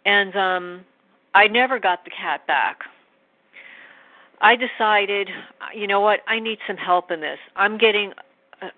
and 0.04 0.36
um, 0.36 0.84
I 1.34 1.46
never 1.48 1.78
got 1.78 2.04
the 2.04 2.10
cat 2.10 2.46
back. 2.46 2.80
I 4.40 4.56
decided, 4.56 5.28
you 5.74 5.86
know 5.86 6.00
what, 6.00 6.20
I 6.28 6.38
need 6.38 6.58
some 6.66 6.76
help 6.76 7.10
in 7.10 7.20
this. 7.20 7.38
I'm 7.56 7.76
getting, 7.76 8.12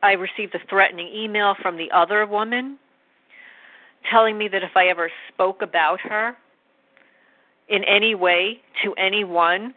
I 0.02 0.12
received 0.12 0.54
a 0.54 0.60
threatening 0.68 1.08
email 1.14 1.54
from 1.60 1.76
the 1.76 1.90
other 1.90 2.26
woman 2.26 2.78
telling 4.10 4.38
me 4.38 4.48
that 4.48 4.62
if 4.62 4.76
I 4.76 4.86
ever 4.86 5.10
spoke 5.32 5.60
about 5.62 6.00
her 6.00 6.34
in 7.68 7.84
any 7.84 8.14
way 8.14 8.60
to 8.82 8.94
anyone, 8.94 9.74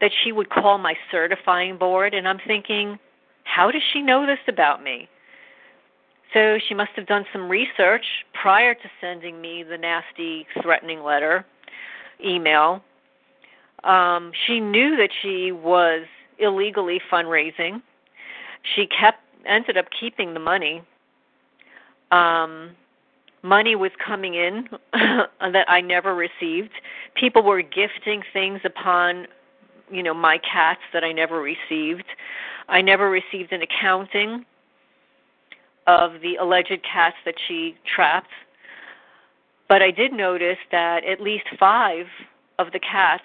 that 0.00 0.12
she 0.22 0.32
would 0.32 0.48
call 0.48 0.78
my 0.78 0.94
certifying 1.10 1.76
board. 1.76 2.14
And 2.14 2.26
I'm 2.26 2.40
thinking, 2.46 2.98
how 3.44 3.70
does 3.70 3.82
she 3.92 4.00
know 4.00 4.26
this 4.26 4.38
about 4.48 4.82
me? 4.82 5.08
So 6.32 6.58
she 6.68 6.74
must 6.74 6.92
have 6.94 7.06
done 7.06 7.24
some 7.32 7.48
research 7.48 8.04
prior 8.40 8.74
to 8.74 8.90
sending 9.00 9.40
me 9.40 9.64
the 9.68 9.76
nasty 9.76 10.46
threatening 10.62 11.02
letter, 11.02 11.44
email. 12.24 12.82
Um, 13.82 14.30
she 14.46 14.60
knew 14.60 14.96
that 14.96 15.10
she 15.22 15.52
was 15.52 16.06
illegally 16.38 17.00
fundraising. 17.10 17.82
She 18.74 18.86
kept 18.86 19.20
ended 19.46 19.76
up 19.76 19.86
keeping 19.98 20.34
the 20.34 20.40
money. 20.40 20.82
Um, 22.10 22.72
money 23.42 23.74
was 23.74 23.90
coming 24.04 24.34
in 24.34 24.68
that 24.92 25.64
I 25.68 25.80
never 25.80 26.14
received. 26.14 26.72
People 27.14 27.42
were 27.42 27.62
gifting 27.62 28.22
things 28.32 28.60
upon, 28.64 29.26
you 29.90 30.02
know, 30.02 30.14
my 30.14 30.38
cats 30.38 30.80
that 30.92 31.04
I 31.04 31.12
never 31.12 31.40
received. 31.40 32.04
I 32.68 32.82
never 32.82 33.10
received 33.10 33.52
an 33.52 33.62
accounting 33.62 34.44
of 35.86 36.20
the 36.22 36.36
alleged 36.36 36.80
cats 36.82 37.16
that 37.24 37.34
she 37.46 37.76
trapped. 37.94 38.30
But 39.68 39.82
I 39.82 39.90
did 39.90 40.12
notice 40.12 40.58
that 40.72 41.04
at 41.04 41.20
least 41.20 41.44
five 41.58 42.06
of 42.58 42.72
the 42.72 42.80
cats 42.80 43.24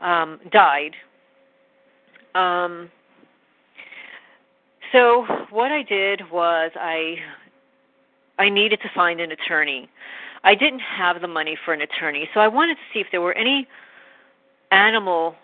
um, 0.00 0.40
died. 0.50 0.94
Um, 2.34 2.90
so 4.92 5.24
what 5.50 5.72
I 5.72 5.82
did 5.82 6.22
was 6.30 6.70
I 6.74 7.16
I 8.38 8.48
needed 8.48 8.80
to 8.82 8.88
find 8.94 9.20
an 9.20 9.30
attorney. 9.30 9.88
I 10.44 10.54
didn't 10.54 10.80
have 10.80 11.20
the 11.20 11.28
money 11.28 11.56
for 11.64 11.72
an 11.72 11.82
attorney, 11.82 12.28
so 12.34 12.40
I 12.40 12.48
wanted 12.48 12.74
to 12.74 12.80
see 12.92 13.00
if 13.00 13.06
there 13.12 13.20
were 13.20 13.34
any 13.34 13.68
animal 14.72 15.36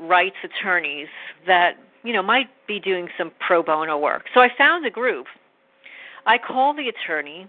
rights 0.00 0.36
attorneys 0.42 1.08
that 1.46 1.76
you 2.06 2.12
know 2.12 2.22
might 2.22 2.48
be 2.66 2.80
doing 2.80 3.08
some 3.18 3.32
pro 3.46 3.62
bono 3.62 3.98
work. 3.98 4.24
So 4.34 4.40
I 4.40 4.48
found 4.56 4.86
a 4.86 4.90
group. 4.90 5.26
I 6.26 6.38
call 6.38 6.74
the 6.74 6.88
attorney. 6.88 7.48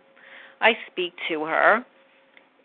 I 0.61 0.73
speak 0.91 1.13
to 1.29 1.45
her. 1.45 1.85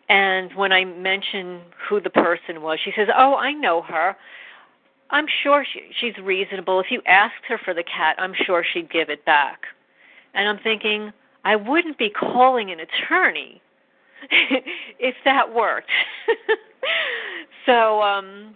And 0.09 0.53
when 0.55 0.71
I 0.71 0.83
mention 0.83 1.61
who 1.87 2.01
the 2.01 2.09
person 2.09 2.61
was, 2.61 2.79
she 2.83 2.91
says, 2.95 3.07
"Oh, 3.15 3.35
I 3.35 3.53
know 3.53 3.81
her. 3.83 4.15
I'm 5.09 5.27
sure 5.43 5.65
she, 5.71 5.81
she's 5.99 6.17
reasonable. 6.17 6.79
If 6.79 6.87
you 6.89 7.01
asked 7.05 7.45
her 7.47 7.59
for 7.63 7.73
the 7.73 7.83
cat, 7.83 8.15
I'm 8.17 8.33
sure 8.45 8.63
she'd 8.73 8.91
give 8.91 9.09
it 9.09 9.23
back." 9.25 9.61
And 10.33 10.49
I'm 10.49 10.59
thinking, 10.59 11.13
I 11.45 11.55
wouldn't 11.55 11.97
be 11.97 12.09
calling 12.09 12.71
an 12.71 12.79
attorney 12.79 13.61
if 14.99 15.15
that 15.25 15.53
worked. 15.53 15.89
so 17.65 18.01
um 18.01 18.55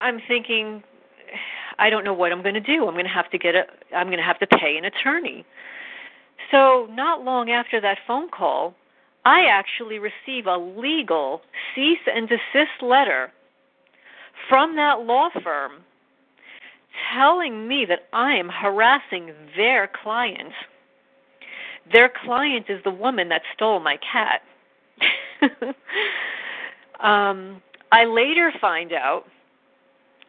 I'm 0.00 0.20
thinking 0.26 0.82
I 1.82 1.90
don't 1.90 2.04
know 2.04 2.14
what 2.14 2.30
I'm 2.30 2.42
going 2.42 2.54
to 2.54 2.60
do. 2.60 2.86
I'm 2.86 2.94
going 2.94 3.06
to 3.06 3.10
have 3.10 3.28
to 3.32 3.38
get 3.38 3.56
a 3.56 3.64
I'm 3.94 4.06
going 4.06 4.18
to 4.18 4.24
have 4.24 4.38
to 4.38 4.46
pay 4.46 4.76
an 4.78 4.84
attorney. 4.84 5.44
So 6.52 6.86
not 6.90 7.24
long 7.24 7.50
after 7.50 7.80
that 7.80 7.98
phone 8.06 8.30
call, 8.30 8.74
I 9.24 9.46
actually 9.46 9.98
receive 9.98 10.46
a 10.46 10.56
legal 10.56 11.42
cease 11.74 12.06
and 12.06 12.28
desist 12.28 12.82
letter 12.82 13.32
from 14.48 14.76
that 14.76 15.00
law 15.00 15.30
firm 15.42 15.72
telling 17.12 17.66
me 17.66 17.84
that 17.88 18.02
I 18.12 18.34
am 18.34 18.48
harassing 18.48 19.32
their 19.56 19.90
client. 20.02 20.52
Their 21.92 22.12
client 22.24 22.66
is 22.68 22.80
the 22.84 22.92
woman 22.92 23.28
that 23.30 23.42
stole 23.56 23.80
my 23.80 23.98
cat. 24.12 24.42
um, 27.00 27.60
I 27.90 28.04
later 28.04 28.52
find 28.60 28.92
out 28.92 29.24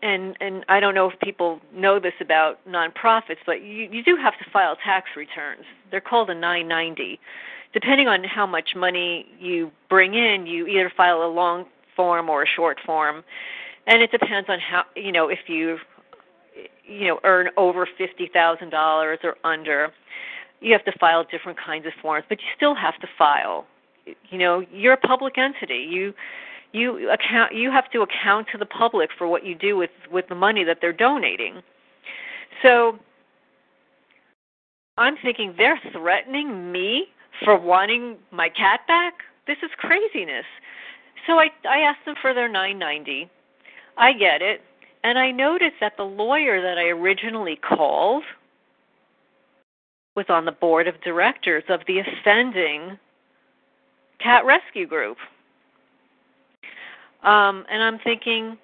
and 0.03 0.35
and 0.41 0.65
I 0.67 0.79
don't 0.79 0.93
know 0.93 1.09
if 1.09 1.19
people 1.21 1.59
know 1.73 1.99
this 1.99 2.13
about 2.19 2.59
nonprofits, 2.67 3.37
but 3.45 3.63
you 3.63 3.89
you 3.91 4.03
do 4.03 4.17
have 4.17 4.37
to 4.37 4.45
file 4.51 4.75
tax 4.75 5.09
returns. 5.15 5.63
They're 5.89 6.01
called 6.01 6.29
a 6.29 6.35
990. 6.35 7.19
Depending 7.73 8.07
on 8.07 8.23
how 8.23 8.45
much 8.45 8.75
money 8.75 9.25
you 9.39 9.71
bring 9.89 10.13
in, 10.13 10.45
you 10.45 10.67
either 10.67 10.91
file 10.95 11.23
a 11.23 11.31
long 11.31 11.65
form 11.95 12.29
or 12.29 12.43
a 12.43 12.47
short 12.47 12.77
form, 12.85 13.23
and 13.87 14.01
it 14.01 14.11
depends 14.11 14.49
on 14.49 14.59
how 14.59 14.83
you 14.95 15.11
know 15.11 15.29
if 15.29 15.39
you 15.47 15.77
you 16.85 17.07
know 17.07 17.19
earn 17.23 17.49
over 17.57 17.87
fifty 17.97 18.29
thousand 18.31 18.69
dollars 18.69 19.19
or 19.23 19.37
under. 19.43 19.91
You 20.59 20.71
have 20.73 20.85
to 20.85 20.97
file 20.97 21.25
different 21.29 21.57
kinds 21.59 21.85
of 21.85 21.93
forms, 22.01 22.25
but 22.29 22.39
you 22.39 22.47
still 22.55 22.75
have 22.75 22.97
to 22.99 23.07
file. 23.17 23.65
You 24.29 24.37
know, 24.37 24.65
you're 24.71 24.93
a 24.93 24.97
public 24.97 25.37
entity. 25.37 25.87
You 25.89 26.13
you 26.73 27.09
account 27.11 27.53
you 27.53 27.71
have 27.71 27.89
to 27.91 28.01
account 28.01 28.47
to 28.51 28.57
the 28.57 28.65
public 28.65 29.11
for 29.17 29.27
what 29.27 29.45
you 29.45 29.55
do 29.55 29.77
with 29.77 29.91
with 30.11 30.27
the 30.27 30.35
money 30.35 30.63
that 30.63 30.79
they're 30.81 30.91
donating. 30.91 31.61
So 32.61 32.99
i'm 34.97 35.15
thinking 35.17 35.53
they're 35.57 35.79
threatening 35.91 36.71
me 36.71 37.07
for 37.43 37.57
wanting 37.57 38.17
my 38.31 38.49
cat 38.49 38.81
back? 38.87 39.13
This 39.47 39.57
is 39.63 39.71
craziness. 39.77 40.45
So 41.27 41.39
i 41.39 41.49
i 41.69 41.79
asked 41.79 42.05
them 42.05 42.15
for 42.21 42.33
their 42.33 42.49
990 42.49 43.29
i 43.97 44.13
get 44.13 44.41
it. 44.41 44.61
And 45.03 45.17
i 45.19 45.31
noticed 45.31 45.75
that 45.79 45.97
the 45.97 46.03
lawyer 46.03 46.61
that 46.61 46.77
i 46.77 46.87
originally 46.87 47.55
called 47.55 48.23
was 50.15 50.25
on 50.29 50.45
the 50.45 50.51
board 50.51 50.87
of 50.87 50.99
directors 51.01 51.63
of 51.69 51.81
the 51.87 51.99
offending 51.99 52.97
cat 54.19 54.45
rescue 54.45 54.87
group 54.87 55.17
um, 57.23 57.65
and 57.71 57.81
I'm 57.81 57.99
thinking, 57.99 58.57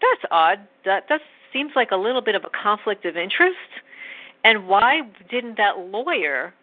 that's 0.00 0.22
odd. 0.30 0.60
That 0.84 1.04
that 1.08 1.20
seems 1.52 1.72
like 1.74 1.90
a 1.90 1.96
little 1.96 2.20
bit 2.20 2.34
of 2.34 2.44
a 2.44 2.50
conflict 2.50 3.04
of 3.04 3.16
interest. 3.16 3.56
And 4.44 4.68
why 4.68 5.02
didn't 5.30 5.56
that 5.56 5.78
lawyer 5.78 6.54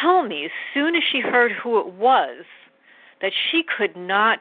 tell 0.00 0.22
me 0.22 0.44
as 0.44 0.50
soon 0.74 0.94
as 0.94 1.02
she 1.10 1.20
heard 1.20 1.52
who 1.52 1.80
it 1.80 1.86
was 1.94 2.44
that 3.20 3.32
she 3.50 3.62
could 3.76 3.96
not 3.96 4.40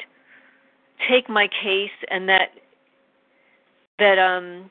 take 1.09 1.29
my 1.29 1.47
case 1.47 1.91
and 2.09 2.29
that 2.29 2.49
that 3.97 4.19
um 4.19 4.69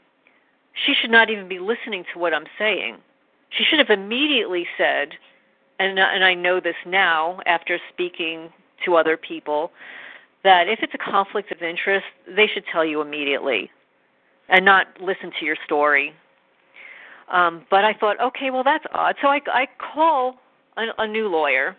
she 0.87 0.95
should 0.95 1.11
not 1.11 1.31
even 1.31 1.49
be 1.49 1.59
listening 1.59 2.05
to 2.13 2.19
what 2.19 2.33
I'm 2.33 2.47
saying. 2.59 2.97
She 3.51 3.65
should 3.65 3.81
have 3.81 3.91
immediately 3.91 4.67
said 4.79 5.11
and 5.79 5.99
and 5.99 6.25
I 6.25 6.35
know 6.35 6.61
this 6.61 6.77
now 6.87 7.41
after 7.47 7.79
speaking 7.93 8.51
to 8.85 8.97
other 8.97 9.17
people 9.17 9.73
that 10.45 10.69
if 10.69 10.81
it's 10.83 10.95
a 10.95 11.11
conflict 11.11 11.53
of 11.53 11.63
interest, 11.63 12.07
they 12.35 12.47
should 12.47 12.65
tell 12.73 12.85
you 12.85 13.01
immediately 13.01 13.71
and 14.49 14.65
not 14.65 14.87
listen 15.01 15.31
to 15.39 15.45
your 15.45 15.57
story. 15.65 16.13
Um, 17.31 17.65
but 17.71 17.85
I 17.85 17.95
thought, 17.95 18.21
okay, 18.21 18.51
well 18.51 18.65
that's 18.65 18.85
odd. 18.93 19.17
So 19.23 19.29
I, 19.29 19.41
I 19.47 19.67
call 19.79 20.37
a, 20.77 20.87
a 20.99 21.07
new 21.07 21.29
lawyer, 21.29 21.77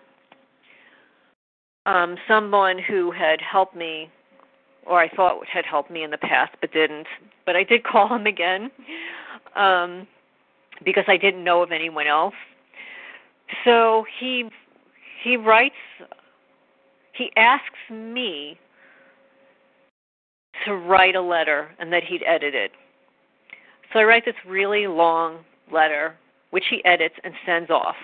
um, 1.85 2.15
someone 2.27 2.79
who 2.79 3.11
had 3.11 3.41
helped 3.41 3.75
me, 3.75 4.09
or 4.85 4.99
I 4.99 5.09
thought 5.09 5.45
had 5.45 5.65
helped 5.65 5.91
me 5.91 6.03
in 6.03 6.11
the 6.11 6.17
past, 6.17 6.55
but 6.61 6.71
didn't. 6.71 7.07
But 7.45 7.55
I 7.55 7.63
did 7.63 7.83
call 7.91 8.15
him 8.15 8.25
again 8.25 8.71
um, 9.55 10.07
because 10.85 11.03
I 11.07 11.17
didn't 11.17 11.43
know 11.43 11.61
of 11.61 11.71
anyone 11.71 12.07
else. 12.07 12.35
So 13.65 14.05
he 14.19 14.49
he 15.23 15.35
writes 15.35 15.75
he 17.13 17.31
asks 17.35 17.89
me 17.89 18.57
to 20.65 20.75
write 20.75 21.15
a 21.15 21.21
letter 21.21 21.69
and 21.79 21.91
that 21.91 22.03
he'd 22.03 22.23
edit 22.25 22.55
it. 22.55 22.71
So 23.91 23.99
I 23.99 24.03
write 24.03 24.25
this 24.25 24.35
really 24.47 24.87
long 24.87 25.39
letter, 25.71 26.15
which 26.51 26.65
he 26.69 26.83
edits 26.85 27.15
and 27.23 27.33
sends 27.45 27.69
off. 27.69 27.95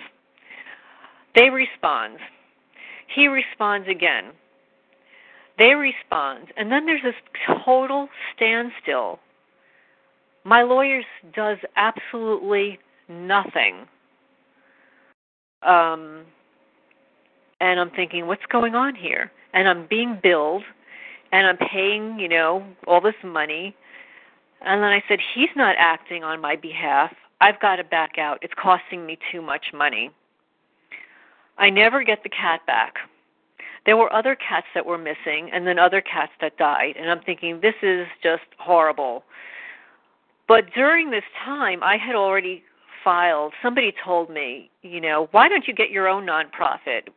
They 1.36 1.50
respond. 1.50 2.18
He 3.16 3.28
responds 3.28 3.88
again. 3.88 4.32
They 5.58 5.74
respond. 5.74 6.48
And 6.58 6.72
then 6.72 6.86
there's 6.86 7.04
this 7.04 7.16
total 7.66 8.10
standstill. 8.36 9.20
My 10.44 10.64
lawyer 10.64 11.02
does 11.36 11.58
absolutely 11.76 12.80
nothing. 13.10 13.86
Um, 15.64 16.26
and 17.60 17.80
I'm 17.80 17.90
thinking, 17.92 18.28
what's 18.28 18.46
going 18.50 18.76
on 18.76 18.96
here? 18.96 19.32
And 19.54 19.68
I'm 19.68 19.88
being 19.88 20.20
billed, 20.22 20.64
and 21.32 21.48
I'm 21.48 21.58
paying, 21.58 22.20
you 22.20 22.30
know, 22.30 22.66
all 22.88 23.02
this 23.02 23.16
money. 23.24 23.76
And 24.62 24.82
then 24.82 24.90
I 24.90 25.04
said, 25.08 25.20
he's 25.34 25.50
not 25.56 25.76
acting 25.78 26.24
on 26.24 26.42
my 26.42 26.56
behalf. 26.56 27.14
I've 27.42 27.60
got 27.60 27.78
to 27.78 27.84
back 27.84 28.18
out. 28.18 28.40
It's 28.42 28.54
costing 28.62 29.06
me 29.06 29.18
too 29.32 29.42
much 29.42 29.68
money. 29.74 30.12
I 31.58 31.70
never 31.70 32.04
get 32.04 32.24
the 32.24 32.30
cat 32.30 32.66
back. 32.66 32.96
There 33.86 33.98
were 33.98 34.12
other 34.12 34.36
cats 34.36 34.68
that 34.76 34.86
were 34.86 34.98
missing, 34.98 35.50
and 35.54 35.66
then 35.66 35.80
other 35.80 36.02
cats 36.02 36.34
that 36.42 36.58
died. 36.58 36.96
And 37.00 37.10
I'm 37.10 37.22
thinking, 37.22 37.62
this 37.62 37.76
is 37.82 38.08
just 38.22 38.44
horrible. 38.58 39.24
But 40.48 40.66
during 40.74 41.10
this 41.10 41.24
time, 41.44 41.82
I 41.84 41.98
had 41.98 42.16
already 42.16 42.64
filed. 43.04 43.54
Somebody 43.62 43.94
told 44.04 44.30
me, 44.30 44.70
you 44.82 45.00
know, 45.00 45.30
why 45.32 45.48
don't 45.48 45.68
you 45.68 45.74
get 45.74 45.90
your 45.90 46.08
own 46.08 46.26
nonprofit? 46.26 47.08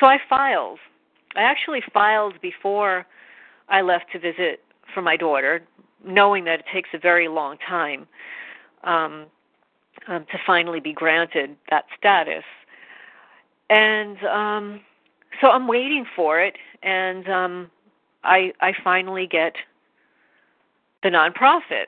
So 0.00 0.06
I 0.06 0.18
filed. 0.28 0.78
I 1.36 1.42
actually 1.42 1.82
filed 1.92 2.40
before 2.40 3.06
I 3.68 3.80
left 3.82 4.06
to 4.12 4.18
visit 4.18 4.60
for 4.92 5.02
my 5.02 5.16
daughter, 5.16 5.62
knowing 6.04 6.44
that 6.44 6.60
it 6.60 6.66
takes 6.72 6.90
a 6.92 6.98
very 6.98 7.28
long 7.28 7.56
time 7.58 8.06
um, 8.84 9.26
um, 10.08 10.26
to 10.30 10.38
finally 10.46 10.80
be 10.80 10.92
granted 10.92 11.56
that 11.70 11.84
status. 11.98 12.44
And 13.70 14.22
um, 14.24 14.80
so 15.40 15.48
I'm 15.48 15.66
waiting 15.66 16.04
for 16.14 16.40
it, 16.40 16.56
and 16.82 17.28
um, 17.28 17.70
I 18.22 18.52
I 18.60 18.72
finally 18.82 19.26
get 19.26 19.54
the 21.02 21.08
nonprofit. 21.08 21.86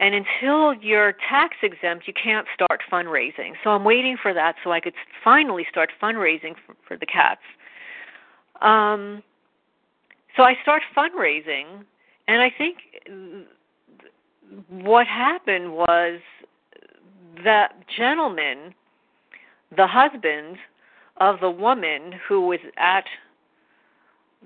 And 0.00 0.14
until 0.14 0.72
you're 0.82 1.12
tax 1.28 1.56
exempt, 1.62 2.08
you 2.08 2.14
can't 2.14 2.46
start 2.54 2.80
fundraising. 2.90 3.52
So 3.62 3.70
I'm 3.70 3.84
waiting 3.84 4.16
for 4.20 4.32
that 4.32 4.54
so 4.64 4.72
I 4.72 4.80
could 4.80 4.94
finally 5.22 5.66
start 5.70 5.90
fundraising 6.02 6.54
for, 6.66 6.74
for 6.88 6.96
the 6.96 7.04
cats. 7.04 7.42
Um, 8.62 9.22
so 10.36 10.42
I 10.42 10.54
start 10.62 10.82
fundraising, 10.96 11.84
and 12.28 12.40
I 12.40 12.50
think 12.56 12.78
what 14.70 15.06
happened 15.06 15.72
was 15.72 16.20
that 17.44 17.74
gentleman, 17.94 18.74
the 19.76 19.86
husband 19.86 20.56
of 21.18 21.40
the 21.40 21.50
woman 21.50 22.12
who 22.26 22.46
was 22.46 22.60
at 22.78 23.04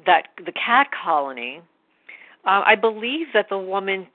that 0.05 0.25
the 0.45 0.53
cat 0.53 0.89
colony, 1.05 1.61
uh, 2.45 2.63
I 2.67 2.75
believe 2.75 3.29
that 3.35 3.47
the 3.49 3.59
woman 3.59 4.09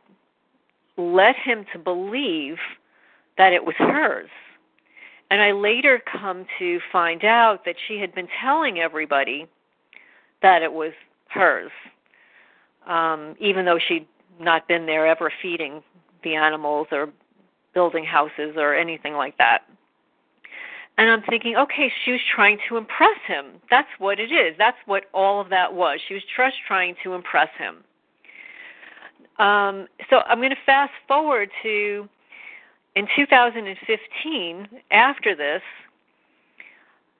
led 0.99 1.35
him 1.35 1.65
to 1.73 1.79
believe 1.79 2.57
that 3.37 3.53
it 3.53 3.63
was 3.63 3.75
hers. 3.77 4.29
and 5.31 5.41
I 5.41 5.51
later 5.51 6.01
come 6.11 6.45
to 6.57 6.79
find 6.91 7.23
out 7.23 7.63
that 7.65 7.75
she 7.87 7.99
had 7.99 8.13
been 8.15 8.27
telling 8.41 8.79
everybody 8.79 9.47
that 10.41 10.63
it 10.63 10.73
was 10.73 10.91
hers, 11.27 11.71
um, 12.87 13.35
even 13.39 13.65
though 13.65 13.77
she'd 13.79 14.07
not 14.39 14.67
been 14.67 14.85
there 14.87 15.05
ever 15.05 15.31
feeding 15.41 15.83
the 16.23 16.35
animals 16.35 16.87
or 16.91 17.09
building 17.73 18.03
houses 18.03 18.55
or 18.57 18.73
anything 18.73 19.13
like 19.13 19.37
that. 19.37 19.59
And 20.97 21.09
I'm 21.09 21.21
thinking, 21.21 21.55
okay, 21.55 21.91
she 22.03 22.11
was 22.11 22.21
trying 22.35 22.57
to 22.67 22.75
impress 22.75 23.19
him. 23.25 23.61
That's 23.69 23.87
what 23.99 24.19
it 24.19 24.31
is. 24.31 24.55
That's 24.57 24.77
what 24.85 25.05
all 25.13 25.39
of 25.39 25.49
that 25.49 25.73
was. 25.73 25.99
She 26.07 26.13
was 26.13 26.23
just 26.35 26.57
trying 26.67 26.95
to 27.03 27.13
impress 27.13 27.49
him. 27.57 27.83
Um, 29.39 29.87
so 30.09 30.17
I'm 30.27 30.39
going 30.39 30.49
to 30.49 30.55
fast 30.65 30.91
forward 31.07 31.49
to 31.63 32.07
in 32.95 33.07
2015. 33.15 34.67
After 34.91 35.35
this, 35.35 35.61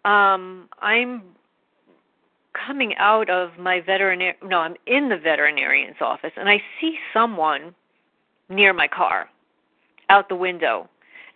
um, 0.05 0.69
I'm 0.81 1.23
coming 2.53 2.95
out 2.97 3.29
of 3.29 3.57
my 3.57 3.81
veterinary. 3.81 4.35
No, 4.43 4.59
I'm 4.59 4.75
in 4.85 5.09
the 5.09 5.17
veterinarian's 5.17 5.97
office, 6.01 6.31
and 6.35 6.49
I 6.49 6.61
see 6.79 6.97
someone 7.13 7.73
near 8.49 8.73
my 8.73 8.87
car, 8.87 9.29
out 10.09 10.27
the 10.29 10.35
window 10.35 10.89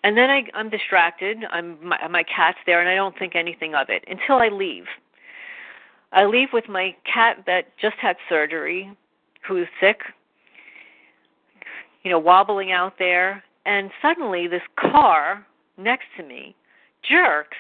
and 0.04 0.18
then 0.18 0.30
I, 0.30 0.44
I'm 0.54 0.70
distracted. 0.70 1.46
I'm 1.50 1.78
my, 1.82 2.08
my 2.10 2.24
cat's 2.24 2.58
there, 2.66 2.80
and 2.82 2.90
I 2.90 2.96
don't 2.96 3.18
think 3.18 3.36
anything 3.36 3.74
of 3.74 3.90
it 3.90 4.04
until 4.08 4.36
I 4.36 4.50
leave. 4.50 4.86
I 6.12 6.26
leave 6.26 6.50
with 6.54 6.68
my 6.70 6.96
cat 7.12 7.44
that 7.48 7.76
just 7.82 7.96
had 7.96 8.18
surgery, 8.30 8.96
who's 9.48 9.68
sick, 9.80 10.02
you 12.04 12.12
know, 12.12 12.20
wobbling 12.20 12.72
out 12.72 12.94
there, 13.00 13.44
and 13.66 13.92
suddenly 14.02 14.48
this 14.48 14.62
car 14.76 15.46
next 15.78 16.06
to 16.18 16.24
me 16.24 16.56
jerks 17.10 17.58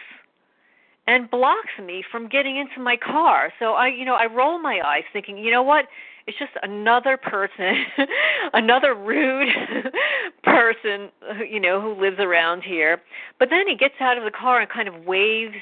and 1.05 1.29
blocks 1.29 1.71
me 1.85 2.03
from 2.09 2.29
getting 2.29 2.57
into 2.57 2.79
my 2.79 2.95
car. 2.95 3.51
So 3.59 3.73
I, 3.73 3.87
you 3.87 4.05
know, 4.05 4.15
I 4.15 4.25
roll 4.25 4.59
my 4.59 4.79
eyes 4.85 5.03
thinking, 5.11 5.37
you 5.37 5.51
know 5.51 5.63
what? 5.63 5.85
it's 6.27 6.37
just 6.37 6.51
another 6.61 7.17
person 7.17 7.85
another 8.53 8.95
rude 8.95 9.49
person 10.43 11.09
you 11.49 11.59
know 11.59 11.81
who 11.81 11.99
lives 11.99 12.17
around 12.19 12.61
here 12.61 13.01
but 13.39 13.49
then 13.49 13.67
he 13.67 13.75
gets 13.75 13.95
out 13.99 14.17
of 14.17 14.23
the 14.23 14.31
car 14.31 14.61
and 14.61 14.69
kind 14.69 14.87
of 14.87 15.05
waves 15.05 15.55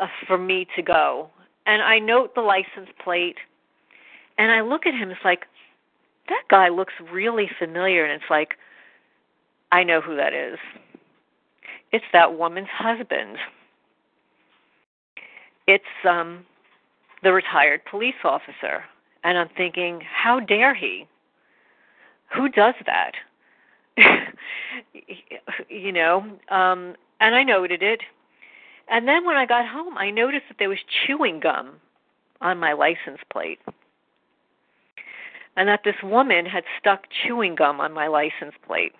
uh, 0.00 0.06
for 0.26 0.38
me 0.38 0.66
to 0.76 0.82
go 0.82 1.28
and 1.66 1.82
i 1.82 1.98
note 1.98 2.34
the 2.34 2.40
license 2.40 2.88
plate 3.02 3.38
and 4.36 4.52
i 4.52 4.60
look 4.60 4.86
at 4.86 4.94
him 4.94 5.10
it's 5.10 5.20
like 5.24 5.46
that 6.28 6.42
guy 6.50 6.68
looks 6.68 6.94
really 7.12 7.50
familiar 7.58 8.04
and 8.04 8.12
it's 8.12 8.30
like 8.30 8.54
i 9.72 9.82
know 9.82 10.00
who 10.00 10.16
that 10.16 10.32
is 10.32 10.58
it's 11.92 12.04
that 12.12 12.38
woman's 12.38 12.68
husband 12.68 13.36
it's 15.66 15.84
um 16.08 16.44
the 17.22 17.32
retired 17.32 17.80
police 17.90 18.14
officer 18.24 18.84
and 19.24 19.36
I'm 19.36 19.48
thinking, 19.56 20.00
how 20.00 20.40
dare 20.40 20.74
he? 20.74 21.06
Who 22.34 22.48
does 22.48 22.74
that? 22.86 23.12
you 25.68 25.92
know, 25.92 26.20
um, 26.50 26.94
and 27.20 27.34
I 27.34 27.42
noted 27.42 27.82
it. 27.82 28.00
And 28.90 29.06
then 29.06 29.26
when 29.26 29.36
I 29.36 29.44
got 29.44 29.66
home, 29.66 29.98
I 29.98 30.10
noticed 30.10 30.44
that 30.48 30.56
there 30.58 30.68
was 30.68 30.78
chewing 31.06 31.40
gum 31.40 31.74
on 32.40 32.58
my 32.58 32.72
license 32.72 33.18
plate. 33.30 33.58
And 35.58 35.68
that 35.68 35.80
this 35.84 35.96
woman 36.04 36.46
had 36.46 36.62
stuck 36.78 37.08
chewing 37.10 37.56
gum 37.56 37.80
on 37.80 37.92
my 37.92 38.06
license 38.06 38.54
plate. 38.64 38.92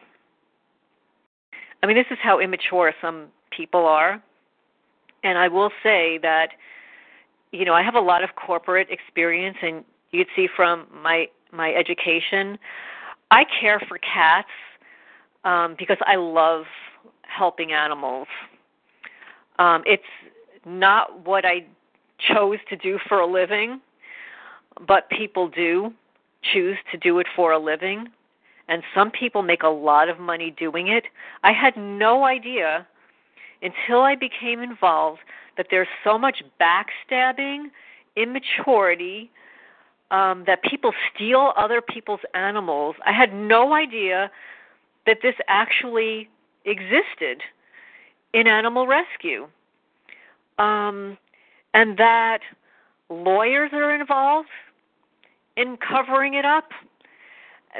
I 1.80 1.86
mean, 1.86 1.96
this 1.96 2.08
is 2.10 2.18
how 2.20 2.40
immature 2.40 2.92
some 3.00 3.26
people 3.56 3.86
are. 3.86 4.20
And 5.22 5.38
I 5.38 5.46
will 5.46 5.70
say 5.84 6.18
that, 6.22 6.48
you 7.52 7.64
know, 7.64 7.74
I 7.74 7.82
have 7.84 7.94
a 7.94 8.00
lot 8.00 8.24
of 8.24 8.30
corporate 8.34 8.88
experience, 8.90 9.56
and 9.62 9.84
you 10.10 10.18
would 10.18 10.26
see 10.34 10.48
from 10.54 10.88
my 10.92 11.28
my 11.52 11.72
education. 11.72 12.58
I 13.30 13.44
care 13.60 13.80
for 13.86 13.96
cats 13.98 14.48
um, 15.44 15.76
because 15.78 15.98
I 16.06 16.16
love 16.16 16.64
helping 17.22 17.70
animals. 17.70 18.26
Um, 19.60 19.84
it's 19.86 20.02
not 20.66 21.24
what 21.24 21.44
I 21.44 21.64
chose 22.18 22.58
to 22.68 22.76
do 22.76 22.98
for 23.08 23.20
a 23.20 23.26
living, 23.26 23.80
but 24.88 25.08
people 25.08 25.46
do 25.46 25.92
choose 26.52 26.76
to 26.90 26.98
do 26.98 27.18
it 27.18 27.26
for 27.34 27.52
a 27.52 27.58
living. 27.58 28.08
And 28.68 28.82
some 28.94 29.10
people 29.10 29.42
make 29.42 29.62
a 29.62 29.68
lot 29.68 30.08
of 30.08 30.18
money 30.18 30.50
doing 30.50 30.88
it. 30.88 31.04
I 31.42 31.52
had 31.52 31.76
no 31.76 32.24
idea 32.24 32.86
until 33.62 34.02
I 34.02 34.14
became 34.14 34.60
involved 34.60 35.20
that 35.56 35.66
there's 35.70 35.88
so 36.04 36.18
much 36.18 36.42
backstabbing, 36.60 37.66
immaturity, 38.16 39.30
um, 40.10 40.44
that 40.46 40.62
people 40.62 40.92
steal 41.14 41.52
other 41.56 41.80
people's 41.80 42.20
animals. 42.34 42.96
I 43.04 43.12
had 43.12 43.34
no 43.34 43.74
idea 43.74 44.30
that 45.06 45.18
this 45.22 45.34
actually 45.48 46.28
existed 46.64 47.42
in 48.32 48.46
animal 48.46 48.86
rescue. 48.86 49.48
Um, 50.58 51.18
and 51.74 51.96
that 51.98 52.40
lawyers 53.08 53.70
are 53.72 53.94
involved 53.94 54.48
in 55.58 55.76
covering 55.76 56.34
it 56.34 56.44
up. 56.44 56.70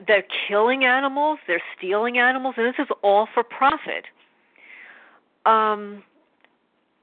They're 0.07 0.27
killing 0.49 0.85
animals, 0.85 1.39
they're 1.47 1.63
stealing 1.77 2.19
animals, 2.19 2.55
and 2.59 2.67
this 2.67 2.79
is 2.79 2.89
all 3.03 3.27
for 3.33 3.43
profit. 3.43 4.05
Um, 5.47 6.03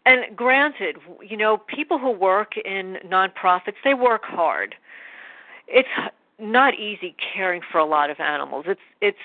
and 0.05 0.35
granted, 0.35 0.97
you 1.27 1.35
know, 1.35 1.57
people 1.57 1.97
who 1.97 2.11
work 2.11 2.53
in 2.57 2.97
nonprofits, 3.09 3.77
they 3.83 3.95
work 3.95 4.23
hard 4.23 4.75
it's 5.67 5.89
not 6.39 6.75
easy 6.75 7.15
caring 7.33 7.61
for 7.71 7.77
a 7.79 7.85
lot 7.85 8.09
of 8.09 8.19
animals. 8.19 8.65
It's 8.67 8.81
it's 9.01 9.17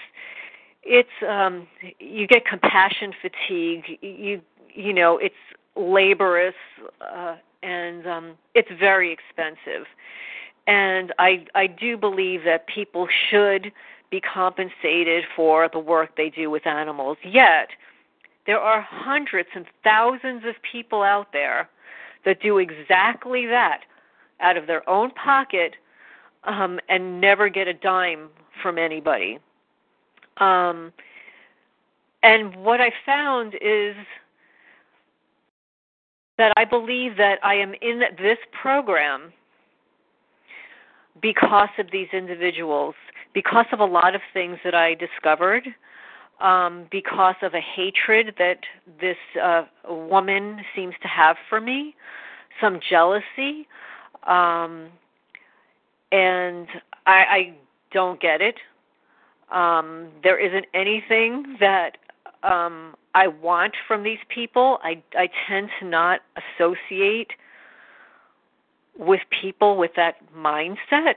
it's 0.83 1.09
um 1.29 1.67
you 1.99 2.27
get 2.27 2.47
compassion 2.47 3.13
fatigue. 3.21 3.99
You 4.01 4.41
you 4.75 4.93
know 4.93 5.19
it's 5.19 5.35
laborious 5.77 6.55
uh, 7.01 7.37
and 7.63 8.07
um 8.07 8.33
it's 8.55 8.71
very 8.79 9.13
expensive. 9.13 9.87
And 10.71 11.13
I 11.19 11.47
I 11.57 11.67
do 11.67 11.97
believe 11.97 12.45
that 12.45 12.69
people 12.69 13.09
should 13.29 13.73
be 14.09 14.21
compensated 14.21 15.25
for 15.35 15.69
the 15.69 15.81
work 15.81 16.17
they 16.17 16.31
do 16.31 16.49
with 16.49 16.65
animals. 16.65 17.19
Yet 17.25 17.71
there 18.47 18.61
are 18.61 18.81
hundreds 18.81 19.49
and 19.57 19.67
thousands 19.83 20.45
of 20.45 20.55
people 20.63 21.03
out 21.03 21.33
there 21.33 21.69
that 22.25 22.41
do 22.41 22.59
exactly 22.59 23.47
that 23.47 23.81
out 24.39 24.57
of 24.57 24.69
their 24.69 24.89
own 24.89 25.11
pocket 25.11 25.75
um, 26.45 26.79
and 26.89 27.21
never 27.21 27.49
get 27.49 27.67
a 27.67 27.75
dime 27.75 28.29
from 28.63 28.79
anybody. 28.79 29.41
Um, 30.37 30.93
and 32.23 32.55
what 32.55 32.81
I 32.81 32.93
found 33.05 33.55
is 33.61 33.97
that 36.39 36.53
I 36.57 36.65
believe 36.65 37.17
that 37.17 37.41
I 37.43 37.55
am 37.57 37.75
in 37.83 38.03
this 38.19 38.39
program 38.53 39.33
because 41.21 41.69
of 41.79 41.87
these 41.93 42.09
individuals, 42.13 42.95
because 43.35 43.67
of 43.73 43.81
a 43.81 43.85
lot 43.85 44.15
of 44.15 44.21
things 44.33 44.59
that 44.65 44.75
I 44.75 44.95
discovered, 44.95 45.67
um, 46.41 46.87
because 46.91 47.35
of 47.43 47.55
a 47.55 47.61
hatred 47.61 48.35
that 48.39 48.61
this 49.01 49.17
uh, 49.43 49.65
woman 49.89 50.61
seems 50.75 50.95
to 51.03 51.09
have 51.09 51.37
for 51.49 51.61
me, 51.61 51.95
some 52.61 52.81
jealousy. 52.89 53.69
Um, 54.27 54.89
and 56.13 56.67
I, 57.07 57.25
I 57.29 57.55
don't 57.93 58.21
get 58.21 58.41
it. 58.41 58.57
Um, 59.53 60.09
there 60.23 60.39
isn't 60.39 60.67
anything 60.75 61.57
that 61.61 61.97
um, 62.43 62.95
I 63.15 63.27
want 63.27 63.75
from 63.87 64.03
these 64.03 64.19
people. 64.29 64.79
I, 64.83 65.03
I 65.15 65.29
tend 65.49 65.69
to 65.81 65.87
not 65.87 66.21
associate 66.59 67.33
with 69.01 69.21
people 69.41 69.77
with 69.77 69.93
that 69.97 70.17
mindset. 70.37 71.17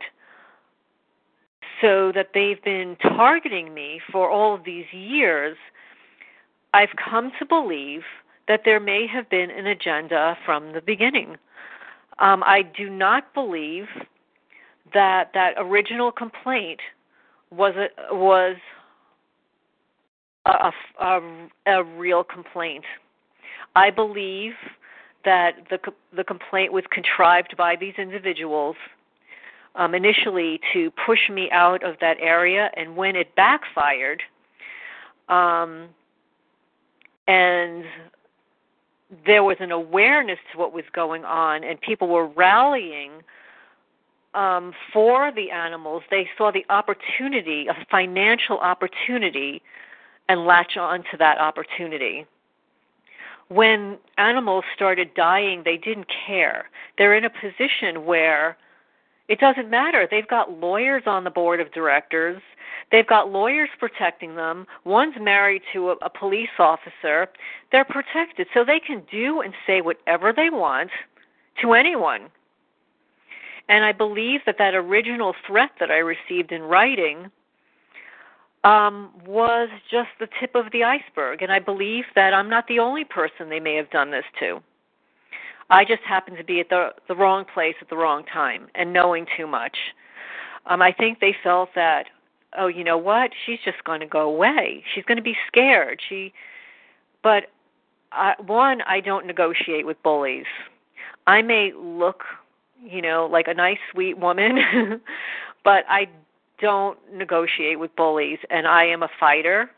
So 1.82 2.12
that 2.14 2.30
they've 2.34 2.64
been 2.64 2.96
targeting 3.02 3.74
me 3.74 4.00
for 4.12 4.30
all 4.30 4.56
of 4.56 4.64
these 4.64 4.86
years, 4.94 5.58
I've 6.74 6.96
come 6.96 7.32
to 7.40 7.46
believe 7.46 8.02
that 8.48 8.62
there 8.64 8.80
may 8.80 9.06
have 9.08 9.30
been 9.30 9.52
an 9.52 9.68
agenda 9.68 10.38
from 10.46 10.74
the 10.74 10.82
beginning. 10.82 11.36
Um, 12.20 12.44
I 12.46 12.62
do 12.62 12.90
not 12.90 13.34
believe 13.34 13.86
that 14.94 15.32
that 15.34 15.54
original 15.58 16.12
complaint 16.12 16.80
was 17.52 17.74
a, 17.76 18.16
was 18.16 18.56
a, 20.46 20.72
a, 21.00 21.20
a 21.66 21.84
real 21.84 22.24
complaint. 22.24 22.86
I 23.76 23.90
believe 23.90 24.54
that 25.26 25.56
the 25.70 25.80
the 26.16 26.24
complaint 26.24 26.74
was 26.74 26.84
contrived 26.90 27.56
by 27.58 27.76
these 27.76 27.94
individuals 27.98 28.76
um, 29.76 29.96
initially 29.96 30.60
to 30.74 30.92
push 31.06 31.30
me 31.30 31.50
out 31.52 31.84
of 31.84 31.96
that 32.00 32.18
area, 32.20 32.70
and 32.78 32.96
when 32.96 33.16
it 33.16 33.36
backfired, 33.36 34.22
um, 35.30 35.90
and 37.28 37.86
there 39.26 39.44
was 39.44 39.58
an 39.60 39.72
awareness 39.72 40.40
to 40.52 40.58
what 40.58 40.74
was 40.74 40.84
going 40.94 41.24
on, 41.24 41.64
and 41.64 41.80
people 41.82 42.08
were 42.08 42.28
rallying 42.28 43.12
um, 44.34 44.74
for 44.92 45.32
the 45.32 45.52
animals. 45.52 46.04
They 46.10 46.28
saw 46.38 46.52
the 46.52 46.66
opportunity, 46.70 47.68
a 47.68 47.86
financial 47.90 48.58
opportunity, 48.60 49.62
and 50.30 50.46
latch 50.46 50.78
on 50.78 51.04
to 51.12 51.18
that 51.18 51.38
opportunity. 51.38 52.26
When 53.50 53.98
animals 54.18 54.64
started 54.76 55.14
dying, 55.14 55.64
they 55.64 55.78
didn't 55.78 56.08
care. 56.28 56.70
They're 56.98 57.16
in 57.16 57.26
a 57.26 57.30
position 57.30 58.06
where 58.06 58.58
it 59.28 59.40
doesn't 59.40 59.70
matter. 59.70 60.08
They've 60.10 60.28
got 60.28 60.60
lawyers 60.60 61.04
on 61.06 61.24
the 61.24 61.30
board 61.30 61.60
of 61.60 61.72
directors. 61.72 62.42
They've 62.92 63.08
got 63.08 63.32
lawyers 63.32 63.70
protecting 63.80 64.36
them. 64.36 64.68
One's 64.86 65.16
married 65.20 65.62
to 65.74 65.92
a, 65.92 65.94
a 66.02 66.10
police 66.10 66.50
officer. 66.60 67.30
They're 67.72 67.86
protected. 67.86 68.48
So 68.54 68.66
they 68.66 68.80
can 68.80 69.04
do 69.12 69.42
and 69.42 69.54
say 69.66 69.82
whatever 69.82 70.34
they 70.34 70.50
want 70.50 70.92
to 71.62 71.74
anyone. 71.74 72.30
And 73.70 73.86
I 73.86 73.94
believe 73.94 74.42
that 74.46 74.58
that 74.58 74.76
original 74.76 75.34
threat 75.48 75.72
that 75.80 75.90
I 75.90 76.00
received 76.00 76.52
in 76.52 76.64
writing 76.64 77.32
um, 78.64 79.12
was 79.26 79.70
just 79.92 80.10
the 80.20 80.28
tip 80.40 80.56
of 80.56 80.66
the 80.72 80.84
iceberg. 80.84 81.42
And 81.42 81.52
I 81.52 81.60
believe 81.60 82.06
that 82.16 82.34
I'm 82.34 82.50
not 82.50 82.68
the 82.68 82.80
only 82.80 83.04
person 83.04 83.50
they 83.50 83.60
may 83.60 83.76
have 83.76 83.90
done 83.92 84.12
this 84.12 84.26
to. 84.40 84.62
I 85.70 85.86
just 85.86 86.04
happened 86.04 86.38
to 86.38 86.44
be 86.44 86.60
at 86.60 86.70
the 86.70 86.90
the 87.08 87.16
wrong 87.16 87.46
place 87.52 87.76
at 87.82 87.90
the 87.90 87.96
wrong 87.96 88.24
time 88.32 88.68
and 88.76 88.94
knowing 88.94 89.26
too 89.38 89.48
much. 89.48 89.76
Um, 90.66 90.82
I 90.82 90.92
think 90.94 91.20
they 91.20 91.36
felt 91.44 91.70
that, 91.76 92.06
oh, 92.58 92.68
you 92.68 92.84
know 92.84 92.98
what? 92.98 93.32
She's 93.46 93.60
just 93.66 93.84
going 93.84 94.00
to 94.00 94.06
go 94.06 94.22
away. 94.22 94.84
She's 94.94 95.04
going 95.06 95.18
to 95.18 95.24
be 95.24 95.36
scared. 95.48 96.00
She, 96.08 96.34
but 97.22 97.46
I, 98.12 98.36
one, 98.46 98.82
I 98.84 99.00
don't 99.00 99.26
negotiate 99.26 99.86
with 99.86 100.02
bullies. 100.04 100.46
I 101.28 101.42
may 101.42 101.72
look, 101.76 102.24
you 102.82 103.02
know, 103.02 103.28
like 103.30 103.48
a 103.48 103.54
nice, 103.54 103.80
sweet 103.92 104.18
woman, 104.18 105.02
but 105.64 105.84
I 105.90 106.08
don't 106.64 106.98
negotiate 107.14 107.78
with 107.78 107.94
bullies, 107.98 108.40
and 108.50 108.66
I 108.66 108.86
am 108.86 109.04
a 109.04 109.10
fighter. 109.20 109.70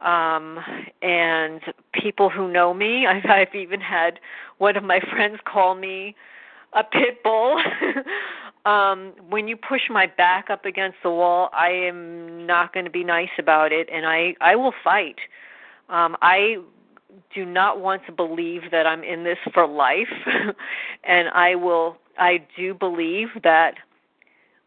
Um 0.00 0.58
and 1.02 1.60
people 1.92 2.30
who 2.30 2.44
know 2.56 2.72
me 2.72 2.92
i've 3.12 3.28
i've 3.38 3.54
even 3.64 3.80
had 3.80 4.12
one 4.58 4.76
of 4.76 4.84
my 4.84 5.00
friends 5.12 5.38
call 5.52 5.74
me 5.74 6.14
a 6.72 6.84
pit 6.84 7.22
bull. 7.24 7.52
Um 8.74 8.98
when 9.34 9.48
you 9.50 9.56
push 9.56 9.84
my 9.88 10.06
back 10.24 10.44
up 10.54 10.64
against 10.72 10.98
the 11.02 11.10
wall 11.10 11.48
i 11.52 11.70
am 11.90 12.44
not 12.46 12.66
going 12.74 12.86
to 12.90 12.96
be 13.00 13.04
nice 13.18 13.34
about 13.38 13.70
it 13.72 13.86
and 13.96 14.04
i 14.06 14.34
i 14.40 14.52
will 14.60 14.74
fight. 14.90 15.18
Um 15.88 16.16
i 16.34 16.58
do 17.34 17.42
not 17.44 17.80
want 17.86 18.00
to 18.06 18.12
believe 18.24 18.62
that 18.74 18.84
i'm 18.86 19.02
in 19.12 19.20
this 19.24 19.40
for 19.54 19.66
life. 19.66 20.14
And 21.14 21.24
i 21.46 21.50
will 21.64 21.88
i 22.18 22.32
do 22.60 22.66
believe 22.86 23.28
that 23.50 23.74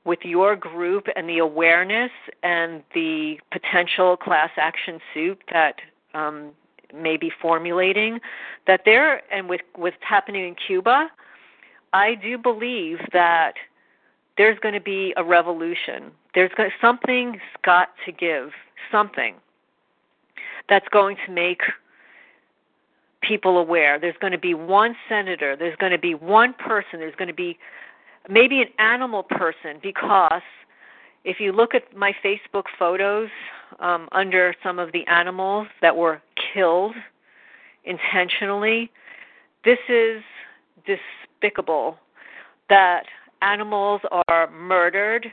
with 0.04 0.20
your 0.24 0.56
group 0.56 1.08
and 1.16 1.30
the 1.30 1.38
awareness 1.38 2.12
and 2.44 2.84
the 2.94 3.38
potential 3.52 4.18
class 4.18 4.50
action 4.58 5.00
suit 5.14 5.40
that 5.52 5.76
um, 6.14 6.52
may 6.94 7.18
be 7.18 7.32
formulating, 7.42 8.20
that 8.68 8.82
there 8.86 9.22
and 9.34 9.48
with 9.48 9.62
what's 9.76 9.96
happening 10.02 10.48
in 10.48 10.56
Cuba, 10.56 11.08
I 11.94 12.16
do 12.16 12.38
believe 12.38 13.00
that 13.14 13.54
there's 14.38 14.58
going 14.60 14.74
to 14.74 14.82
be 14.82 15.14
a 15.18 15.24
revolution. 15.24 16.12
There's 16.34 16.52
going 16.56 16.72
something's 16.80 17.42
got 17.64 17.90
to 18.06 18.12
give 18.12 18.52
something 18.92 19.36
that's 20.70 20.88
going 20.90 21.18
to 21.26 21.32
make 21.32 21.62
people 23.22 23.58
aware. 23.58 24.00
There's 24.00 24.16
going 24.20 24.32
to 24.32 24.40
be 24.40 24.54
one 24.54 24.96
senator. 25.08 25.56
There's 25.56 25.76
going 25.78 25.92
to 25.92 26.00
be 26.00 26.16
one 26.16 26.54
person. 26.54 27.00
There's 27.00 27.16
going 27.16 27.28
to 27.28 27.34
be 27.34 27.58
maybe 28.30 28.62
an 28.62 28.68
animal 28.80 29.24
person 29.24 29.80
because 29.82 30.42
if 31.24 31.40
you 31.40 31.52
look 31.52 31.76
at 31.76 31.96
my 31.96 32.14
Facebook 32.24 32.64
photos 32.78 33.30
um, 33.80 34.08
under 34.12 34.56
some 34.64 34.80
of 34.80 34.92
the 34.92 35.06
animals 35.08 35.68
that 35.82 35.96
were 35.96 36.22
killed 36.54 36.96
intentionally, 37.84 38.92
this 39.64 39.78
is 39.90 40.22
despicable 40.86 41.98
that 42.70 43.04
animals 43.42 44.02
are 44.28 44.50
murdered. 44.52 45.28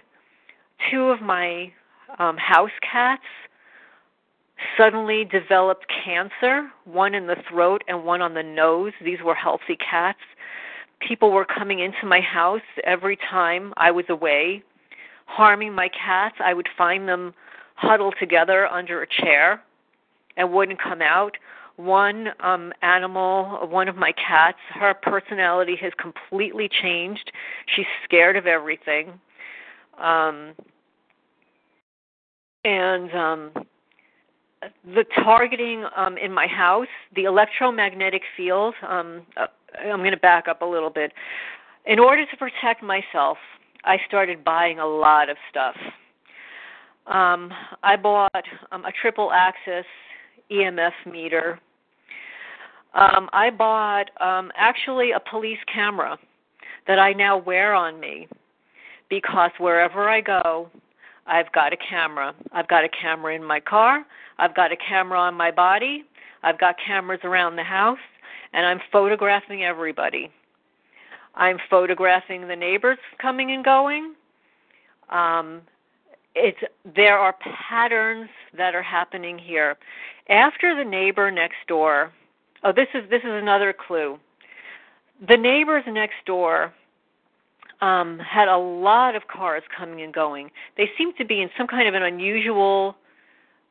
Two 0.90 1.04
of 1.04 1.20
my 1.20 1.72
um, 2.18 2.36
house 2.36 2.70
cats 2.90 3.22
suddenly 4.76 5.24
developed 5.24 5.86
cancer, 6.04 6.68
one 6.84 7.14
in 7.14 7.26
the 7.26 7.36
throat 7.48 7.82
and 7.88 8.04
one 8.04 8.20
on 8.20 8.34
the 8.34 8.42
nose. 8.42 8.92
These 9.04 9.18
were 9.24 9.34
healthy 9.34 9.76
cats 9.76 10.18
people 11.00 11.30
were 11.30 11.44
coming 11.44 11.80
into 11.80 12.06
my 12.06 12.20
house 12.20 12.60
every 12.84 13.16
time 13.30 13.72
I 13.76 13.90
was 13.90 14.04
away, 14.08 14.62
harming 15.26 15.72
my 15.74 15.88
cats. 15.88 16.36
I 16.40 16.54
would 16.54 16.68
find 16.76 17.08
them 17.08 17.34
huddled 17.76 18.14
together 18.18 18.66
under 18.66 19.02
a 19.02 19.06
chair 19.06 19.62
and 20.36 20.52
wouldn't 20.52 20.80
come 20.80 21.02
out. 21.02 21.36
One 21.76 22.28
um 22.40 22.72
animal, 22.82 23.68
one 23.70 23.86
of 23.88 23.94
my 23.96 24.12
cats, 24.12 24.58
her 24.74 24.94
personality 24.94 25.76
has 25.80 25.92
completely 26.00 26.68
changed. 26.82 27.30
She's 27.76 27.86
scared 28.04 28.36
of 28.36 28.46
everything. 28.46 29.12
Um 29.96 30.54
and 32.64 33.14
um 33.14 33.50
the 34.84 35.04
targeting 35.22 35.84
um 35.96 36.18
in 36.18 36.32
my 36.32 36.48
house, 36.48 36.88
the 37.14 37.24
electromagnetic 37.24 38.22
field, 38.36 38.74
um 38.88 39.22
I'm 39.76 40.00
going 40.00 40.12
to 40.12 40.16
back 40.16 40.48
up 40.48 40.62
a 40.62 40.66
little 40.66 40.90
bit. 40.90 41.12
In 41.86 41.98
order 41.98 42.24
to 42.26 42.36
protect 42.36 42.82
myself, 42.82 43.38
I 43.84 43.96
started 44.06 44.44
buying 44.44 44.78
a 44.78 44.86
lot 44.86 45.30
of 45.30 45.36
stuff. 45.50 45.74
Um, 47.06 47.52
I 47.82 47.96
bought 47.96 48.44
um, 48.72 48.84
a 48.84 48.92
triple 49.00 49.32
axis 49.32 49.86
EMF 50.50 50.92
meter. 51.10 51.58
Um, 52.94 53.28
I 53.32 53.50
bought 53.50 54.10
um, 54.20 54.50
actually 54.56 55.12
a 55.12 55.20
police 55.30 55.58
camera 55.72 56.18
that 56.86 56.98
I 56.98 57.12
now 57.12 57.38
wear 57.38 57.74
on 57.74 58.00
me 58.00 58.28
because 59.08 59.50
wherever 59.58 60.08
I 60.08 60.20
go, 60.20 60.68
I've 61.26 61.50
got 61.52 61.72
a 61.72 61.76
camera. 61.76 62.34
I've 62.52 62.68
got 62.68 62.84
a 62.84 62.88
camera 62.88 63.34
in 63.34 63.44
my 63.44 63.60
car. 63.60 64.04
I've 64.38 64.54
got 64.54 64.72
a 64.72 64.76
camera 64.76 65.18
on 65.18 65.34
my 65.34 65.50
body. 65.50 66.04
I've 66.42 66.58
got 66.58 66.76
cameras 66.84 67.20
around 67.24 67.56
the 67.56 67.64
house 67.64 67.98
and 68.52 68.66
I'm 68.66 68.80
photographing 68.90 69.64
everybody. 69.64 70.30
I'm 71.34 71.58
photographing 71.70 72.48
the 72.48 72.56
neighbors 72.56 72.98
coming 73.20 73.52
and 73.52 73.64
going. 73.64 74.14
Um, 75.10 75.62
it's 76.34 76.58
there 76.96 77.18
are 77.18 77.34
patterns 77.40 78.28
that 78.56 78.74
are 78.74 78.82
happening 78.82 79.38
here. 79.38 79.76
After 80.28 80.76
the 80.76 80.88
neighbor 80.88 81.30
next 81.30 81.56
door, 81.66 82.12
oh, 82.64 82.72
this 82.72 82.88
is 82.94 83.08
this 83.10 83.22
is 83.22 83.30
another 83.30 83.72
clue. 83.72 84.18
The 85.26 85.36
neighbors 85.36 85.84
next 85.86 86.16
door 86.26 86.72
um, 87.80 88.18
had 88.18 88.48
a 88.48 88.56
lot 88.56 89.14
of 89.14 89.26
cars 89.28 89.62
coming 89.76 90.02
and 90.02 90.12
going. 90.12 90.50
They 90.76 90.90
seemed 90.96 91.16
to 91.18 91.24
be 91.24 91.40
in 91.40 91.50
some 91.56 91.66
kind 91.66 91.88
of 91.88 91.94
an 91.94 92.02
unusual 92.02 92.96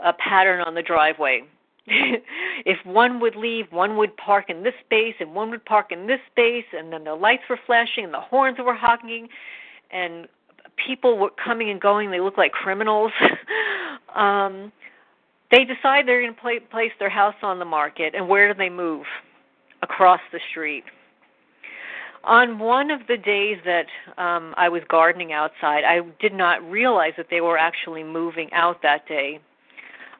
uh, 0.03 0.13
pattern 0.17 0.61
on 0.61 0.73
the 0.73 0.81
driveway. 0.81 1.43
if 2.65 2.77
one 2.85 3.19
would 3.21 3.35
leave, 3.35 3.71
one 3.71 3.95
would 3.97 4.15
park 4.17 4.49
in 4.49 4.63
this 4.63 4.73
space, 4.85 5.15
and 5.19 5.33
one 5.33 5.49
would 5.51 5.63
park 5.63 5.91
in 5.91 6.05
this 6.05 6.19
space, 6.31 6.65
and 6.73 6.91
then 6.91 7.05
the 7.05 7.15
lights 7.15 7.43
were 7.49 7.59
flashing, 7.65 8.03
and 8.03 8.13
the 8.13 8.19
horns 8.19 8.57
were 8.59 8.75
honking, 8.75 9.27
and 9.91 10.27
people 10.85 11.17
were 11.17 11.31
coming 11.43 11.69
and 11.69 11.79
going. 11.79 12.11
They 12.11 12.19
looked 12.19 12.37
like 12.37 12.51
criminals. 12.51 13.11
um, 14.15 14.71
they 15.49 15.63
decide 15.63 16.05
they're 16.05 16.21
going 16.21 16.35
to 16.35 16.41
play, 16.41 16.59
place 16.59 16.91
their 16.99 17.09
house 17.09 17.35
on 17.41 17.57
the 17.57 17.65
market, 17.65 18.15
and 18.15 18.27
where 18.27 18.51
do 18.51 18.57
they 18.57 18.69
move? 18.69 19.05
Across 19.81 20.21
the 20.33 20.39
street. 20.49 20.83
On 22.23 22.59
one 22.59 22.91
of 22.91 23.01
the 23.07 23.15
days 23.15 23.57
that 23.63 23.85
um, 24.17 24.53
I 24.57 24.67
was 24.67 24.81
gardening 24.89 25.31
outside, 25.31 25.85
I 25.85 26.01
did 26.19 26.33
not 26.33 26.67
realize 26.69 27.13
that 27.15 27.27
they 27.29 27.39
were 27.39 27.57
actually 27.57 28.03
moving 28.03 28.51
out 28.51 28.81
that 28.81 29.07
day 29.07 29.39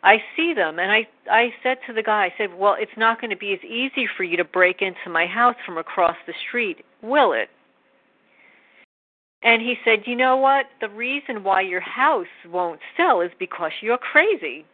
I 0.04 0.18
see 0.36 0.54
them 0.54 0.80
and 0.80 0.92
I 0.92 1.08
I 1.30 1.54
said 1.64 1.78
to 1.88 1.94
the 1.94 2.04
guy, 2.04 2.26
I 2.26 2.34
said, 2.38 2.54
"Well, 2.54 2.76
it's 2.80 2.98
not 2.98 3.20
going 3.20 3.32
to 3.32 3.38
be 3.38 3.54
as 3.54 3.64
easy 3.64 4.08
for 4.16 4.24
you 4.24 4.38
to 4.38 4.44
break 4.44 4.82
into 4.82 5.10
my 5.10 5.26
house 5.26 5.56
from 5.66 5.78
across 5.78 6.16
the 6.26 6.34
street, 6.48 6.86
will 7.02 7.34
it?" 7.34 7.50
And 9.44 9.62
he 9.62 9.76
said, 9.84 10.08
"You 10.08 10.16
know 10.16 10.38
what? 10.38 10.66
The 10.82 10.90
reason 10.90 11.44
why 11.44 11.62
your 11.62 11.82
house 11.82 12.28
won't 12.48 12.80
sell 12.96 13.22
is 13.22 13.32
because 13.40 13.72
you're 13.82 13.98
crazy." 13.98 14.66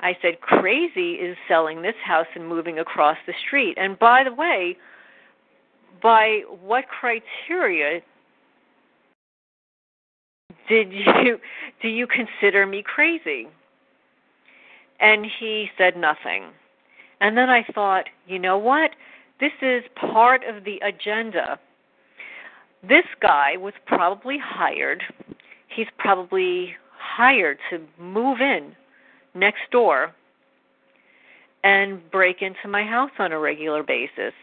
I 0.00 0.16
said, 0.20 0.40
"Crazy 0.40 1.14
is 1.14 1.36
selling 1.48 1.80
this 1.82 1.96
house 2.04 2.26
and 2.34 2.46
moving 2.46 2.78
across 2.78 3.16
the 3.26 3.34
street." 3.46 3.78
And 3.78 3.98
by 3.98 4.24
the 4.24 4.34
way, 4.34 4.76
by 6.02 6.42
what 6.60 6.84
criteria 6.88 8.02
did 10.68 10.92
you 10.92 11.38
do 11.80 11.88
you 11.88 12.06
consider 12.06 12.66
me 12.66 12.82
crazy? 12.82 13.48
And 15.00 15.26
he 15.26 15.68
said 15.76 15.96
nothing. 15.96 16.44
And 17.20 17.36
then 17.36 17.50
I 17.50 17.64
thought, 17.74 18.04
you 18.26 18.38
know 18.38 18.58
what? 18.58 18.90
This 19.40 19.52
is 19.62 19.82
part 19.96 20.42
of 20.44 20.64
the 20.64 20.78
agenda. 20.78 21.58
This 22.82 23.04
guy 23.20 23.56
was 23.56 23.74
probably 23.86 24.38
hired. 24.42 25.02
He's 25.68 25.86
probably 25.98 26.76
hired 26.98 27.58
to 27.70 27.80
move 27.98 28.40
in 28.40 28.74
next 29.34 29.70
door 29.70 30.14
and 31.64 32.10
break 32.10 32.42
into 32.42 32.68
my 32.68 32.84
house 32.84 33.10
on 33.18 33.32
a 33.32 33.38
regular 33.38 33.82
basis. 33.82 34.34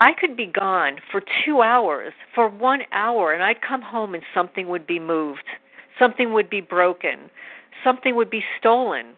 I 0.00 0.12
could 0.12 0.36
be 0.36 0.46
gone 0.46 0.96
for 1.10 1.22
two 1.44 1.62
hours, 1.62 2.12
for 2.34 2.48
one 2.48 2.82
hour, 2.92 3.32
and 3.32 3.42
I'd 3.42 3.62
come 3.62 3.80
home 3.80 4.14
and 4.14 4.24
something 4.34 4.68
would 4.68 4.86
be 4.86 4.98
moved, 4.98 5.44
something 5.98 6.32
would 6.32 6.50
be 6.50 6.60
broken, 6.60 7.30
something 7.84 8.16
would 8.16 8.30
be 8.30 8.42
stolen. 8.58 9.14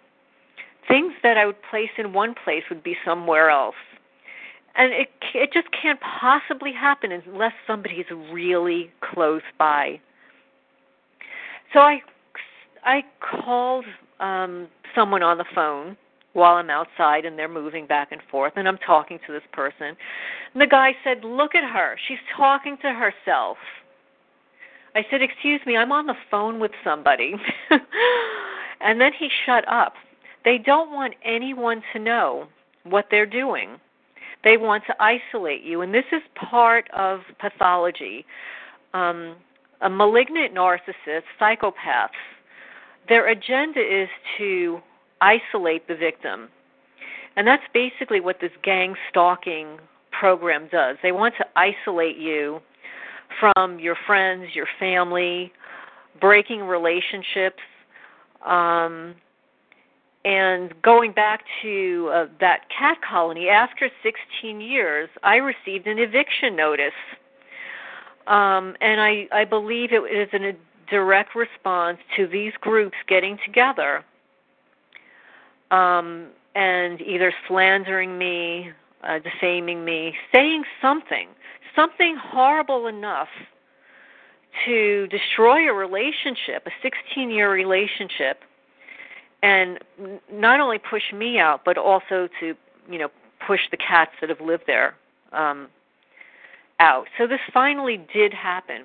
Things 0.88 1.12
that 1.22 1.36
I 1.36 1.46
would 1.46 1.60
place 1.70 1.90
in 1.98 2.12
one 2.12 2.34
place 2.44 2.62
would 2.68 2.82
be 2.82 2.96
somewhere 3.04 3.50
else. 3.50 3.74
And 4.76 4.92
it 4.92 5.08
it 5.34 5.52
just 5.52 5.68
can't 5.70 5.98
possibly 6.00 6.72
happen 6.72 7.10
unless 7.12 7.52
somebody's 7.66 8.06
really 8.32 8.90
close 9.00 9.42
by. 9.58 10.00
So 11.72 11.80
I 11.80 12.00
I 12.84 13.02
called 13.20 13.84
um 14.20 14.68
someone 14.94 15.22
on 15.22 15.38
the 15.38 15.44
phone 15.54 15.96
while 16.34 16.56
I'm 16.56 16.68
outside 16.68 17.24
and 17.24 17.38
they're 17.38 17.48
moving 17.48 17.86
back 17.86 18.12
and 18.12 18.20
forth 18.30 18.52
and 18.56 18.68
I'm 18.68 18.78
talking 18.78 19.18
to 19.26 19.32
this 19.32 19.42
person. 19.52 19.96
And 20.52 20.60
the 20.60 20.66
guy 20.66 20.94
said, 21.02 21.24
"Look 21.24 21.54
at 21.54 21.64
her. 21.64 21.96
She's 22.06 22.18
talking 22.36 22.76
to 22.82 22.92
herself." 22.92 23.56
I 24.94 25.04
said, 25.10 25.22
"Excuse 25.22 25.60
me, 25.66 25.76
I'm 25.76 25.92
on 25.92 26.06
the 26.06 26.16
phone 26.30 26.60
with 26.60 26.72
somebody." 26.84 27.34
and 28.80 29.00
then 29.00 29.12
he 29.18 29.30
shut 29.46 29.66
up. 29.68 29.94
They 30.47 30.59
don't 30.59 30.93
want 30.93 31.14
anyone 31.24 31.82
to 31.93 31.98
know 31.98 32.47
what 32.85 33.06
they're 33.10 33.27
doing. 33.27 33.78
They 34.44 34.56
want 34.56 34.85
to 34.86 34.94
isolate 35.02 35.62
you, 35.64 35.81
and 35.81 35.93
this 35.93 36.05
is 36.12 36.23
part 36.36 36.89
of 36.97 37.20
pathology. 37.40 38.24
Um, 38.94 39.35
a 39.81 39.90
malignant 39.90 40.55
narcissist, 40.55 41.24
psychopaths, 41.40 42.10
their 43.09 43.28
agenda 43.28 43.81
is 43.81 44.09
to 44.39 44.78
isolate 45.20 45.89
the 45.89 45.97
victim. 45.97 46.48
And 47.36 47.44
that's 47.44 47.64
basically 47.74 48.20
what 48.20 48.36
this 48.40 48.52
gang 48.62 48.94
stalking 49.10 49.78
program 50.18 50.68
does. 50.70 50.97
They 51.02 51.12
want 51.12 51.35
to 51.39 51.47
isolate 51.56 52.18
you 52.18 52.60
from 53.40 53.81
your 53.81 53.97
friends, 54.06 54.55
your 54.55 54.68
family, 54.78 55.52
breaking 56.20 56.60
relationships. 56.60 57.62
Um, 58.47 59.16
and 60.27 60.74
going 60.82 61.12
back 61.12 61.44
to 61.62 62.11
uh, 62.12 62.27
that 62.40 62.62
cat 62.77 62.98
colony, 63.09 63.48
after 63.48 63.89
16 64.03 64.61
years, 64.61 65.09
I 65.23 65.36
received 65.36 65.86
an 65.86 66.01
eviction 66.01 66.57
notice. 66.57 66.90
Um, 68.27 68.74
and 68.81 69.01
I, 69.01 69.28
I 69.32 69.44
believe 69.44 69.90
it 69.93 70.03
is 70.03 70.28
in 70.32 70.44
a 70.44 70.53
direct 70.90 71.36
response 71.36 71.98
to 72.16 72.27
these 72.27 72.53
groups 72.61 72.97
getting 73.09 73.39
together 73.47 74.05
um, 75.70 76.31
and 76.57 77.01
either 77.01 77.32
slandering 77.47 78.19
me, 78.19 78.73
uh, 79.05 79.20
defaming 79.20 79.85
me, 79.85 80.12
saying 80.35 80.65
something, 80.82 81.28
something 81.77 82.16
horrible 82.20 82.89
enough 82.89 83.28
to 84.65 85.07
destroy 85.07 85.70
a 85.70 85.73
relationship, 85.73 86.66
a 86.66 86.70
16 86.82 87.31
year 87.31 87.53
relationship, 87.53 88.40
and 89.42 89.78
not 90.32 90.60
only 90.60 90.78
push 90.78 91.12
me 91.12 91.38
out, 91.38 91.62
but 91.64 91.78
also 91.78 92.28
to, 92.40 92.54
you 92.90 92.98
know, 92.98 93.08
push 93.46 93.60
the 93.70 93.76
cats 93.76 94.12
that 94.20 94.30
have 94.30 94.40
lived 94.40 94.64
there 94.66 94.96
um, 95.32 95.68
out. 96.80 97.06
So 97.18 97.26
this 97.26 97.40
finally 97.52 98.04
did 98.12 98.32
happen. 98.32 98.84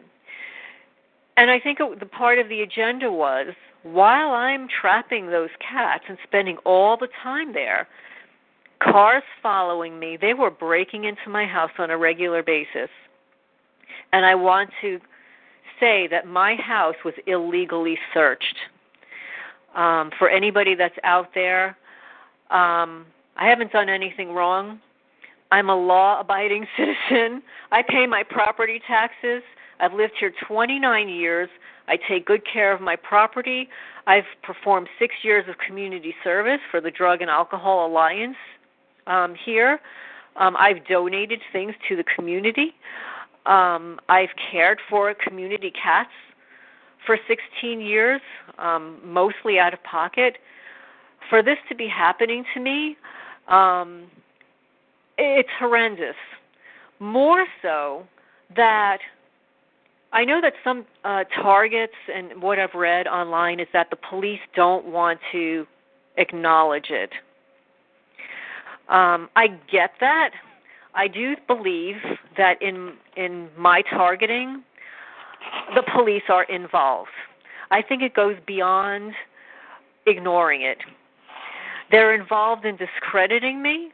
And 1.37 1.49
I 1.49 1.59
think 1.59 1.79
it, 1.79 1.99
the 1.99 2.05
part 2.05 2.39
of 2.39 2.49
the 2.49 2.61
agenda 2.61 3.11
was 3.11 3.53
while 3.83 4.31
I'm 4.31 4.67
trapping 4.67 5.27
those 5.27 5.49
cats 5.59 6.03
and 6.07 6.17
spending 6.23 6.57
all 6.65 6.97
the 6.97 7.07
time 7.23 7.53
there, 7.53 7.87
cars 8.79 9.23
following 9.41 9.99
me, 9.99 10.17
they 10.19 10.33
were 10.33 10.51
breaking 10.51 11.05
into 11.05 11.29
my 11.29 11.45
house 11.45 11.71
on 11.79 11.89
a 11.89 11.97
regular 11.97 12.43
basis. 12.43 12.89
And 14.13 14.25
I 14.25 14.35
want 14.35 14.69
to 14.81 14.99
say 15.79 16.07
that 16.07 16.27
my 16.27 16.55
house 16.55 16.95
was 17.03 17.13
illegally 17.25 17.97
searched. 18.13 18.55
Um, 19.75 20.11
for 20.17 20.29
anybody 20.29 20.75
that's 20.75 20.97
out 21.03 21.29
there, 21.33 21.77
um, 22.49 23.05
I 23.37 23.47
haven't 23.47 23.71
done 23.71 23.89
anything 23.89 24.33
wrong. 24.33 24.79
I'm 25.51 25.69
a 25.69 25.75
law 25.75 26.19
abiding 26.19 26.67
citizen. 26.77 27.41
I 27.71 27.81
pay 27.81 28.05
my 28.07 28.23
property 28.23 28.81
taxes. 28.87 29.43
I've 29.79 29.93
lived 29.93 30.13
here 30.19 30.33
29 30.47 31.09
years. 31.09 31.49
I 31.87 31.97
take 31.97 32.25
good 32.25 32.41
care 32.51 32.71
of 32.73 32.81
my 32.81 32.95
property. 32.95 33.67
I've 34.07 34.25
performed 34.43 34.87
six 34.99 35.15
years 35.23 35.45
of 35.49 35.55
community 35.65 36.13
service 36.23 36.59
for 36.69 36.81
the 36.81 36.91
Drug 36.91 37.21
and 37.21 37.29
Alcohol 37.29 37.87
Alliance 37.87 38.37
um, 39.07 39.35
here. 39.45 39.79
Um, 40.37 40.55
I've 40.57 40.85
donated 40.87 41.41
things 41.51 41.73
to 41.89 41.95
the 41.95 42.03
community. 42.15 42.73
Um, 43.45 43.99
I've 44.07 44.29
cared 44.51 44.79
for 44.89 45.13
community 45.13 45.71
cats 45.71 46.11
for 47.05 47.17
16 47.27 47.81
years, 47.81 48.21
um, 48.57 48.99
mostly 49.03 49.59
out 49.59 49.73
of 49.73 49.83
pocket. 49.83 50.37
For 51.29 51.41
this 51.41 51.57
to 51.69 51.75
be 51.75 51.87
happening 51.87 52.43
to 52.53 52.59
me, 52.59 52.97
um, 53.47 54.07
it's 55.17 55.49
horrendous. 55.59 56.15
More 56.99 57.45
so 57.61 58.05
that 58.55 58.99
I 60.13 60.25
know 60.25 60.41
that 60.41 60.53
some 60.63 60.85
uh, 61.03 61.23
targets 61.41 61.93
and 62.13 62.41
what 62.41 62.59
I've 62.59 62.73
read 62.73 63.07
online 63.07 63.59
is 63.59 63.67
that 63.73 63.89
the 63.89 63.95
police 63.95 64.41
don't 64.55 64.85
want 64.85 65.19
to 65.31 65.65
acknowledge 66.17 66.89
it. 66.89 67.11
Um, 68.89 69.29
I 69.35 69.47
get 69.71 69.91
that. 70.01 70.31
I 70.93 71.07
do 71.07 71.35
believe 71.47 71.95
that 72.37 72.61
in 72.61 72.93
in 73.15 73.47
my 73.57 73.81
targeting, 73.89 74.63
the 75.75 75.83
police 75.95 76.23
are 76.29 76.43
involved. 76.43 77.09
I 77.71 77.81
think 77.81 78.01
it 78.01 78.13
goes 78.13 78.35
beyond 78.45 79.13
ignoring 80.05 80.61
it. 80.61 80.77
They're 81.89 82.13
involved 82.13 82.65
in 82.65 82.77
discrediting 82.77 83.61
me. 83.61 83.91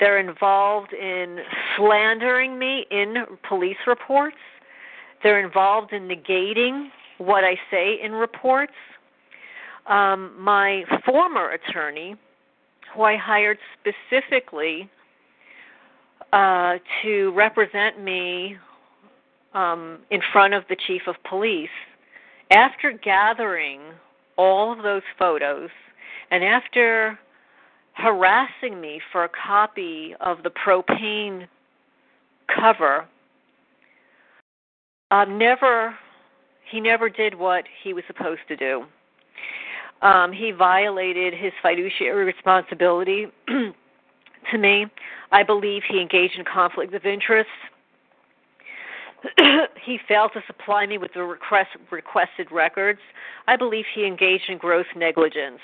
They're 0.00 0.18
involved 0.18 0.92
in 0.92 1.38
slandering 1.76 2.58
me 2.58 2.86
in 2.90 3.24
police 3.48 3.76
reports. 3.86 4.36
They're 5.22 5.44
involved 5.44 5.92
in 5.92 6.08
negating 6.08 6.88
what 7.18 7.44
I 7.44 7.56
say 7.70 7.98
in 8.02 8.12
reports. 8.12 8.72
Um, 9.86 10.34
my 10.38 10.84
former 11.04 11.50
attorney, 11.50 12.14
who 12.94 13.02
I 13.02 13.16
hired 13.16 13.58
specifically 13.80 14.88
uh, 16.32 16.74
to 17.02 17.32
represent 17.32 18.00
me 18.00 18.56
um, 19.54 19.98
in 20.10 20.20
front 20.32 20.54
of 20.54 20.64
the 20.68 20.76
chief 20.86 21.02
of 21.06 21.16
police, 21.28 21.68
after 22.50 22.92
gathering 22.92 23.80
all 24.36 24.72
of 24.72 24.82
those 24.82 25.02
photos 25.18 25.70
and 26.30 26.44
after 26.44 27.18
harassing 27.94 28.80
me 28.80 29.00
for 29.10 29.24
a 29.24 29.28
copy 29.28 30.14
of 30.20 30.42
the 30.44 30.50
propane 30.50 31.46
cover 32.54 33.06
um, 35.10 35.38
never 35.38 35.94
he 36.70 36.80
never 36.80 37.08
did 37.08 37.34
what 37.34 37.64
he 37.82 37.94
was 37.94 38.04
supposed 38.06 38.42
to 38.48 38.56
do. 38.56 38.84
Um, 40.02 40.32
he 40.32 40.52
violated 40.52 41.32
his 41.32 41.52
fiduciary 41.62 42.24
responsibility 42.24 43.26
to 43.48 44.58
me. 44.58 44.86
I 45.32 45.42
believe 45.42 45.82
he 45.88 46.00
engaged 46.00 46.38
in 46.38 46.44
conflict 46.44 46.94
of 46.94 47.06
interest. 47.06 47.48
he 49.84 49.98
failed 50.06 50.32
to 50.34 50.42
supply 50.46 50.86
me 50.86 50.98
with 50.98 51.12
the 51.14 51.22
request, 51.22 51.70
requested 51.90 52.50
records. 52.52 53.00
I 53.46 53.56
believe 53.56 53.84
he 53.94 54.06
engaged 54.06 54.48
in 54.48 54.58
gross 54.58 54.86
negligence. 54.96 55.60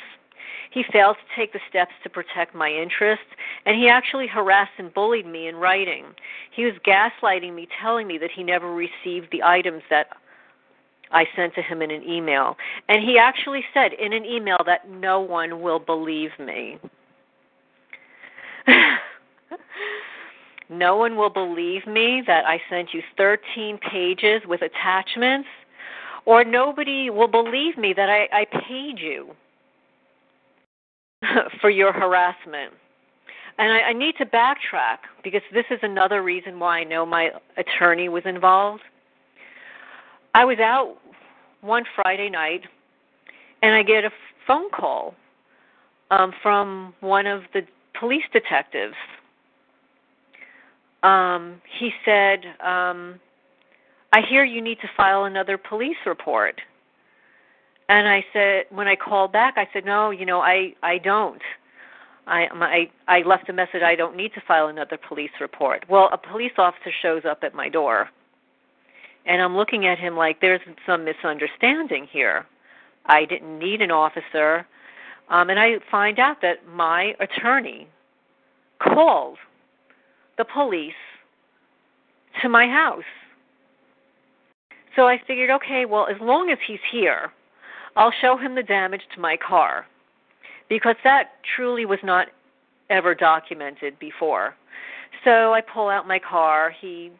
He 0.70 0.84
failed 0.92 1.16
to 1.16 1.40
take 1.40 1.52
the 1.52 1.60
steps 1.68 1.92
to 2.02 2.10
protect 2.10 2.54
my 2.54 2.68
interests, 2.68 3.26
and 3.64 3.76
he 3.76 3.88
actually 3.88 4.26
harassed 4.26 4.72
and 4.78 4.92
bullied 4.92 5.26
me 5.26 5.46
in 5.46 5.54
writing. 5.56 6.06
He 6.50 6.64
was 6.64 6.74
gaslighting 6.84 7.54
me, 7.54 7.68
telling 7.80 8.08
me 8.08 8.18
that 8.18 8.30
he 8.34 8.42
never 8.42 8.74
received 8.74 9.28
the 9.30 9.42
items 9.44 9.82
that 9.88 10.08
I 11.12 11.26
sent 11.36 11.54
to 11.54 11.62
him 11.62 11.80
in 11.80 11.92
an 11.92 12.02
email. 12.02 12.56
And 12.88 13.02
he 13.02 13.18
actually 13.18 13.64
said 13.72 13.92
in 13.92 14.12
an 14.12 14.24
email 14.24 14.58
that 14.66 14.90
no 14.90 15.20
one 15.20 15.62
will 15.62 15.78
believe 15.78 16.30
me. 16.40 16.78
no 20.68 20.96
one 20.96 21.16
will 21.16 21.30
believe 21.30 21.86
me 21.86 22.22
that 22.26 22.44
I 22.46 22.60
sent 22.70 22.94
you 22.94 23.02
13 23.16 23.78
pages 23.78 24.42
with 24.46 24.62
attachments, 24.62 25.48
or 26.24 26.44
nobody 26.44 27.10
will 27.10 27.28
believe 27.28 27.76
me 27.76 27.92
that 27.92 28.08
I, 28.08 28.28
I 28.32 28.46
paid 28.46 28.98
you. 28.98 29.34
for 31.60 31.70
your 31.70 31.92
harassment. 31.92 32.72
And 33.58 33.72
I, 33.72 33.80
I 33.80 33.92
need 33.92 34.16
to 34.18 34.26
backtrack 34.26 34.98
because 35.22 35.42
this 35.52 35.66
is 35.70 35.78
another 35.82 36.22
reason 36.22 36.58
why 36.58 36.80
I 36.80 36.84
know 36.84 37.06
my 37.06 37.30
attorney 37.56 38.08
was 38.08 38.24
involved. 38.26 38.82
I 40.34 40.44
was 40.44 40.58
out 40.58 40.96
one 41.60 41.84
Friday 41.94 42.28
night 42.28 42.62
and 43.62 43.74
I 43.74 43.82
get 43.82 44.04
a 44.04 44.10
phone 44.46 44.70
call 44.70 45.14
um, 46.10 46.32
from 46.42 46.94
one 47.00 47.26
of 47.26 47.42
the 47.52 47.62
police 47.98 48.24
detectives. 48.32 48.96
Um, 51.04 51.60
he 51.78 51.90
said, 52.04 52.46
um, 52.60 53.20
I 54.10 54.22
hear 54.28 54.42
you 54.42 54.62
need 54.62 54.80
to 54.80 54.88
file 54.96 55.24
another 55.24 55.58
police 55.58 55.98
report. 56.06 56.60
And 57.90 58.08
I 58.08 58.24
said, 58.32 58.64
when 58.70 58.88
I 58.88 58.96
called 58.96 59.30
back, 59.30 59.54
I 59.58 59.68
said, 59.72 59.84
no, 59.84 60.10
you 60.10 60.24
know, 60.24 60.40
I 60.40 60.74
I 60.82 60.96
don't. 60.98 61.42
I 62.26 62.48
my 62.54 62.90
I 63.06 63.20
left 63.20 63.50
a 63.50 63.52
message. 63.52 63.82
I 63.82 63.94
don't 63.94 64.16
need 64.16 64.32
to 64.32 64.40
file 64.48 64.68
another 64.68 64.96
police 64.96 65.32
report. 65.40 65.84
Well, 65.90 66.08
a 66.10 66.16
police 66.16 66.52
officer 66.56 66.90
shows 67.02 67.26
up 67.26 67.40
at 67.42 67.54
my 67.54 67.68
door, 67.68 68.08
and 69.26 69.42
I'm 69.42 69.54
looking 69.54 69.86
at 69.86 69.98
him 69.98 70.16
like 70.16 70.40
there's 70.40 70.62
some 70.86 71.04
misunderstanding 71.04 72.08
here. 72.10 72.46
I 73.04 73.26
didn't 73.26 73.58
need 73.58 73.82
an 73.82 73.90
officer, 73.90 74.66
um, 75.28 75.50
and 75.50 75.60
I 75.60 75.74
find 75.90 76.18
out 76.18 76.40
that 76.40 76.66
my 76.66 77.14
attorney 77.20 77.88
called 78.78 79.36
the 80.38 80.44
police 80.44 80.92
to 82.42 82.48
my 82.48 82.66
house. 82.66 83.02
So 84.96 85.06
I 85.06 85.20
figured, 85.26 85.50
okay, 85.50 85.84
well, 85.86 86.06
as 86.06 86.20
long 86.20 86.50
as 86.50 86.58
he's 86.66 86.78
here, 86.90 87.32
I'll 87.96 88.12
show 88.20 88.36
him 88.36 88.54
the 88.54 88.62
damage 88.62 89.02
to 89.14 89.20
my 89.20 89.36
car 89.36 89.86
because 90.68 90.96
that 91.04 91.32
truly 91.56 91.84
was 91.84 91.98
not 92.02 92.28
ever 92.90 93.14
documented 93.14 93.98
before. 93.98 94.54
So 95.24 95.52
I 95.52 95.60
pull 95.60 95.88
out 95.88 96.06
my 96.06 96.18
car, 96.18 96.72
he 96.80 97.10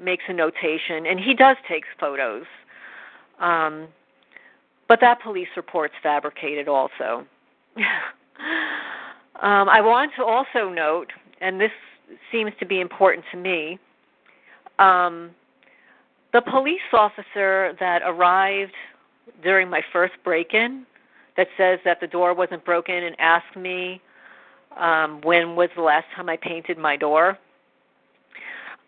makes 0.00 0.24
a 0.28 0.32
notation, 0.32 1.06
and 1.06 1.20
he 1.20 1.34
does 1.34 1.56
take 1.68 1.84
photos. 1.98 2.44
Um, 3.38 3.88
but 4.88 5.00
that 5.00 5.22
police 5.22 5.48
report's 5.56 5.94
fabricated 6.02 6.68
also. 6.68 7.26
um, 7.76 9.68
I 9.68 9.80
want 9.80 10.12
to 10.16 10.24
also 10.24 10.68
note, 10.68 11.12
and 11.40 11.60
this 11.60 11.70
seems 12.32 12.52
to 12.60 12.66
be 12.66 12.80
important 12.80 13.24
to 13.32 13.36
me, 13.36 13.78
um, 14.78 15.30
the 16.32 16.42
police 16.42 16.80
officer 16.92 17.76
that 17.80 18.02
arrived 18.04 18.74
during 19.42 19.68
my 19.68 19.82
first 19.92 20.14
break 20.24 20.54
in 20.54 20.86
that 21.36 21.48
says 21.56 21.78
that 21.84 22.00
the 22.00 22.06
door 22.06 22.34
wasn't 22.34 22.64
broken 22.64 22.94
and 22.94 23.16
asked 23.18 23.56
me 23.56 24.00
um, 24.78 25.20
when 25.22 25.56
was 25.56 25.68
the 25.76 25.82
last 25.82 26.06
time 26.14 26.28
I 26.28 26.36
painted 26.36 26.78
my 26.78 26.96
door. 26.96 27.30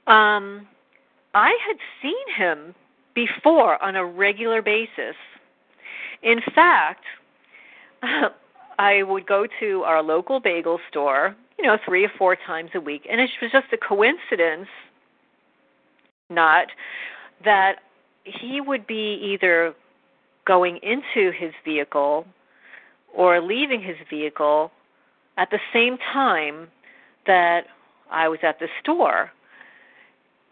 Um, 0.07 0.66
I 1.35 1.57
had 1.66 1.77
seen 2.01 2.35
him 2.36 2.74
before 3.15 3.82
on 3.82 3.97
a 3.97 4.05
regular 4.05 4.62
basis. 4.62 5.16
In 6.23 6.40
fact, 6.55 7.05
I 8.78 9.03
would 9.03 9.27
go 9.27 9.47
to 9.61 9.82
our 9.82 10.03
local 10.03 10.40
bagel 10.40 10.78
store, 10.90 11.36
you 11.59 11.65
know, 11.66 11.79
three 11.85 12.05
or 12.05 12.12
four 12.19 12.37
times 12.37 12.70
a 12.74 12.81
week, 12.81 13.07
and 13.11 13.20
it 13.20 13.31
was 13.41 13.51
just 13.51 13.66
a 13.73 13.77
coincidence, 13.77 14.69
not 16.31 16.69
that 17.45 17.77
he 18.24 18.61
would 18.61 18.87
be 18.87 19.15
either 19.23 19.74
going 20.47 20.79
into 20.83 21.31
his 21.33 21.53
vehicle 21.65 22.27
or 23.15 23.41
leaving 23.41 23.83
his 23.83 23.97
vehicle 24.09 24.70
at 25.37 25.51
the 25.51 25.59
same 25.73 25.99
time 26.12 26.69
that 27.27 27.66
I 28.11 28.29
was 28.29 28.41
at 28.43 28.59
the 28.59 28.69
store. 28.83 29.31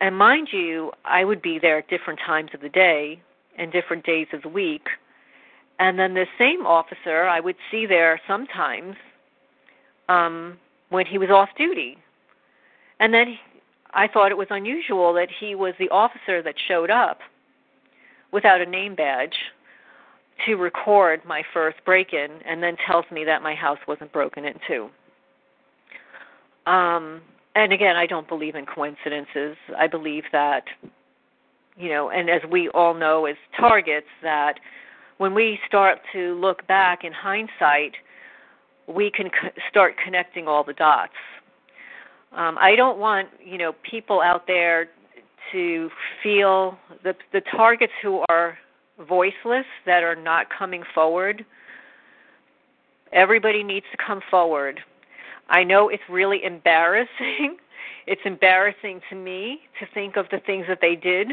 And 0.00 0.16
mind 0.16 0.48
you, 0.52 0.92
I 1.04 1.24
would 1.24 1.42
be 1.42 1.58
there 1.58 1.78
at 1.78 1.88
different 1.88 2.20
times 2.24 2.50
of 2.54 2.60
the 2.60 2.68
day 2.68 3.20
and 3.58 3.70
different 3.70 4.04
days 4.04 4.28
of 4.32 4.42
the 4.42 4.48
week. 4.48 4.88
And 5.78 5.98
then 5.98 6.14
the 6.14 6.26
same 6.38 6.66
officer 6.66 7.24
I 7.24 7.40
would 7.40 7.56
see 7.70 7.86
there 7.86 8.20
sometimes 8.26 8.96
um, 10.08 10.58
when 10.90 11.06
he 11.06 11.18
was 11.18 11.30
off 11.30 11.48
duty. 11.56 11.96
And 13.00 13.12
then 13.14 13.28
he, 13.28 13.38
I 13.92 14.06
thought 14.06 14.30
it 14.30 14.36
was 14.36 14.48
unusual 14.50 15.12
that 15.14 15.28
he 15.40 15.54
was 15.54 15.74
the 15.78 15.88
officer 15.88 16.42
that 16.42 16.54
showed 16.68 16.90
up 16.90 17.18
without 18.32 18.60
a 18.60 18.66
name 18.66 18.94
badge 18.94 19.34
to 20.46 20.54
record 20.54 21.20
my 21.24 21.42
first 21.52 21.78
break 21.84 22.12
in 22.12 22.28
and 22.46 22.62
then 22.62 22.76
tells 22.86 23.04
me 23.10 23.24
that 23.24 23.42
my 23.42 23.54
house 23.54 23.78
wasn't 23.88 24.12
broken 24.12 24.44
into. 24.44 24.88
Um, 26.66 27.20
and 27.54 27.72
again, 27.72 27.96
I 27.96 28.06
don't 28.06 28.28
believe 28.28 28.54
in 28.54 28.64
coincidences. 28.64 29.56
I 29.76 29.86
believe 29.86 30.24
that, 30.32 30.64
you 31.76 31.88
know, 31.88 32.10
and 32.10 32.30
as 32.30 32.42
we 32.50 32.68
all 32.70 32.94
know 32.94 33.26
as 33.26 33.36
targets, 33.58 34.06
that 34.22 34.54
when 35.18 35.34
we 35.34 35.58
start 35.66 35.98
to 36.12 36.34
look 36.40 36.66
back 36.66 37.04
in 37.04 37.12
hindsight, 37.12 37.94
we 38.92 39.10
can 39.10 39.30
co- 39.30 39.48
start 39.68 39.94
connecting 40.02 40.46
all 40.48 40.64
the 40.64 40.72
dots. 40.72 41.12
Um, 42.32 42.56
I 42.60 42.76
don't 42.76 42.98
want, 42.98 43.28
you 43.44 43.58
know, 43.58 43.72
people 43.88 44.20
out 44.20 44.46
there 44.46 44.88
to 45.52 45.90
feel 46.22 46.78
the 47.02 47.14
the 47.32 47.40
targets 47.56 47.92
who 48.02 48.24
are 48.28 48.58
voiceless 49.08 49.66
that 49.86 50.02
are 50.02 50.16
not 50.16 50.46
coming 50.56 50.82
forward. 50.94 51.44
Everybody 53.12 53.62
needs 53.64 53.86
to 53.90 53.98
come 54.04 54.20
forward. 54.30 54.80
I 55.48 55.64
know 55.64 55.88
it's 55.88 56.02
really 56.08 56.44
embarrassing. 56.44 57.56
It's 58.06 58.22
embarrassing 58.24 59.02
to 59.10 59.14
me 59.14 59.60
to 59.78 59.86
think 59.94 60.16
of 60.16 60.26
the 60.32 60.40
things 60.44 60.64
that 60.68 60.78
they 60.80 60.96
did 60.96 61.28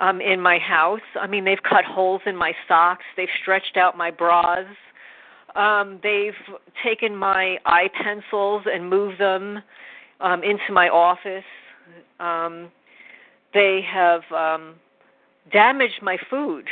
um, 0.00 0.20
in 0.20 0.40
my 0.40 0.58
house. 0.58 1.00
I 1.20 1.28
mean, 1.28 1.44
they've 1.44 1.62
cut 1.62 1.84
holes 1.84 2.22
in 2.26 2.34
my 2.34 2.52
socks, 2.66 3.04
they've 3.16 3.28
stretched 3.42 3.76
out 3.76 3.96
my 3.96 4.10
bras, 4.10 4.66
um, 5.56 6.00
they've 6.02 6.32
taken 6.84 7.16
my 7.16 7.58
eye 7.66 7.88
pencils 8.02 8.62
and 8.72 8.88
moved 8.88 9.18
them 9.20 9.62
um, 10.20 10.42
into 10.42 10.72
my 10.72 10.88
office. 10.88 11.44
Um, 12.18 12.70
they 13.52 13.80
have 13.90 14.22
um, 14.32 14.74
damaged 15.52 16.02
my 16.02 16.18
food. 16.28 16.66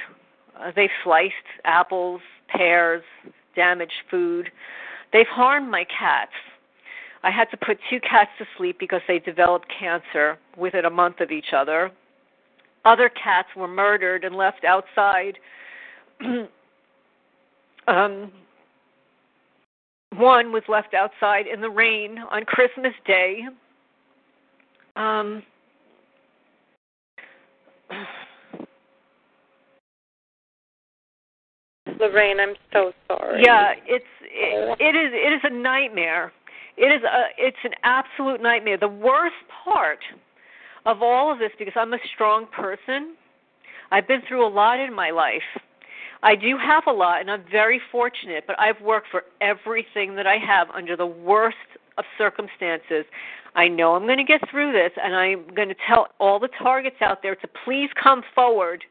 Uh, 0.59 0.73
they've 0.75 0.91
sliced 1.05 1.35
apples, 1.65 2.21
pears, 2.49 3.03
damaged 3.57 3.93
food. 4.11 4.51
They've 5.13 5.27
harmed 5.27 5.71
my 5.71 5.85
cats. 5.85 6.33
I 7.23 7.31
had 7.31 7.51
to 7.51 7.57
put 7.57 7.79
two 7.91 8.01
cats 8.01 8.31
to 8.39 8.47
sleep 8.57 8.79
because 8.79 9.01
they 9.09 9.19
developed 9.19 9.67
cancer 9.77 10.39
within 10.57 10.85
a 10.85 10.91
month 10.91 11.21
of 11.21 11.31
each 11.31 11.53
other. 11.53 11.91
Other 12.85 13.09
cats 13.11 13.49
were 13.57 13.69
murdered 13.69 14.25
and 14.25 14.37
left 14.37 14.65
outside. 14.65 15.39
um, 17.89 18.33
one 20.19 20.53
was 20.53 20.63
left 20.69 20.95
outside 20.95 21.47
in 21.47 21.61
the 21.61 21.71
rain 21.71 22.19
on 22.31 22.45
Christmas 22.45 22.93
Day. 23.07 23.41
Um, 24.97 25.43
Lorraine, 32.01 32.41
I'm 32.41 32.55
so 32.73 32.93
sorry. 33.07 33.43
Yeah, 33.45 33.73
it's 33.87 34.05
it, 34.23 34.77
it 34.81 34.97
is 34.97 35.13
it 35.13 35.33
is 35.33 35.41
a 35.45 35.51
nightmare. 35.55 36.33
It 36.77 36.87
is 36.87 37.03
a 37.03 37.27
it's 37.39 37.57
an 37.65 37.73
absolute 37.83 38.43
nightmare. 38.43 38.79
The 38.79 38.89
worst 38.89 39.37
part 39.65 39.99
of 40.87 41.03
all 41.03 41.33
of 41.33 41.39
this 41.39 41.51
because 41.59 41.75
I'm 41.77 41.93
a 41.93 41.99
strong 42.15 42.47
person. 42.47 43.17
I've 43.91 44.07
been 44.07 44.23
through 44.29 44.47
a 44.47 44.49
lot 44.49 44.79
in 44.81 44.95
my 44.95 45.11
life. 45.11 45.43
I 46.23 46.35
do 46.35 46.59
have 46.59 46.85
a 46.87 46.93
lot 46.93 47.21
and 47.21 47.31
I'm 47.31 47.45
very 47.51 47.81
fortunate, 47.93 48.45
but 48.47 48.59
I've 48.59 48.81
worked 48.81 49.09
for 49.11 49.23
everything 49.41 50.15
that 50.17 50.27
I 50.27 50.37
have 50.37 50.69
under 50.71 50.97
the 50.97 51.07
worst 51.07 51.57
of 51.97 52.05
circumstances. 52.17 53.05
I 53.55 53.69
know 53.69 53.95
I'm 53.95 54.05
going 54.05 54.19
to 54.19 54.25
get 54.25 54.49
through 54.51 54.73
this 54.73 54.93
and 55.03 55.15
I'm 55.15 55.55
going 55.55 55.69
to 55.69 55.77
tell 55.87 56.09
all 56.19 56.39
the 56.39 56.49
targets 56.61 56.97
out 57.01 57.23
there 57.23 57.37
to 57.37 57.49
please 57.65 57.91
come 58.01 58.23
forward 58.35 58.85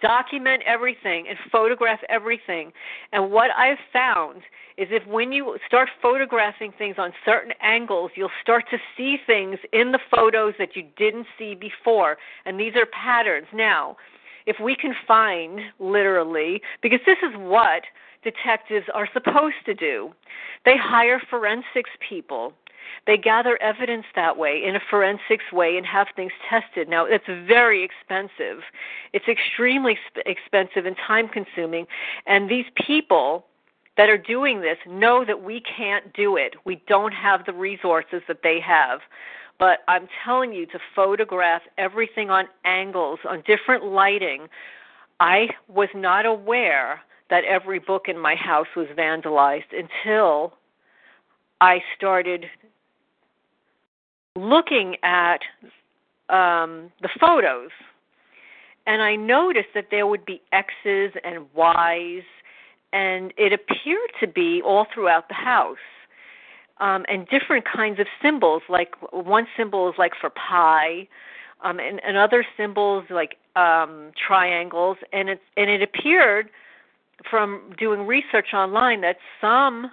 document 0.00 0.62
everything 0.66 1.26
and 1.28 1.38
photograph 1.52 2.00
everything. 2.08 2.72
And 3.12 3.30
what 3.30 3.50
I've 3.56 3.78
found 3.92 4.42
is 4.76 4.88
if 4.90 5.06
when 5.06 5.32
you 5.32 5.58
start 5.66 5.88
photographing 6.00 6.72
things 6.78 6.96
on 6.98 7.12
certain 7.24 7.52
angles, 7.60 8.10
you'll 8.14 8.30
start 8.42 8.64
to 8.70 8.78
see 8.96 9.18
things 9.26 9.58
in 9.72 9.92
the 9.92 9.98
photos 10.14 10.54
that 10.58 10.74
you 10.74 10.84
didn't 10.96 11.26
see 11.38 11.54
before. 11.54 12.16
And 12.46 12.58
these 12.58 12.74
are 12.76 12.86
patterns. 12.86 13.46
Now, 13.52 13.96
if 14.50 14.56
we 14.60 14.74
can 14.74 14.94
find 15.06 15.60
literally, 15.78 16.60
because 16.82 17.00
this 17.06 17.18
is 17.22 17.34
what 17.36 17.82
detectives 18.24 18.86
are 18.92 19.08
supposed 19.12 19.62
to 19.64 19.74
do, 19.74 20.12
they 20.64 20.76
hire 20.76 21.20
forensics 21.30 21.90
people 22.06 22.52
they 23.06 23.16
gather 23.16 23.60
evidence 23.62 24.04
that 24.14 24.36
way 24.36 24.62
in 24.64 24.76
a 24.76 24.80
forensics 24.90 25.52
way 25.52 25.76
and 25.76 25.86
have 25.86 26.08
things 26.14 26.32
tested. 26.48 26.88
Now, 26.88 27.04
it's 27.06 27.24
very 27.26 27.82
expensive. 27.84 28.62
It's 29.12 29.28
extremely 29.28 29.98
expensive 30.26 30.86
and 30.86 30.96
time 31.06 31.28
consuming. 31.28 31.86
And 32.26 32.50
these 32.50 32.66
people 32.74 33.46
that 33.96 34.08
are 34.08 34.18
doing 34.18 34.60
this 34.60 34.78
know 34.86 35.24
that 35.24 35.42
we 35.42 35.60
can't 35.60 36.12
do 36.14 36.36
it. 36.36 36.54
We 36.64 36.82
don't 36.88 37.12
have 37.12 37.44
the 37.46 37.52
resources 37.52 38.22
that 38.28 38.42
they 38.42 38.60
have. 38.60 39.00
But 39.60 39.80
I'm 39.86 40.08
telling 40.24 40.54
you 40.54 40.64
to 40.66 40.78
photograph 40.96 41.62
everything 41.76 42.30
on 42.30 42.46
angles, 42.64 43.20
on 43.28 43.44
different 43.46 43.84
lighting. 43.84 44.48
I 45.20 45.50
was 45.68 45.90
not 45.94 46.24
aware 46.24 47.02
that 47.28 47.44
every 47.44 47.78
book 47.78 48.06
in 48.08 48.18
my 48.18 48.34
house 48.34 48.68
was 48.74 48.88
vandalized 48.98 49.72
until 49.72 50.54
I 51.60 51.80
started 51.94 52.46
looking 54.34 54.96
at 55.02 55.40
um, 56.30 56.90
the 57.02 57.10
photos. 57.20 57.70
And 58.86 59.02
I 59.02 59.14
noticed 59.14 59.68
that 59.74 59.88
there 59.90 60.06
would 60.06 60.24
be 60.24 60.40
X's 60.52 61.12
and 61.22 61.44
Y's, 61.54 62.22
and 62.94 63.32
it 63.36 63.52
appeared 63.52 64.10
to 64.20 64.26
be 64.26 64.62
all 64.64 64.86
throughout 64.92 65.28
the 65.28 65.34
house. 65.34 65.76
Um, 66.80 67.04
and 67.08 67.28
different 67.28 67.66
kinds 67.66 68.00
of 68.00 68.06
symbols, 68.22 68.62
like 68.70 68.94
one 69.12 69.46
symbol 69.54 69.88
is 69.90 69.94
like 69.98 70.12
for 70.18 70.30
pi, 70.30 71.06
um, 71.62 71.78
and, 71.78 72.00
and 72.02 72.16
other 72.16 72.42
symbols 72.56 73.04
like 73.10 73.36
um, 73.54 74.12
triangles, 74.26 74.96
and 75.12 75.28
it 75.28 75.42
and 75.58 75.68
it 75.68 75.82
appeared 75.82 76.48
from 77.28 77.74
doing 77.78 78.06
research 78.06 78.54
online 78.54 79.02
that 79.02 79.18
some 79.42 79.90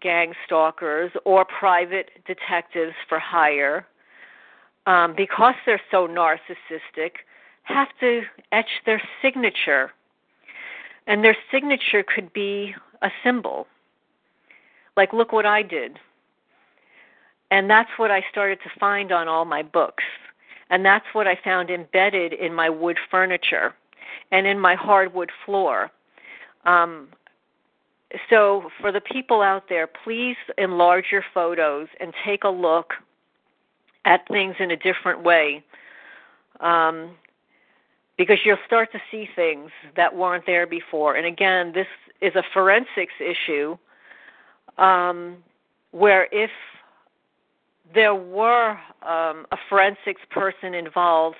gang 0.00 0.32
stalkers 0.46 1.10
or 1.24 1.44
private 1.44 2.10
detectives 2.26 2.94
for 3.08 3.18
hire, 3.18 3.86
um, 4.86 5.14
because 5.16 5.54
they're 5.66 5.80
so 5.90 6.06
narcissistic, 6.06 7.12
have 7.64 7.88
to 8.00 8.22
etch 8.52 8.70
their 8.86 9.02
signature. 9.20 9.90
And 11.06 11.24
their 11.24 11.36
signature 11.50 12.04
could 12.04 12.32
be 12.32 12.74
a 13.02 13.10
symbol. 13.24 13.66
Like, 14.96 15.12
look 15.12 15.32
what 15.32 15.46
I 15.46 15.62
did. 15.62 15.98
And 17.50 17.68
that's 17.68 17.90
what 17.96 18.10
I 18.10 18.24
started 18.30 18.58
to 18.64 18.70
find 18.78 19.12
on 19.12 19.28
all 19.28 19.44
my 19.44 19.62
books. 19.62 20.04
And 20.70 20.84
that's 20.84 21.04
what 21.12 21.26
I 21.26 21.38
found 21.44 21.70
embedded 21.70 22.32
in 22.32 22.54
my 22.54 22.70
wood 22.70 22.98
furniture 23.10 23.74
and 24.30 24.46
in 24.46 24.58
my 24.58 24.74
hardwood 24.74 25.30
floor. 25.44 25.90
Um, 26.64 27.08
so, 28.28 28.70
for 28.80 28.92
the 28.92 29.00
people 29.00 29.40
out 29.40 29.68
there, 29.68 29.86
please 29.86 30.36
enlarge 30.58 31.06
your 31.10 31.24
photos 31.32 31.88
and 32.00 32.12
take 32.24 32.44
a 32.44 32.48
look 32.48 32.92
at 34.04 34.26
things 34.28 34.56
in 34.58 34.70
a 34.70 34.76
different 34.76 35.22
way. 35.22 35.64
Um, 36.60 37.16
because 38.18 38.38
you'll 38.44 38.58
start 38.66 38.92
to 38.92 39.00
see 39.10 39.28
things 39.34 39.70
that 39.96 40.14
weren't 40.14 40.46
there 40.46 40.66
before. 40.66 41.16
And 41.16 41.26
again, 41.26 41.72
this 41.72 41.86
is 42.20 42.34
a 42.34 42.42
forensics 42.52 43.14
issue 43.20 43.76
um, 44.78 45.36
where 45.90 46.28
if 46.32 46.50
there 47.94 48.14
were 48.14 48.70
um, 49.02 49.46
a 49.52 49.56
forensics 49.68 50.22
person 50.30 50.74
involved, 50.74 51.36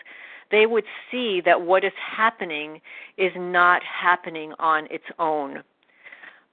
they 0.50 0.66
would 0.66 0.84
see 1.10 1.40
that 1.40 1.62
what 1.62 1.82
is 1.84 1.92
happening 1.96 2.80
is 3.16 3.32
not 3.36 3.82
happening 3.82 4.52
on 4.58 4.86
its 4.90 5.04
own. 5.18 5.62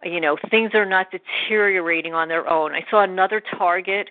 You 0.04 0.22
know, 0.22 0.38
things 0.50 0.72
are 0.74 0.86
not 0.86 1.08
deteriorating 1.12 2.14
on 2.14 2.30
their 2.30 2.50
own. 2.50 2.74
I 2.74 2.86
saw 2.90 3.04
another 3.04 3.42
target 3.42 4.10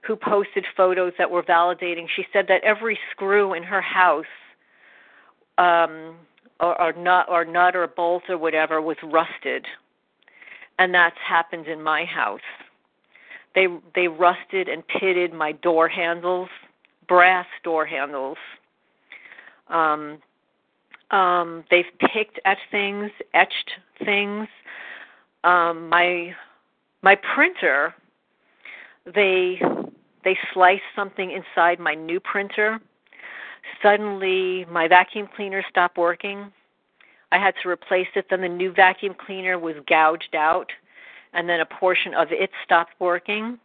who 0.00 0.16
posted 0.16 0.64
photos 0.76 1.12
that 1.18 1.30
were 1.30 1.42
validating. 1.42 2.06
She 2.14 2.26
said 2.32 2.46
that 2.48 2.62
every 2.64 2.98
screw 3.12 3.54
in 3.54 3.62
her 3.62 3.80
house, 3.80 4.24
um, 5.58 6.16
or, 6.58 6.80
or 6.80 6.92
nut, 6.94 7.26
or 7.28 7.44
nut, 7.44 7.76
or 7.76 7.86
bolt, 7.86 8.24
or 8.28 8.38
whatever, 8.38 8.80
was 8.82 8.96
rusted, 9.04 9.66
and 10.78 10.94
that's 10.94 11.18
happened 11.26 11.66
in 11.66 11.82
my 11.82 12.04
house. 12.04 12.40
They 13.54 13.66
they 13.94 14.08
rusted 14.08 14.68
and 14.68 14.86
pitted 14.86 15.32
my 15.32 15.52
door 15.52 15.88
handles, 15.88 16.48
brass 17.08 17.46
door 17.64 17.86
handles 17.86 18.38
um, 19.70 20.18
um, 21.10 21.64
they've 21.70 21.84
picked 22.12 22.40
at 22.44 22.58
things, 22.70 23.10
etched 23.34 23.70
things. 24.04 24.48
Um, 25.44 25.88
my 25.88 26.34
my 27.02 27.16
printer, 27.34 27.94
they 29.14 29.60
they 30.24 30.36
sliced 30.52 30.82
something 30.94 31.30
inside 31.30 31.78
my 31.78 31.94
new 31.94 32.20
printer. 32.20 32.80
Suddenly, 33.82 34.66
my 34.70 34.88
vacuum 34.88 35.28
cleaner 35.34 35.62
stopped 35.68 35.98
working. 35.98 36.52
I 37.32 37.38
had 37.38 37.54
to 37.62 37.68
replace 37.68 38.08
it. 38.14 38.26
Then 38.30 38.40
the 38.40 38.48
new 38.48 38.72
vacuum 38.72 39.14
cleaner 39.14 39.58
was 39.58 39.74
gouged 39.86 40.34
out, 40.34 40.70
and 41.32 41.48
then 41.48 41.60
a 41.60 41.66
portion 41.66 42.14
of 42.14 42.28
it 42.30 42.50
stopped 42.64 42.92
working. 42.98 43.58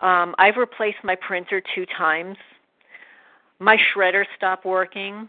Um, 0.00 0.34
I've 0.38 0.56
replaced 0.56 0.98
my 1.02 1.16
printer 1.16 1.62
two 1.74 1.86
times 1.96 2.36
my 3.58 3.76
shredder 3.76 4.24
stopped 4.36 4.64
working. 4.64 5.28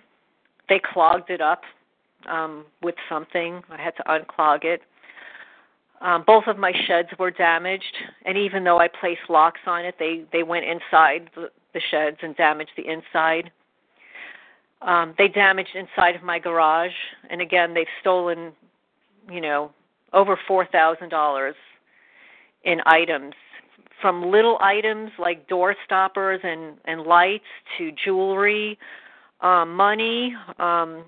They 0.70 0.82
clogged 0.94 1.30
it 1.30 1.42
up 1.42 1.62
um, 2.30 2.66
with 2.82 2.96
something. 3.08 3.62
I 3.70 3.82
had 3.82 3.96
to 3.98 4.04
unclog 4.04 4.66
it. 4.66 4.82
Um, 6.02 6.24
both 6.28 6.44
of 6.48 6.58
my 6.58 6.74
sheds 6.86 7.10
were 7.18 7.32
damaged, 7.32 7.96
and 8.26 8.38
even 8.38 8.64
though 8.64 8.80
I 8.80 8.88
placed 8.88 9.22
locks 9.30 9.62
on 9.66 9.86
it, 9.86 9.96
they 9.98 10.26
they 10.34 10.44
went 10.44 10.66
inside 10.66 11.30
the, 11.36 11.50
the 11.74 11.82
sheds 11.90 12.18
and 12.22 12.36
damaged 12.36 12.72
the 12.76 12.88
inside. 12.88 13.52
Um, 14.82 15.16
they 15.18 15.28
damaged 15.28 15.76
inside 15.76 16.16
of 16.16 16.24
my 16.24 16.38
garage, 16.40 16.92
and 17.30 17.42
again, 17.42 17.74
they've 17.74 17.88
stolen, 18.02 18.52
you 19.32 19.42
know, 19.42 19.72
over 20.14 20.38
four 20.48 20.66
thousand 20.66 21.10
dollars 21.10 21.56
in 22.64 22.82
items 22.86 23.34
from 24.02 24.30
little 24.32 24.58
items 24.62 25.12
like 25.18 25.48
door 25.48 25.76
stoppers 25.86 26.40
and, 26.44 26.78
and 26.86 27.02
lights 27.02 27.46
to 27.78 27.92
jewelry, 27.92 28.78
um, 29.42 29.76
money, 29.76 30.36
um, 30.60 31.04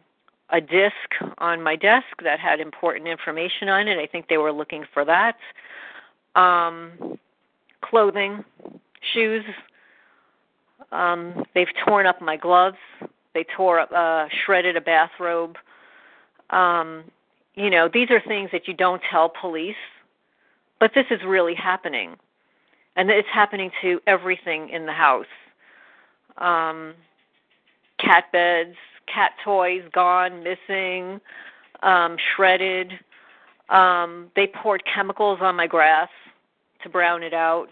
a 0.52 0.62
disc 0.62 0.94
on 1.40 1.62
my 1.62 1.76
desk 1.76 2.06
that 2.24 2.40
had 2.40 2.60
important 2.60 3.08
information 3.08 3.68
on 3.68 3.88
it. 3.88 4.00
I 4.00 4.08
think 4.08 4.28
they 4.30 4.38
were 4.38 4.52
looking 4.52 4.86
for 4.94 5.04
that. 5.06 5.36
Um, 6.36 7.20
clothing, 7.82 8.44
shoes. 9.14 9.44
Um, 10.92 11.44
they've 11.54 11.68
torn 11.86 12.06
up 12.06 12.22
my 12.22 12.38
gloves. 12.38 12.78
They 13.38 13.46
tore 13.56 13.80
up, 13.80 13.92
uh, 13.92 14.28
shredded 14.46 14.76
a 14.78 14.82
bathrobe. 14.82 15.58
Um, 16.50 17.04
you 17.54 17.70
know, 17.70 17.88
these 17.88 18.10
are 18.10 18.20
things 18.20 18.50
that 18.52 18.68
you 18.68 18.74
don't 18.74 19.00
tell 19.12 19.30
police, 19.30 19.76
but 20.80 20.90
this 20.96 21.06
is 21.12 21.20
really 21.24 21.54
happening 21.54 22.16
and 22.96 23.12
it's 23.12 23.28
happening 23.32 23.70
to 23.84 24.02
everything 24.08 24.70
in 24.70 24.88
the 24.88 24.92
house. 24.92 25.28
Um, 26.40 26.96
cat 28.00 28.24
beds, 28.32 28.76
cat 29.06 29.34
toys 29.46 29.84
gone, 29.94 30.44
missing, 30.44 31.22
um, 31.84 32.18
shredded. 32.36 32.92
Um, 33.70 34.32
they 34.36 34.48
poured 34.48 34.82
chemicals 34.92 35.38
on 35.44 35.56
my 35.56 35.68
grass 35.68 36.10
to 36.82 36.90
brown 36.90 37.22
it 37.22 37.36
out. 37.36 37.68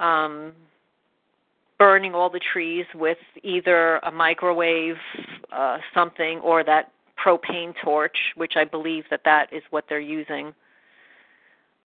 Um, 0.00 0.54
burning 1.78 2.14
all 2.14 2.30
the 2.30 2.40
trees 2.40 2.86
with 2.94 3.18
either 3.42 3.96
a 3.98 4.10
microwave, 4.10 4.96
uh, 5.52 5.78
something, 5.92 6.38
or 6.40 6.64
that 6.64 6.92
propane 7.22 7.74
torch, 7.82 8.16
which 8.36 8.54
I 8.56 8.64
believe 8.64 9.04
that 9.10 9.22
that 9.24 9.52
is 9.52 9.62
what 9.70 9.84
they're 9.88 10.00
using. 10.00 10.54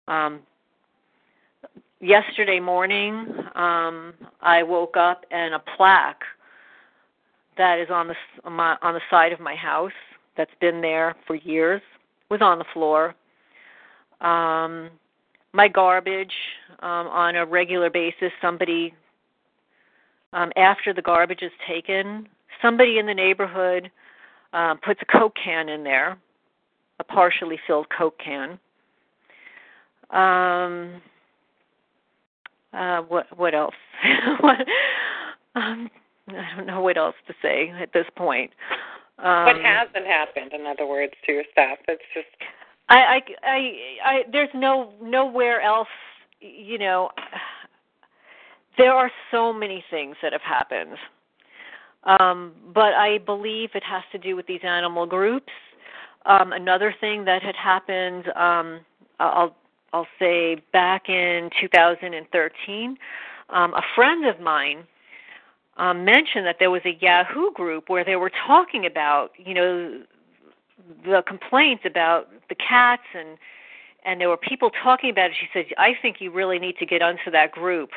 Um, 0.07 0.41
yesterday 2.01 2.59
morning, 2.59 3.27
um, 3.55 4.13
I 4.41 4.63
woke 4.63 4.97
up 4.97 5.25
and 5.31 5.53
a 5.53 5.59
plaque 5.75 6.23
that 7.57 7.79
is 7.79 7.89
on 7.89 8.07
the 8.07 8.15
on, 8.43 8.53
my, 8.53 8.77
on 8.81 8.93
the 8.93 9.01
side 9.09 9.31
of 9.31 9.39
my 9.39 9.55
house 9.55 9.91
that's 10.35 10.51
been 10.59 10.81
there 10.81 11.15
for 11.27 11.35
years 11.35 11.81
was 12.29 12.41
on 12.41 12.57
the 12.57 12.65
floor. 12.73 13.15
Um, 14.21 14.89
my 15.53 15.67
garbage 15.67 16.33
um, 16.79 17.07
on 17.07 17.35
a 17.35 17.45
regular 17.45 17.89
basis, 17.89 18.31
somebody 18.41 18.93
um, 20.33 20.51
after 20.55 20.93
the 20.93 21.01
garbage 21.01 21.41
is 21.41 21.51
taken, 21.67 22.27
somebody 22.61 22.97
in 22.97 23.05
the 23.05 23.13
neighborhood 23.13 23.91
uh, 24.53 24.75
puts 24.75 24.99
a 25.01 25.17
Coke 25.17 25.35
can 25.41 25.69
in 25.69 25.83
there, 25.83 26.17
a 26.99 27.03
partially 27.03 27.59
filled 27.67 27.87
Coke 27.95 28.17
can. 28.23 28.59
Um, 30.09 31.01
uh, 32.73 33.01
what 33.01 33.37
what 33.37 33.53
else? 33.53 33.75
what, 34.39 34.57
um, 35.55 35.89
I 36.27 36.55
don't 36.55 36.67
know 36.67 36.81
what 36.81 36.97
else 36.97 37.15
to 37.27 37.33
say 37.41 37.69
at 37.81 37.93
this 37.93 38.05
point. 38.15 38.51
Um, 39.19 39.45
what 39.45 39.61
hasn't 39.61 40.05
happened, 40.05 40.53
in 40.53 40.65
other 40.65 40.87
words, 40.87 41.13
to 41.25 41.31
your 41.31 41.43
staff? 41.51 41.77
It's 41.87 42.01
just. 42.13 42.27
I, 42.89 42.95
I, 42.97 43.21
I, 43.43 43.57
I, 44.05 44.23
there's 44.31 44.49
no 44.53 44.93
nowhere 45.01 45.61
else. 45.61 45.87
You 46.41 46.77
know, 46.77 47.09
there 48.77 48.93
are 48.93 49.11
so 49.31 49.53
many 49.53 49.83
things 49.89 50.15
that 50.21 50.33
have 50.33 50.41
happened, 50.41 50.97
um, 52.03 52.53
but 52.73 52.93
I 52.93 53.19
believe 53.19 53.71
it 53.73 53.83
has 53.83 54.03
to 54.11 54.17
do 54.17 54.35
with 54.35 54.47
these 54.47 54.61
animal 54.63 55.05
groups. 55.05 55.51
Um, 56.25 56.53
another 56.53 56.93
thing 56.99 57.25
that 57.25 57.43
had 57.43 57.55
happened, 57.55 58.27
um, 58.35 58.79
I'll 59.19 59.55
I'll 59.93 60.07
say 60.17 60.57
back 60.71 61.07
in 61.07 61.51
2013, 61.61 62.97
um, 63.49 63.73
a 63.75 63.81
friend 63.93 64.25
of 64.25 64.39
mine 64.39 64.85
um, 65.77 66.03
mentioned 66.03 66.47
that 66.47 66.55
there 66.59 66.71
was 66.71 66.81
a 66.85 66.97
Yahoo 66.99 67.51
group 67.51 67.89
where 67.89 68.03
they 68.03 68.15
were 68.15 68.31
talking 68.47 68.87
about, 68.87 69.31
you 69.37 69.53
know, 69.53 70.01
the 71.05 71.23
complaints 71.27 71.83
about 71.85 72.29
the 72.49 72.55
cats 72.55 73.03
and 73.13 73.37
and 74.05 74.19
there 74.19 74.27
were 74.27 74.35
people 74.35 74.69
talking 74.83 75.09
about 75.09 75.29
it. 75.29 75.35
She 75.39 75.47
said, 75.53 75.65
"I 75.77 75.93
think 76.01 76.19
you 76.19 76.29
really 76.29 76.59
need 76.59 76.77
to 76.79 76.85
get 76.85 77.01
onto 77.01 77.31
that 77.31 77.51
group." 77.53 77.91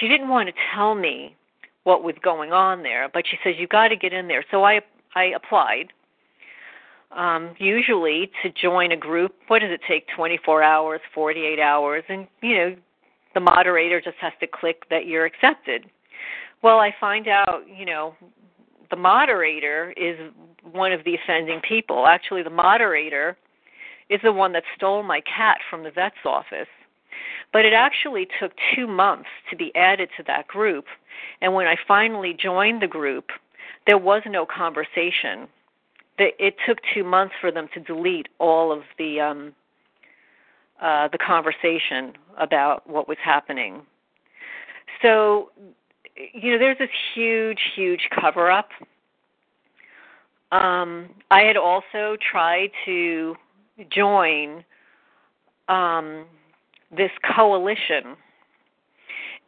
She 0.00 0.08
didn't 0.08 0.28
want 0.28 0.48
to 0.48 0.54
tell 0.74 0.94
me 0.94 1.36
what 1.84 2.02
was 2.02 2.14
going 2.22 2.52
on 2.52 2.82
there, 2.82 3.08
but 3.12 3.24
she 3.26 3.36
says 3.44 3.54
you 3.58 3.66
got 3.66 3.88
to 3.88 3.96
get 3.96 4.12
in 4.12 4.28
there. 4.28 4.44
So 4.50 4.64
I 4.64 4.80
I 5.14 5.24
applied. 5.36 5.92
Um, 7.12 7.54
usually 7.58 8.30
to 8.42 8.50
join 8.50 8.90
a 8.90 8.96
group, 8.96 9.36
what 9.46 9.60
does 9.60 9.70
it 9.70 9.80
take? 9.86 10.08
24 10.16 10.64
hours, 10.64 11.00
48 11.14 11.60
hours, 11.60 12.02
and 12.08 12.26
you 12.42 12.56
know, 12.56 12.76
the 13.34 13.40
moderator 13.40 14.00
just 14.00 14.16
has 14.20 14.32
to 14.40 14.46
click 14.46 14.88
that 14.90 15.06
you're 15.06 15.24
accepted. 15.24 15.84
Well, 16.62 16.78
I 16.78 16.94
find 16.98 17.28
out, 17.28 17.62
you 17.68 17.84
know, 17.84 18.14
the 18.90 18.96
moderator 18.96 19.92
is 19.96 20.18
one 20.72 20.92
of 20.92 21.04
the 21.04 21.14
offending 21.14 21.60
people. 21.60 22.06
Actually, 22.06 22.42
the 22.42 22.50
moderator 22.50 23.36
is 24.08 24.20
the 24.22 24.32
one 24.32 24.52
that 24.52 24.64
stole 24.76 25.02
my 25.02 25.20
cat 25.20 25.58
from 25.68 25.82
the 25.82 25.90
vet's 25.90 26.16
office. 26.24 26.68
But 27.54 27.64
it 27.64 27.72
actually 27.72 28.26
took 28.40 28.52
two 28.74 28.88
months 28.88 29.28
to 29.48 29.56
be 29.56 29.70
added 29.76 30.10
to 30.16 30.24
that 30.24 30.48
group. 30.48 30.86
And 31.40 31.54
when 31.54 31.68
I 31.68 31.76
finally 31.86 32.34
joined 32.34 32.82
the 32.82 32.88
group, 32.88 33.26
there 33.86 33.96
was 33.96 34.22
no 34.26 34.44
conversation. 34.44 35.46
It 36.18 36.56
took 36.66 36.78
two 36.92 37.04
months 37.04 37.34
for 37.40 37.52
them 37.52 37.68
to 37.74 37.80
delete 37.80 38.26
all 38.40 38.72
of 38.72 38.82
the 38.98 39.20
um, 39.20 39.52
uh, 40.82 41.06
the 41.08 41.18
conversation 41.18 42.14
about 42.38 42.88
what 42.90 43.06
was 43.06 43.18
happening. 43.24 43.82
So, 45.00 45.50
you 46.32 46.52
know, 46.52 46.58
there's 46.58 46.78
this 46.78 46.90
huge, 47.14 47.60
huge 47.76 48.08
cover 48.20 48.50
up. 48.50 48.70
Um, 50.50 51.08
I 51.30 51.42
had 51.42 51.56
also 51.56 52.16
tried 52.32 52.70
to 52.84 53.36
join 53.90 54.64
um, 55.68 56.26
this 56.96 57.10
coalition. 57.34 58.16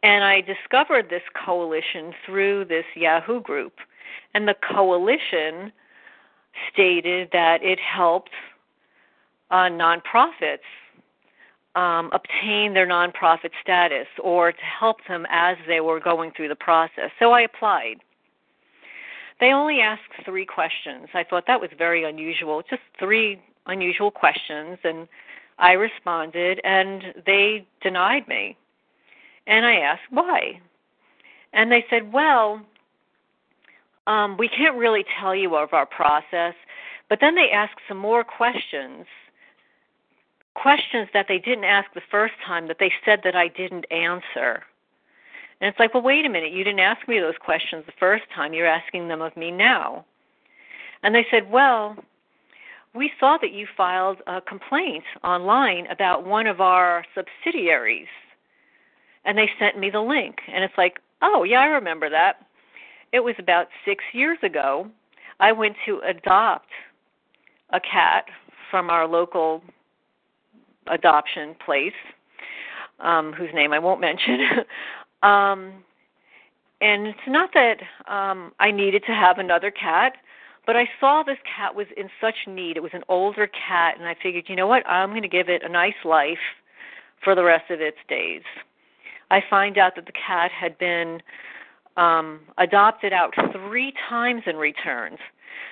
And 0.03 0.23
I 0.23 0.41
discovered 0.41 1.09
this 1.09 1.23
coalition 1.45 2.13
through 2.25 2.65
this 2.65 2.85
Yahoo 2.95 3.41
group. 3.41 3.73
And 4.33 4.47
the 4.47 4.55
coalition 4.73 5.71
stated 6.71 7.29
that 7.33 7.63
it 7.63 7.79
helped 7.79 8.31
uh, 9.49 9.69
nonprofits 9.69 10.59
um, 11.75 12.09
obtain 12.11 12.73
their 12.73 12.87
nonprofit 12.87 13.51
status 13.61 14.07
or 14.23 14.51
to 14.51 14.63
help 14.63 14.97
them 15.07 15.25
as 15.29 15.57
they 15.67 15.79
were 15.79 15.99
going 15.99 16.31
through 16.35 16.47
the 16.49 16.55
process. 16.55 17.11
So 17.19 17.31
I 17.31 17.41
applied. 17.41 17.97
They 19.39 19.51
only 19.51 19.79
asked 19.79 20.25
three 20.25 20.45
questions. 20.45 21.07
I 21.13 21.23
thought 21.23 21.45
that 21.45 21.61
was 21.61 21.69
very 21.77 22.03
unusual, 22.03 22.63
just 22.67 22.81
three 22.99 23.39
unusual 23.67 24.09
questions. 24.09 24.79
And 24.83 25.07
I 25.59 25.73
responded, 25.73 26.61
and 26.63 27.13
they 27.25 27.65
denied 27.81 28.27
me. 28.27 28.57
And 29.47 29.65
I 29.65 29.75
asked 29.75 30.03
why. 30.09 30.61
And 31.53 31.71
they 31.71 31.85
said, 31.89 32.11
well, 32.11 32.61
um, 34.05 34.37
we 34.37 34.47
can't 34.47 34.77
really 34.77 35.05
tell 35.19 35.35
you 35.35 35.55
of 35.55 35.73
our 35.73 35.85
process. 35.85 36.53
But 37.09 37.19
then 37.21 37.35
they 37.35 37.49
asked 37.51 37.79
some 37.87 37.97
more 37.97 38.23
questions, 38.23 39.05
questions 40.53 41.07
that 41.13 41.27
they 41.27 41.39
didn't 41.39 41.63
ask 41.63 41.93
the 41.93 42.01
first 42.11 42.33
time 42.45 42.67
that 42.67 42.77
they 42.79 42.91
said 43.05 43.21
that 43.23 43.35
I 43.35 43.47
didn't 43.47 43.85
answer. 43.91 44.63
And 45.59 45.69
it's 45.69 45.79
like, 45.79 45.93
well, 45.93 46.03
wait 46.03 46.25
a 46.25 46.29
minute, 46.29 46.51
you 46.51 46.63
didn't 46.63 46.81
ask 46.81 47.07
me 47.07 47.19
those 47.19 47.37
questions 47.39 47.83
the 47.85 47.93
first 47.99 48.25
time, 48.35 48.53
you're 48.53 48.67
asking 48.67 49.07
them 49.07 49.21
of 49.21 49.35
me 49.35 49.49
now. 49.49 50.05
And 51.03 51.15
they 51.15 51.25
said, 51.31 51.49
well, 51.49 51.95
we 52.97 53.11
saw 53.19 53.37
that 53.41 53.53
you 53.53 53.67
filed 53.77 54.17
a 54.27 54.41
complaint 54.41 55.03
online 55.23 55.87
about 55.87 56.25
one 56.25 56.47
of 56.47 56.59
our 56.59 57.05
subsidiaries. 57.15 58.07
And 59.23 59.37
they 59.37 59.49
sent 59.59 59.77
me 59.77 59.89
the 59.89 60.01
link. 60.01 60.37
And 60.51 60.63
it's 60.63 60.77
like, 60.77 60.99
oh, 61.21 61.43
yeah, 61.43 61.59
I 61.59 61.65
remember 61.65 62.09
that. 62.09 62.45
It 63.11 63.19
was 63.21 63.35
about 63.39 63.67
six 63.85 64.03
years 64.13 64.37
ago. 64.41 64.89
I 65.39 65.51
went 65.51 65.75
to 65.85 65.99
adopt 65.99 66.69
a 67.71 67.79
cat 67.79 68.25
from 68.71 68.89
our 68.89 69.07
local 69.07 69.61
adoption 70.87 71.55
place, 71.63 71.93
um, 72.99 73.33
whose 73.33 73.49
name 73.53 73.73
I 73.73 73.79
won't 73.79 74.01
mention. 74.01 74.39
um, 75.23 75.73
and 76.79 77.07
it's 77.07 77.19
not 77.27 77.49
that 77.53 77.79
um, 78.07 78.53
I 78.59 78.71
needed 78.71 79.03
to 79.07 79.13
have 79.13 79.39
another 79.39 79.71
cat. 79.71 80.13
But 80.67 80.75
I 80.75 80.87
saw 80.99 81.23
this 81.23 81.37
cat 81.55 81.73
was 81.73 81.87
in 81.95 82.09
such 82.19 82.35
need. 82.45 82.75
It 82.75 82.83
was 82.83 82.91
an 82.93 83.03
older 83.07 83.47
cat, 83.47 83.95
and 83.97 84.07
I 84.07 84.15
figured, 84.21 84.45
you 84.49 84.55
know 84.55 84.67
what? 84.67 84.87
I'm 84.87 85.09
going 85.11 85.21
to 85.21 85.29
give 85.29 85.47
it 85.47 85.63
a 85.63 85.69
nice 85.69 85.95
life 86.03 86.37
for 87.23 87.33
the 87.33 87.43
rest 87.43 87.71
of 87.71 87.79
its 87.79 87.97
days. 88.09 88.41
I 89.31 89.41
find 89.49 89.77
out 89.77 89.95
that 89.95 90.05
the 90.05 90.11
cat 90.11 90.51
had 90.51 90.77
been 90.77 91.21
um, 91.95 92.41
adopted 92.57 93.13
out 93.13 93.33
three 93.53 93.93
times 94.09 94.43
in 94.45 94.57
returns. 94.57 95.19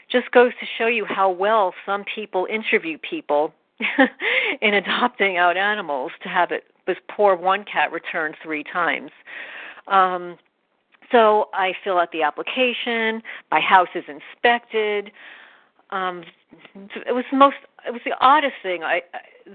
Just 0.09 0.31
goes 0.31 0.53
to 0.61 0.65
show 0.77 0.87
you 0.87 1.05
how 1.05 1.29
well 1.29 1.73
some 1.85 2.05
people 2.15 2.47
interview 2.49 2.97
people 2.97 3.53
in 4.61 4.73
adopting 4.73 5.35
out 5.35 5.57
animals 5.57 6.13
to 6.23 6.29
have 6.29 6.51
it 6.51 6.63
this 6.87 6.97
poor 7.09 7.35
one 7.35 7.65
cat 7.65 7.91
returned 7.91 8.35
three 8.41 8.63
times. 8.63 9.11
Um, 9.87 10.37
so 11.11 11.49
I 11.53 11.73
fill 11.83 11.97
out 11.97 12.11
the 12.11 12.23
application. 12.23 13.21
My 13.51 13.59
house 13.59 13.89
is 13.95 14.03
inspected. 14.07 15.11
Um, 15.91 16.23
it 17.07 17.13
was 17.13 17.25
the 17.31 17.37
most. 17.37 17.57
It 17.87 17.91
was 17.91 18.01
the 18.03 18.15
oddest 18.19 18.55
thing 18.63 18.83
I 18.83 19.01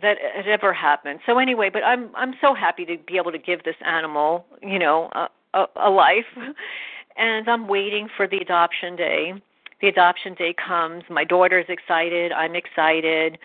that 0.03 0.19
had 0.35 0.47
ever 0.47 0.73
happened. 0.73 1.21
So 1.27 1.39
anyway, 1.39 1.71
but 1.71 1.83
I'm 1.83 2.11
I'm 2.15 2.35
so 2.41 2.55
happy 2.55 2.85
to 2.87 2.97
be 2.99 3.17
able 3.17 3.33
to 3.33 3.39
give 3.39 3.65
this 3.65 3.77
animal, 3.85 4.47
you 4.63 4.79
know, 4.79 5.11
a, 5.13 5.29
a, 5.55 5.67
a 5.77 5.91
life. 5.91 6.27
And 7.17 7.51
I'm 7.51 7.69
waiting 7.69 8.09
for 8.17 8.27
the 8.27 8.39
adoption 8.39 8.97
day. 8.97 9.35
The 9.83 9.89
adoption 9.89 10.33
day 10.35 10.55
comes. 10.55 11.03
My 11.11 11.25
daughter's 11.25 11.67
excited. 11.69 12.33
I'm 12.33 12.55
excited. 12.55 13.37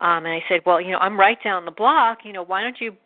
Um, 0.00 0.26
and 0.26 0.28
I 0.28 0.42
said, 0.48 0.62
well, 0.66 0.80
you 0.80 0.90
know, 0.90 0.98
I'm 0.98 1.18
right 1.18 1.38
down 1.44 1.66
the 1.66 1.70
block. 1.70 2.18
You 2.24 2.32
know, 2.32 2.42
why 2.42 2.62
don't 2.62 2.80
you 2.80 2.96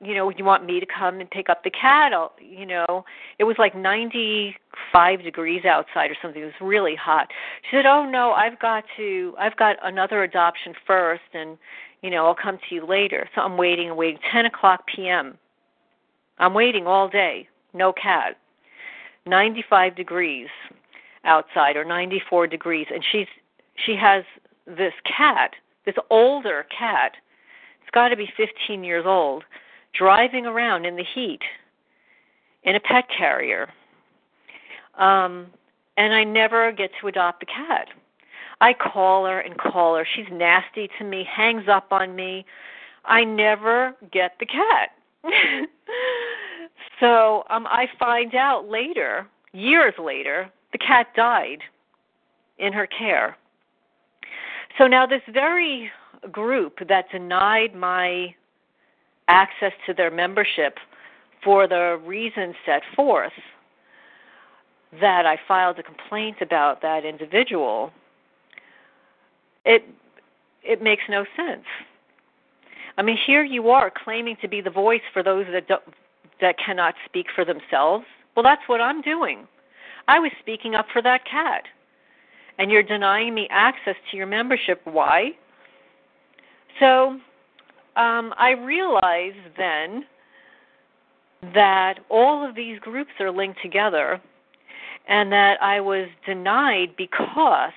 you 0.00 0.14
know, 0.14 0.30
you 0.30 0.44
want 0.44 0.66
me 0.66 0.78
to 0.78 0.86
come 0.86 1.20
and 1.20 1.30
pick 1.30 1.48
up 1.48 1.64
the 1.64 1.70
cat? 1.70 2.12
I'll, 2.12 2.32
you 2.40 2.66
know, 2.66 3.04
it 3.38 3.44
was 3.44 3.56
like 3.58 3.74
95 3.74 5.22
degrees 5.22 5.64
outside 5.64 6.10
or 6.10 6.16
something. 6.20 6.42
It 6.42 6.46
was 6.46 6.54
really 6.60 6.94
hot. 6.94 7.28
She 7.62 7.76
said, 7.76 7.86
"Oh 7.86 8.04
no, 8.08 8.32
I've 8.32 8.58
got 8.58 8.84
to. 8.98 9.34
I've 9.38 9.56
got 9.56 9.76
another 9.82 10.22
adoption 10.22 10.74
first, 10.86 11.22
and 11.32 11.56
you 12.02 12.10
know, 12.10 12.26
I'll 12.26 12.34
come 12.34 12.58
to 12.68 12.74
you 12.74 12.86
later." 12.86 13.28
So 13.34 13.40
I'm 13.40 13.56
waiting 13.56 13.88
and 13.88 13.96
waiting. 13.96 14.20
10 14.30 14.46
o'clock 14.46 14.84
p.m. 14.94 15.38
I'm 16.38 16.52
waiting 16.52 16.86
all 16.86 17.08
day. 17.08 17.48
No 17.72 17.92
cat. 17.92 18.36
95 19.26 19.96
degrees 19.96 20.48
outside, 21.24 21.76
or 21.76 21.84
94 21.84 22.46
degrees, 22.46 22.86
and 22.92 23.02
she's 23.12 23.26
she 23.86 23.96
has 23.96 24.24
this 24.66 24.92
cat, 25.04 25.52
this 25.86 25.96
older 26.10 26.66
cat. 26.76 27.12
It's 27.80 27.90
got 27.92 28.08
to 28.08 28.16
be 28.16 28.28
15 28.36 28.84
years 28.84 29.04
old 29.06 29.44
driving 29.98 30.46
around 30.46 30.84
in 30.84 30.96
the 30.96 31.04
heat 31.14 31.40
in 32.64 32.74
a 32.74 32.80
pet 32.80 33.04
carrier. 33.16 33.68
Um, 34.98 35.46
and 35.96 36.14
I 36.14 36.24
never 36.24 36.72
get 36.72 36.90
to 37.00 37.06
adopt 37.06 37.40
the 37.40 37.46
cat. 37.46 37.88
I 38.60 38.72
call 38.72 39.26
her 39.26 39.40
and 39.40 39.58
call 39.58 39.96
her. 39.96 40.06
She's 40.14 40.26
nasty 40.32 40.88
to 40.98 41.04
me, 41.04 41.26
hangs 41.30 41.68
up 41.68 41.92
on 41.92 42.16
me. 42.16 42.44
I 43.04 43.24
never 43.24 43.94
get 44.12 44.36
the 44.40 44.46
cat. 44.46 44.90
so 47.00 47.44
um, 47.50 47.66
I 47.66 47.86
find 47.98 48.34
out 48.34 48.68
later, 48.68 49.26
years 49.52 49.94
later, 50.02 50.50
the 50.72 50.78
cat 50.78 51.08
died 51.14 51.60
in 52.58 52.72
her 52.72 52.86
care. 52.86 53.36
So 54.78 54.86
now, 54.86 55.06
this 55.06 55.22
very 55.32 55.90
group 56.32 56.80
that 56.88 57.10
denied 57.10 57.74
my 57.74 58.34
access 59.28 59.72
to 59.86 59.94
their 59.94 60.10
membership 60.10 60.78
for 61.44 61.68
the 61.68 62.00
reasons 62.04 62.54
set 62.64 62.82
forth 62.94 63.32
that 65.00 65.26
I 65.26 65.38
filed 65.48 65.78
a 65.78 65.82
complaint 65.82 66.38
about 66.40 66.82
that 66.82 67.04
individual, 67.04 67.92
it 69.64 69.84
it 70.64 70.82
makes 70.82 71.02
no 71.08 71.24
sense. 71.36 71.64
I 72.98 73.02
mean, 73.02 73.18
here 73.26 73.44
you 73.44 73.70
are 73.70 73.90
claiming 73.90 74.36
to 74.42 74.48
be 74.48 74.60
the 74.60 74.70
voice 74.70 75.02
for 75.12 75.22
those 75.22 75.46
that 75.52 75.68
don't, 75.68 75.82
that 76.40 76.56
cannot 76.58 76.94
speak 77.04 77.26
for 77.34 77.44
themselves. 77.44 78.06
Well, 78.34 78.42
that's 78.42 78.62
what 78.68 78.80
I'm 78.80 79.02
doing. 79.02 79.46
I 80.08 80.18
was 80.18 80.32
speaking 80.40 80.74
up 80.74 80.86
for 80.92 81.02
that 81.02 81.24
cat. 81.24 81.64
and 82.58 82.70
you're 82.70 82.82
denying 82.82 83.34
me 83.34 83.48
access 83.50 83.96
to 84.10 84.16
your 84.16 84.26
membership. 84.26 84.80
Why? 84.84 85.30
So 86.80 87.18
um, 87.96 88.34
I 88.36 88.50
realized 88.50 89.36
then 89.56 90.04
that 91.54 92.00
all 92.08 92.46
of 92.46 92.54
these 92.54 92.78
groups 92.78 93.10
are 93.20 93.30
linked 93.30 93.60
together 93.62 94.20
and 95.08 95.32
that 95.32 95.62
I 95.62 95.80
was 95.80 96.08
denied 96.24 96.96
because 96.96 97.72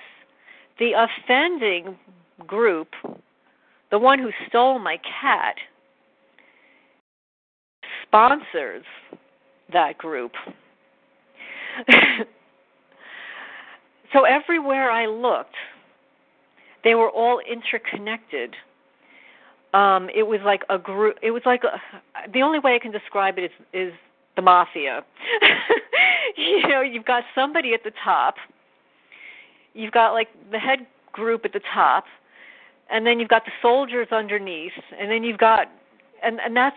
the 0.78 0.92
offending 0.92 1.96
group, 2.46 2.88
the 3.90 3.98
one 3.98 4.18
who 4.18 4.30
stole 4.48 4.78
my 4.78 4.98
cat, 5.20 5.56
sponsors 8.02 8.84
that 9.72 9.98
group. 9.98 10.32
so 14.12 14.24
everywhere 14.24 14.90
I 14.90 15.06
looked, 15.06 15.54
they 16.82 16.94
were 16.94 17.10
all 17.10 17.40
interconnected. 17.40 18.56
Um, 19.72 20.08
it 20.14 20.24
was 20.24 20.40
like 20.44 20.62
a 20.68 20.78
group. 20.78 21.16
It 21.22 21.30
was 21.30 21.42
like 21.46 21.62
a, 21.64 21.80
the 22.32 22.42
only 22.42 22.58
way 22.58 22.74
I 22.74 22.78
can 22.78 22.90
describe 22.90 23.38
it 23.38 23.44
is 23.44 23.50
is 23.72 23.92
the 24.36 24.42
mafia. 24.42 25.04
you 26.36 26.66
know, 26.68 26.80
you've 26.80 27.04
got 27.04 27.22
somebody 27.34 27.72
at 27.74 27.84
the 27.84 27.92
top. 28.02 28.34
You've 29.74 29.92
got 29.92 30.12
like 30.12 30.28
the 30.50 30.58
head 30.58 30.80
group 31.12 31.44
at 31.44 31.52
the 31.52 31.60
top, 31.72 32.04
and 32.90 33.06
then 33.06 33.20
you've 33.20 33.28
got 33.28 33.44
the 33.44 33.52
soldiers 33.62 34.08
underneath, 34.10 34.72
and 34.98 35.10
then 35.10 35.22
you've 35.22 35.38
got, 35.38 35.68
and 36.22 36.40
and 36.40 36.56
that's 36.56 36.76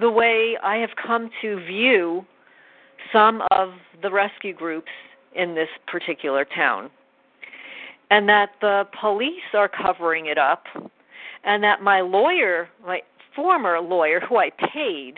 the 0.00 0.10
way 0.10 0.56
I 0.62 0.76
have 0.76 0.90
come 1.04 1.30
to 1.42 1.64
view 1.64 2.24
some 3.12 3.42
of 3.50 3.70
the 4.02 4.10
rescue 4.10 4.54
groups 4.54 4.90
in 5.34 5.54
this 5.54 5.68
particular 5.86 6.44
town. 6.44 6.90
And 8.10 8.28
that 8.28 8.50
the 8.60 8.84
police 9.00 9.42
are 9.54 9.68
covering 9.68 10.26
it 10.26 10.38
up, 10.38 10.64
and 11.46 11.64
that 11.64 11.80
my 11.82 12.02
lawyer, 12.02 12.68
my 12.86 13.00
former 13.34 13.80
lawyer, 13.80 14.20
who 14.20 14.36
I 14.36 14.50
paid, 14.50 15.14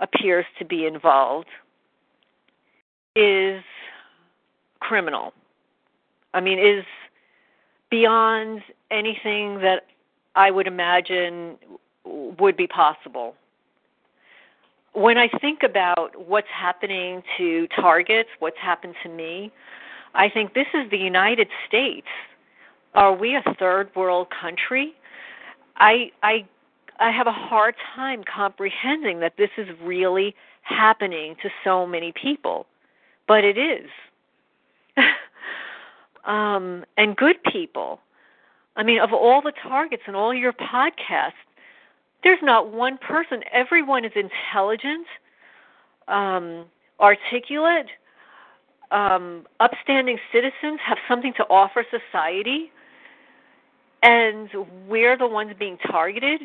appears 0.00 0.46
to 0.58 0.64
be 0.64 0.86
involved, 0.86 1.48
is 3.14 3.62
criminal. 4.80 5.32
I 6.34 6.40
mean, 6.40 6.58
is 6.58 6.84
beyond 7.90 8.62
anything 8.90 9.60
that 9.60 9.86
I 10.34 10.50
would 10.50 10.66
imagine 10.66 11.56
would 12.04 12.56
be 12.56 12.66
possible 12.66 13.34
when 14.92 15.18
I 15.18 15.28
think 15.40 15.62
about 15.62 16.28
what's 16.28 16.48
happening 16.52 17.22
to 17.38 17.68
targets, 17.68 18.30
what's 18.38 18.58
happened 18.58 18.94
to 19.02 19.08
me, 19.08 19.52
I 20.14 20.28
think 20.28 20.54
this 20.54 20.66
is 20.74 20.90
the 20.90 20.98
United 20.98 21.48
States. 21.68 22.06
Are 22.94 23.14
we 23.14 23.36
a 23.36 23.54
third 23.58 23.90
world 23.94 24.28
country? 24.30 24.94
I 25.80 26.12
I 26.22 26.46
I 27.00 27.10
have 27.10 27.26
a 27.26 27.32
hard 27.32 27.74
time 27.96 28.22
comprehending 28.24 29.20
that 29.20 29.36
this 29.38 29.50
is 29.56 29.66
really 29.82 30.34
happening 30.62 31.34
to 31.42 31.48
so 31.64 31.86
many 31.86 32.12
people, 32.12 32.66
but 33.26 33.42
it 33.42 33.56
is. 33.56 33.88
um, 36.24 36.84
and 36.98 37.16
good 37.16 37.42
people. 37.50 38.00
I 38.76 38.82
mean, 38.82 39.00
of 39.00 39.12
all 39.12 39.40
the 39.42 39.52
targets 39.62 40.02
and 40.06 40.14
all 40.14 40.32
your 40.32 40.52
podcasts, 40.52 41.32
there's 42.22 42.38
not 42.42 42.70
one 42.70 42.98
person. 42.98 43.42
Everyone 43.50 44.04
is 44.04 44.12
intelligent, 44.14 45.06
um, 46.06 46.66
articulate, 47.00 47.86
um, 48.90 49.46
upstanding 49.58 50.18
citizens, 50.32 50.80
have 50.84 50.98
something 51.08 51.32
to 51.38 51.44
offer 51.44 51.84
society, 51.90 52.70
and 54.02 54.48
we're 54.88 55.16
the 55.16 55.26
ones 55.26 55.52
being 55.58 55.78
targeted. 55.90 56.42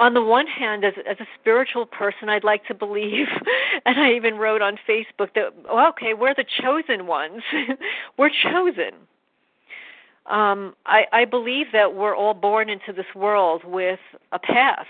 On 0.00 0.14
the 0.14 0.22
one 0.22 0.46
hand, 0.46 0.84
as, 0.84 0.94
as 1.10 1.18
a 1.18 1.26
spiritual 1.40 1.84
person, 1.84 2.28
I'd 2.28 2.44
like 2.44 2.64
to 2.66 2.74
believe, 2.74 3.26
and 3.84 3.98
I 3.98 4.12
even 4.12 4.36
wrote 4.36 4.62
on 4.62 4.78
Facebook 4.88 5.34
that, 5.34 5.52
well, 5.64 5.88
okay, 5.88 6.14
we're 6.14 6.34
the 6.34 6.44
chosen 6.60 7.06
ones. 7.06 7.42
we're 8.16 8.30
chosen 8.30 8.92
um, 10.28 10.74
I, 10.84 11.04
I 11.12 11.24
believe 11.24 11.66
that 11.72 11.94
we're 11.94 12.14
all 12.14 12.34
born 12.34 12.68
into 12.68 12.92
this 12.92 13.06
world 13.14 13.64
with 13.64 14.00
a 14.32 14.38
path, 14.38 14.88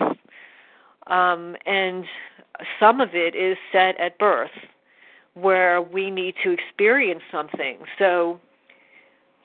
um, 1.07 1.55
and 1.65 2.03
some 2.79 2.99
of 2.99 3.09
it 3.13 3.35
is 3.35 3.57
set 3.71 3.99
at 3.99 4.17
birth, 4.19 4.51
where 5.35 5.81
we 5.81 6.11
need 6.11 6.35
to 6.43 6.51
experience 6.51 7.21
something. 7.31 7.77
So 7.97 8.39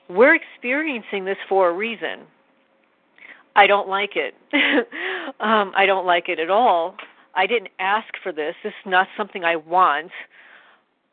we're 0.09 0.35
experiencing 0.35 1.25
this 1.25 1.37
for 1.47 1.69
a 1.69 1.73
reason. 1.73 2.21
I 3.55 3.67
don't 3.67 3.87
like 3.87 4.15
it. 4.15 4.35
um, 5.39 5.71
I 5.75 5.85
don't 5.85 6.05
like 6.05 6.29
it 6.29 6.39
at 6.39 6.49
all. 6.49 6.95
I 7.35 7.47
didn't 7.47 7.71
ask 7.79 8.07
for 8.21 8.31
this. 8.31 8.55
This 8.63 8.71
is 8.71 8.89
not 8.89 9.07
something 9.17 9.43
I 9.43 9.55
want. 9.55 10.11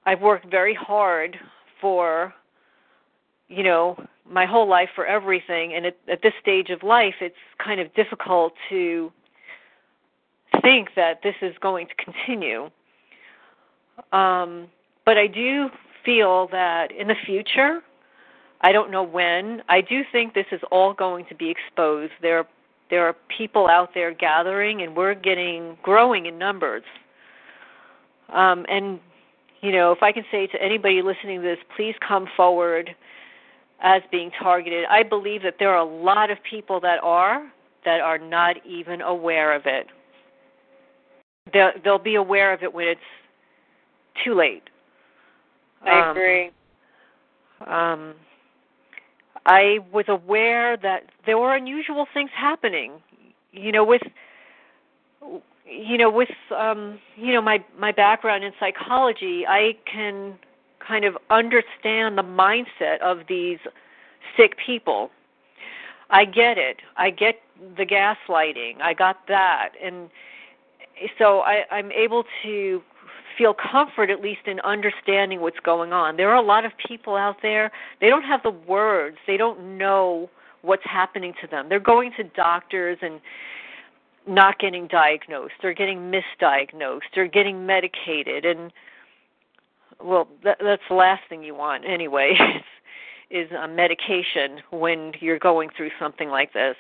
I've 0.05 0.21
worked 0.21 0.51
very 0.51 0.75
hard 0.75 1.39
for, 1.81 2.35
you 3.49 3.63
know, 3.63 3.97
my 4.29 4.47
whole 4.47 4.69
life 4.69 4.89
for 4.95 5.07
everything 5.07 5.75
and 5.75 5.87
at, 5.87 5.97
at 6.11 6.23
this 6.23 6.33
stage 6.41 6.71
of 6.71 6.83
life 6.83 7.15
it's 7.21 7.35
kind 7.59 7.81
of 7.81 7.93
difficult 7.95 8.55
to 8.69 9.13
think 10.63 10.91
that 10.97 11.21
this 11.23 11.35
is 11.43 11.55
going 11.61 11.87
to 11.89 11.95
continue 11.97 12.71
um, 14.13 14.69
but 15.05 15.19
i 15.19 15.27
do 15.27 15.69
feel 16.05 16.49
that 16.53 16.93
in 16.93 17.09
the 17.09 17.17
future 17.27 17.81
i 18.63 18.73
don't 18.73 18.91
know 18.91 19.03
when 19.03 19.63
i 19.69 19.81
do 19.81 20.03
think 20.13 20.35
this 20.35 20.47
is 20.53 20.61
all 20.71 20.93
going 20.93 21.25
to 21.27 21.35
be 21.35 21.51
exposed 21.51 22.13
there 22.21 22.45
there 22.91 23.07
are 23.07 23.17
people 23.37 23.69
out 23.69 23.91
there 23.95 24.13
gathering 24.13 24.83
and 24.83 24.97
we're 24.97 25.15
getting 25.15 25.77
growing 25.83 26.27
in 26.27 26.39
numbers 26.39 26.83
um, 28.33 28.65
and 28.69 29.01
you 29.61 29.73
know 29.73 29.93
if 29.93 30.03
i 30.03 30.13
can 30.13 30.25
say 30.31 30.47
to 30.47 30.63
anybody 30.63 31.03
listening 31.03 31.41
to 31.41 31.47
this 31.47 31.59
please 31.77 31.95
come 32.07 32.27
forward 32.37 32.95
as 33.83 34.01
being 34.11 34.31
targeted. 34.41 34.85
I 34.89 35.03
believe 35.03 35.43
that 35.43 35.57
there 35.59 35.71
are 35.71 35.85
a 35.85 36.03
lot 36.03 36.31
of 36.31 36.39
people 36.49 36.81
that 36.81 37.01
are 37.03 37.51
that 37.85 38.01
are 38.01 38.19
not 38.19 38.57
even 38.65 39.01
aware 39.01 39.53
of 39.53 39.63
it. 39.67 39.89
They'll, 41.53 41.73
they'll 41.83 41.99
be 41.99 42.15
aware 42.15 42.53
of 42.53 42.63
it 42.63 42.73
when 42.73 42.87
it's 42.87 43.01
too 44.25 44.35
late. 44.35 44.63
I 45.85 46.01
um, 46.01 46.11
agree. 46.11 46.51
Um, 47.67 48.15
I 49.47 49.79
was 49.93 50.05
aware 50.09 50.77
that 50.77 51.05
there 51.27 51.39
were 51.39 51.55
unusual 51.55 52.07
things 52.13 52.31
happening. 52.35 52.93
You 53.53 53.73
know, 53.73 53.85
with 53.85 54.03
you 55.67 55.99
know, 55.99 56.11
with 56.11 56.31
um, 56.57 56.99
you 57.17 57.33
know 57.33 57.43
my 57.43 57.65
my 57.79 57.93
background 57.93 58.45
in 58.45 58.53
psychology, 58.59 59.45
I 59.47 59.77
can 59.91 60.35
kind 60.87 61.05
of 61.05 61.17
understand 61.31 62.19
the 62.19 62.23
mindset 62.23 63.01
of 63.01 63.21
these 63.29 63.59
sick 64.37 64.57
people. 64.65 65.11
I 66.11 66.25
get 66.25 66.59
it. 66.59 66.79
I 66.97 67.11
get 67.11 67.37
the 67.77 67.87
gaslighting. 67.87 68.81
I 68.83 68.95
got 68.95 69.27
that. 69.29 69.71
And 69.83 70.11
so 71.19 71.41
I, 71.41 71.65
I'm 71.71 71.91
able 71.93 72.25
to 72.43 72.83
feel 73.37 73.55
comfort 73.55 74.11
at 74.11 74.21
least 74.21 74.43
in 74.47 74.61
understanding 74.61 75.41
what's 75.41 75.61
going 75.61 75.93
on. 75.93 76.17
There 76.17 76.31
are 76.31 76.37
a 76.37 76.47
lot 76.47 76.65
of 76.65 76.73
people 76.87 77.17
out 77.17 77.37
there, 77.43 77.71
they 78.01 78.09
don't 78.09 78.25
have 78.25 78.43
the 78.43 78.51
words, 78.51 79.17
they 79.27 79.37
don't 79.37 79.79
know 79.79 80.31
what's 80.63 80.85
happening 80.85 81.33
to 81.41 81.47
them. 81.47 81.69
They're 81.69 81.81
going 81.81 82.13
to 82.17 82.25
doctors 82.25 82.99
and 83.03 83.21
not 84.27 84.59
getting 84.59 84.87
diagnosed, 84.87 85.55
they're 85.61 85.75
getting 85.75 86.13
misdiagnosed, 86.13 87.01
they're 87.15 87.29
getting 87.29 87.67
medicated 87.67 88.45
and 88.45 88.73
well 90.03 90.29
that, 90.45 90.59
that's 90.63 90.83
the 90.89 90.95
last 90.95 91.23
thing 91.29 91.43
you 91.43 91.55
want 91.55 91.85
anyway 91.85 92.35
is 93.31 93.51
a 93.53 93.69
medication 93.69 94.59
when 94.71 95.13
you're 95.21 95.39
going 95.39 95.71
through 95.77 95.91
something 95.99 96.29
like 96.29 96.53
this 96.53 96.77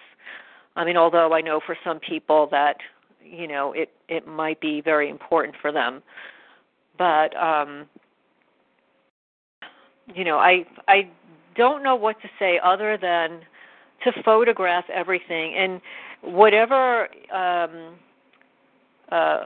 i 0.76 0.84
mean 0.84 0.96
although 0.96 1.32
i 1.32 1.40
know 1.40 1.60
for 1.64 1.76
some 1.84 1.98
people 2.00 2.48
that 2.50 2.76
you 3.24 3.46
know 3.46 3.72
it 3.72 3.90
it 4.08 4.26
might 4.26 4.60
be 4.60 4.80
very 4.80 5.08
important 5.08 5.54
for 5.60 5.72
them 5.72 6.02
but 6.98 7.36
um 7.36 7.86
you 10.14 10.24
know 10.24 10.38
i 10.38 10.64
i 10.88 11.08
don't 11.56 11.82
know 11.82 11.94
what 11.94 12.20
to 12.22 12.28
say 12.38 12.58
other 12.62 12.96
than 13.00 13.40
to 14.04 14.22
photograph 14.24 14.84
everything. 14.92 15.54
And 15.54 15.80
whatever 16.22 17.08
um 17.32 17.94
uh 19.10 19.44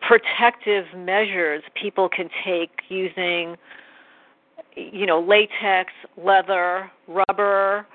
protective 0.00 0.84
measures 0.96 1.62
people 1.80 2.08
can 2.08 2.28
take 2.44 2.70
using 2.88 3.56
you 4.74 5.06
know 5.06 5.20
latex 5.20 5.92
leather 6.16 6.90
rubber 7.06 7.86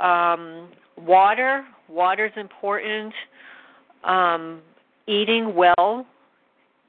um, 0.00 0.68
water 0.96 1.64
water 1.88 2.26
is 2.26 2.32
important 2.36 3.12
um, 4.04 4.60
eating 5.06 5.54
well 5.54 6.06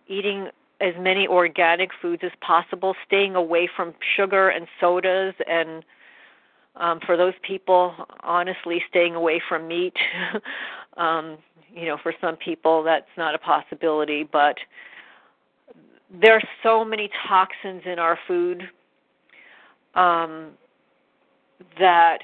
eating 0.07 0.49
as 0.83 0.93
many 0.99 1.27
organic 1.27 1.91
foods 2.01 2.23
as 2.23 2.31
possible, 2.41 2.93
staying 3.07 3.35
away 3.35 3.69
from 3.73 3.93
sugar 4.15 4.49
and 4.49 4.67
sodas 4.79 5.33
and 5.47 5.83
um 6.75 6.99
for 7.05 7.15
those 7.15 7.35
people 7.43 7.93
honestly 8.21 8.83
staying 8.89 9.15
away 9.15 9.41
from 9.47 9.67
meat. 9.67 9.95
Um 10.95 11.39
you 11.73 11.87
know 11.87 11.97
for 12.03 12.13
some 12.21 12.35
people 12.35 12.83
that's 12.83 13.09
not 13.17 13.33
a 13.33 13.39
possibility 13.39 14.23
but 14.23 14.57
there 16.21 16.35
are 16.35 16.43
so 16.61 16.85
many 16.85 17.09
toxins 17.27 17.81
in 17.85 17.97
our 17.97 18.19
food 18.27 18.69
um 19.95 20.51
that 21.79 22.19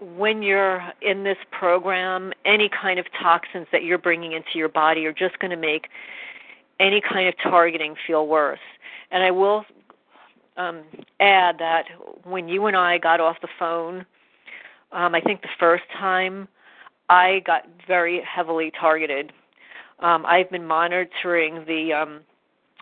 when 0.00 0.42
you're 0.42 0.82
in 1.02 1.22
this 1.22 1.36
program 1.50 2.32
any 2.46 2.70
kind 2.70 2.98
of 2.98 3.04
toxins 3.20 3.66
that 3.72 3.84
you're 3.84 3.98
bringing 3.98 4.32
into 4.32 4.52
your 4.54 4.70
body 4.70 5.04
are 5.04 5.12
just 5.12 5.38
going 5.38 5.50
to 5.50 5.56
make 5.56 5.88
any 6.80 7.00
kind 7.00 7.28
of 7.28 7.34
targeting 7.42 7.94
feel 8.06 8.26
worse 8.26 8.58
and 9.12 9.22
i 9.22 9.30
will 9.30 9.64
um, 10.60 10.82
add 11.20 11.56
that 11.58 11.84
when 12.24 12.48
you 12.48 12.66
and 12.66 12.76
I 12.76 12.98
got 12.98 13.20
off 13.20 13.36
the 13.40 13.48
phone, 13.58 14.04
um, 14.92 15.14
I 15.14 15.20
think 15.20 15.42
the 15.42 15.48
first 15.58 15.84
time 15.98 16.48
I 17.08 17.42
got 17.46 17.66
very 17.86 18.22
heavily 18.22 18.70
targeted. 18.78 19.32
Um, 20.00 20.24
I've 20.26 20.50
been 20.50 20.66
monitoring 20.66 21.64
the 21.66 21.92
um, 21.92 22.20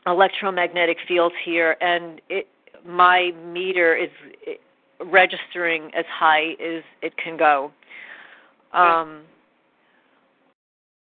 electromagnetic 0.07 0.99
fields 1.07 1.35
here, 1.45 1.77
and 1.81 2.21
it 2.29 2.49
my 2.87 3.33
meter 3.45 3.97
is 3.97 4.09
registering 5.05 5.91
as 5.95 6.05
high 6.09 6.53
as 6.53 6.83
it 7.03 7.17
can 7.17 7.37
go. 7.37 7.73
Um, 8.73 9.23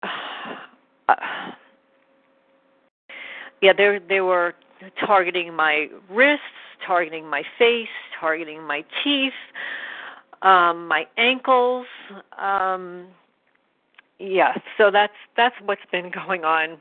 uh, 1.09 1.15
yeah, 3.61 3.73
there 3.75 3.99
they 3.99 4.21
were 4.21 4.55
targeting 5.05 5.53
my 5.53 5.87
wrists, 6.09 6.43
targeting 6.85 7.27
my 7.27 7.43
face, 7.57 7.87
targeting 8.19 8.63
my 8.63 8.83
teeth, 9.03 9.33
um, 10.41 10.87
my 10.87 11.05
ankles. 11.17 11.85
Um, 12.37 13.07
yeah, 14.19 14.53
so 14.77 14.91
that's 14.91 15.13
that's 15.37 15.55
what's 15.65 15.81
been 15.91 16.11
going 16.11 16.43
on 16.43 16.77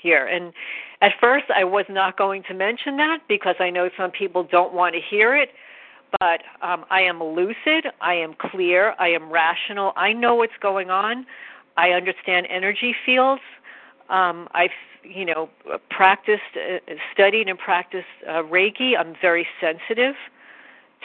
here. 0.00 0.26
And 0.26 0.52
at 1.00 1.12
first, 1.20 1.46
I 1.54 1.64
was 1.64 1.84
not 1.88 2.16
going 2.16 2.42
to 2.48 2.54
mention 2.54 2.96
that 2.98 3.18
because 3.28 3.56
I 3.60 3.70
know 3.70 3.88
some 3.96 4.10
people 4.10 4.44
don't 4.44 4.72
want 4.72 4.94
to 4.94 5.00
hear 5.00 5.36
it. 5.36 5.50
But 6.20 6.40
um, 6.62 6.86
I 6.90 7.02
am 7.02 7.22
lucid. 7.22 7.86
I 8.00 8.14
am 8.14 8.34
clear. 8.50 8.94
I 8.98 9.08
am 9.08 9.30
rational. 9.30 9.92
I 9.94 10.14
know 10.14 10.34
what's 10.36 10.56
going 10.62 10.88
on. 10.88 11.26
I 11.76 11.90
understand 11.90 12.46
energy 12.50 12.94
fields. 13.04 13.42
Um, 14.08 14.48
I've 14.52 14.70
you 15.02 15.24
know 15.24 15.48
practiced, 15.90 16.42
uh, 16.56 16.94
studied, 17.12 17.48
and 17.48 17.58
practiced 17.58 18.06
uh, 18.26 18.42
Reiki. 18.42 18.92
I'm 18.98 19.14
very 19.20 19.46
sensitive 19.60 20.14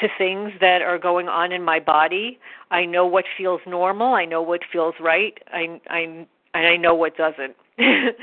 to 0.02 0.08
things 0.18 0.52
that 0.60 0.82
are 0.82 0.98
going 0.98 1.28
on 1.28 1.52
in 1.52 1.64
my 1.64 1.80
body. 1.80 2.40
I 2.72 2.86
know 2.86 3.06
what 3.06 3.26
feels 3.38 3.62
normal. 3.68 4.14
I 4.14 4.26
know 4.26 4.42
what 4.42 4.62
feels 4.72 4.96
right. 5.00 5.38
I 5.52 5.80
I 5.90 6.26
and 6.54 6.68
I 6.68 6.78
know 6.78 6.96
what 6.96 7.18
doesn't. 7.18 7.56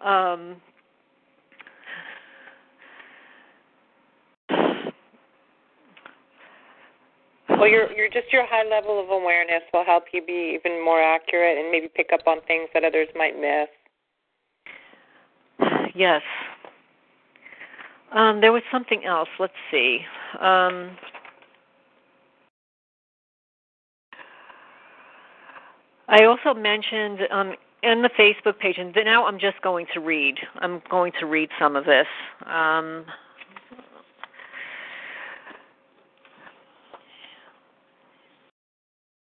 um, 0.00 0.56
well, 7.48 7.68
your 7.68 7.92
your 7.92 8.08
just 8.08 8.32
your 8.32 8.46
high 8.46 8.68
level 8.68 9.00
of 9.00 9.10
awareness 9.10 9.62
will 9.72 9.84
help 9.84 10.04
you 10.12 10.24
be 10.24 10.58
even 10.58 10.84
more 10.84 11.00
accurate 11.02 11.58
and 11.58 11.70
maybe 11.70 11.88
pick 11.94 12.10
up 12.12 12.26
on 12.26 12.38
things 12.46 12.68
that 12.74 12.84
others 12.84 13.08
might 13.14 13.38
miss. 13.38 13.68
Yes. 15.94 16.22
Um, 18.12 18.40
there 18.40 18.52
was 18.52 18.62
something 18.72 19.04
else. 19.04 19.28
Let's 19.38 19.52
see. 19.70 20.00
Um, 20.40 20.96
I 26.08 26.24
also 26.24 26.58
mentioned 26.58 27.20
um, 27.30 27.54
in 27.82 28.02
the 28.02 28.10
Facebook 28.18 28.58
page, 28.58 28.76
and 28.78 28.94
now 29.04 29.26
I'm 29.26 29.38
just 29.38 29.60
going 29.62 29.86
to 29.94 30.00
read. 30.00 30.36
I'm 30.60 30.82
going 30.90 31.12
to 31.20 31.26
read 31.26 31.50
some 31.58 31.76
of 31.76 31.84
this. 31.84 32.06
Um, 32.46 33.04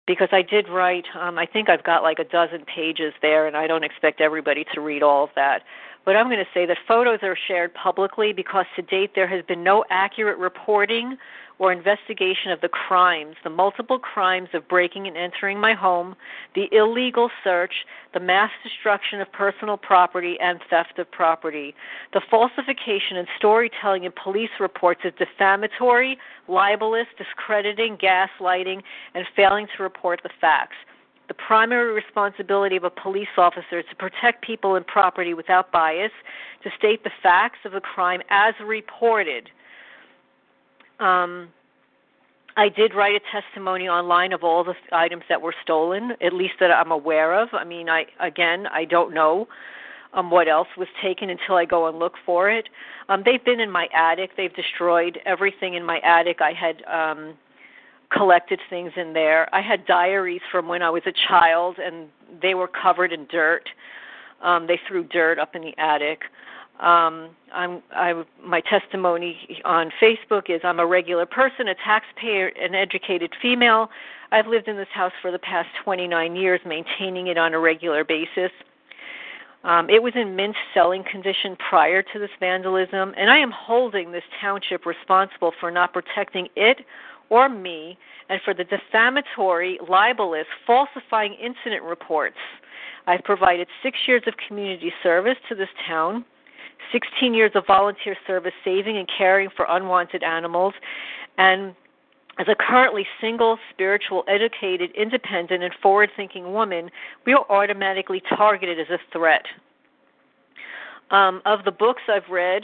because 0.06 0.30
I 0.32 0.40
did 0.40 0.66
write, 0.70 1.04
um, 1.20 1.38
I 1.38 1.44
think 1.44 1.68
I've 1.68 1.84
got 1.84 2.02
like 2.02 2.18
a 2.18 2.24
dozen 2.24 2.64
pages 2.64 3.12
there, 3.20 3.46
and 3.46 3.54
I 3.54 3.66
don't 3.66 3.84
expect 3.84 4.22
everybody 4.22 4.64
to 4.74 4.80
read 4.80 5.02
all 5.02 5.24
of 5.24 5.30
that. 5.36 5.62
But 6.08 6.16
I'm 6.16 6.28
going 6.28 6.38
to 6.38 6.50
say 6.54 6.64
that 6.64 6.78
photos 6.88 7.18
are 7.22 7.36
shared 7.48 7.74
publicly 7.74 8.32
because 8.32 8.64
to 8.76 8.80
date 8.80 9.10
there 9.14 9.28
has 9.28 9.44
been 9.44 9.62
no 9.62 9.84
accurate 9.90 10.38
reporting 10.38 11.18
or 11.58 11.70
investigation 11.70 12.50
of 12.50 12.62
the 12.62 12.68
crimes, 12.70 13.36
the 13.44 13.50
multiple 13.50 13.98
crimes 13.98 14.48
of 14.54 14.66
breaking 14.68 15.06
and 15.06 15.18
entering 15.18 15.60
my 15.60 15.74
home, 15.74 16.16
the 16.54 16.66
illegal 16.72 17.28
search, 17.44 17.84
the 18.14 18.20
mass 18.20 18.50
destruction 18.64 19.20
of 19.20 19.30
personal 19.32 19.76
property, 19.76 20.38
and 20.40 20.60
theft 20.70 20.98
of 20.98 21.10
property. 21.10 21.74
The 22.14 22.22
falsification 22.30 23.18
and 23.18 23.28
storytelling 23.36 24.04
in 24.04 24.12
police 24.12 24.48
reports 24.58 25.02
is 25.04 25.12
defamatory, 25.18 26.16
libelous, 26.48 27.06
discrediting, 27.18 27.98
gaslighting, 27.98 28.80
and 29.12 29.26
failing 29.36 29.66
to 29.76 29.82
report 29.82 30.20
the 30.22 30.30
facts. 30.40 30.76
The 31.28 31.34
primary 31.34 31.92
responsibility 31.92 32.76
of 32.76 32.84
a 32.84 32.90
police 32.90 33.28
officer 33.36 33.78
is 33.80 33.84
to 33.90 33.96
protect 33.96 34.42
people 34.42 34.76
and 34.76 34.86
property 34.86 35.34
without 35.34 35.70
bias, 35.70 36.12
to 36.62 36.70
state 36.78 37.04
the 37.04 37.10
facts 37.22 37.58
of 37.64 37.74
a 37.74 37.80
crime 37.80 38.22
as 38.30 38.54
reported. 38.64 39.50
Um, 41.00 41.48
I 42.56 42.68
did 42.68 42.94
write 42.94 43.14
a 43.14 43.20
testimony 43.30 43.88
online 43.88 44.32
of 44.32 44.42
all 44.42 44.64
the 44.64 44.74
items 44.90 45.22
that 45.28 45.40
were 45.40 45.54
stolen, 45.62 46.12
at 46.20 46.32
least 46.32 46.54
that 46.60 46.72
I'm 46.72 46.90
aware 46.90 47.40
of. 47.40 47.50
I 47.52 47.62
mean, 47.62 47.88
I 47.88 48.06
again, 48.18 48.66
I 48.66 48.84
don't 48.84 49.14
know 49.14 49.46
um, 50.12 50.30
what 50.30 50.48
else 50.48 50.68
was 50.76 50.88
taken 51.00 51.30
until 51.30 51.54
I 51.54 51.66
go 51.66 51.86
and 51.86 51.98
look 51.98 52.14
for 52.26 52.50
it. 52.50 52.68
Um, 53.08 53.22
they've 53.24 53.44
been 53.44 53.60
in 53.60 53.70
my 53.70 53.88
attic. 53.94 54.30
They've 54.36 54.54
destroyed 54.54 55.20
everything 55.24 55.74
in 55.74 55.84
my 55.84 55.98
attic. 55.98 56.40
I 56.40 56.52
had 56.52 56.82
um, 56.86 57.34
collected 58.10 58.60
things 58.70 58.92
in 58.96 59.12
there. 59.12 59.52
I 59.54 59.60
had 59.60 59.86
diaries 59.86 60.40
from 60.50 60.68
when 60.68 60.82
I 60.82 60.90
was 60.90 61.02
a 61.06 61.12
child, 61.28 61.78
and 61.78 62.08
they 62.40 62.54
were 62.54 62.68
covered 62.68 63.12
in 63.12 63.26
dirt. 63.26 63.68
Um, 64.42 64.66
they 64.66 64.80
threw 64.86 65.04
dirt 65.04 65.38
up 65.38 65.54
in 65.54 65.62
the 65.62 65.76
attic. 65.78 66.22
Um, 66.80 67.30
I'm, 67.52 67.82
I, 67.92 68.22
my 68.44 68.60
testimony 68.60 69.60
on 69.64 69.90
Facebook 70.00 70.48
is 70.48 70.60
I'm 70.62 70.78
a 70.78 70.86
regular 70.86 71.26
person, 71.26 71.68
a 71.68 71.74
taxpayer, 71.74 72.48
an 72.60 72.74
educated 72.74 73.32
female. 73.42 73.90
I've 74.30 74.46
lived 74.46 74.68
in 74.68 74.76
this 74.76 74.88
house 74.94 75.12
for 75.20 75.32
the 75.32 75.40
past 75.40 75.68
29 75.82 76.36
years, 76.36 76.60
maintaining 76.64 77.26
it 77.26 77.36
on 77.36 77.52
a 77.52 77.58
regular 77.58 78.04
basis. 78.04 78.52
Um, 79.64 79.90
it 79.90 80.00
was 80.00 80.12
in 80.14 80.36
mint 80.36 80.54
selling 80.72 81.02
condition 81.10 81.56
prior 81.68 82.00
to 82.00 82.18
this 82.18 82.30
vandalism, 82.38 83.12
and 83.16 83.28
I 83.28 83.38
am 83.38 83.50
holding 83.50 84.12
this 84.12 84.22
township 84.40 84.86
responsible 84.86 85.52
for 85.58 85.72
not 85.72 85.92
protecting 85.92 86.46
it 86.54 86.78
or 87.30 87.48
me 87.48 87.98
and 88.28 88.40
for 88.44 88.54
the 88.54 88.64
defamatory, 88.64 89.78
libelous, 89.88 90.46
falsifying 90.66 91.34
incident 91.34 91.82
reports. 91.82 92.36
I've 93.06 93.24
provided 93.24 93.68
six 93.82 93.96
years 94.06 94.22
of 94.26 94.34
community 94.46 94.92
service 95.02 95.36
to 95.48 95.54
this 95.54 95.68
town, 95.86 96.24
16 96.92 97.34
years 97.34 97.52
of 97.54 97.66
volunteer 97.66 98.16
service 98.26 98.52
saving 98.64 98.98
and 98.98 99.08
caring 99.16 99.48
for 99.56 99.66
unwanted 99.68 100.22
animals, 100.22 100.74
and 101.38 101.74
as 102.38 102.46
a 102.48 102.54
currently 102.54 103.04
single, 103.20 103.58
spiritual, 103.72 104.22
educated, 104.28 104.90
independent, 104.96 105.62
and 105.62 105.74
forward 105.82 106.10
thinking 106.16 106.52
woman, 106.52 106.88
we 107.26 107.32
are 107.32 107.44
automatically 107.50 108.22
targeted 108.36 108.78
as 108.78 108.86
a 108.90 108.98
threat. 109.12 109.42
Um, 111.10 111.42
of 111.46 111.64
the 111.64 111.72
books 111.72 112.02
I've 112.08 112.30
read, 112.30 112.62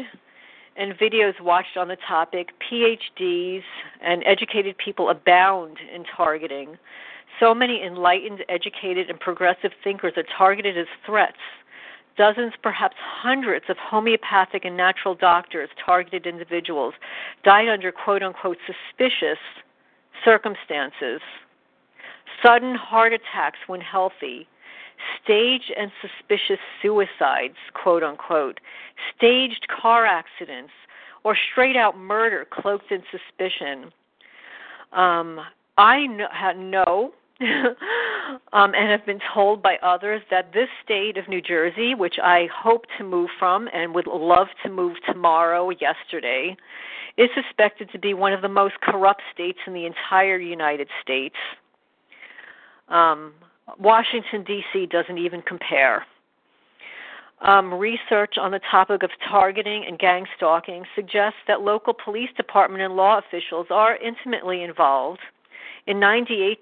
and 0.76 0.92
videos 0.94 1.40
watched 1.40 1.76
on 1.76 1.88
the 1.88 1.96
topic, 2.09 2.51
PhDs 2.70 3.62
and 4.01 4.22
educated 4.26 4.76
people 4.78 5.09
abound 5.09 5.78
in 5.94 6.05
targeting. 6.05 6.76
So 7.40 7.55
many 7.55 7.82
enlightened, 7.82 8.44
educated, 8.48 9.10
and 9.10 9.18
progressive 9.18 9.72
thinkers 9.82 10.14
are 10.16 10.24
targeted 10.36 10.78
as 10.78 10.86
threats. 11.05 11.38
Dozens, 12.16 12.52
perhaps 12.62 12.94
hundreds 12.98 13.64
of 13.68 13.76
homeopathic 13.76 14.64
and 14.64 14.76
natural 14.76 15.14
doctors, 15.14 15.68
targeted 15.84 16.26
individuals, 16.26 16.94
died 17.44 17.68
under 17.68 17.90
quote 17.90 18.22
unquote 18.22 18.59
suspicious 18.66 19.38
circumstances. 20.24 21.20
Sudden 22.42 22.76
heart 22.76 23.12
attacks 23.12 23.59
when 23.66 23.80
healthy, 23.80 24.46
staged 25.22 25.72
and 25.76 25.90
suspicious 26.00 26.60
suicides, 26.82 27.56
quote 27.74 28.02
unquote, 28.02 28.60
staged 29.16 29.66
car 29.68 30.06
accidents, 30.06 30.72
or 31.24 31.36
straight 31.52 31.76
out 31.76 31.96
murder 31.98 32.46
cloaked 32.50 32.90
in 32.90 33.02
suspicion. 33.10 33.90
Um, 34.92 35.40
I 35.76 36.06
know 36.06 37.12
um, 38.52 38.74
and 38.74 38.90
have 38.90 39.04
been 39.04 39.18
told 39.32 39.62
by 39.62 39.76
others 39.82 40.22
that 40.30 40.52
this 40.52 40.68
state 40.84 41.16
of 41.16 41.28
New 41.28 41.42
Jersey, 41.42 41.94
which 41.94 42.16
I 42.22 42.48
hope 42.54 42.84
to 42.98 43.04
move 43.04 43.28
from 43.38 43.68
and 43.74 43.94
would 43.94 44.06
love 44.06 44.46
to 44.62 44.70
move 44.70 44.96
tomorrow, 45.06 45.70
yesterday, 45.70 46.56
is 47.16 47.28
suspected 47.34 47.90
to 47.90 47.98
be 47.98 48.14
one 48.14 48.32
of 48.32 48.40
the 48.40 48.48
most 48.48 48.74
corrupt 48.82 49.22
states 49.32 49.58
in 49.66 49.72
the 49.72 49.84
entire 49.84 50.38
United 50.38 50.88
States. 51.02 51.34
Um, 52.88 53.32
Washington, 53.78 54.45
D.C. 54.45 54.86
doesn't 54.86 55.19
even 55.19 55.43
compare. 55.43 56.07
Um, 57.41 57.74
research 57.74 58.36
on 58.39 58.53
the 58.53 58.61
topic 58.70 59.03
of 59.03 59.11
targeting 59.28 59.85
and 59.86 59.99
gang 59.99 60.27
stalking 60.36 60.85
suggests 60.95 61.39
that 61.47 61.61
local 61.61 61.93
police 61.93 62.31
department 62.36 62.82
and 62.82 62.97
law 62.97 63.19
officials 63.19 63.66
are 63.70 63.97
intimately 63.97 64.62
involved 64.62 65.20
in 65.86 65.99
98% 65.99 66.57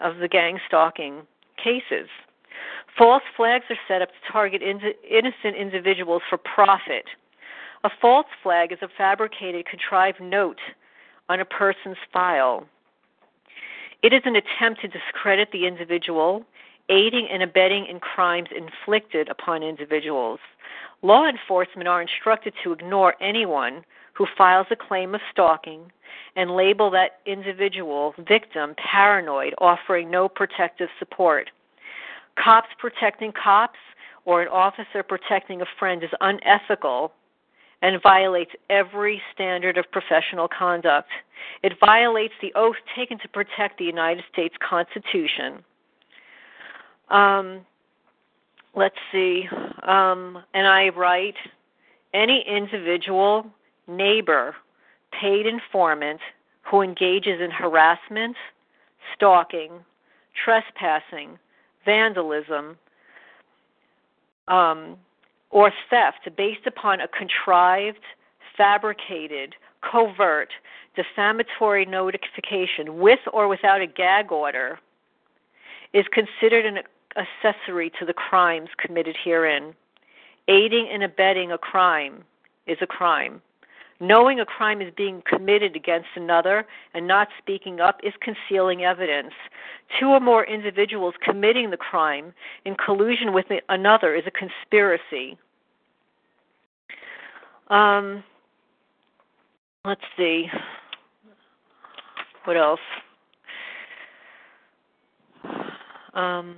of 0.00 0.18
the 0.18 0.28
gang 0.28 0.58
stalking 0.68 1.22
cases. 1.62 2.08
False 2.96 3.22
flags 3.36 3.64
are 3.70 3.78
set 3.88 4.02
up 4.02 4.08
to 4.08 4.32
target 4.32 4.62
in- 4.62 4.94
innocent 5.08 5.56
individuals 5.56 6.22
for 6.28 6.38
profit. 6.38 7.06
A 7.82 7.90
false 8.00 8.26
flag 8.42 8.72
is 8.72 8.78
a 8.82 8.88
fabricated, 8.96 9.66
contrived 9.66 10.20
note 10.20 10.60
on 11.28 11.40
a 11.40 11.44
person's 11.44 11.96
file. 12.12 12.66
It 14.02 14.14
is 14.14 14.22
an 14.24 14.36
attempt 14.36 14.80
to 14.80 14.88
discredit 14.88 15.52
the 15.52 15.66
individual, 15.66 16.44
aiding 16.88 17.28
and 17.30 17.42
abetting 17.42 17.86
in 17.86 18.00
crimes 18.00 18.48
inflicted 18.54 19.28
upon 19.28 19.62
individuals. 19.62 20.40
Law 21.02 21.26
enforcement 21.26 21.86
are 21.86 22.00
instructed 22.00 22.54
to 22.62 22.72
ignore 22.72 23.14
anyone 23.20 23.84
who 24.14 24.26
files 24.38 24.66
a 24.70 24.76
claim 24.76 25.14
of 25.14 25.20
stalking 25.30 25.92
and 26.34 26.50
label 26.56 26.90
that 26.90 27.20
individual 27.26 28.14
victim 28.26 28.74
paranoid, 28.76 29.54
offering 29.58 30.10
no 30.10 30.28
protective 30.28 30.88
support. 30.98 31.50
Cops 32.36 32.68
protecting 32.78 33.32
cops 33.32 33.78
or 34.24 34.40
an 34.40 34.48
officer 34.48 35.02
protecting 35.02 35.60
a 35.60 35.66
friend 35.78 36.02
is 36.02 36.10
unethical 36.20 37.12
and 37.82 38.00
violates 38.02 38.52
every 38.68 39.22
standard 39.32 39.78
of 39.78 39.90
professional 39.90 40.48
conduct. 40.48 41.08
It 41.62 41.74
violates 41.80 42.34
the 42.42 42.52
oath 42.54 42.76
taken 42.94 43.18
to 43.20 43.28
protect 43.28 43.78
the 43.78 43.84
United 43.84 44.24
States 44.32 44.54
Constitution. 44.60 45.64
Um, 47.08 47.66
let's 48.74 48.96
see. 49.10 49.48
Um, 49.82 50.42
and 50.54 50.66
I 50.66 50.90
write 50.90 51.36
any 52.12 52.44
individual, 52.46 53.46
neighbor, 53.88 54.54
paid 55.18 55.46
informant 55.46 56.20
who 56.62 56.82
engages 56.82 57.40
in 57.40 57.50
harassment, 57.50 58.36
stalking, 59.14 59.72
trespassing, 60.44 61.38
vandalism, 61.84 62.76
um, 64.48 64.96
or 65.50 65.72
theft 65.88 66.28
based 66.36 66.66
upon 66.66 67.00
a 67.00 67.08
contrived, 67.08 68.04
fabricated, 68.56 69.54
covert, 69.82 70.50
defamatory 70.94 71.84
notification 71.84 72.98
with 72.98 73.20
or 73.32 73.48
without 73.48 73.80
a 73.80 73.86
gag 73.86 74.32
order 74.32 74.78
is 75.92 76.04
considered 76.12 76.66
an 76.66 76.78
accessory 77.16 77.90
to 77.98 78.04
the 78.04 78.12
crimes 78.12 78.68
committed 78.78 79.16
herein. 79.22 79.74
Aiding 80.48 80.88
and 80.90 81.02
abetting 81.02 81.52
a 81.52 81.58
crime 81.58 82.24
is 82.66 82.78
a 82.80 82.86
crime. 82.86 83.42
Knowing 84.02 84.40
a 84.40 84.46
crime 84.46 84.80
is 84.80 84.90
being 84.96 85.22
committed 85.26 85.76
against 85.76 86.08
another 86.16 86.66
and 86.94 87.06
not 87.06 87.28
speaking 87.38 87.80
up 87.80 88.00
is 88.02 88.14
concealing 88.22 88.82
evidence. 88.82 89.32
Two 89.98 90.08
or 90.08 90.20
more 90.20 90.46
individuals 90.46 91.14
committing 91.22 91.70
the 91.70 91.76
crime 91.76 92.32
in 92.64 92.74
collusion 92.74 93.34
with 93.34 93.44
another 93.68 94.14
is 94.14 94.24
a 94.26 94.30
conspiracy. 94.30 95.36
Um, 97.68 98.24
let's 99.84 100.00
see. 100.16 100.46
What 102.44 102.56
else? 102.56 102.80
Um, 106.14 106.56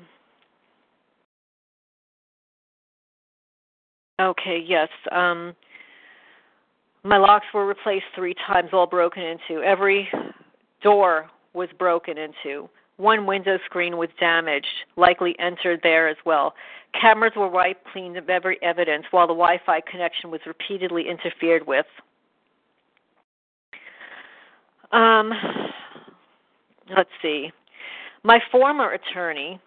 okay, 4.21 4.65
yes. 4.65 4.89
Um, 5.11 5.55
my 7.05 7.17
locks 7.17 7.47
were 7.53 7.67
replaced 7.67 8.07
three 8.15 8.35
times, 8.47 8.71
all 8.73 8.87
broken 8.87 9.23
into. 9.23 9.63
Every 9.63 10.09
door 10.83 11.29
was 11.53 11.69
broken 11.79 12.17
into. 12.19 12.69
One 12.97 13.27
window 13.27 13.59
screen 13.65 13.97
was 13.97 14.09
damaged, 14.21 14.67
likely 14.97 15.35
entered 15.39 15.81
there 15.83 16.09
as 16.09 16.17
well. 16.25 16.55
Cameras 16.99 17.33
were 17.37 17.49
wiped 17.49 17.87
clean 17.93 18.17
of 18.17 18.31
every 18.31 18.59
evidence, 18.63 19.07
while 19.11 19.27
the 19.27 19.35
Wi 19.35 19.59
Fi 19.65 19.81
connection 19.81 20.31
was 20.31 20.41
repeatedly 20.47 21.09
interfered 21.09 21.67
with. 21.67 21.87
Um, 24.93 25.33
let's 26.95 27.11
see. 27.23 27.51
My 28.23 28.41
former 28.53 28.93
attorney 28.93 29.59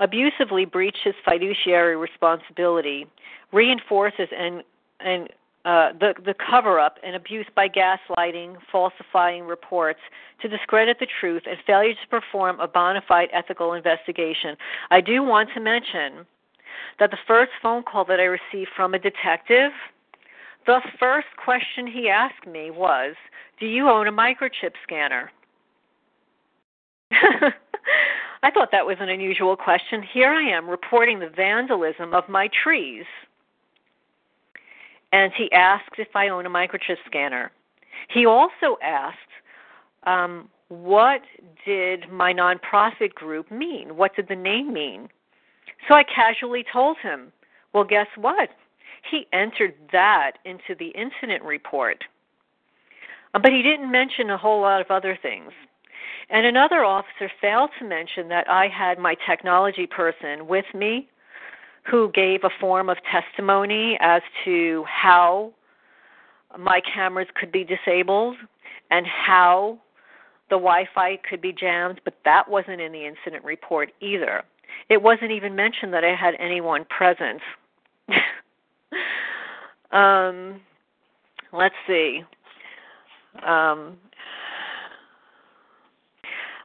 abusively 0.00 0.64
breached 0.64 0.98
his 1.04 1.14
fiduciary 1.24 1.96
responsibility, 1.96 3.06
reinforces 3.52 4.28
and, 4.36 4.62
and 5.00 5.28
uh, 5.64 5.92
the, 5.98 6.14
the 6.24 6.34
cover 6.34 6.78
up 6.78 6.98
and 7.02 7.16
abuse 7.16 7.46
by 7.54 7.68
gaslighting, 7.68 8.56
falsifying 8.70 9.44
reports 9.44 10.00
to 10.42 10.48
discredit 10.48 10.98
the 11.00 11.06
truth, 11.20 11.42
and 11.48 11.56
failure 11.66 11.94
to 11.94 12.08
perform 12.10 12.60
a 12.60 12.68
bona 12.68 13.02
fide 13.06 13.28
ethical 13.32 13.72
investigation. 13.72 14.56
I 14.90 15.00
do 15.00 15.22
want 15.22 15.48
to 15.54 15.60
mention 15.60 16.26
that 16.98 17.10
the 17.10 17.16
first 17.26 17.52
phone 17.62 17.82
call 17.82 18.04
that 18.04 18.20
I 18.20 18.24
received 18.24 18.70
from 18.76 18.92
a 18.94 18.98
detective, 18.98 19.72
the 20.66 20.80
first 20.98 21.28
question 21.42 21.86
he 21.86 22.08
asked 22.08 22.46
me 22.46 22.70
was, 22.70 23.14
Do 23.58 23.66
you 23.66 23.88
own 23.88 24.06
a 24.06 24.12
microchip 24.12 24.72
scanner? 24.82 25.30
I 27.10 28.50
thought 28.50 28.70
that 28.72 28.84
was 28.84 28.98
an 29.00 29.08
unusual 29.08 29.56
question. 29.56 30.02
Here 30.02 30.30
I 30.30 30.42
am 30.42 30.68
reporting 30.68 31.20
the 31.20 31.30
vandalism 31.30 32.12
of 32.12 32.28
my 32.28 32.50
trees 32.62 33.06
and 35.14 35.32
he 35.32 35.50
asked 35.52 35.94
if 35.98 36.08
I 36.16 36.28
own 36.28 36.44
a 36.44 36.50
microchip 36.50 36.96
scanner. 37.06 37.52
He 38.12 38.26
also 38.26 38.76
asked, 38.82 39.18
um, 40.02 40.48
what 40.68 41.20
did 41.64 42.10
my 42.10 42.32
nonprofit 42.32 43.14
group 43.14 43.48
mean? 43.48 43.96
What 43.96 44.16
did 44.16 44.26
the 44.26 44.34
name 44.34 44.72
mean? 44.72 45.08
So 45.86 45.94
I 45.94 46.02
casually 46.02 46.64
told 46.70 46.96
him, 47.00 47.32
well, 47.72 47.84
guess 47.84 48.08
what? 48.16 48.48
He 49.08 49.28
entered 49.32 49.74
that 49.92 50.32
into 50.44 50.74
the 50.76 50.88
incident 50.88 51.44
report. 51.44 52.02
Uh, 53.34 53.38
but 53.38 53.52
he 53.52 53.62
didn't 53.62 53.92
mention 53.92 54.30
a 54.30 54.36
whole 54.36 54.62
lot 54.62 54.80
of 54.80 54.90
other 54.90 55.16
things. 55.22 55.52
And 56.28 56.44
another 56.44 56.84
officer 56.84 57.30
failed 57.40 57.70
to 57.78 57.84
mention 57.84 58.26
that 58.30 58.50
I 58.50 58.66
had 58.66 58.98
my 58.98 59.14
technology 59.28 59.86
person 59.86 60.48
with 60.48 60.66
me 60.74 61.08
who 61.90 62.10
gave 62.12 62.44
a 62.44 62.50
form 62.60 62.88
of 62.88 62.96
testimony 63.10 63.98
as 64.00 64.22
to 64.44 64.84
how 64.86 65.52
my 66.58 66.80
cameras 66.80 67.28
could 67.34 67.52
be 67.52 67.64
disabled 67.64 68.36
and 68.90 69.06
how 69.06 69.78
the 70.50 70.56
Wi 70.56 70.86
Fi 70.94 71.18
could 71.28 71.40
be 71.40 71.52
jammed, 71.52 72.00
but 72.04 72.14
that 72.24 72.48
wasn't 72.48 72.80
in 72.80 72.92
the 72.92 73.06
incident 73.06 73.44
report 73.44 73.90
either. 74.00 74.42
It 74.88 75.02
wasn't 75.02 75.30
even 75.30 75.54
mentioned 75.54 75.92
that 75.94 76.04
I 76.04 76.14
had 76.14 76.34
anyone 76.38 76.84
present. 76.84 77.40
um, 79.92 80.60
let's 81.52 81.74
see. 81.86 82.22
Um, 83.44 83.96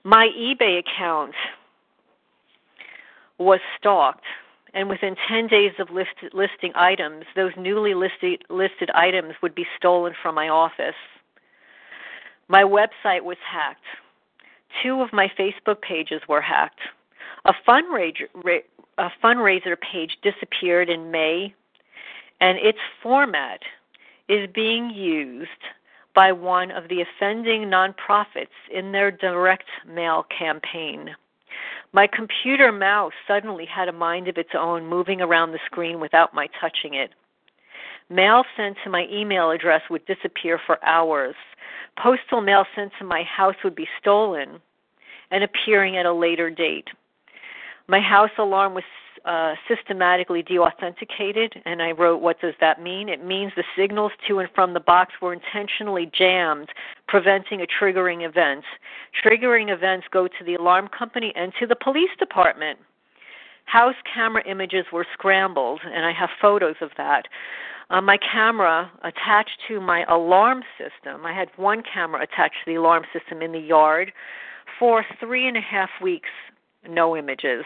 my 0.03 0.29
eBay 0.37 0.79
account 0.79 1.33
was 3.37 3.59
stalked 3.77 4.25
and 4.73 4.89
within 4.89 5.15
10 5.27 5.47
days 5.47 5.73
of 5.79 5.89
list, 5.89 6.15
listing 6.33 6.71
items, 6.75 7.25
those 7.35 7.51
newly 7.57 7.93
listed, 7.93 8.43
listed 8.49 8.89
items 8.91 9.33
would 9.41 9.55
be 9.55 9.65
stolen 9.77 10.13
from 10.21 10.35
my 10.35 10.49
office. 10.49 10.95
My 12.47 12.63
website 12.63 13.23
was 13.23 13.37
hacked. 13.45 13.85
Two 14.83 15.01
of 15.01 15.11
my 15.13 15.31
Facebook 15.37 15.81
pages 15.81 16.21
were 16.27 16.41
hacked. 16.41 16.79
A 17.45 17.53
fundraiser, 17.67 18.27
a 18.97 19.09
fundraiser 19.23 19.75
page 19.79 20.17
disappeared 20.21 20.89
in 20.89 21.11
May, 21.11 21.53
and 22.41 22.57
its 22.57 22.79
format 23.01 23.61
is 24.27 24.49
being 24.53 24.89
used 24.89 25.49
by 26.13 26.31
one 26.31 26.71
of 26.71 26.87
the 26.89 27.01
offending 27.01 27.63
nonprofits 27.63 28.47
in 28.71 28.91
their 28.91 29.11
direct 29.11 29.69
mail 29.87 30.25
campaign. 30.37 31.15
My 31.91 32.07
computer 32.07 32.71
mouse 32.71 33.13
suddenly 33.27 33.65
had 33.65 33.87
a 33.87 33.93
mind 33.93 34.27
of 34.27 34.37
its 34.37 34.51
own, 34.53 34.85
moving 34.85 35.21
around 35.21 35.51
the 35.51 35.59
screen 35.65 35.99
without 35.99 36.33
my 36.33 36.47
touching 36.61 36.93
it. 36.93 37.11
Mail 38.09 38.43
sent 38.57 38.77
to 38.83 38.89
my 38.89 39.07
email 39.11 39.51
address 39.51 39.81
would 39.89 40.05
disappear 40.05 40.59
for 40.65 40.83
hours. 40.85 41.35
Postal 41.97 42.41
mail 42.41 42.65
sent 42.75 42.91
to 42.99 43.05
my 43.05 43.23
house 43.23 43.55
would 43.63 43.75
be 43.75 43.87
stolen. 43.99 44.59
and 45.31 45.43
appearing 45.43 45.95
at 45.95 46.07
a 46.07 46.13
later 46.13 46.49
date. 46.49 46.87
My 47.87 47.99
house 47.99 48.31
alarm 48.39 48.73
was 48.73 48.83
uh, 49.25 49.53
systematically 49.67 50.43
deauthenticated, 50.43 51.51
and 51.65 51.81
I 51.81 51.91
wrote, 51.91 52.21
What 52.21 52.39
does 52.41 52.53
that 52.61 52.81
mean? 52.81 53.09
It 53.09 53.23
means 53.23 53.51
the 53.55 53.63
signals 53.77 54.11
to 54.27 54.39
and 54.39 54.49
from 54.55 54.73
the 54.73 54.79
box 54.79 55.13
were 55.21 55.33
intentionally 55.33 56.09
jammed, 56.13 56.69
preventing 57.10 57.61
a 57.61 57.65
triggering 57.65 58.26
event. 58.26 58.64
Triggering 59.26 59.73
events 59.73 60.06
go 60.11 60.27
to 60.27 60.44
the 60.45 60.56
alarm 60.56 60.88
company 60.88 61.34
and 61.36 61.52
to 61.60 61.65
the 61.65 61.76
police 61.76 62.11
department. 62.19 62.77
House 63.65 63.95
camera 64.14 64.44
images 64.48 64.86
were 64.94 65.06
scrambled, 65.14 65.81
and 65.84 66.06
I 66.06 66.14
have 66.14 66.30
photos 66.41 66.76
of 66.81 66.91
that. 66.98 67.23
Uh, 67.90 68.02
my 68.02 68.18
camera 68.18 68.91
attached 69.03 69.57
to 69.68 69.81
my 69.81 70.03
alarm 70.07 70.61
system, 70.77 71.26
I 71.26 71.34
had 71.34 71.49
one 71.56 71.81
camera 71.81 72.22
attached 72.22 72.56
to 72.64 72.72
the 72.72 72.76
alarm 72.76 73.03
system 73.11 73.41
in 73.41 73.52
the 73.52 73.60
yard 73.60 74.14
for 74.77 75.03
three 75.19 75.48
and 75.48 75.57
a 75.57 75.61
half 75.61 75.90
weeks, 76.02 76.30
no 76.88 77.18
images. 77.18 77.65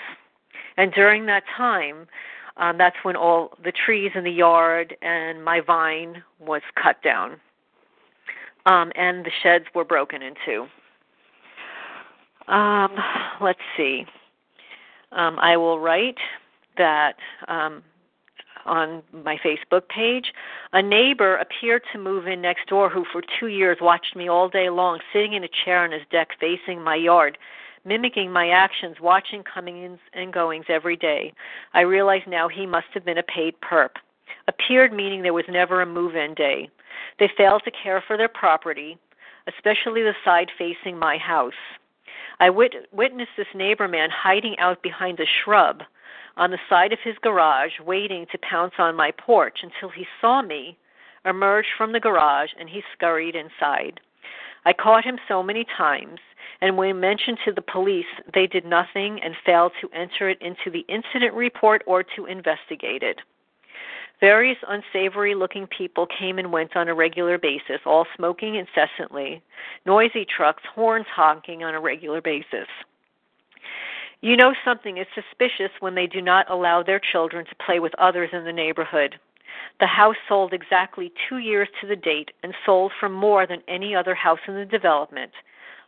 And 0.78 0.94
during 0.94 1.26
that 1.26 1.44
time, 1.56 2.08
um, 2.56 2.78
that's 2.78 2.96
when 3.04 3.18
all 3.18 3.58
the 3.64 3.74
trees 3.74 4.12
in 4.16 4.24
the 4.24 4.32
yard 4.32 4.96
and 5.02 5.44
my 5.44 5.60
vine 5.60 6.24
was 6.40 6.62
cut 6.82 7.02
down. 7.04 7.42
Um, 8.66 8.92
and 8.96 9.26
the 9.26 9.32
sheds 9.42 9.66
were 9.76 9.84
broken 9.84 10.22
into. 10.22 10.68
Um, 12.48 12.96
let's 13.42 13.60
see. 13.76 14.06
Um, 15.12 15.38
I 15.40 15.58
will 15.58 15.80
write 15.80 16.18
that 16.78 17.16
um, 17.48 17.84
on 18.66 19.04
my 19.12 19.38
Facebook 19.46 19.88
page. 19.90 20.34
A 20.72 20.82
neighbor 20.82 21.36
appeared 21.38 21.84
to 21.92 22.00
move 22.00 22.28
in 22.28 22.42
next 22.42 22.68
door 22.68 22.90
who, 22.90 23.06
for 23.12 23.22
two 23.40 23.48
years, 23.48 23.78
watched 23.82 24.16
me 24.16 24.30
all 24.30 24.50
day 24.50 24.70
long, 24.70 25.00
sitting 25.12 25.34
in 25.34 25.44
a 25.44 25.50
chair 25.66 25.84
on 25.84 25.92
his 25.92 26.02
deck 26.10 26.30
facing 26.40 26.82
my 26.82 26.96
yard 26.96 27.38
mimicking 27.86 28.32
my 28.32 28.50
actions, 28.50 28.98
watching 29.02 29.44
comings 29.44 30.00
and 30.14 30.34
goings 30.34 30.66
every 30.70 30.96
day. 30.96 31.34
I 31.74 31.82
realize 31.82 32.22
now 32.28 32.48
he 32.48 32.66
must 32.66 32.88
have 32.94 33.06
been 33.06 33.18
a 33.18 33.24
paid 33.24 33.56
perp. 33.62 33.90
Appeared 34.48 34.94
meaning 34.94 35.22
there 35.22 35.34
was 35.34 35.46
never 35.50 35.82
a 35.82 35.86
move 35.86 36.16
in 36.16 36.34
day. 36.34 36.70
They 37.20 37.30
failed 37.38 37.64
to 37.66 37.72
care 37.72 38.02
for 38.06 38.18
their 38.18 38.28
property, 38.28 38.98
especially 39.48 40.04
the 40.04 40.16
side 40.24 40.52
facing 40.58 40.98
my 40.98 41.18
house. 41.18 41.54
I 42.40 42.50
wit- 42.50 42.88
witnessed 42.92 43.32
this 43.38 43.54
neighbor 43.54 43.88
man 43.88 44.10
hiding 44.10 44.58
out 44.60 44.82
behind 44.82 45.20
a 45.20 45.26
shrub 45.26 45.84
on 46.36 46.52
the 46.52 46.60
side 46.70 46.92
of 46.92 47.00
his 47.04 47.18
garage, 47.22 47.80
waiting 47.80 48.26
to 48.32 48.38
pounce 48.40 48.74
on 48.78 48.96
my 48.96 49.12
porch 49.12 49.60
until 49.62 49.90
he 49.90 50.08
saw 50.20 50.42
me 50.42 50.78
emerge 51.26 51.68
from 51.78 51.92
the 51.92 52.00
garage 52.00 52.50
and 52.60 52.70
he 52.70 52.84
scurried 52.94 53.36
inside. 53.36 54.00
I 54.66 54.74
caught 54.74 55.06
him 55.06 55.20
so 55.28 55.44
many 55.44 55.66
times 55.78 56.20
and 56.62 56.78
when 56.78 57.00
mentioned 57.00 57.40
to 57.44 57.52
the 57.52 57.62
police, 57.62 58.06
they 58.34 58.48
did 58.48 58.66
nothing 58.66 59.20
and 59.22 59.36
failed 59.46 59.74
to 59.82 59.90
enter 59.94 60.30
it 60.30 60.42
into 60.42 60.72
the 60.72 60.86
incident 60.88 61.34
report 61.34 61.84
or 61.86 62.04
to 62.16 62.26
investigate 62.26 63.04
it. 63.04 63.20
Various 64.24 64.58
unsavory 64.70 65.36
looking 65.36 65.68
people 65.68 66.08
came 66.08 66.40
and 66.40 66.50
went 66.50 66.78
on 66.78 66.88
a 66.88 66.94
regular 66.94 67.38
basis, 67.38 67.82
all 67.86 68.06
smoking 68.16 68.56
incessantly, 68.56 69.42
noisy 69.86 70.26
trucks, 70.26 70.64
horns 70.74 71.08
honking 71.14 71.66
on 71.66 71.76
a 71.76 71.82
regular 71.82 72.22
basis. 72.22 72.70
You 74.22 74.38
know 74.38 74.54
something 74.64 74.98
is 74.98 75.08
suspicious 75.14 75.72
when 75.82 75.94
they 75.94 76.08
do 76.08 76.22
not 76.22 76.50
allow 76.50 76.82
their 76.82 77.02
children 77.12 77.46
to 77.48 77.66
play 77.66 77.82
with 77.82 77.94
others 77.96 78.30
in 78.32 78.46
the 78.46 78.54
neighborhood. 78.54 79.20
The 79.82 79.88
house 79.88 80.16
sold 80.30 80.54
exactly 80.54 81.12
two 81.28 81.40
years 81.40 81.68
to 81.82 81.88
the 81.88 81.98
date 81.98 82.32
and 82.44 82.54
sold 82.66 82.94
for 82.98 83.10
more 83.10 83.46
than 83.46 83.62
any 83.68 83.94
other 83.94 84.16
house 84.16 84.40
in 84.48 84.56
the 84.56 84.64
development 84.64 85.34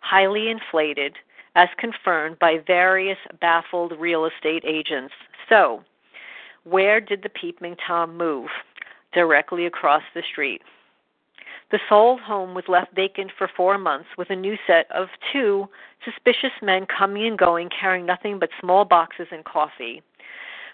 highly 0.02 0.50
inflated, 0.50 1.16
as 1.56 1.70
confirmed 1.78 2.38
by 2.40 2.58
various 2.68 3.18
baffled 3.40 3.94
real 3.98 4.26
estate 4.26 4.66
agents. 4.68 5.14
So, 5.48 5.86
where 6.66 7.00
did 7.00 7.24
the 7.24 7.30
Peeping 7.30 7.78
Tom 7.88 8.18
move? 8.18 8.50
Directly 9.14 9.66
across 9.66 10.04
the 10.14 10.24
street. 10.30 10.62
The 11.72 11.80
sold 11.90 12.20
home 12.20 12.54
was 12.54 12.66
left 12.68 12.94
vacant 12.96 13.32
for 13.38 13.50
four 13.56 13.78
months 13.78 14.10
with 14.18 14.30
a 14.30 14.36
new 14.36 14.56
set 14.68 14.92
of 14.92 15.08
two 15.32 15.68
suspicious 16.04 16.52
men 16.62 16.86
coming 16.86 17.26
and 17.26 17.38
going 17.38 17.70
carrying 17.70 18.06
nothing 18.06 18.38
but 18.40 18.50
small 18.60 18.86
boxes 18.86 19.28
and 19.32 19.44
coffee. 19.46 20.04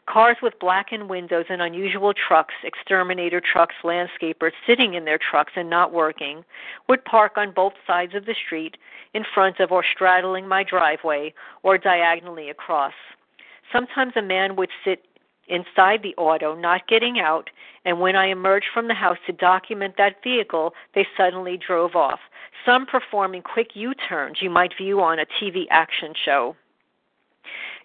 Cars 0.07 0.37
with 0.41 0.59
blackened 0.59 1.09
windows 1.09 1.45
and 1.49 1.61
unusual 1.61 2.13
trucks, 2.13 2.55
exterminator 2.63 3.39
trucks, 3.39 3.75
landscapers 3.83 4.51
sitting 4.65 4.95
in 4.95 5.05
their 5.05 5.19
trucks 5.19 5.53
and 5.55 5.69
not 5.69 5.93
working, 5.93 6.43
would 6.89 7.05
park 7.05 7.33
on 7.37 7.51
both 7.51 7.73
sides 7.85 8.15
of 8.15 8.25
the 8.25 8.35
street, 8.45 8.77
in 9.13 9.23
front 9.33 9.59
of 9.59 9.71
or 9.71 9.85
straddling 9.93 10.47
my 10.47 10.63
driveway, 10.63 11.33
or 11.63 11.77
diagonally 11.77 12.49
across. 12.49 12.93
Sometimes 13.71 14.13
a 14.15 14.21
man 14.21 14.55
would 14.55 14.69
sit 14.83 15.05
inside 15.47 16.01
the 16.03 16.15
auto, 16.17 16.55
not 16.55 16.87
getting 16.87 17.19
out, 17.19 17.49
and 17.85 17.99
when 17.99 18.15
I 18.15 18.27
emerged 18.27 18.67
from 18.73 18.87
the 18.87 18.93
house 18.93 19.17
to 19.25 19.33
document 19.33 19.95
that 19.97 20.23
vehicle, 20.23 20.73
they 20.93 21.05
suddenly 21.17 21.57
drove 21.57 21.95
off, 21.95 22.19
some 22.65 22.85
performing 22.85 23.41
quick 23.41 23.75
U 23.75 23.93
turns 23.93 24.37
you 24.41 24.49
might 24.49 24.77
view 24.77 25.01
on 25.01 25.19
a 25.19 25.25
TV 25.25 25.65
action 25.69 26.13
show. 26.25 26.55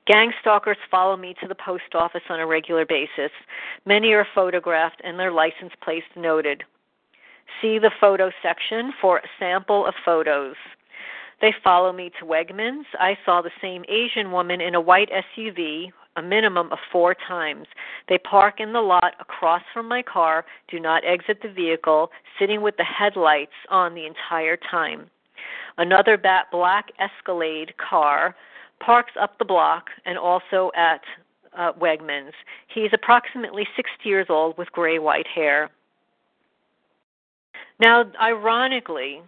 Gang 0.07 0.33
stalkers 0.41 0.77
follow 0.91 1.17
me 1.17 1.35
to 1.41 1.49
the 1.49 1.55
post 1.55 1.95
office 1.95 2.23
on 2.29 2.39
a 2.39 2.47
regular 2.47 2.87
basis. 2.87 3.33
Many 3.85 4.13
are 4.13 4.27
photographed 4.35 5.01
and 5.03 5.19
their 5.19 5.33
license 5.33 5.73
plates 5.83 6.07
noted. 6.15 6.63
See 7.61 7.79
the 7.79 7.91
photo 8.01 8.31
section 8.43 8.93
for 9.01 9.19
a 9.19 9.29
sample 9.39 9.85
of 9.85 9.95
photos. 10.05 10.55
They 11.41 11.55
follow 11.63 11.93
me 11.93 12.11
to 12.19 12.27
Wegmans. 12.27 12.85
I 12.99 13.19
saw 13.25 13.43
the 13.43 13.51
same 13.61 13.85
Asian 13.89 14.31
woman 14.31 14.61
in 14.61 14.75
a 14.75 14.81
white 14.81 15.11
SUV 15.11 15.93
a 16.17 16.23
minimum 16.23 16.73
of 16.73 16.79
four 16.91 17.15
times. 17.15 17.67
They 18.09 18.19
park 18.19 18.61
in 18.61 18.73
the 18.73 18.81
lot 18.81 19.15
across 19.21 19.63
from 19.73 19.89
my 19.89 20.03
car, 20.03 20.45
do 20.69 20.81
not 20.81 21.05
exit 21.05 21.41
the 21.43 21.53
vehicle, 21.53 22.11
sitting 22.39 22.63
with 22.63 22.77
the 22.77 22.85
headlights 22.85 23.53
on 23.71 23.95
the 23.95 24.07
entire 24.07 24.57
time. 24.57 25.11
Another 25.79 26.17
bat 26.17 26.47
black 26.51 26.91
Escalade 26.99 27.75
car 27.77 28.35
parks 28.81 29.13
up 29.21 29.39
the 29.39 29.45
block 29.45 29.87
and 30.05 30.19
also 30.19 30.71
at 30.75 31.01
uh, 31.57 31.73
Wegmans. 31.73 32.33
He's 32.69 32.91
approximately 32.93 33.67
60 33.77 34.09
years 34.09 34.27
old 34.29 34.57
with 34.59 34.71
gray 34.73 34.99
white 34.99 35.27
hair. 35.27 35.71
Now, 37.81 38.05
ironically, 38.21 39.23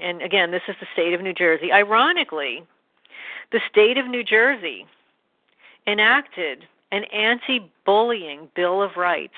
and 0.00 0.22
again, 0.22 0.50
this 0.50 0.62
is 0.68 0.76
the 0.80 0.86
state 0.92 1.14
of 1.14 1.20
New 1.20 1.32
Jersey, 1.32 1.72
ironically, 1.72 2.64
the 3.52 3.60
state 3.70 3.98
of 3.98 4.06
New 4.06 4.24
Jersey 4.24 4.86
enacted 5.90 6.64
an 6.92 7.04
anti 7.04 7.70
bullying 7.84 8.48
Bill 8.54 8.82
of 8.82 8.96
Rights. 8.96 9.34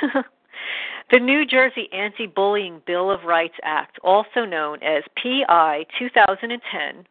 the 1.10 1.18
New 1.18 1.46
Jersey 1.46 1.88
Anti 1.92 2.26
Bullying 2.26 2.82
Bill 2.86 3.10
of 3.10 3.24
Rights 3.24 3.56
Act, 3.62 3.98
also 4.02 4.44
known 4.44 4.82
as 4.82 5.02
PI 5.22 5.86
2010, 5.98 7.06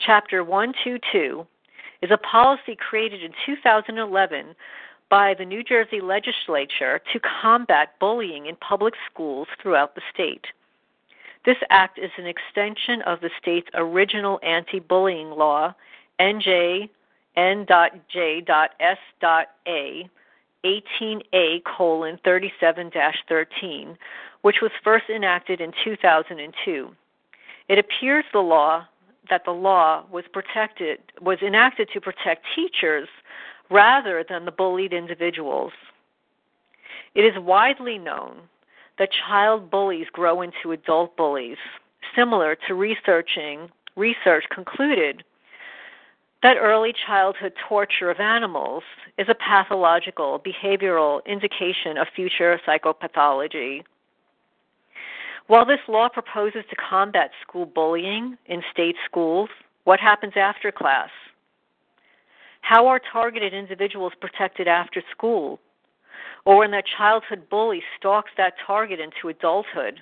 Chapter 0.00 0.42
122 0.42 1.46
is 2.00 2.10
a 2.10 2.16
policy 2.16 2.74
created 2.74 3.22
in 3.22 3.32
2011 3.44 4.54
by 5.10 5.34
the 5.34 5.44
New 5.44 5.62
Jersey 5.62 6.00
legislature 6.00 7.02
to 7.12 7.20
combat 7.20 7.94
bullying 8.00 8.46
in 8.46 8.56
public 8.56 8.94
schools 9.10 9.46
throughout 9.60 9.94
the 9.94 10.00
state. 10.12 10.46
This 11.44 11.58
act 11.68 11.98
is 11.98 12.10
an 12.16 12.26
extension 12.26 13.02
of 13.02 13.20
the 13.20 13.30
state's 13.40 13.68
original 13.74 14.40
anti 14.42 14.78
bullying 14.78 15.30
law, 15.30 15.74
NJ 16.18 16.88
N.J.S.A. 17.36 17.70
18A 20.64 21.64
colon 21.64 22.18
37 22.22 22.90
13, 23.28 23.98
which 24.42 24.56
was 24.60 24.70
first 24.84 25.08
enacted 25.08 25.60
in 25.60 25.72
2002. 25.82 26.90
It 27.68 27.78
appears 27.78 28.24
the 28.32 28.40
law 28.40 28.86
that 29.30 29.44
the 29.44 29.52
law 29.52 30.04
was 30.10 30.24
protected 30.32 30.98
was 31.20 31.38
enacted 31.40 31.88
to 31.92 32.00
protect 32.00 32.44
teachers 32.54 33.08
rather 33.70 34.24
than 34.28 34.44
the 34.44 34.50
bullied 34.50 34.92
individuals. 34.92 35.72
It 37.14 37.24
is 37.24 37.38
widely 37.38 37.96
known 37.96 38.42
that 38.98 39.10
child 39.12 39.70
bullies 39.70 40.08
grow 40.12 40.42
into 40.42 40.72
adult 40.72 41.16
bullies, 41.16 41.58
similar 42.14 42.56
to 42.66 42.74
researching 42.74 43.70
research 43.96 44.44
concluded 44.50 45.24
that 46.42 46.56
early 46.56 46.94
childhood 47.06 47.52
torture 47.68 48.10
of 48.10 48.18
animals 48.18 48.82
is 49.18 49.28
a 49.28 49.34
pathological 49.34 50.40
behavioral 50.40 51.24
indication 51.26 51.98
of 51.98 52.06
future 52.14 52.58
psychopathology. 52.66 53.82
While 55.48 55.66
this 55.66 55.80
law 55.88 56.08
proposes 56.08 56.64
to 56.70 56.76
combat 56.76 57.30
school 57.42 57.66
bullying 57.66 58.38
in 58.46 58.62
state 58.72 58.96
schools, 59.04 59.50
what 59.84 60.00
happens 60.00 60.34
after 60.36 60.72
class? 60.72 61.10
How 62.62 62.86
are 62.86 63.00
targeted 63.12 63.52
individuals 63.52 64.12
protected 64.20 64.68
after 64.68 65.02
school? 65.10 65.58
Or 66.46 66.58
when 66.58 66.70
that 66.70 66.84
childhood 66.96 67.48
bully 67.50 67.82
stalks 67.98 68.30
that 68.36 68.54
target 68.66 69.00
into 69.00 69.28
adulthood? 69.28 70.00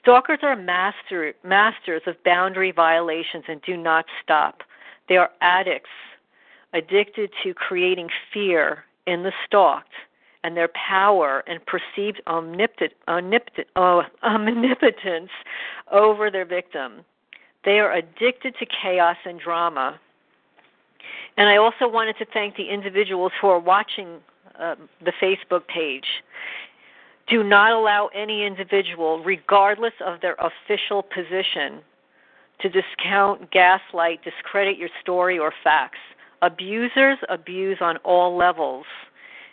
Stalkers 0.00 0.40
are 0.42 0.56
master, 0.56 1.34
masters 1.44 2.02
of 2.06 2.16
boundary 2.24 2.72
violations 2.72 3.44
and 3.46 3.60
do 3.62 3.76
not 3.76 4.06
stop. 4.22 4.62
They 5.08 5.16
are 5.16 5.30
addicts, 5.40 5.90
addicted 6.72 7.30
to 7.42 7.54
creating 7.54 8.08
fear 8.32 8.84
in 9.06 9.22
the 9.22 9.32
stalked 9.46 9.92
and 10.42 10.56
their 10.56 10.68
power 10.68 11.42
and 11.46 11.60
perceived 11.66 12.20
oh, 12.26 14.02
omnipotence 14.22 15.30
over 15.90 16.30
their 16.30 16.44
victim. 16.44 17.04
They 17.64 17.78
are 17.80 17.92
addicted 17.92 18.54
to 18.58 18.66
chaos 18.66 19.16
and 19.24 19.40
drama. 19.40 19.98
And 21.36 21.48
I 21.48 21.56
also 21.56 21.88
wanted 21.88 22.16
to 22.18 22.26
thank 22.26 22.56
the 22.56 22.68
individuals 22.68 23.32
who 23.40 23.48
are 23.48 23.58
watching 23.58 24.18
uh, 24.60 24.76
the 25.04 25.12
Facebook 25.20 25.66
page. 25.66 26.06
Do 27.26 27.42
not 27.42 27.72
allow 27.72 28.10
any 28.14 28.44
individual, 28.44 29.22
regardless 29.24 29.94
of 30.04 30.20
their 30.20 30.36
official 30.38 31.02
position, 31.02 31.80
to 32.64 32.70
discount, 32.70 33.50
gaslight, 33.50 34.24
discredit 34.24 34.78
your 34.78 34.88
story 35.02 35.38
or 35.38 35.52
facts. 35.62 35.98
Abusers 36.40 37.18
abuse 37.28 37.76
on 37.82 37.98
all 37.98 38.36
levels 38.38 38.86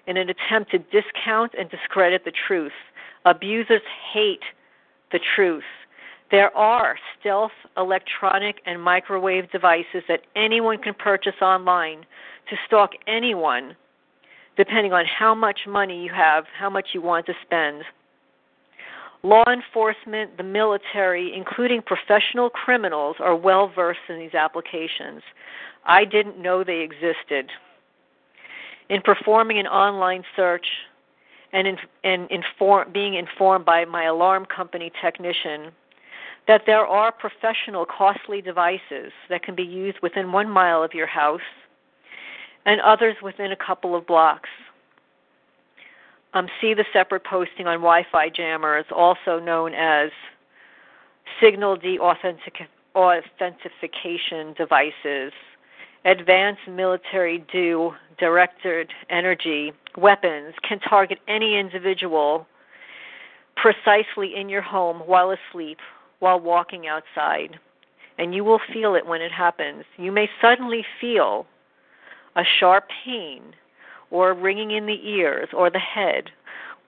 in 0.08 0.16
an 0.16 0.30
attempt 0.30 0.72
to 0.72 0.78
discount 0.78 1.54
and 1.60 1.70
discredit 1.70 2.24
the 2.24 2.32
truth. 2.48 2.72
Abusers 3.26 3.82
hate 4.14 4.44
the 5.12 5.20
truth. 5.36 5.66
There 6.32 6.56
are 6.56 6.98
stealth 7.20 7.52
electronic 7.76 8.62
and 8.66 8.82
microwave 8.82 9.52
devices 9.52 10.04
that 10.08 10.22
anyone 10.38 10.78
can 10.78 10.94
purchase 10.94 11.42
online 11.42 12.06
to 12.50 12.56
stalk 12.66 12.92
anyone, 13.08 13.76
depending 14.56 14.94
on 14.94 15.04
how 15.06 15.36
much 15.36 15.68
money 15.68 16.02
you 16.02 16.14
have, 16.14 16.46
how 16.58 16.70
much 16.70 16.90
you 16.94 17.02
want 17.02 17.26
to 17.26 17.34
spend. 17.46 17.84
Law 19.24 19.44
enforcement, 19.48 20.38
the 20.38 20.44
military, 20.44 21.34
including 21.36 21.82
professional 21.84 22.50
criminals, 22.50 23.18
are 23.20 23.36
well 23.36 23.72
versed 23.74 24.00
in 24.10 24.18
these 24.18 24.34
applications. 24.34 25.22
I 25.86 26.06
didn't 26.06 26.42
know 26.42 26.64
they 26.64 26.80
existed 26.80 27.52
in 28.90 29.02
performing 29.02 29.60
an 29.60 29.68
online 29.68 30.24
search 30.36 30.66
and 31.54 31.68
in, 31.68 31.78
and 32.04 32.30
inform, 32.32 32.92
being 32.92 33.14
informed 33.14 33.66
by 33.66 33.86
my 33.86 34.06
alarm 34.06 34.46
company 34.46 34.92
technician 35.02 35.72
that 36.48 36.64
there 36.66 36.86
are 36.86 37.12
professional 37.12 37.86
costly 37.86 38.42
devices 38.42 39.12
that 39.30 39.44
can 39.44 39.56
be 39.56 39.64
used 39.64 40.00
within 40.02 40.32
one 40.32 40.50
mile 40.50 40.84
of 40.84 40.94
your 40.94 41.08
house 41.08 41.42
and 42.66 42.82
others 42.82 43.16
within 43.22 43.52
a 43.52 43.56
couple 43.56 43.96
of 43.96 44.08
blocks. 44.08 44.50
Um, 46.34 46.48
see 46.62 46.74
the 46.74 46.86
separate 46.94 47.26
posting 47.26 47.68
on 47.68 47.80
Wi 47.80 48.06
Fi 48.12 48.30
jammers, 48.30 48.86
also 48.96 49.40
known 49.40 49.74
as 49.74 50.12
signal 51.42 51.76
de 51.76 52.00
authentication 52.00 54.54
devices 54.58 55.34
advanced 56.06 56.62
military 56.68 57.44
do 57.52 57.92
directed 58.18 58.90
energy 59.10 59.72
weapons 59.98 60.54
can 60.68 60.80
target 60.80 61.20
any 61.28 61.58
individual 61.58 62.48
precisely 63.56 64.36
in 64.36 64.50
your 64.50 64.62
home 64.62 65.00
while 65.06 65.32
asleep, 65.32 65.78
while 66.20 66.40
walking 66.40 66.88
outside. 66.88 67.60
And 68.18 68.34
you 68.34 68.44
will 68.44 68.60
feel 68.74 68.96
it 68.96 69.06
when 69.06 69.22
it 69.22 69.32
happens. 69.32 69.84
You 69.98 70.12
may 70.12 70.30
suddenly 70.42 70.84
feel 71.00 71.46
a 72.36 72.44
sharp 72.60 72.88
pain 73.04 73.42
or 74.12 74.34
ringing 74.34 74.72
in 74.72 74.86
the 74.86 75.08
ears 75.08 75.50
or 75.54 75.70
the 75.70 75.80
head 75.80 76.30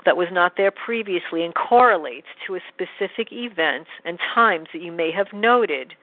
that 0.05 0.17
was 0.17 0.27
not 0.31 0.57
there 0.57 0.71
previously 0.71 1.43
and 1.43 1.55
correlates 1.55 2.27
to 2.45 2.55
a 2.55 2.59
specific 2.73 3.31
event 3.31 3.87
and 4.05 4.19
times 4.35 4.67
that 4.73 4.81
you 4.81 4.91
may 4.91 5.11
have 5.11 5.27
noted 5.33 5.93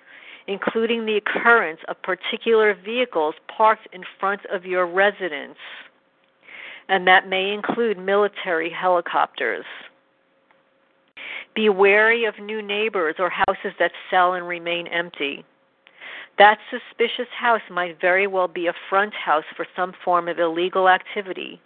including 0.50 1.06
the 1.06 1.16
occurrence 1.16 1.78
of 1.86 2.02
particular 2.02 2.74
vehicles 2.74 3.36
parked 3.46 3.86
in 3.92 4.02
front 4.18 4.40
of 4.46 4.64
your 4.64 4.84
residence, 4.84 5.58
and 6.88 7.06
that 7.06 7.28
may 7.28 7.52
include 7.52 7.96
military 7.98 8.68
helicopters. 8.68 9.64
Be 11.54 11.68
wary 11.68 12.24
of 12.24 12.38
new 12.40 12.60
neighbors 12.60 13.14
or 13.20 13.30
houses 13.30 13.72
that 13.78 13.92
sell 14.10 14.34
and 14.34 14.46
remain 14.48 14.88
empty. 14.88 15.44
That 16.40 16.58
suspicious 16.70 17.28
house 17.38 17.60
might 17.70 18.00
very 18.00 18.26
well 18.26 18.48
be 18.48 18.66
a 18.66 18.72
front 18.88 19.12
house 19.12 19.44
for 19.54 19.66
some 19.76 19.92
form 20.02 20.26
of 20.26 20.38
illegal 20.38 20.88
activity, 20.88 21.60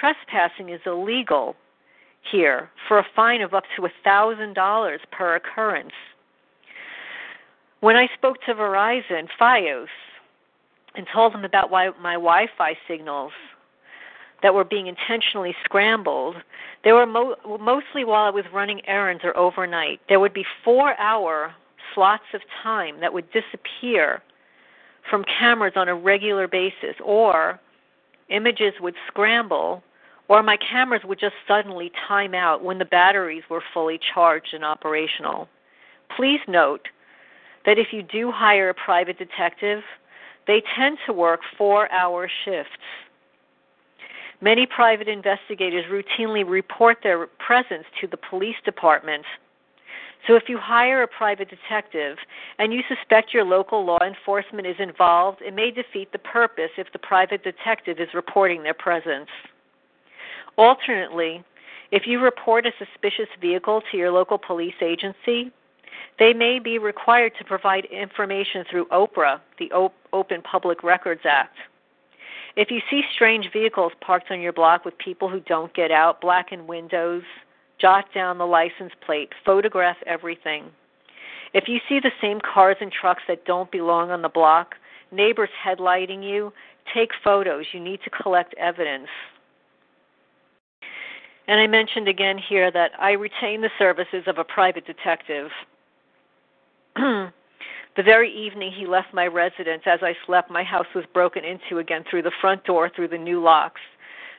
trespassing 0.00 0.70
is 0.70 0.80
illegal 0.86 1.54
here 2.30 2.70
for 2.88 2.98
a 2.98 3.06
fine 3.14 3.40
of 3.40 3.54
up 3.54 3.64
to 3.76 3.86
a 3.86 3.90
$1,000 4.06 4.98
per 5.12 5.36
occurrence. 5.36 5.92
When 7.80 7.96
I 7.96 8.08
spoke 8.16 8.38
to 8.46 8.54
Verizon, 8.54 9.28
Fios, 9.40 9.86
and 10.96 11.06
told 11.12 11.34
them 11.34 11.44
about 11.44 11.70
why 11.70 11.90
my 12.00 12.14
Wi 12.14 12.46
Fi 12.56 12.74
signals 12.88 13.32
that 14.44 14.54
were 14.54 14.62
being 14.62 14.86
intentionally 14.86 15.56
scrambled, 15.64 16.36
they 16.84 16.92
were 16.92 17.06
mo- 17.06 17.34
mostly 17.58 18.04
while 18.04 18.26
I 18.26 18.30
was 18.30 18.44
running 18.52 18.86
errands 18.86 19.24
or 19.24 19.36
overnight. 19.36 20.00
There 20.08 20.20
would 20.20 20.34
be 20.34 20.44
four 20.62 20.96
hour 21.00 21.52
slots 21.94 22.24
of 22.32 22.42
time 22.62 23.00
that 23.00 23.12
would 23.12 23.26
disappear 23.32 24.22
from 25.10 25.24
cameras 25.24 25.72
on 25.74 25.88
a 25.88 25.94
regular 25.94 26.46
basis, 26.46 26.94
or 27.02 27.58
images 28.28 28.74
would 28.80 28.94
scramble 29.08 29.82
or 30.28 30.42
my 30.42 30.56
cameras 30.56 31.02
would 31.04 31.20
just 31.20 31.34
suddenly 31.46 31.92
time 32.08 32.34
out 32.34 32.64
when 32.64 32.78
the 32.78 32.84
batteries 32.84 33.42
were 33.50 33.62
fully 33.72 33.98
charged 34.14 34.54
and 34.54 34.64
operational. 34.64 35.48
Please 36.16 36.40
note 36.48 36.88
that 37.66 37.78
if 37.78 37.88
you 37.92 38.02
do 38.02 38.30
hire 38.30 38.70
a 38.70 38.74
private 38.74 39.18
detective, 39.18 39.82
they 40.46 40.62
tend 40.76 40.98
to 41.06 41.12
work 41.12 41.40
four 41.58 41.90
hour 41.92 42.30
shifts. 42.44 42.70
Many 44.40 44.66
private 44.66 45.08
investigators 45.08 45.84
routinely 45.90 46.48
report 46.48 46.98
their 47.02 47.26
presence 47.26 47.84
to 48.00 48.06
the 48.06 48.16
police 48.16 48.56
department. 48.64 49.24
So 50.26 50.36
if 50.36 50.44
you 50.48 50.58
hire 50.58 51.02
a 51.02 51.08
private 51.08 51.50
detective 51.50 52.16
and 52.58 52.72
you 52.72 52.82
suspect 52.88 53.34
your 53.34 53.44
local 53.44 53.84
law 53.84 53.98
enforcement 54.04 54.66
is 54.66 54.76
involved, 54.78 55.42
it 55.42 55.54
may 55.54 55.70
defeat 55.70 56.12
the 56.12 56.18
purpose 56.18 56.70
if 56.78 56.90
the 56.92 56.98
private 56.98 57.44
detective 57.44 58.00
is 58.00 58.08
reporting 58.14 58.62
their 58.62 58.74
presence. 58.74 59.28
Alternately, 60.56 61.44
if 61.90 62.06
you 62.06 62.20
report 62.20 62.66
a 62.66 62.72
suspicious 62.78 63.28
vehicle 63.40 63.82
to 63.90 63.96
your 63.96 64.10
local 64.10 64.38
police 64.38 64.74
agency, 64.80 65.52
they 66.18 66.32
may 66.32 66.58
be 66.58 66.78
required 66.78 67.32
to 67.38 67.44
provide 67.44 67.84
information 67.86 68.64
through 68.70 68.86
OPRA, 68.86 69.40
the 69.58 69.70
Open 70.12 70.42
Public 70.42 70.82
Records 70.82 71.22
Act. 71.24 71.56
If 72.56 72.70
you 72.70 72.80
see 72.88 73.02
strange 73.14 73.50
vehicles 73.52 73.92
parked 74.00 74.30
on 74.30 74.40
your 74.40 74.52
block 74.52 74.84
with 74.84 74.96
people 74.98 75.28
who 75.28 75.40
don't 75.40 75.74
get 75.74 75.90
out, 75.90 76.20
blacken 76.20 76.66
windows, 76.66 77.22
jot 77.80 78.06
down 78.14 78.38
the 78.38 78.46
license 78.46 78.92
plate, 79.04 79.30
photograph 79.44 79.96
everything. 80.06 80.66
If 81.52 81.68
you 81.68 81.78
see 81.88 82.00
the 82.00 82.12
same 82.20 82.40
cars 82.40 82.76
and 82.80 82.92
trucks 82.92 83.22
that 83.28 83.44
don't 83.44 83.70
belong 83.70 84.10
on 84.10 84.22
the 84.22 84.28
block, 84.28 84.74
neighbors 85.10 85.50
headlighting 85.64 86.22
you, 86.22 86.52
take 86.92 87.10
photos. 87.22 87.66
You 87.72 87.80
need 87.80 88.00
to 88.04 88.10
collect 88.10 88.54
evidence. 88.54 89.08
And 91.46 91.60
I 91.60 91.66
mentioned 91.66 92.08
again 92.08 92.38
here 92.38 92.70
that 92.70 92.92
I 92.98 93.12
retain 93.12 93.60
the 93.60 93.70
services 93.78 94.24
of 94.26 94.38
a 94.38 94.44
private 94.44 94.86
detective. 94.86 95.50
the 97.96 98.02
very 98.02 98.32
evening 98.32 98.72
he 98.72 98.86
left 98.86 99.14
my 99.14 99.26
residence, 99.26 99.82
as 99.86 100.00
I 100.02 100.14
slept, 100.26 100.50
my 100.50 100.64
house 100.64 100.86
was 100.94 101.04
broken 101.12 101.44
into 101.44 101.78
again 101.78 102.04
through 102.08 102.22
the 102.22 102.32
front 102.40 102.64
door 102.64 102.90
through 102.94 103.08
the 103.08 103.18
new 103.18 103.40
locks. 103.40 103.80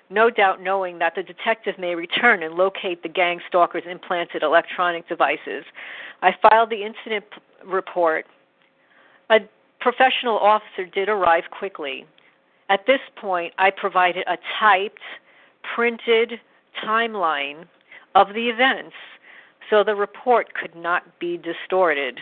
No 0.09 0.29
doubt 0.29 0.61
knowing 0.61 0.99
that 0.99 1.15
the 1.15 1.23
detective 1.23 1.79
may 1.79 1.95
return 1.95 2.43
and 2.43 2.55
locate 2.55 3.01
the 3.01 3.09
gang 3.09 3.39
stalker's 3.47 3.83
implanted 3.89 4.43
electronic 4.43 5.07
devices. 5.07 5.63
I 6.21 6.31
filed 6.41 6.69
the 6.69 6.83
incident 6.83 7.25
p- 7.31 7.41
report. 7.65 8.25
A 9.29 9.39
professional 9.79 10.37
officer 10.37 10.85
did 10.85 11.09
arrive 11.09 11.45
quickly 11.51 12.05
At 12.69 12.85
this 12.87 12.99
point, 13.15 13.53
I 13.57 13.69
provided 13.71 14.25
a 14.27 14.37
typed, 14.59 15.01
printed 15.75 16.39
timeline 16.83 17.65
of 18.15 18.33
the 18.33 18.49
events 18.49 18.95
so 19.69 19.83
the 19.83 19.95
report 19.95 20.53
could 20.53 20.75
not 20.75 21.19
be 21.19 21.37
distorted. 21.37 22.19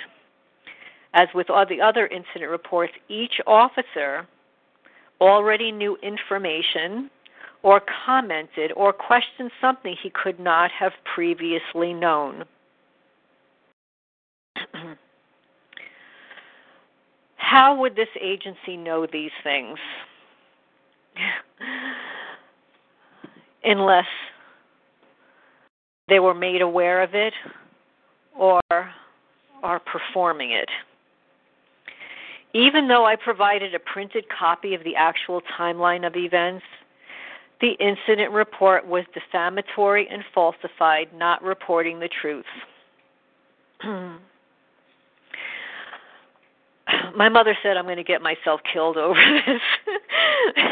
As 1.13 1.27
with 1.35 1.49
all 1.49 1.65
the 1.67 1.81
other 1.81 2.07
incident 2.07 2.49
reports, 2.49 2.93
each 3.07 3.39
officer 3.45 4.27
already 5.21 5.71
knew 5.71 5.95
information 6.01 7.11
or 7.61 7.81
commented 8.05 8.71
or 8.75 8.91
questioned 8.91 9.51
something 9.61 9.95
he 10.01 10.09
could 10.09 10.39
not 10.39 10.71
have 10.71 10.91
previously 11.15 11.93
known. 11.93 12.43
How 17.35 17.79
would 17.79 17.95
this 17.95 18.07
agency 18.19 18.75
know 18.75 19.05
these 19.11 19.31
things? 19.43 19.77
Unless 23.63 24.07
they 26.09 26.19
were 26.19 26.33
made 26.33 26.61
aware 26.61 27.01
of 27.01 27.13
it 27.13 27.33
or 28.37 28.59
are 28.69 29.79
performing 29.79 30.51
it. 30.51 30.67
Even 32.53 32.87
though 32.87 33.05
I 33.05 33.15
provided 33.15 33.73
a 33.73 33.79
printed 33.79 34.25
copy 34.29 34.75
of 34.75 34.83
the 34.83 34.95
actual 34.95 35.41
timeline 35.57 36.05
of 36.05 36.15
events, 36.15 36.63
the 37.61 37.71
incident 37.79 38.31
report 38.31 38.85
was 38.85 39.05
defamatory 39.13 40.07
and 40.09 40.23
falsified, 40.33 41.07
not 41.15 41.41
reporting 41.41 41.99
the 41.99 42.09
truth. 42.21 42.45
My 47.15 47.29
mother 47.29 47.57
said 47.63 47.77
I'm 47.77 47.85
going 47.85 47.97
to 47.97 48.03
get 48.03 48.21
myself 48.21 48.61
killed 48.71 48.97
over 48.97 49.19
this. 49.47 49.61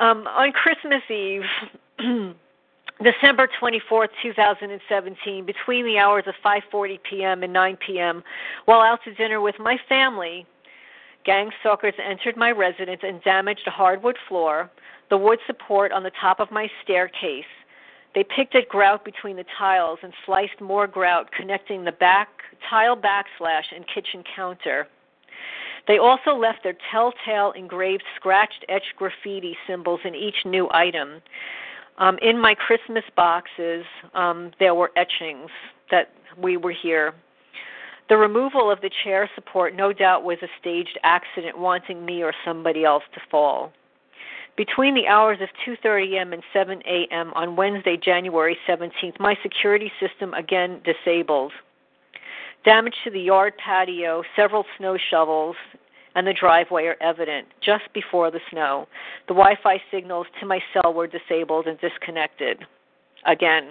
um, 0.00 0.26
on 0.26 0.52
Christmas 0.52 1.02
Eve, 1.10 1.42
December 3.02 3.48
24th, 3.60 4.08
2017, 4.22 5.44
between 5.44 5.84
the 5.84 5.98
hours 5.98 6.24
of 6.26 6.34
5:40 6.44 6.98
p.m. 7.02 7.42
and 7.42 7.52
9 7.52 7.76
p.m., 7.84 8.22
while 8.66 8.80
out 8.80 9.00
to 9.04 9.14
dinner 9.14 9.40
with 9.40 9.56
my 9.58 9.76
family, 9.88 10.46
gang 11.24 11.50
stalkers 11.60 11.94
entered 11.98 12.36
my 12.36 12.52
residence 12.52 13.00
and 13.02 13.22
damaged 13.24 13.66
a 13.66 13.70
hardwood 13.70 14.16
floor, 14.28 14.70
the 15.10 15.18
wood 15.18 15.40
support 15.46 15.90
on 15.90 16.04
the 16.04 16.12
top 16.20 16.38
of 16.38 16.52
my 16.52 16.70
staircase. 16.84 17.44
They 18.14 18.22
picked 18.24 18.54
at 18.54 18.68
grout 18.68 19.04
between 19.04 19.36
the 19.36 19.44
tiles 19.58 19.98
and 20.02 20.12
sliced 20.24 20.60
more 20.60 20.86
grout 20.86 21.32
connecting 21.32 21.84
the 21.84 21.92
back 21.92 22.28
tile 22.70 22.96
backsplash 22.96 23.64
and 23.74 23.84
kitchen 23.92 24.22
counter. 24.36 24.86
They 25.88 25.98
also 25.98 26.34
left 26.34 26.62
their 26.62 26.76
telltale 26.90 27.52
engraved 27.52 28.04
scratched 28.16 28.64
etched 28.68 28.94
graffiti 28.96 29.56
symbols 29.66 30.00
in 30.04 30.14
each 30.14 30.46
new 30.46 30.68
item. 30.70 31.20
Um, 31.98 32.18
in 32.22 32.40
my 32.40 32.54
Christmas 32.54 33.04
boxes, 33.16 33.84
um, 34.14 34.50
there 34.58 34.74
were 34.74 34.90
etchings 34.96 35.50
that 35.90 36.10
we 36.36 36.56
were 36.56 36.72
here. 36.72 37.14
The 38.08 38.16
removal 38.16 38.70
of 38.70 38.80
the 38.80 38.90
chair 39.02 39.30
support 39.34 39.74
no 39.74 39.92
doubt 39.92 40.24
was 40.24 40.38
a 40.42 40.48
staged 40.60 40.98
accident 41.04 41.58
wanting 41.58 42.04
me 42.04 42.22
or 42.22 42.34
somebody 42.44 42.84
else 42.84 43.04
to 43.14 43.20
fall. 43.30 43.72
Between 44.56 44.94
the 44.94 45.06
hours 45.08 45.38
of 45.40 45.48
2:30 45.66 46.14
a.m. 46.14 46.32
and 46.32 46.42
7 46.52 46.82
a.m. 46.86 47.32
on 47.34 47.56
Wednesday, 47.56 47.96
January 47.96 48.56
17th, 48.68 49.18
my 49.18 49.36
security 49.42 49.90
system 49.98 50.34
again 50.34 50.80
disabled. 50.84 51.52
Damage 52.64 52.94
to 53.04 53.10
the 53.10 53.20
yard 53.20 53.54
patio, 53.58 54.22
several 54.36 54.64
snow 54.78 54.96
shovels, 54.96 55.56
and 56.14 56.26
the 56.26 56.32
driveway 56.32 56.84
are 56.84 56.96
evident 57.00 57.48
just 57.60 57.84
before 57.92 58.30
the 58.30 58.40
snow. 58.50 58.86
The 59.28 59.34
Wi 59.34 59.56
Fi 59.62 59.82
signals 59.90 60.26
to 60.40 60.46
my 60.46 60.60
cell 60.72 60.92
were 60.92 61.06
disabled 61.06 61.66
and 61.66 61.78
disconnected. 61.80 62.64
Again. 63.26 63.70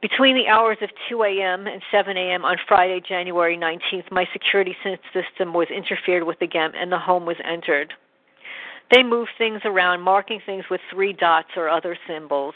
Between 0.00 0.34
the 0.34 0.48
hours 0.48 0.78
of 0.82 0.90
2 1.08 1.22
a.m. 1.22 1.68
and 1.68 1.80
7 1.92 2.16
a.m. 2.16 2.44
on 2.44 2.56
Friday, 2.66 3.00
January 3.06 3.56
19th, 3.56 4.10
my 4.10 4.26
security 4.32 4.76
system 5.12 5.54
was 5.54 5.68
interfered 5.68 6.24
with 6.24 6.42
again 6.42 6.72
and 6.74 6.90
the 6.90 6.98
home 6.98 7.24
was 7.24 7.36
entered. 7.44 7.92
They 8.90 9.04
moved 9.04 9.30
things 9.38 9.60
around, 9.64 10.02
marking 10.02 10.40
things 10.44 10.64
with 10.70 10.80
three 10.90 11.12
dots 11.12 11.48
or 11.56 11.68
other 11.68 11.96
symbols. 12.08 12.54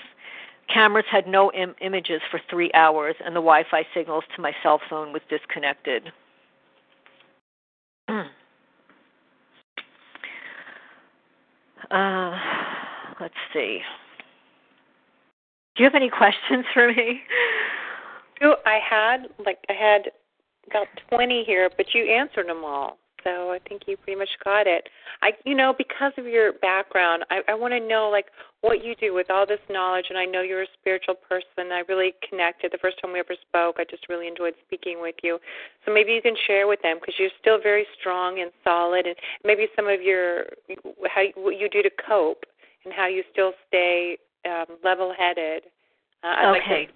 Cameras 0.72 1.06
had 1.10 1.28
no 1.28 1.52
Im- 1.52 1.76
images 1.80 2.20
for 2.30 2.40
three 2.50 2.70
hours, 2.74 3.14
and 3.24 3.34
the 3.34 3.40
Wi 3.40 3.64
Fi 3.70 3.86
signals 3.94 4.24
to 4.34 4.42
my 4.42 4.52
cell 4.62 4.80
phone 4.90 5.12
was 5.12 5.22
disconnected. 5.30 6.12
Uh, 11.90 12.38
let's 13.20 13.34
see. 13.52 13.80
Do 15.76 15.82
you 15.82 15.84
have 15.84 15.94
any 15.94 16.10
questions 16.16 16.64
for 16.72 16.88
me? 16.88 17.20
I 18.66 18.78
had 18.78 19.28
like 19.44 19.58
I 19.68 19.72
had 19.72 20.10
about 20.68 20.88
twenty 21.08 21.44
here, 21.44 21.70
but 21.76 21.94
you 21.94 22.04
answered 22.04 22.48
them 22.48 22.64
all. 22.64 22.98
So 23.26 23.50
I 23.50 23.58
think 23.68 23.82
you 23.86 23.96
pretty 23.96 24.16
much 24.16 24.28
got 24.44 24.68
it. 24.68 24.88
I, 25.20 25.32
you 25.44 25.56
know, 25.56 25.74
because 25.76 26.12
of 26.16 26.26
your 26.26 26.52
background, 26.52 27.24
I, 27.28 27.40
I 27.48 27.54
want 27.54 27.74
to 27.74 27.80
know 27.80 28.08
like 28.08 28.26
what 28.60 28.84
you 28.84 28.94
do 28.94 29.12
with 29.14 29.30
all 29.30 29.44
this 29.44 29.58
knowledge. 29.68 30.06
And 30.10 30.18
I 30.18 30.24
know 30.24 30.42
you're 30.42 30.62
a 30.62 30.72
spiritual 30.78 31.16
person. 31.16 31.72
I 31.72 31.82
really 31.88 32.14
connected 32.28 32.70
the 32.70 32.78
first 32.78 33.00
time 33.02 33.12
we 33.12 33.18
ever 33.18 33.34
spoke. 33.48 33.76
I 33.78 33.84
just 33.90 34.08
really 34.08 34.28
enjoyed 34.28 34.54
speaking 34.64 34.98
with 35.00 35.16
you. 35.24 35.40
So 35.84 35.92
maybe 35.92 36.12
you 36.12 36.22
can 36.22 36.36
share 36.46 36.68
with 36.68 36.80
them 36.82 36.98
because 37.00 37.14
you're 37.18 37.34
still 37.40 37.60
very 37.60 37.84
strong 37.98 38.40
and 38.40 38.52
solid, 38.62 39.06
and 39.06 39.16
maybe 39.44 39.66
some 39.74 39.88
of 39.88 40.00
your 40.00 40.44
how 41.12 41.24
what 41.34 41.58
you 41.58 41.68
do 41.68 41.82
to 41.82 41.90
cope 42.06 42.44
and 42.84 42.94
how 42.94 43.08
you 43.08 43.24
still 43.32 43.52
stay 43.66 44.18
um, 44.44 44.78
level-headed. 44.84 45.64
Uh, 46.22 46.54
okay. 46.56 46.86
Like 46.86 46.90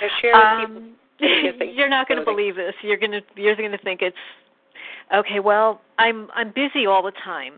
to, 0.00 0.08
share 0.20 0.32
with 0.34 0.70
um, 0.70 0.96
people. 1.20 1.72
you're 1.72 1.88
not 1.88 2.08
going 2.08 2.18
to 2.18 2.24
believe 2.24 2.56
this. 2.56 2.74
You're 2.82 2.98
going 2.98 3.12
to 3.12 3.20
you're 3.36 3.54
going 3.54 3.70
to 3.70 3.78
think 3.78 4.02
it's 4.02 4.16
Okay, 5.14 5.40
well, 5.40 5.80
I'm 5.98 6.28
I'm 6.34 6.52
busy 6.52 6.86
all 6.86 7.02
the 7.02 7.12
time. 7.24 7.54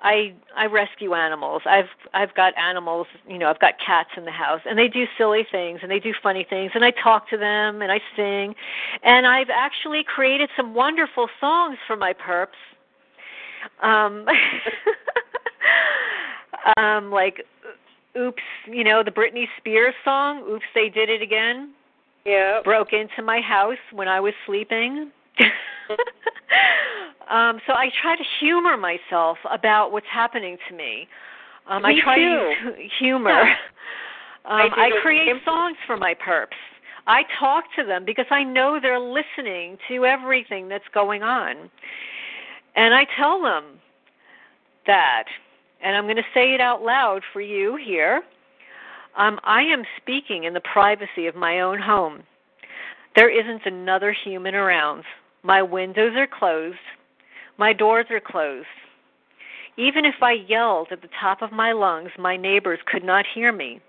I 0.00 0.34
I 0.54 0.66
rescue 0.66 1.14
animals. 1.14 1.62
I've 1.66 1.88
I've 2.12 2.34
got 2.34 2.56
animals, 2.58 3.06
you 3.26 3.38
know, 3.38 3.48
I've 3.48 3.58
got 3.58 3.74
cats 3.84 4.10
in 4.16 4.24
the 4.24 4.30
house 4.30 4.60
and 4.68 4.78
they 4.78 4.86
do 4.86 5.04
silly 5.16 5.46
things 5.50 5.80
and 5.82 5.90
they 5.90 5.98
do 5.98 6.12
funny 6.22 6.46
things 6.48 6.72
and 6.74 6.84
I 6.84 6.90
talk 6.90 7.28
to 7.30 7.38
them 7.38 7.80
and 7.82 7.90
I 7.90 8.00
sing. 8.14 8.54
And 9.02 9.26
I've 9.26 9.48
actually 9.50 10.04
created 10.04 10.50
some 10.56 10.74
wonderful 10.74 11.28
songs 11.40 11.78
for 11.86 11.96
my 11.96 12.12
perps. 12.12 12.48
Um 13.82 14.26
um 16.76 17.10
like 17.10 17.44
oops, 18.16 18.42
you 18.66 18.84
know, 18.84 19.02
the 19.02 19.10
Britney 19.10 19.46
Spears 19.58 19.94
song, 20.04 20.44
Oops 20.48 20.64
They 20.74 20.90
Did 20.90 21.08
It 21.08 21.22
Again. 21.22 21.72
Yeah. 22.26 22.60
Broke 22.62 22.92
into 22.92 23.22
my 23.22 23.40
house 23.40 23.78
when 23.92 24.08
I 24.08 24.20
was 24.20 24.34
sleeping. 24.46 25.10
um, 27.30 27.60
so 27.66 27.72
I 27.72 27.90
try 28.02 28.16
to 28.16 28.24
humor 28.40 28.76
myself 28.76 29.38
about 29.50 29.92
what's 29.92 30.06
happening 30.12 30.56
to 30.68 30.74
me. 30.74 31.08
Um, 31.66 31.82
me 31.82 32.00
I 32.00 32.02
try 32.02 32.16
too. 32.16 32.22
to 32.22 32.82
use 32.82 32.92
humor. 32.98 33.30
Yeah. 33.30 33.54
Um, 34.46 34.72
I, 34.76 34.88
I 34.88 35.00
create 35.00 35.36
songs 35.42 35.78
for 35.86 35.96
my 35.96 36.12
perps. 36.12 36.48
I 37.06 37.22
talk 37.40 37.64
to 37.78 37.84
them 37.84 38.04
because 38.04 38.26
I 38.30 38.44
know 38.44 38.78
they're 38.80 39.00
listening 39.00 39.78
to 39.88 40.04
everything 40.04 40.68
that's 40.68 40.84
going 40.92 41.22
on. 41.22 41.70
And 42.76 42.94
I 42.94 43.06
tell 43.18 43.40
them 43.40 43.64
that, 44.86 45.24
and 45.82 45.96
I'm 45.96 46.04
going 46.04 46.16
to 46.16 46.22
say 46.34 46.54
it 46.54 46.60
out 46.60 46.82
loud 46.82 47.22
for 47.32 47.40
you 47.40 47.78
here. 47.82 48.22
Um, 49.16 49.38
I 49.44 49.62
am 49.62 49.84
speaking 49.96 50.44
in 50.44 50.54
the 50.54 50.60
privacy 50.60 51.26
of 51.26 51.34
my 51.34 51.60
own 51.60 51.80
home. 51.80 52.22
There 53.16 53.30
isn't 53.30 53.64
another 53.64 54.12
human 54.12 54.54
around. 54.54 55.04
My 55.44 55.60
windows 55.62 56.14
are 56.16 56.26
closed. 56.26 56.78
My 57.58 57.72
doors 57.72 58.06
are 58.10 58.20
closed. 58.20 58.66
Even 59.76 60.04
if 60.04 60.14
I 60.22 60.32
yelled 60.32 60.88
at 60.90 61.02
the 61.02 61.08
top 61.20 61.42
of 61.42 61.52
my 61.52 61.72
lungs, 61.72 62.10
my 62.18 62.36
neighbors 62.36 62.78
could 62.86 63.04
not 63.04 63.26
hear 63.34 63.52
me. 63.52 63.80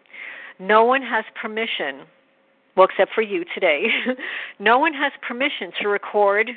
No 0.60 0.84
one 0.84 1.02
has 1.02 1.24
permission, 1.40 2.02
well, 2.76 2.88
except 2.90 3.14
for 3.14 3.22
you 3.22 3.46
today, 3.54 3.88
no 4.60 4.80
one 4.80 4.94
has 4.94 5.14
permission 5.26 5.72
to 5.82 5.88
record 5.88 6.50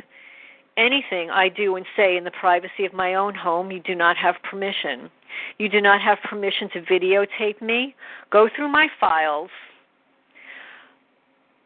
anything 0.76 1.30
I 1.30 1.48
do 1.48 1.76
and 1.76 1.86
say 1.96 2.16
in 2.16 2.24
the 2.24 2.30
privacy 2.32 2.84
of 2.84 2.92
my 2.92 3.14
own 3.14 3.34
home. 3.34 3.70
You 3.70 3.80
do 3.80 3.94
not 3.94 4.16
have 4.16 4.36
permission. 4.42 5.10
You 5.58 5.68
do 5.68 5.80
not 5.80 6.00
have 6.00 6.18
permission 6.28 6.70
to 6.70 6.80
videotape 6.82 7.60
me, 7.60 7.94
go 8.30 8.48
through 8.54 8.68
my 8.68 8.88
files, 8.98 9.50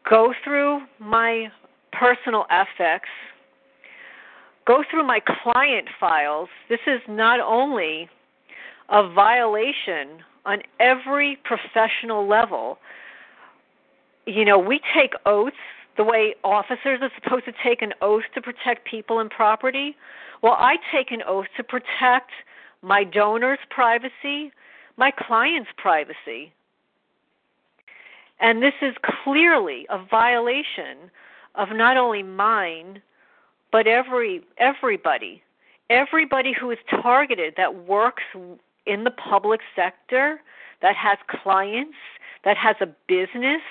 go 0.07 0.33
through 0.43 0.81
my 0.99 1.47
personal 1.97 2.45
effects, 2.51 3.09
go 4.65 4.83
through 4.89 5.05
my 5.05 5.19
client 5.19 5.87
files. 5.99 6.49
This 6.69 6.79
is 6.87 7.01
not 7.07 7.39
only 7.39 8.09
a 8.89 9.09
violation 9.13 10.23
on 10.45 10.59
every 10.79 11.37
professional 11.43 12.27
level. 12.27 12.77
You 14.25 14.45
know, 14.45 14.59
we 14.59 14.79
take 14.95 15.13
oaths 15.25 15.55
the 15.95 16.03
way 16.03 16.35
officers 16.43 16.99
are 17.01 17.11
supposed 17.21 17.45
to 17.45 17.53
take 17.63 17.81
an 17.81 17.93
oath 18.01 18.23
to 18.33 18.41
protect 18.41 18.85
people 18.85 19.19
and 19.19 19.29
property. 19.29 19.95
Well, 20.41 20.55
I 20.57 20.77
take 20.91 21.11
an 21.11 21.21
oath 21.27 21.45
to 21.57 21.63
protect 21.63 22.31
my 22.81 23.03
donor's 23.03 23.59
privacy, 23.69 24.51
my 24.97 25.11
client's 25.11 25.69
privacy. 25.77 26.51
And 28.39 28.61
this 28.61 28.73
is 28.81 28.93
clearly 29.23 29.85
a 29.89 30.03
violation 30.03 31.11
of 31.55 31.69
not 31.71 31.97
only 31.97 32.23
mine, 32.23 33.01
but 33.71 33.87
every 33.87 34.41
everybody, 34.57 35.41
everybody 35.89 36.53
who 36.53 36.71
is 36.71 36.77
targeted 36.89 37.55
that 37.57 37.85
works 37.85 38.23
in 38.85 39.03
the 39.03 39.11
public 39.11 39.61
sector, 39.75 40.41
that 40.81 40.95
has 40.95 41.17
clients, 41.27 41.97
that 42.43 42.57
has 42.57 42.75
a 42.81 42.87
business, 43.07 43.61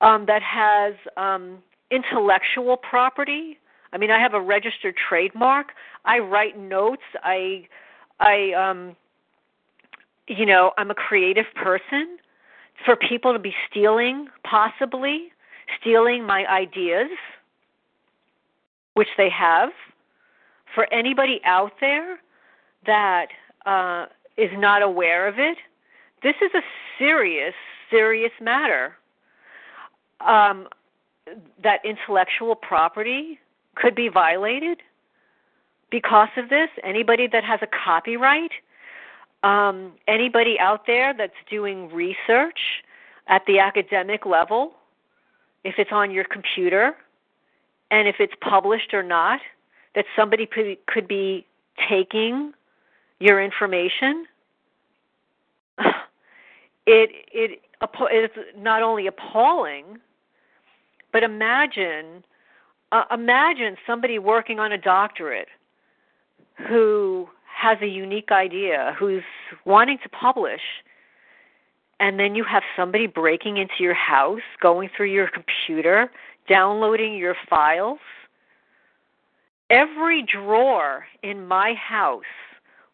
um, 0.00 0.26
that 0.26 0.42
has 0.42 0.94
um, 1.16 1.58
intellectual 1.90 2.76
property. 2.76 3.58
I 3.92 3.98
mean, 3.98 4.10
I 4.10 4.18
have 4.18 4.34
a 4.34 4.40
registered 4.40 4.96
trademark. 4.96 5.72
I 6.04 6.18
write 6.18 6.58
notes. 6.58 7.02
I, 7.22 7.68
I, 8.18 8.52
um, 8.52 8.96
you 10.26 10.46
know, 10.46 10.72
I'm 10.78 10.90
a 10.90 10.94
creative 10.94 11.46
person. 11.54 12.18
For 12.86 12.96
people 12.96 13.32
to 13.32 13.38
be 13.38 13.54
stealing, 13.70 14.28
possibly 14.44 15.30
stealing 15.80 16.24
my 16.24 16.46
ideas, 16.46 17.10
which 18.94 19.08
they 19.16 19.30
have. 19.30 19.70
For 20.74 20.92
anybody 20.92 21.40
out 21.44 21.72
there 21.80 22.18
that 22.86 23.28
uh, 23.66 24.06
is 24.36 24.50
not 24.54 24.82
aware 24.82 25.28
of 25.28 25.38
it, 25.38 25.58
this 26.22 26.34
is 26.40 26.50
a 26.54 26.62
serious, 26.98 27.54
serious 27.90 28.32
matter 28.40 28.96
um, 30.20 30.68
that 31.62 31.80
intellectual 31.84 32.54
property 32.54 33.38
could 33.74 33.94
be 33.94 34.08
violated 34.08 34.82
because 35.90 36.28
of 36.36 36.48
this. 36.48 36.68
Anybody 36.82 37.26
that 37.26 37.44
has 37.44 37.60
a 37.62 37.66
copyright, 37.66 38.52
um, 39.42 39.92
anybody 40.06 40.58
out 40.58 40.86
there 40.86 41.14
that's 41.16 41.32
doing 41.50 41.92
research 41.92 42.82
at 43.28 43.42
the 43.46 43.58
academic 43.58 44.26
level, 44.26 44.72
if 45.64 45.74
it's 45.78 45.92
on 45.92 46.10
your 46.10 46.24
computer, 46.24 46.94
and 47.90 48.08
if 48.08 48.16
it's 48.18 48.34
published 48.40 48.94
or 48.94 49.02
not, 49.02 49.40
that 49.94 50.04
somebody 50.16 50.46
could, 50.46 51.06
be 51.06 51.46
taking 51.88 52.52
your 53.20 53.42
information. 53.42 54.26
It 56.84 57.10
it 57.32 57.60
it's 58.10 58.34
not 58.56 58.82
only 58.82 59.06
appalling, 59.06 60.00
but 61.12 61.22
imagine, 61.22 62.24
uh, 62.90 63.04
imagine 63.12 63.76
somebody 63.86 64.18
working 64.18 64.58
on 64.58 64.72
a 64.72 64.78
doctorate 64.78 65.46
who 66.68 67.28
has 67.54 67.78
a 67.82 67.86
unique 67.86 68.32
idea, 68.32 68.96
who's 68.98 69.22
wanting 69.64 69.98
to 70.02 70.08
publish, 70.08 70.62
and 72.02 72.18
then 72.18 72.34
you 72.34 72.44
have 72.44 72.62
somebody 72.76 73.06
breaking 73.06 73.56
into 73.56 73.74
your 73.80 73.94
house, 73.94 74.40
going 74.60 74.90
through 74.94 75.10
your 75.10 75.28
computer, 75.28 76.10
downloading 76.48 77.14
your 77.14 77.36
files. 77.48 78.00
Every 79.70 80.22
drawer 80.22 81.06
in 81.22 81.46
my 81.46 81.72
house 81.74 82.22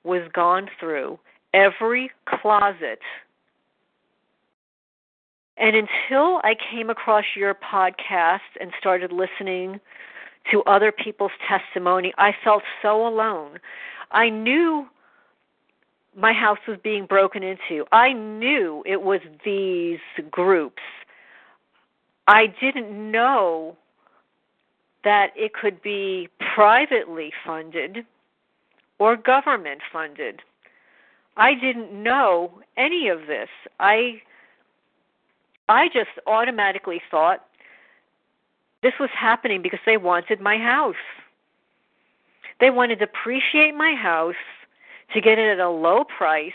was 0.04 0.22
gone 0.32 0.68
through, 0.78 1.18
every 1.52 2.12
closet 2.26 3.00
and 5.58 5.74
until 5.74 6.40
I 6.44 6.54
came 6.70 6.88
across 6.88 7.24
your 7.34 7.54
podcast 7.54 8.38
and 8.60 8.70
started 8.78 9.12
listening 9.12 9.80
to 10.52 10.62
other 10.62 10.92
people's 10.92 11.32
testimony, 11.48 12.12
I 12.16 12.32
felt 12.44 12.62
so 12.80 13.06
alone. 13.06 13.58
I 14.12 14.30
knew 14.30 14.86
my 16.18 16.32
house 16.32 16.58
was 16.66 16.78
being 16.82 17.06
broken 17.06 17.42
into. 17.42 17.86
I 17.92 18.12
knew 18.12 18.82
it 18.84 19.02
was 19.02 19.20
these 19.44 20.00
groups. 20.30 20.82
I 22.26 22.48
didn't 22.60 23.10
know 23.10 23.76
that 25.04 25.32
it 25.36 25.54
could 25.54 25.80
be 25.80 26.28
privately 26.54 27.32
funded 27.46 28.04
or 28.98 29.16
government 29.16 29.80
funded. 29.92 30.42
I 31.36 31.54
didn't 31.54 31.92
know 31.92 32.60
any 32.76 33.08
of 33.08 33.20
this. 33.28 33.48
I 33.78 34.20
I 35.68 35.88
just 35.88 36.10
automatically 36.26 37.00
thought 37.10 37.44
this 38.82 38.94
was 38.98 39.10
happening 39.14 39.62
because 39.62 39.80
they 39.86 39.96
wanted 39.96 40.40
my 40.40 40.58
house. 40.58 40.96
They 42.58 42.70
wanted 42.70 42.98
to 42.98 43.06
depreciate 43.06 43.74
my 43.74 43.94
house 43.94 44.34
to 45.14 45.20
get 45.20 45.38
it 45.38 45.58
at 45.58 45.60
a 45.60 45.70
low 45.70 46.04
price 46.04 46.52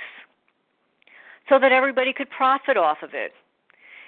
so 1.49 1.59
that 1.59 1.72
everybody 1.72 2.14
could 2.14 2.30
profit 2.30 2.77
off 2.77 2.98
of 3.03 3.14
it. 3.14 3.33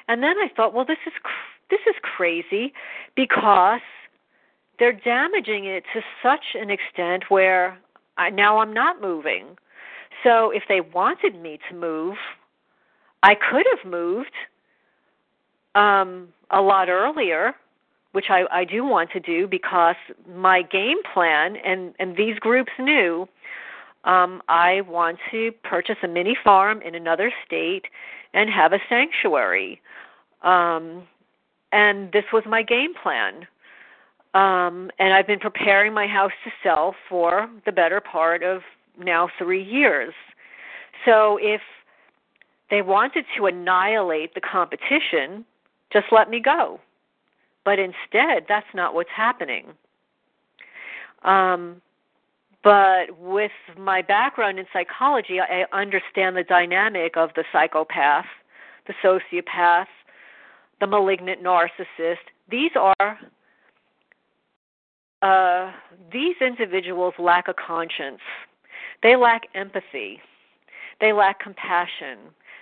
And 0.07 0.21
then 0.21 0.37
I 0.37 0.47
thought, 0.55 0.73
well, 0.73 0.85
this 0.85 0.97
is 1.05 1.13
this 1.69 1.79
is 1.87 1.95
crazy 2.01 2.73
because 3.15 3.81
they're 4.77 4.93
damaging 4.93 5.65
it 5.65 5.83
to 5.93 6.01
such 6.21 6.53
an 6.53 6.69
extent 6.69 7.23
where 7.29 7.77
I, 8.17 8.29
now 8.29 8.59
I'm 8.59 8.73
not 8.73 9.01
moving. 9.01 9.57
So 10.23 10.51
if 10.51 10.63
they 10.67 10.81
wanted 10.81 11.41
me 11.41 11.59
to 11.69 11.75
move, 11.75 12.15
I 13.23 13.35
could 13.35 13.65
have 13.75 13.91
moved 13.91 14.31
um, 15.73 16.29
a 16.51 16.61
lot 16.61 16.89
earlier, 16.89 17.53
which 18.11 18.25
I, 18.29 18.43
I 18.51 18.63
do 18.63 18.83
want 18.83 19.11
to 19.11 19.19
do 19.19 19.47
because 19.47 19.95
my 20.35 20.61
game 20.61 20.97
plan 21.13 21.55
and, 21.57 21.93
and 21.99 22.15
these 22.15 22.37
groups 22.39 22.71
knew 22.79 23.27
um, 24.05 24.41
I 24.47 24.81
want 24.81 25.17
to 25.31 25.51
purchase 25.63 25.97
a 26.03 26.07
mini 26.07 26.37
farm 26.43 26.81
in 26.81 26.95
another 26.95 27.31
state 27.45 27.85
and 28.33 28.49
have 28.49 28.71
a 28.71 28.79
sanctuary. 28.87 29.81
Um, 30.43 31.03
and 31.71 32.11
this 32.11 32.25
was 32.31 32.43
my 32.45 32.61
game 32.61 32.93
plan. 33.01 33.47
Um, 34.33 34.91
and 34.99 35.13
I've 35.13 35.27
been 35.27 35.39
preparing 35.39 35.93
my 35.93 36.07
house 36.07 36.31
to 36.43 36.51
sell 36.61 36.95
for 37.09 37.49
the 37.65 37.71
better 37.71 37.99
part 37.99 38.43
of 38.43 38.61
now 38.99 39.29
three 39.37 39.63
years. 39.63 40.13
So 41.05 41.37
if 41.41 41.61
they 42.69 42.81
wanted 42.81 43.25
to 43.37 43.45
annihilate 43.45 44.33
the 44.33 44.41
competition, 44.41 45.45
just 45.91 46.07
let 46.11 46.29
me 46.29 46.39
go. 46.39 46.79
But 47.63 47.79
instead, 47.79 48.45
that's 48.47 48.67
not 48.73 48.93
what's 48.93 49.09
happening. 49.15 49.67
Um, 51.23 51.81
but 52.65 53.15
with 53.19 53.51
my 53.77 54.01
background 54.01 54.57
in 54.57 54.65
psychology, 54.73 55.39
I 55.39 55.65
understand 55.71 56.35
the 56.35 56.43
dynamic 56.43 57.15
of 57.15 57.29
the 57.35 57.43
psychopath, 57.53 58.25
the 58.87 58.93
sociopath, 59.03 59.85
the 60.81 60.87
malignant 60.87 61.43
narcissist. 61.43 62.25
These 62.49 62.71
are 62.75 63.19
uh, 65.21 65.71
these 66.11 66.35
individuals 66.41 67.13
lack 67.19 67.47
a 67.47 67.53
conscience. 67.53 68.21
They 69.03 69.15
lack 69.15 69.43
empathy. 69.53 70.19
They 70.99 71.13
lack 71.13 71.39
compassion. 71.39 72.17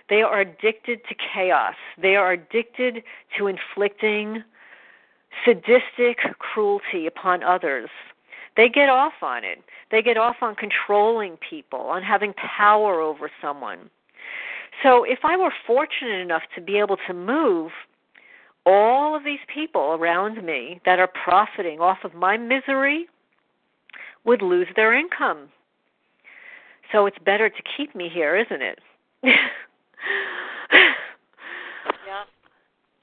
They 0.10 0.22
are 0.22 0.42
addicted 0.42 1.00
to 1.08 1.16
chaos. 1.34 1.76
They 2.02 2.18
are 2.18 2.34
addicted 2.34 3.04
to 3.38 3.48
inflicting 3.48 4.44
sadistic 5.46 6.18
cruelty 6.40 7.08
upon 7.08 7.42
others. 7.42 7.90
They 8.56 8.70
get 8.70 8.90
off 8.90 9.14
on 9.22 9.44
it. 9.44 9.60
They 9.92 10.02
get 10.02 10.18
off 10.18 10.38
on 10.42 10.56
controlling 10.56 11.38
people, 11.38 11.80
on 11.80 12.04
having 12.04 12.34
power 12.34 13.02
over 13.02 13.30
someone. 13.42 13.90
So 14.82 15.04
if 15.04 15.20
I 15.24 15.38
were 15.38 15.54
fortunate 15.66 16.20
enough 16.20 16.44
to 16.56 16.62
be 16.62 16.78
able 16.78 16.98
to 17.08 17.14
move 17.14 17.72
all 18.66 19.16
of 19.16 19.24
these 19.24 19.40
people 19.54 19.94
around 19.94 20.44
me 20.44 20.80
that 20.86 21.00
are 21.00 21.08
profiting 21.08 21.80
off 21.80 22.00
of 22.04 22.14
my 22.14 22.38
misery 22.38 23.08
would 24.26 24.42
lose 24.42 24.68
their 24.76 24.94
income. 24.98 25.50
So 26.92 27.06
it's 27.06 27.18
better 27.26 27.50
to 27.50 27.64
keep 27.76 27.96
me 27.96 28.10
here, 28.14 28.38
isn't 28.38 28.62
it? 28.62 28.80
yeah. 29.24 29.34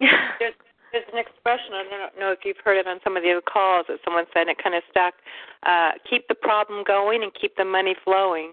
There's, 0.38 0.54
there's 0.92 1.04
an 1.12 1.18
expression, 1.18 1.72
I 1.74 1.84
don't 1.88 2.18
know 2.18 2.32
if 2.32 2.40
you've 2.44 2.56
heard 2.64 2.78
it 2.78 2.86
on 2.86 2.98
some 3.04 3.16
of 3.16 3.22
the 3.22 3.30
other 3.30 3.40
calls, 3.40 3.86
that 3.88 3.98
someone 4.04 4.24
said, 4.32 4.42
and 4.42 4.50
it 4.50 4.62
kind 4.62 4.74
of 4.74 4.82
stuck 4.90 5.14
uh, 5.64 5.92
keep 6.08 6.28
the 6.28 6.34
problem 6.34 6.84
going 6.84 7.22
and 7.22 7.32
keep 7.34 7.56
the 7.56 7.64
money 7.64 7.94
flowing. 8.04 8.52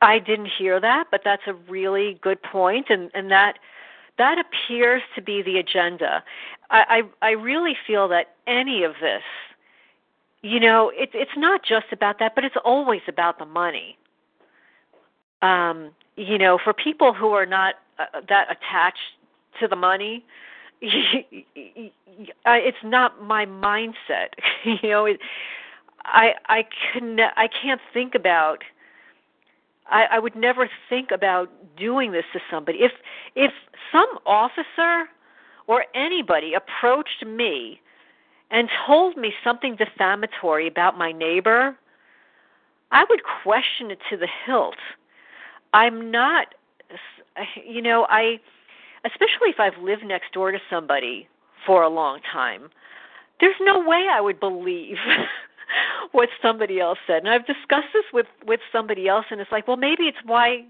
I 0.00 0.18
didn't 0.18 0.50
hear 0.58 0.80
that, 0.80 1.06
but 1.10 1.22
that's 1.24 1.42
a 1.46 1.54
really 1.54 2.18
good 2.22 2.42
point, 2.42 2.86
and, 2.90 3.10
and 3.14 3.30
that 3.30 3.58
that 4.18 4.36
appears 4.38 5.02
to 5.14 5.22
be 5.22 5.42
the 5.42 5.58
agenda. 5.58 6.22
I, 6.70 7.02
I 7.22 7.28
I 7.28 7.30
really 7.30 7.76
feel 7.86 8.08
that 8.08 8.34
any 8.46 8.82
of 8.82 8.94
this, 9.00 9.22
you 10.42 10.60
know, 10.60 10.92
it's 10.94 11.12
it's 11.14 11.36
not 11.36 11.62
just 11.64 11.86
about 11.92 12.18
that, 12.18 12.34
but 12.34 12.44
it's 12.44 12.56
always 12.64 13.02
about 13.06 13.38
the 13.38 13.46
money. 13.46 13.96
Um, 15.40 15.92
you 16.16 16.36
know, 16.36 16.58
for 16.62 16.72
people 16.72 17.14
who 17.14 17.30
are 17.30 17.46
not 17.46 17.76
uh, 17.98 18.20
that 18.28 18.48
attached 18.50 18.98
to 19.60 19.68
the 19.68 19.76
money, 19.76 20.24
it's 22.44 22.78
not 22.84 23.22
my 23.22 23.46
mindset. 23.46 24.28
you 24.64 24.90
know, 24.90 25.06
it, 25.06 25.20
I 26.04 26.32
I 26.46 26.64
can 26.92 27.18
I 27.20 27.48
can't 27.48 27.80
think 27.92 28.14
about. 28.14 28.64
I, 29.90 30.04
I 30.12 30.18
would 30.20 30.36
never 30.36 30.70
think 30.88 31.10
about 31.10 31.50
doing 31.76 32.12
this 32.12 32.24
to 32.32 32.40
somebody. 32.50 32.78
If 32.78 32.92
if 33.34 33.52
some 33.90 34.08
officer 34.26 35.08
or 35.66 35.84
anybody 35.94 36.54
approached 36.54 37.24
me 37.26 37.80
and 38.50 38.68
told 38.86 39.16
me 39.16 39.32
something 39.42 39.76
defamatory 39.76 40.68
about 40.68 40.98
my 40.98 41.12
neighbor, 41.12 41.76
I 42.90 43.04
would 43.08 43.22
question 43.42 43.90
it 43.90 43.98
to 44.10 44.16
the 44.16 44.28
hilt. 44.46 44.76
I'm 45.72 46.10
not, 46.10 46.54
you 47.66 47.80
know, 47.80 48.06
I, 48.10 48.38
especially 49.04 49.50
if 49.50 49.60
I've 49.60 49.78
lived 49.82 50.04
next 50.04 50.32
door 50.32 50.52
to 50.52 50.58
somebody 50.70 51.28
for 51.66 51.82
a 51.82 51.88
long 51.88 52.20
time, 52.32 52.70
there's 53.40 53.56
no 53.60 53.80
way 53.80 54.06
I 54.10 54.20
would 54.20 54.38
believe 54.40 54.96
what 56.12 56.28
somebody 56.40 56.80
else 56.80 56.98
said. 57.06 57.18
And 57.18 57.28
I've 57.28 57.46
discussed 57.46 57.88
this 57.92 58.04
with 58.12 58.26
with 58.46 58.60
somebody 58.70 59.08
else, 59.08 59.26
and 59.30 59.40
it's 59.40 59.52
like, 59.52 59.66
well, 59.66 59.76
maybe 59.76 60.04
it's 60.04 60.18
why 60.24 60.64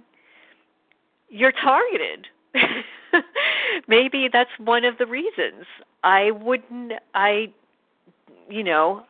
you're 1.29 1.53
targeted. 1.53 2.27
maybe 3.89 4.29
that's 4.33 4.51
one 4.59 4.85
of 4.85 4.99
the 4.99 5.07
reasons. 5.07 5.65
I 6.03 6.31
wouldn't. 6.31 6.93
I, 7.15 7.53
you 8.49 8.65
know, 8.65 9.05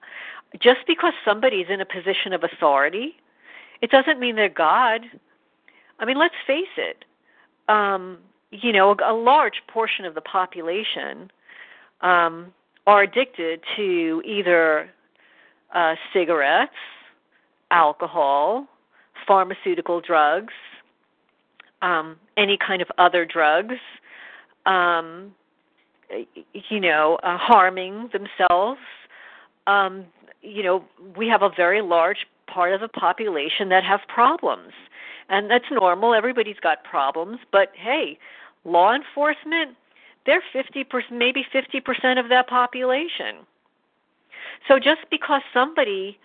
just 0.61 0.81
because 0.87 1.13
somebody's 1.25 1.67
in 1.69 1.81
a 1.81 1.87
position 1.87 2.33
of 2.33 2.45
authority, 2.45 3.15
it 3.81 3.91
doesn't 3.91 4.21
mean 4.21 4.37
they're 4.37 4.49
God. 4.49 5.03
I 5.99 6.05
mean, 6.05 6.19
let's 6.19 6.35
face 6.47 6.65
it. 6.77 7.05
Um, 7.69 8.19
you 8.53 8.73
know, 8.73 8.95
a, 8.95 9.13
a 9.13 9.17
large 9.17 9.63
portion 9.67 10.05
of 10.05 10.15
the 10.15 10.21
population 10.21 11.31
um, 12.03 12.53
are 12.87 13.03
addicted 13.03 13.61
to 13.77 14.23
either 14.25 14.91
uh, 15.75 15.95
cigarettes, 16.13 16.73
alcohol, 17.71 18.67
pharmaceutical 19.27 20.01
drugs, 20.01 20.53
um, 21.81 22.17
any 22.37 22.57
kind 22.57 22.83
of 22.83 22.89
other 22.99 23.25
drugs, 23.25 23.77
um, 24.67 25.35
you 26.53 26.79
know, 26.79 27.19
uh, 27.23 27.39
harming 27.39 28.11
themselves. 28.13 28.81
Um, 29.67 30.05
you 30.43 30.63
know, 30.63 30.85
we 31.17 31.29
have 31.29 31.43
a 31.43 31.51
very 31.57 31.81
large 31.81 32.27
part 32.47 32.75
of 32.75 32.81
the 32.81 32.89
population 32.89 33.69
that 33.71 33.85
have 33.85 34.01
problems. 34.09 34.73
And 35.29 35.51
that's 35.51 35.65
normal. 35.71 36.15
Everybody's 36.15 36.59
got 36.61 36.85
problems. 36.85 37.39
But 37.51 37.73
hey, 37.75 38.19
law 38.65 38.95
enforcement, 38.95 39.77
they're 40.27 40.43
50%, 40.55 41.11
maybe 41.11 41.45
50% 41.53 42.21
of 42.21 42.29
that 42.29 42.49
population. 42.49 43.37
So 44.69 44.79
just 44.79 45.01
because 45.11 45.43
somebody 45.53 46.19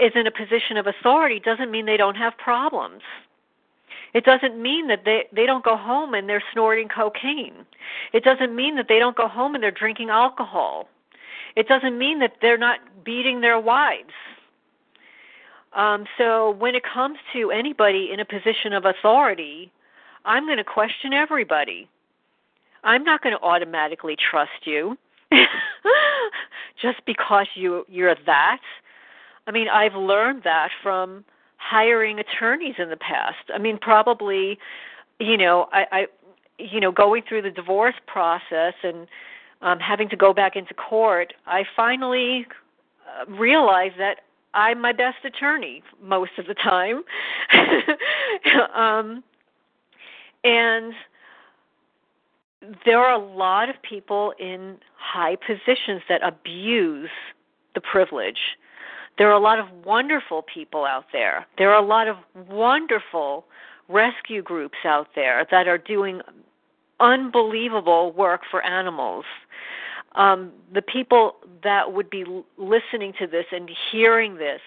is 0.00 0.12
in 0.14 0.26
a 0.26 0.30
position 0.30 0.76
of 0.76 0.86
authority 0.86 1.40
doesn't 1.40 1.70
mean 1.70 1.86
they 1.86 1.96
don't 1.96 2.16
have 2.16 2.36
problems. 2.38 3.02
It 4.12 4.24
doesn't 4.24 4.60
mean 4.60 4.88
that 4.88 5.04
they 5.04 5.26
they 5.32 5.46
don't 5.46 5.64
go 5.64 5.76
home 5.76 6.14
and 6.14 6.28
they're 6.28 6.42
snorting 6.52 6.88
cocaine. 6.88 7.64
It 8.12 8.24
doesn't 8.24 8.54
mean 8.54 8.74
that 8.76 8.88
they 8.88 8.98
don't 8.98 9.16
go 9.16 9.28
home 9.28 9.54
and 9.54 9.62
they're 9.62 9.70
drinking 9.70 10.10
alcohol. 10.10 10.88
It 11.54 11.68
doesn't 11.68 11.96
mean 11.96 12.18
that 12.18 12.36
they're 12.40 12.58
not 12.58 12.80
beating 13.04 13.40
their 13.40 13.60
wives. 13.60 14.14
Um, 15.72 16.06
so 16.18 16.50
when 16.50 16.74
it 16.74 16.82
comes 16.82 17.18
to 17.32 17.52
anybody 17.52 18.10
in 18.12 18.18
a 18.18 18.24
position 18.24 18.72
of 18.72 18.84
authority, 18.84 19.70
I'm 20.24 20.46
going 20.46 20.58
to 20.58 20.64
question 20.64 21.12
everybody. 21.12 21.88
I'm 22.84 23.04
not 23.04 23.22
going 23.22 23.36
to 23.36 23.42
automatically 23.42 24.16
trust 24.16 24.64
you 24.64 24.96
just 26.80 27.04
because 27.06 27.46
you 27.54 27.84
you're 27.88 28.14
that. 28.26 28.60
I 29.46 29.50
mean, 29.50 29.68
I've 29.68 29.94
learned 29.94 30.42
that 30.44 30.70
from 30.82 31.24
hiring 31.56 32.18
attorneys 32.18 32.76
in 32.78 32.88
the 32.88 32.96
past. 32.96 33.50
I 33.54 33.58
mean, 33.58 33.78
probably, 33.78 34.58
you 35.18 35.36
know, 35.36 35.68
I, 35.72 35.86
I 35.92 36.06
you 36.58 36.80
know, 36.80 36.92
going 36.92 37.22
through 37.28 37.42
the 37.42 37.50
divorce 37.50 37.94
process 38.06 38.74
and 38.82 39.06
um 39.62 39.78
having 39.78 40.08
to 40.08 40.16
go 40.16 40.32
back 40.32 40.56
into 40.56 40.74
court, 40.74 41.34
I 41.46 41.64
finally 41.76 42.46
uh, 43.06 43.30
realized 43.30 43.98
that 43.98 44.20
I'm 44.52 44.80
my 44.80 44.92
best 44.92 45.24
attorney 45.24 45.82
most 46.02 46.32
of 46.38 46.46
the 46.46 46.54
time. 46.54 47.02
um 48.74 49.22
and 50.44 50.92
there 52.84 52.98
are 52.98 53.14
a 53.14 53.36
lot 53.36 53.68
of 53.68 53.76
people 53.82 54.32
in 54.38 54.78
high 54.96 55.36
positions 55.36 56.02
that 56.08 56.20
abuse 56.22 57.10
the 57.74 57.80
privilege. 57.80 58.38
There 59.18 59.28
are 59.28 59.34
a 59.34 59.40
lot 59.40 59.58
of 59.58 59.66
wonderful 59.84 60.42
people 60.42 60.84
out 60.84 61.06
there. 61.12 61.46
There 61.58 61.70
are 61.72 61.82
a 61.82 61.86
lot 61.86 62.08
of 62.08 62.16
wonderful 62.48 63.44
rescue 63.88 64.42
groups 64.42 64.78
out 64.84 65.08
there 65.14 65.46
that 65.50 65.66
are 65.66 65.78
doing 65.78 66.20
unbelievable 67.00 68.12
work 68.12 68.42
for 68.50 68.64
animals. 68.64 69.24
Um, 70.14 70.52
the 70.72 70.82
people 70.82 71.36
that 71.62 71.92
would 71.92 72.10
be 72.10 72.24
listening 72.56 73.12
to 73.18 73.26
this 73.26 73.46
and 73.52 73.70
hearing 73.90 74.36
this, 74.36 74.60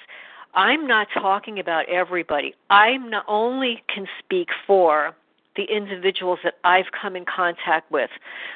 I'm 0.55 0.87
not 0.87 1.07
talking 1.13 1.59
about 1.59 1.87
everybody. 1.89 2.53
I'm 2.69 3.09
not 3.09 3.25
only 3.27 3.83
can 3.93 4.07
speak 4.19 4.49
for 4.67 5.15
the 5.55 5.63
individuals 5.63 6.39
that 6.43 6.55
I've 6.63 6.91
come 6.99 7.15
in 7.15 7.25
contact 7.25 7.91
with. 7.91 8.09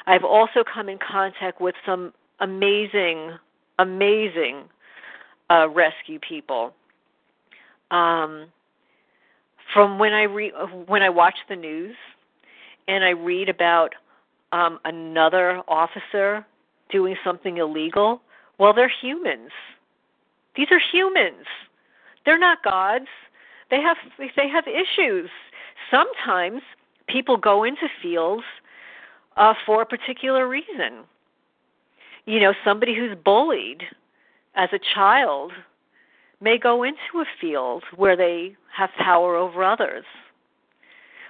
I've 0.06 0.24
also 0.24 0.64
come 0.64 0.90
in 0.90 0.98
contact 0.98 1.61
with 1.61 1.76
some 1.85 2.14
amazing, 2.40 3.32
amazing 3.80 4.64
uh, 5.50 5.69
rescue 5.69 6.19
people. 6.19 6.74
Um, 7.92 8.48
from 9.74 10.00
when 10.00 10.14
I 10.14 10.24
re- 10.24 10.53
when 10.88 11.03
I 11.03 11.09
watch 11.09 11.35
the 11.50 11.56
news 11.56 11.95
and 12.88 13.03
I 13.03 13.09
read 13.09 13.50
about 13.50 13.93
um, 14.51 14.80
another 14.85 15.61
officer 15.67 16.45
doing 16.90 17.16
something 17.24 17.58
illegal, 17.58 18.22
well, 18.58 18.74
they're 18.74 18.92
humans. 19.01 19.51
These 20.56 20.67
are 20.72 20.80
humans. 20.80 21.45
They're 22.26 22.40
not 22.40 22.64
gods. 22.64 23.08
They 23.69 23.82
have 23.82 23.98
they 24.35 24.50
have 24.50 24.66
issues. 24.67 25.30
Sometimes 25.92 26.61
people 27.08 27.38
go 27.38 27.64
into 27.64 27.88
fields 28.02 28.44
uh, 29.36 29.53
for 29.66 29.82
a 29.82 29.86
particular 29.86 30.48
reason. 30.48 31.03
You 32.26 32.40
know, 32.40 32.53
somebody 32.66 32.95
who's 32.95 33.18
bullied 33.24 33.84
as 34.56 34.69
a 34.74 34.80
child 34.94 35.52
may 36.42 36.58
go 36.58 36.84
into 36.84 36.98
a 37.16 37.26
field 37.40 37.84
where 37.95 38.16
they 38.16 38.56
have 38.76 38.90
power 39.00 39.36
over 39.36 39.64
others. 39.64 40.06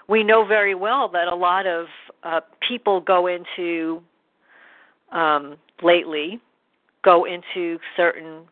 We 0.09 0.23
know 0.23 0.45
very 0.45 0.75
well 0.75 1.09
that 1.09 1.27
a 1.27 1.35
lot 1.35 1.65
of 1.65 1.88
uh, 2.23 2.41
people 2.67 3.01
go 3.01 3.27
into, 3.27 4.01
um, 5.11 5.57
lately, 5.83 6.39
go 7.03 7.25
into 7.25 7.80
certain 7.95 8.43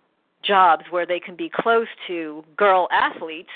jobs 0.43 0.83
where 0.89 1.05
they 1.05 1.19
can 1.19 1.35
be 1.35 1.49
close 1.53 1.87
to 2.07 2.43
girl 2.55 2.87
athletes 2.91 3.49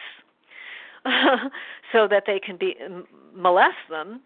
so 1.91 2.07
that 2.07 2.23
they 2.25 2.39
can 2.39 2.57
be 2.57 2.75
molest 3.35 3.77
them. 3.89 4.21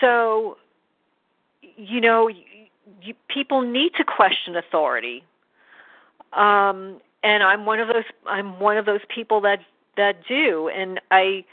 So, 0.00 0.56
you 1.76 2.00
know, 2.00 2.28
you, 2.28 2.42
you, 3.02 3.14
people 3.28 3.62
need 3.62 3.92
to 3.94 4.04
question 4.04 4.56
authority, 4.56 5.24
um, 6.32 7.00
and 7.22 7.42
I'm 7.42 7.66
one 7.66 7.80
of 7.80 7.88
those. 7.88 8.04
I'm 8.26 8.60
one 8.60 8.76
of 8.76 8.86
those 8.86 9.00
people 9.14 9.40
that 9.42 9.60
that 9.96 10.26
do, 10.28 10.68
and 10.68 11.00
I, 11.10 11.44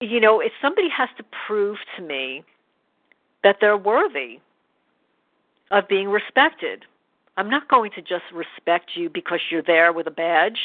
you 0.00 0.20
know, 0.20 0.40
if 0.40 0.52
somebody 0.60 0.88
has 0.88 1.08
to 1.18 1.24
prove 1.46 1.78
to 1.96 2.02
me 2.02 2.44
that 3.42 3.56
they're 3.60 3.76
worthy 3.76 4.40
of 5.70 5.86
being 5.88 6.08
respected, 6.08 6.84
I'm 7.36 7.48
not 7.48 7.68
going 7.68 7.90
to 7.92 8.02
just 8.02 8.24
respect 8.32 8.90
you 8.94 9.08
because 9.08 9.40
you're 9.50 9.62
there 9.62 9.92
with 9.92 10.06
a 10.06 10.10
badge. 10.10 10.58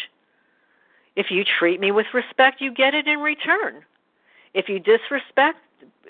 If 1.16 1.32
you 1.32 1.44
treat 1.44 1.80
me 1.80 1.92
with 1.92 2.08
respect, 2.14 2.62
you 2.62 2.74
get 2.74 2.94
it 2.94 3.08
in 3.08 3.20
return. 3.20 3.84
If 4.54 4.70
you 4.70 4.80
disrespect 4.80 5.60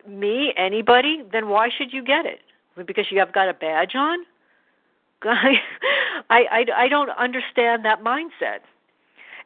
me, 0.08 0.54
anybody, 0.58 1.24
then 1.32 1.50
why 1.50 1.70
should 1.70 1.94
you 1.94 2.04
get 2.04 2.26
it? 2.26 2.40
Because 2.86 3.06
you 3.12 3.20
have 3.20 3.34
got 3.34 3.50
a 3.50 3.54
badge 3.54 3.96
on? 3.96 4.20
I, 5.24 5.56
I, 6.30 6.66
I 6.76 6.88
don't 6.88 7.10
understand 7.12 7.86
that 7.86 8.04
mindset. 8.04 8.60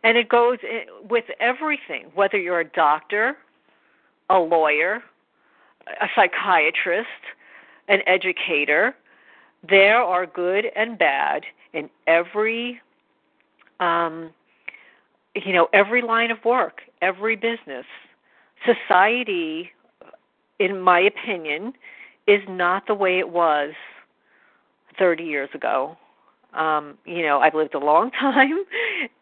And 0.03 0.17
it 0.17 0.29
goes 0.29 0.57
with 1.09 1.25
everything, 1.39 2.07
whether 2.15 2.37
you're 2.37 2.61
a 2.61 2.67
doctor, 2.67 3.37
a 4.29 4.39
lawyer, 4.39 5.01
a 5.87 6.07
psychiatrist, 6.15 7.07
an 7.87 7.99
educator. 8.07 8.95
There 9.67 9.97
are 9.97 10.25
good 10.25 10.67
and 10.75 10.97
bad 10.97 11.43
in 11.73 11.89
every 12.07 12.81
um, 13.79 14.31
you 15.45 15.53
know 15.53 15.67
every 15.73 16.01
line 16.01 16.31
of 16.31 16.37
work 16.45 16.81
every 17.01 17.35
business 17.35 17.85
society 18.65 19.71
in 20.59 20.79
my 20.79 20.99
opinion 20.99 21.73
is 22.27 22.41
not 22.47 22.85
the 22.87 22.93
way 22.93 23.17
it 23.17 23.29
was 23.29 23.73
30 24.99 25.23
years 25.23 25.49
ago. 25.53 25.97
Um, 26.53 26.97
you 27.05 27.23
know, 27.23 27.39
I've 27.39 27.55
lived 27.55 27.73
a 27.73 27.79
long 27.79 28.11
time 28.19 28.63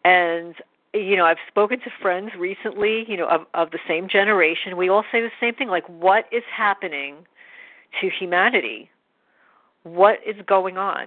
and 0.04 0.54
you 0.94 1.16
know, 1.16 1.26
I've 1.26 1.36
spoken 1.46 1.78
to 1.80 1.90
friends 2.00 2.30
recently, 2.38 3.04
you 3.06 3.16
know, 3.16 3.28
of 3.28 3.42
of 3.54 3.70
the 3.70 3.78
same 3.86 4.08
generation. 4.08 4.76
We 4.76 4.88
all 4.88 5.04
say 5.12 5.20
the 5.20 5.30
same 5.40 5.54
thing 5.54 5.68
like 5.68 5.86
what 5.86 6.24
is 6.32 6.42
happening 6.54 7.26
to 8.00 8.08
humanity? 8.10 8.90
What 9.82 10.18
is 10.26 10.36
going 10.46 10.78
on? 10.78 11.06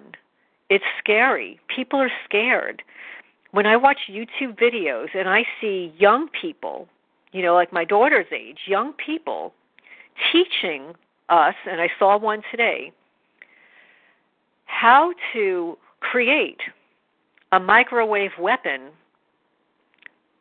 It's 0.69 0.85
scary. 0.99 1.59
People 1.75 1.99
are 1.99 2.11
scared. 2.25 2.83
When 3.51 3.65
I 3.65 3.75
watch 3.75 3.99
YouTube 4.09 4.57
videos 4.59 5.07
and 5.13 5.27
I 5.27 5.43
see 5.59 5.93
young 5.97 6.29
people, 6.29 6.87
you 7.31 7.41
know, 7.41 7.53
like 7.53 7.73
my 7.73 7.83
daughter's 7.83 8.27
age, 8.33 8.59
young 8.65 8.93
people 8.93 9.53
teaching 10.31 10.93
us, 11.29 11.55
and 11.69 11.81
I 11.81 11.89
saw 11.99 12.17
one 12.17 12.41
today, 12.49 12.91
how 14.65 15.13
to 15.33 15.77
create 15.99 16.61
a 17.51 17.59
microwave 17.59 18.31
weapon 18.39 18.89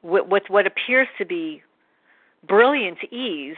with, 0.02 0.26
with 0.28 0.44
what 0.48 0.66
appears 0.66 1.08
to 1.18 1.24
be 1.24 1.62
brilliant 2.46 2.98
ease, 3.12 3.56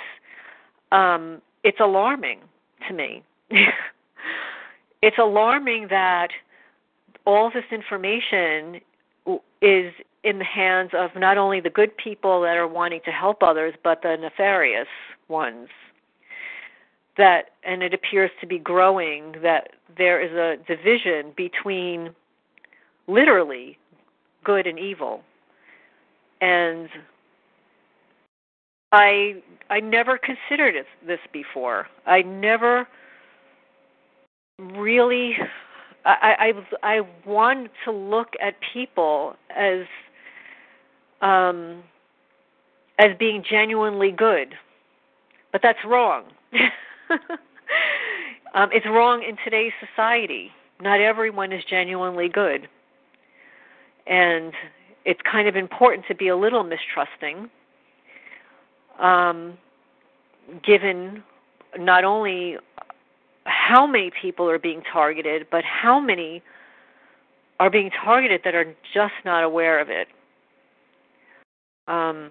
um, 0.91 1.41
it's 1.63 1.81
alarming 1.81 2.41
to 2.89 2.95
me. 2.95 3.23
it's 5.03 5.19
alarming 5.19 5.89
that 5.91 6.29
all 7.27 7.51
this 7.53 7.65
information 7.71 8.81
is 9.61 9.93
in 10.25 10.39
the 10.39 10.45
hands 10.45 10.91
of 10.95 11.11
not 11.17 11.39
only 11.39 11.61
the 11.61 11.71
good 11.71 11.97
people 11.97 12.41
that 12.43 12.57
are 12.57 12.69
wanting 12.69 13.01
to 13.05 13.11
help 13.11 13.43
others, 13.43 13.75
but 13.83 14.03
the 14.03 14.17
nefarious 14.17 14.89
ones. 15.29 15.69
That 17.19 17.51
and 17.63 17.83
it 17.83 17.93
appears 17.93 18.31
to 18.41 18.47
be 18.47 18.59
growing 18.59 19.35
that 19.43 19.71
there 19.99 20.21
is 20.21 20.33
a 20.33 20.63
division 20.67 21.33
between 21.37 22.15
literally 23.07 23.77
good 24.45 24.67
and 24.67 24.79
evil. 24.79 25.23
And 26.41 26.89
I 28.93 29.43
I 29.69 29.81
never 29.81 30.19
considered 30.19 30.75
this 31.07 31.19
before. 31.33 31.89
I 32.07 32.23
never 32.23 32.89
really 34.59 35.37
I 36.05 36.53
I 36.83 36.97
I 36.97 37.01
want 37.27 37.71
to 37.85 37.93
look 37.93 38.35
at 38.41 38.55
people 38.73 39.37
as 39.55 39.87
um 41.21 41.83
as 42.99 43.17
being 43.19 43.45
genuinely 43.49 44.11
good. 44.11 44.55
But 45.53 45.63
that's 45.63 45.85
wrong. 45.85 46.25
um 48.55 48.71
it's 48.73 48.87
wrong 48.87 49.23
in 49.23 49.37
today's 49.45 49.73
society. 49.81 50.51
Not 50.81 51.01
everyone 51.01 51.53
is 51.53 51.63
genuinely 51.65 52.29
good. 52.29 52.69
And 54.07 54.53
it's 55.05 55.21
kind 55.31 55.47
of 55.49 55.57
important 55.57 56.07
to 56.09 56.15
be 56.15 56.29
a 56.29 56.37
little 56.37 56.65
mistrusting 56.65 57.51
um 58.99 59.57
given 60.65 61.23
not 61.79 62.05
only 62.05 62.59
how 63.45 63.87
many 63.87 64.11
people 64.21 64.49
are 64.49 64.59
being 64.59 64.83
targeted, 64.93 65.47
but 65.51 65.65
how 65.65 65.99
many 66.01 66.43
are 67.59 67.71
being 67.71 67.91
targeted 68.05 68.41
that 68.45 68.55
are 68.55 68.75
just 68.95 69.15
not 69.25 69.45
aware 69.45 69.81
of 69.81 69.89
it. 69.89 70.09
Um, 71.87 72.31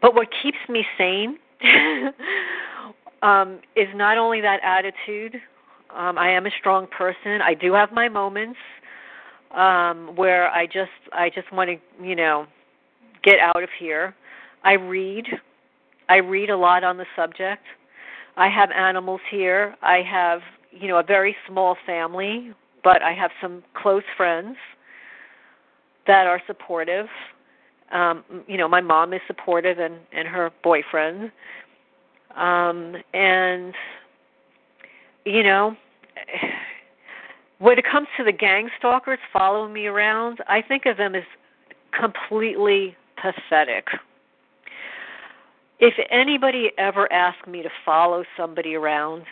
but 0.00 0.14
what 0.14 0.28
keeps 0.42 0.58
me 0.68 0.84
sane 0.98 1.38
um, 3.22 3.60
is 3.76 3.88
not 3.94 4.18
only 4.18 4.40
that 4.40 4.60
attitude. 4.62 5.40
Um, 5.94 6.18
I 6.18 6.30
am 6.30 6.46
a 6.46 6.50
strong 6.58 6.86
person. 6.86 7.40
I 7.42 7.54
do 7.54 7.72
have 7.72 7.92
my 7.92 8.08
moments 8.08 8.58
um, 9.54 10.16
where 10.16 10.50
I 10.50 10.66
just 10.66 10.90
I 11.12 11.30
just 11.30 11.50
want 11.52 11.70
to 11.70 12.04
you 12.04 12.16
know 12.16 12.46
get 13.22 13.38
out 13.38 13.62
of 13.62 13.68
here. 13.78 14.14
I 14.62 14.72
read. 14.72 15.26
I 16.08 16.16
read 16.16 16.50
a 16.50 16.56
lot 16.56 16.84
on 16.84 16.96
the 16.96 17.06
subject. 17.16 17.62
I 18.36 18.48
have 18.48 18.70
animals 18.70 19.20
here. 19.30 19.76
I 19.82 20.02
have, 20.02 20.40
you 20.72 20.88
know, 20.88 20.98
a 20.98 21.02
very 21.02 21.36
small 21.48 21.76
family, 21.86 22.52
but 22.82 23.02
I 23.02 23.12
have 23.12 23.30
some 23.40 23.62
close 23.74 24.02
friends 24.16 24.56
that 26.06 26.26
are 26.26 26.40
supportive. 26.46 27.06
Um, 27.92 28.24
you 28.46 28.56
know, 28.56 28.68
my 28.68 28.80
mom 28.80 29.12
is 29.12 29.20
supportive 29.26 29.78
and 29.78 29.94
and 30.12 30.26
her 30.26 30.50
boyfriend. 30.62 31.30
Um 32.36 32.96
and 33.12 33.74
you 35.24 35.42
know, 35.42 35.76
when 37.58 37.78
it 37.78 37.84
comes 37.90 38.08
to 38.16 38.24
the 38.24 38.32
gang 38.32 38.68
stalkers 38.78 39.20
following 39.32 39.72
me 39.72 39.86
around, 39.86 40.40
I 40.48 40.60
think 40.60 40.86
of 40.86 40.96
them 40.96 41.14
as 41.14 41.22
completely 41.98 42.96
pathetic 43.16 43.86
if 45.84 45.94
anybody 46.10 46.72
ever 46.78 47.12
asked 47.12 47.46
me 47.46 47.62
to 47.62 47.68
follow 47.84 48.24
somebody 48.38 48.74
around 48.74 49.24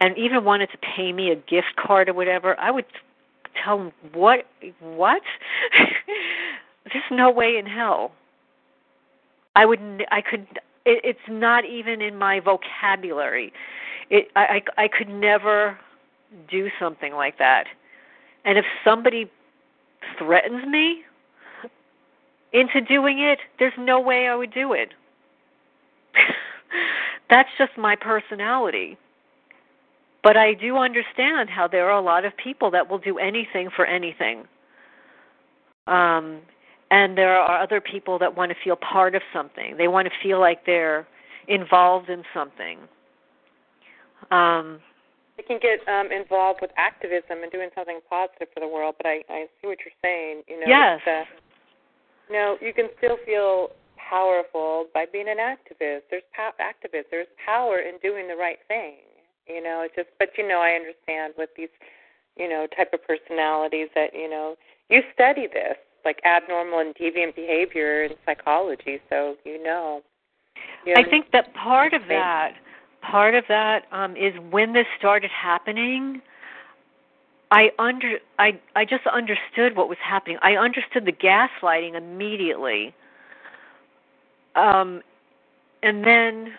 and 0.00 0.16
even 0.16 0.42
wanted 0.42 0.70
to 0.70 0.78
pay 0.78 1.12
me 1.12 1.30
a 1.30 1.36
gift 1.36 1.76
card 1.76 2.08
or 2.08 2.14
whatever, 2.14 2.58
I 2.58 2.70
would 2.70 2.86
tell 3.62 3.76
them 3.76 3.92
what? 4.14 4.46
What? 4.80 5.20
There's 6.84 7.04
no 7.10 7.30
way 7.30 7.58
in 7.58 7.66
hell. 7.66 8.12
I 9.56 9.66
would 9.66 10.06
i 10.10 10.22
could 10.22 10.46
it, 10.86 11.00
it's 11.04 11.28
not 11.28 11.66
even 11.66 12.00
in 12.00 12.16
my 12.16 12.40
vocabulary. 12.40 13.52
It 14.08 14.28
i 14.34 14.62
i 14.78 14.84
i 14.84 14.88
could 14.88 15.10
never 15.10 15.78
do 16.50 16.70
something 16.80 17.12
like 17.12 17.36
that. 17.38 17.66
And 18.46 18.56
if 18.56 18.64
somebody 18.82 19.30
threatens 20.18 20.66
me 20.66 21.02
into 22.54 22.80
doing 22.80 23.18
it 23.18 23.38
there's 23.58 23.72
no 23.78 23.98
way 24.00 24.28
i 24.28 24.34
would 24.34 24.52
do 24.52 24.72
it 24.72 24.90
That's 27.30 27.48
just 27.58 27.72
my 27.76 27.96
personality. 27.96 28.96
But 30.22 30.36
I 30.36 30.54
do 30.54 30.76
understand 30.78 31.50
how 31.50 31.68
there 31.68 31.90
are 31.90 31.98
a 31.98 32.04
lot 32.04 32.24
of 32.24 32.36
people 32.36 32.70
that 32.70 32.88
will 32.88 32.98
do 32.98 33.18
anything 33.18 33.68
for 33.74 33.84
anything. 33.84 34.44
Um, 35.86 36.40
and 36.90 37.16
there 37.16 37.36
are 37.36 37.62
other 37.62 37.80
people 37.80 38.18
that 38.18 38.34
want 38.36 38.50
to 38.50 38.56
feel 38.64 38.76
part 38.76 39.14
of 39.14 39.22
something. 39.32 39.76
They 39.76 39.88
want 39.88 40.08
to 40.08 40.14
feel 40.22 40.40
like 40.40 40.64
they're 40.64 41.06
involved 41.48 42.08
in 42.08 42.22
something. 42.32 42.78
Um, 44.30 44.80
they 45.36 45.42
can 45.42 45.58
get 45.60 45.86
um, 45.88 46.12
involved 46.12 46.60
with 46.62 46.70
activism 46.76 47.42
and 47.42 47.50
doing 47.50 47.68
something 47.74 48.00
positive 48.08 48.48
for 48.54 48.60
the 48.60 48.68
world. 48.68 48.94
But 48.96 49.06
I, 49.06 49.22
I 49.28 49.46
see 49.60 49.66
what 49.66 49.78
you're 49.84 49.98
saying. 50.02 50.42
You 50.48 50.60
know, 50.60 50.66
yes. 50.66 51.00
Uh, 51.06 51.24
you 52.28 52.34
know, 52.34 52.56
you 52.60 52.72
can 52.72 52.88
still 52.98 53.18
feel 53.26 53.70
powerful 54.14 54.86
by 54.94 55.06
being 55.10 55.28
an 55.28 55.38
activist. 55.38 56.02
There's 56.10 56.22
po- 56.36 56.56
activist. 56.60 57.04
There's 57.10 57.26
power 57.44 57.80
in 57.80 57.98
doing 58.02 58.28
the 58.28 58.36
right 58.36 58.58
thing. 58.68 58.96
You 59.46 59.62
know, 59.62 59.82
it's 59.84 59.94
just. 59.94 60.08
But 60.18 60.30
you 60.38 60.46
know, 60.46 60.60
I 60.60 60.70
understand 60.70 61.34
with 61.36 61.50
these, 61.56 61.74
you 62.36 62.48
know, 62.48 62.66
type 62.76 62.92
of 62.92 63.00
personalities 63.04 63.88
that 63.94 64.14
you 64.14 64.30
know 64.30 64.56
you 64.88 65.02
study 65.12 65.48
this 65.52 65.76
like 66.04 66.20
abnormal 66.24 66.80
and 66.80 66.94
deviant 66.94 67.34
behavior 67.34 68.04
in 68.04 68.12
psychology, 68.24 69.00
so 69.10 69.36
you 69.44 69.62
know. 69.62 70.02
You 70.86 70.94
know 70.94 71.00
I 71.00 71.08
think 71.08 71.32
that 71.32 71.52
part 71.54 71.92
of 71.94 72.02
that, 72.08 72.52
part 73.02 73.34
of 73.34 73.44
that 73.48 73.84
um, 73.90 74.16
is 74.16 74.32
when 74.50 74.72
this 74.72 74.86
started 74.98 75.30
happening. 75.30 76.22
I 77.50 77.70
under 77.78 78.18
I 78.38 78.58
I 78.74 78.84
just 78.84 79.06
understood 79.06 79.76
what 79.76 79.88
was 79.88 79.98
happening. 80.02 80.38
I 80.42 80.52
understood 80.52 81.04
the 81.04 81.12
gaslighting 81.12 81.94
immediately 81.94 82.94
um, 84.56 85.02
and 85.82 86.04
then, 86.04 86.52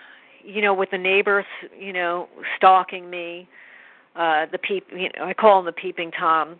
you 0.44 0.62
know, 0.62 0.74
with 0.74 0.92
the 0.92 0.98
neighbors, 0.98 1.46
you 1.78 1.94
know, 1.94 2.28
stalking 2.58 3.10
me, 3.10 3.48
uh, 4.16 4.46
the 4.52 4.58
peep, 4.58 4.88
you 4.92 5.10
know, 5.18 5.26
I 5.26 5.34
call 5.34 5.60
him 5.60 5.66
the 5.66 5.72
peeping 5.72 6.12
tom. 6.12 6.58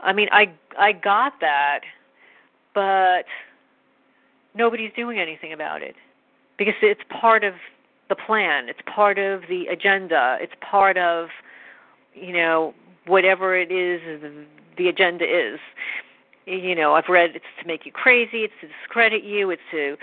I 0.00 0.12
mean, 0.12 0.28
I 0.30 0.52
I 0.78 0.92
got 0.92 1.34
that, 1.40 1.80
but 2.74 3.24
nobody's 4.54 4.92
doing 4.94 5.18
anything 5.18 5.52
about 5.52 5.82
it 5.82 5.96
because 6.58 6.74
it's 6.82 7.00
part 7.20 7.44
of 7.44 7.54
the 8.08 8.14
plan. 8.14 8.68
It's 8.68 8.78
part 8.94 9.18
of 9.18 9.42
the 9.48 9.66
agenda. 9.66 10.38
It's 10.40 10.52
part 10.60 10.96
of, 10.96 11.28
you 12.14 12.32
know, 12.32 12.74
whatever 13.06 13.56
it 13.56 13.70
is 13.70 14.00
the 14.78 14.88
agenda 14.88 15.24
is. 15.24 15.58
You 16.46 16.74
know, 16.74 16.94
I've 16.94 17.08
read 17.08 17.30
it's 17.34 17.44
to 17.60 17.66
make 17.66 17.84
you 17.84 17.92
crazy, 17.92 18.44
it's 18.44 18.54
to 18.60 18.68
discredit 18.68 19.24
you, 19.24 19.50
it's 19.50 19.62
to 19.72 19.96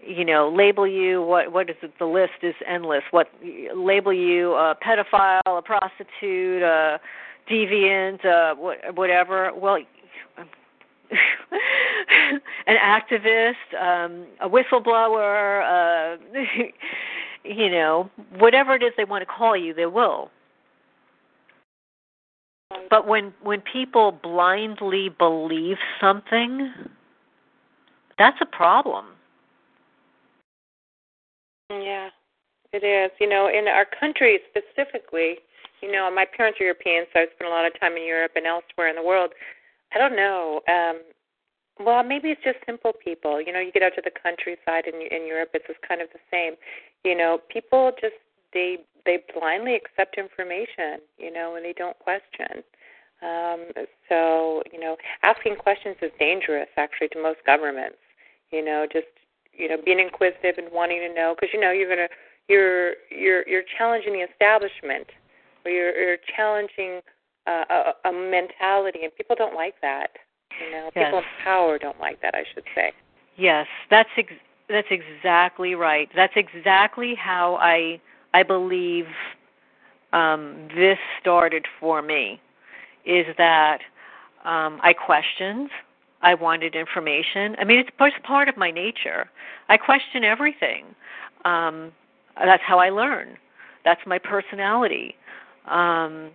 you 0.00 0.24
know 0.24 0.48
label 0.48 0.86
you 0.86 1.22
what 1.22 1.52
what 1.52 1.68
is 1.70 1.76
it 1.82 1.92
the 1.98 2.04
list 2.04 2.32
is 2.42 2.54
endless 2.66 3.02
what 3.10 3.28
label 3.74 4.12
you 4.12 4.54
a 4.54 4.76
pedophile 4.84 5.40
a 5.46 5.62
prostitute 5.62 6.62
a 6.62 7.00
deviant 7.50 8.24
uh 8.24 8.54
whatever 8.92 9.52
well 9.54 9.78
an 12.66 12.76
activist 12.82 13.54
um 13.80 14.26
a 14.40 14.48
whistleblower 14.48 15.62
uh 15.62 16.16
you 17.48 17.70
know, 17.70 18.10
whatever 18.38 18.74
it 18.74 18.82
is 18.82 18.92
they 18.96 19.04
want 19.04 19.22
to 19.22 19.26
call 19.26 19.56
you, 19.56 19.72
they 19.72 19.86
will. 19.86 20.30
But 22.90 23.06
when 23.06 23.32
when 23.42 23.60
people 23.60 24.12
blindly 24.12 25.08
believe 25.08 25.76
something, 26.00 26.72
that's 28.18 28.38
a 28.40 28.46
problem. 28.46 29.06
Yeah, 31.70 32.10
it 32.72 32.84
is. 32.84 33.10
You 33.20 33.28
know, 33.28 33.48
in 33.48 33.68
our 33.68 33.86
country 33.98 34.38
specifically, 34.50 35.38
you 35.82 35.90
know, 35.92 36.10
my 36.10 36.24
parents 36.24 36.60
are 36.60 36.64
European, 36.64 37.04
so 37.12 37.20
I 37.20 37.26
spent 37.34 37.48
a 37.50 37.54
lot 37.54 37.66
of 37.66 37.78
time 37.78 37.96
in 37.96 38.06
Europe 38.06 38.32
and 38.36 38.46
elsewhere 38.46 38.88
in 38.88 38.96
the 38.96 39.02
world. 39.02 39.32
I 39.94 39.98
don't 39.98 40.16
know. 40.16 40.60
Um 40.68 41.00
well, 41.78 42.02
maybe 42.02 42.30
it's 42.30 42.42
just 42.42 42.56
simple 42.64 42.92
people. 43.04 43.40
You 43.40 43.52
know, 43.52 43.60
you 43.60 43.70
get 43.70 43.82
out 43.82 43.92
to 43.96 44.02
the 44.02 44.10
countryside 44.10 44.86
in 44.86 44.94
in 45.02 45.26
Europe, 45.26 45.50
it's 45.54 45.66
just 45.66 45.80
kind 45.86 46.00
of 46.00 46.08
the 46.12 46.20
same. 46.30 46.54
You 47.04 47.16
know, 47.16 47.38
people 47.50 47.92
just 48.00 48.16
they 48.52 48.78
they 49.04 49.18
blindly 49.34 49.74
accept 49.76 50.16
information, 50.18 51.00
you 51.18 51.32
know, 51.32 51.54
and 51.56 51.64
they 51.64 51.72
don't 51.72 51.98
question. 51.98 52.64
Um, 53.22 53.66
so, 54.08 54.62
you 54.72 54.80
know, 54.80 54.96
asking 55.22 55.56
questions 55.56 55.96
is 56.02 56.10
dangerous 56.18 56.68
actually 56.76 57.08
to 57.08 57.22
most 57.22 57.38
governments. 57.46 57.98
You 58.50 58.64
know, 58.64 58.86
just 58.90 59.06
you 59.56 59.68
know, 59.68 59.76
being 59.84 60.00
inquisitive 60.00 60.58
and 60.58 60.68
wanting 60.72 61.00
to 61.00 61.14
know 61.14 61.34
because 61.34 61.52
you 61.52 61.60
know 61.60 61.70
you're 61.72 61.88
gonna 61.88 62.08
you're 62.48 62.94
you're 63.10 63.46
you're 63.48 63.64
challenging 63.76 64.12
the 64.12 64.20
establishment 64.20 65.06
or 65.64 65.70
you're 65.70 65.96
you're 65.98 66.18
challenging 66.36 67.00
uh, 67.46 67.64
a, 68.04 68.08
a 68.08 68.12
mentality, 68.12 69.00
and 69.02 69.14
people 69.14 69.36
don't 69.36 69.54
like 69.54 69.74
that. 69.82 70.10
You 70.60 70.70
know, 70.70 70.90
yes. 70.94 71.06
people 71.06 71.18
in 71.18 71.24
power 71.44 71.78
don't 71.78 72.00
like 72.00 72.20
that. 72.22 72.34
I 72.34 72.44
should 72.54 72.64
say. 72.74 72.92
Yes, 73.36 73.66
that's 73.90 74.08
ex- 74.16 74.32
that's 74.68 74.88
exactly 74.90 75.74
right. 75.74 76.08
That's 76.14 76.34
exactly 76.36 77.14
how 77.14 77.56
I 77.56 78.00
I 78.34 78.42
believe 78.42 79.06
um, 80.12 80.68
this 80.74 80.98
started 81.20 81.66
for 81.78 82.02
me. 82.02 82.40
Is 83.04 83.26
that 83.38 83.80
um, 84.44 84.80
I 84.82 84.92
questioned. 84.92 85.70
I 86.26 86.34
wanted 86.34 86.74
information. 86.74 87.54
I 87.60 87.64
mean, 87.64 87.78
it's 87.78 87.90
just 87.96 88.20
part 88.24 88.48
of 88.48 88.56
my 88.56 88.72
nature. 88.72 89.30
I 89.68 89.76
question 89.76 90.24
everything. 90.24 90.86
Um, 91.44 91.92
that's 92.36 92.64
how 92.66 92.80
I 92.80 92.90
learn. 92.90 93.38
That's 93.84 94.00
my 94.06 94.18
personality. 94.18 95.14
Um, 95.68 96.30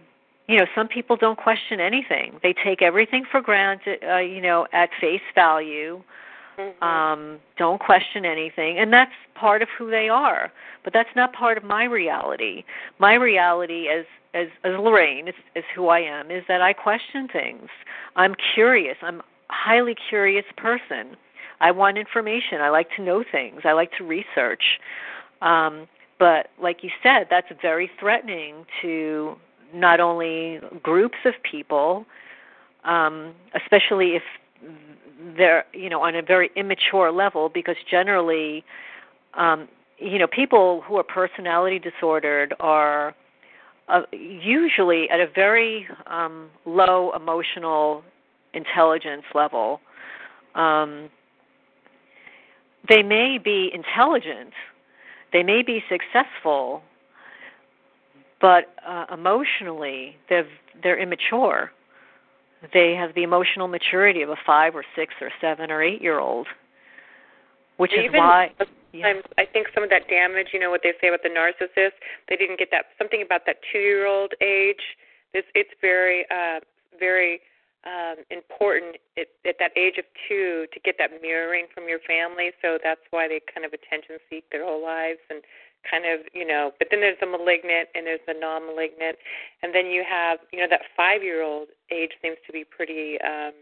you 0.47 0.57
know, 0.57 0.65
some 0.73 0.87
people 0.87 1.17
don't 1.17 1.37
question 1.37 1.81
anything. 1.81 2.39
They 2.41 2.53
take 2.53 2.81
everything 2.81 3.25
for 3.29 3.41
granted, 3.41 3.99
uh, 4.09 4.19
you 4.19 4.41
know, 4.41 4.65
at 4.71 4.89
face 5.01 5.27
value. 5.35 6.01
Mm-hmm. 6.57 6.83
Um, 6.83 7.39
don't 7.57 7.81
question 7.81 8.23
anything, 8.23 8.79
and 8.79 8.93
that's 8.93 9.11
part 9.35 9.61
of 9.61 9.67
who 9.77 9.91
they 9.91 10.07
are. 10.07 10.53
But 10.85 10.93
that's 10.93 11.13
not 11.17 11.33
part 11.33 11.57
of 11.57 11.65
my 11.65 11.83
reality. 11.83 12.63
My 12.97 13.15
reality, 13.15 13.89
as 13.89 14.05
as, 14.33 14.47
as 14.63 14.71
Lorraine, 14.79 15.27
is, 15.27 15.35
is 15.57 15.65
who 15.75 15.89
I 15.89 15.99
am, 15.99 16.31
is 16.31 16.43
that 16.47 16.61
I 16.61 16.71
question 16.71 17.27
things. 17.27 17.67
I'm 18.15 18.33
curious. 18.53 18.95
I'm 19.01 19.21
highly 19.51 19.95
curious 20.09 20.45
person. 20.57 21.15
I 21.59 21.71
want 21.71 21.97
information. 21.97 22.61
I 22.61 22.69
like 22.69 22.89
to 22.95 23.03
know 23.03 23.23
things. 23.29 23.61
I 23.63 23.73
like 23.73 23.91
to 23.97 24.03
research. 24.03 24.79
Um, 25.41 25.87
but 26.19 26.49
like 26.61 26.83
you 26.83 26.89
said, 27.03 27.27
that's 27.29 27.47
very 27.61 27.89
threatening 27.99 28.65
to 28.81 29.35
not 29.73 29.99
only 29.99 30.59
groups 30.83 31.17
of 31.25 31.33
people, 31.43 32.05
um, 32.83 33.33
especially 33.55 34.15
if 34.15 34.23
they're 35.37 35.65
you 35.73 35.89
know 35.89 36.01
on 36.01 36.15
a 36.15 36.21
very 36.21 36.49
immature 36.55 37.11
level, 37.11 37.49
because 37.49 37.75
generally, 37.89 38.63
um, 39.35 39.67
you 39.97 40.17
know, 40.17 40.27
people 40.27 40.81
who 40.81 40.97
are 40.97 41.03
personality 41.03 41.79
disordered 41.79 42.53
are 42.59 43.15
uh, 43.87 44.01
usually 44.11 45.09
at 45.09 45.19
a 45.19 45.27
very 45.27 45.87
um, 46.07 46.49
low 46.65 47.11
emotional 47.15 48.03
intelligence 48.53 49.23
level. 49.33 49.79
Um, 50.55 51.09
they 52.89 53.03
may 53.03 53.37
be 53.37 53.71
intelligent, 53.73 54.53
they 55.31 55.43
may 55.43 55.61
be 55.61 55.83
successful, 55.89 56.81
but 58.41 58.73
uh, 58.85 59.05
emotionally 59.13 60.17
they're 60.29 60.47
they're 60.83 60.99
immature. 60.99 61.71
They 62.73 62.93
have 62.93 63.15
the 63.15 63.23
emotional 63.23 63.67
maturity 63.67 64.21
of 64.21 64.29
a 64.29 64.35
five 64.45 64.75
or 64.75 64.83
six 64.95 65.13
or 65.21 65.29
seven 65.39 65.71
or 65.71 65.81
eight 65.81 66.01
year 66.01 66.19
old, 66.19 66.47
which 67.77 67.91
Even 67.93 68.05
is 68.05 68.13
why. 68.13 68.51
Sometimes 68.91 69.23
I 69.37 69.45
think 69.45 69.67
some 69.73 69.83
of 69.83 69.89
that 69.89 70.09
damage, 70.09 70.47
you 70.51 70.59
know 70.59 70.69
what 70.69 70.81
they 70.83 70.91
say 70.99 71.07
about 71.07 71.21
the 71.23 71.29
narcissist, 71.29 71.95
they 72.27 72.35
didn't 72.35 72.59
get 72.59 72.67
that 72.71 72.85
something 72.97 73.21
about 73.21 73.41
that 73.45 73.57
two 73.71 73.79
year 73.79 74.05
old 74.05 74.33
age. 74.41 74.81
It's 75.33 75.47
it's 75.55 75.69
very 75.79 76.25
uh 76.29 76.59
very 76.99 77.41
um 77.83 78.21
important 78.29 78.97
at, 79.17 79.27
at 79.45 79.55
that 79.59 79.71
age 79.75 79.97
of 79.97 80.05
two 80.27 80.65
to 80.73 80.79
get 80.79 80.95
that 80.99 81.09
mirroring 81.21 81.65
from 81.73 81.89
your 81.89 81.99
family. 82.05 82.51
So 82.61 82.77
that's 82.81 83.01
why 83.09 83.27
they 83.27 83.41
kind 83.53 83.65
of 83.65 83.73
attention 83.73 84.17
seek 84.29 84.45
their 84.51 84.65
whole 84.65 84.83
lives 84.83 85.19
and 85.29 85.41
kind 85.89 86.05
of 86.05 86.21
you 86.33 86.45
know 86.45 86.71
but 86.77 86.89
then 86.91 87.01
there's 87.01 87.17
the 87.19 87.25
malignant 87.25 87.89
and 87.95 88.05
there's 88.05 88.21
the 88.27 88.35
non 88.37 88.65
malignant 88.65 89.17
and 89.63 89.73
then 89.73 89.87
you 89.87 90.03
have 90.07 90.39
you 90.53 90.59
know 90.59 90.67
that 90.69 90.81
five 90.95 91.23
year 91.23 91.41
old 91.41 91.69
age 91.91 92.11
seems 92.21 92.37
to 92.45 92.53
be 92.53 92.63
pretty 92.63 93.17
um 93.21 93.53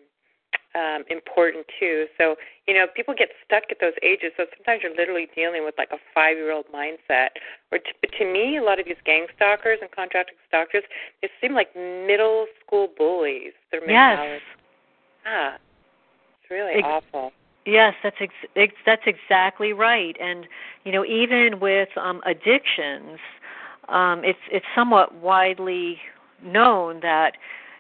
um 0.76 1.04
important 1.10 1.66
too. 1.80 2.06
So 2.18 2.36
you 2.68 2.74
know 2.74 2.86
people 2.96 3.14
get 3.18 3.30
stuck 3.46 3.64
at 3.72 3.78
those 3.82 3.98
ages. 4.04 4.32
So 4.38 4.46
sometimes 4.56 4.82
you're 4.84 4.96
literally 4.96 5.28
dealing 5.36 5.64
with 5.66 5.76
like 5.78 5.90
a 5.92 5.98
five 6.14 6.38
year 6.38 6.52
old 6.52 6.66
mindset 6.74 7.30
or 7.72 7.80
to, 7.80 7.92
but 8.02 8.12
to 8.20 8.26
me 8.26 8.58
a 8.58 8.64
lot 8.64 8.80
of 8.80 8.86
these 8.86 9.02
gang 9.06 9.28
stalkers 9.36 9.80
and 9.82 9.90
contracted 9.92 10.38
stalkers 10.48 10.84
they 11.22 11.30
seem 11.42 11.54
like 11.54 11.76
middle 11.76 12.46
school 12.66 12.90
bullies 12.98 13.54
their 13.72 13.82
mentality. 13.82 14.34
Yes. 14.34 14.42
ah 15.26 15.58
it's 16.42 16.52
really 16.52 16.74
Ex- 16.74 16.86
awful. 16.86 17.32
Yes, 17.66 17.94
that's 18.02 18.16
ex- 18.20 18.34
ex- 18.56 18.74
that's 18.86 19.04
exactly 19.06 19.74
right. 19.74 20.16
And 20.20 20.48
you 20.86 20.92
know, 20.92 21.06
even 21.06 21.60
with 21.60 21.90
um, 21.98 22.22
addictions, 22.26 23.20
um, 23.90 24.24
it's 24.24 24.40
it's 24.52 24.66
somewhat 24.74 25.14
widely 25.16 26.00
known 26.44 27.02
that 27.02 27.34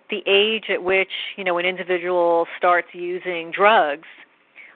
the 0.10 0.24
age 0.26 0.66
at 0.70 0.84
which 0.84 1.12
you 1.36 1.44
know 1.44 1.58
an 1.58 1.66
individual 1.66 2.48
starts 2.58 2.90
using 2.94 3.52
drugs, 3.52 4.08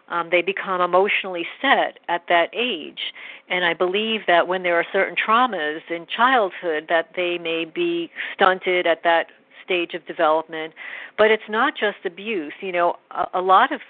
um, 0.10 0.30
they 0.32 0.42
become 0.42 0.82
emotionally 0.82 1.46
set 1.62 2.00
at 2.08 2.24
that 2.30 2.50
age. 2.54 3.14
And 3.50 3.66
I 3.66 3.74
believe 3.74 4.22
that 4.28 4.48
when 4.48 4.64
there 4.64 4.76
are 4.76 4.86
certain 4.92 5.16
traumas 5.16 5.82
in 5.90 6.06
childhood, 6.06 6.86
that 6.90 7.12
they 7.16 7.38
may 7.38 7.66
be 7.66 8.12
stunted 8.36 8.86
at 8.86 9.04
that 9.04 9.28
stage 9.64 9.94
of 9.94 10.06
development. 10.06 10.74
But 11.18 11.32
it's 11.32 11.50
not 11.50 11.74
just 11.78 11.98
abuse. 12.06 12.54
You 12.62 12.72
know, 12.72 12.96
a, 13.12 13.26
a 13.36 13.42
lot 13.42 13.72
of 13.72 13.82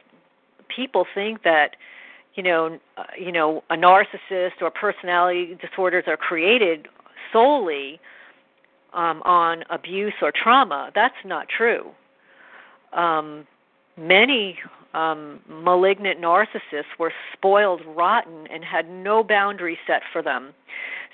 people 0.73 1.05
think 1.13 1.43
that 1.43 1.75
you 2.35 2.43
know 2.43 2.79
uh, 2.97 3.03
you 3.17 3.31
know 3.31 3.63
a 3.69 3.75
narcissist 3.75 4.61
or 4.61 4.71
personality 4.71 5.57
disorders 5.61 6.05
are 6.07 6.17
created 6.17 6.87
solely 7.31 7.99
um, 8.93 9.21
on 9.23 9.63
abuse 9.69 10.13
or 10.21 10.31
trauma. 10.31 10.91
That's 10.93 11.15
not 11.25 11.47
true. 11.49 11.91
Um, 12.93 13.47
many 13.97 14.57
um, 14.93 15.39
malignant 15.47 16.21
narcissists 16.21 16.97
were 16.99 17.11
spoiled 17.33 17.81
rotten 17.95 18.47
and 18.51 18.63
had 18.63 18.89
no 18.89 19.23
boundaries 19.23 19.79
set 19.87 20.01
for 20.11 20.21
them. 20.21 20.53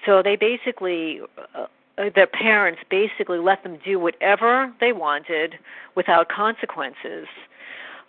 So 0.06 0.22
they 0.24 0.36
basically, 0.36 1.22
uh, 1.56 1.68
their 2.16 2.28
parents 2.28 2.82
basically 2.90 3.40
let 3.40 3.64
them 3.64 3.78
do 3.84 4.00
whatever 4.00 4.74
they 4.80 4.94
wanted 4.94 5.56
without 5.96 6.30
consequences. 6.30 7.28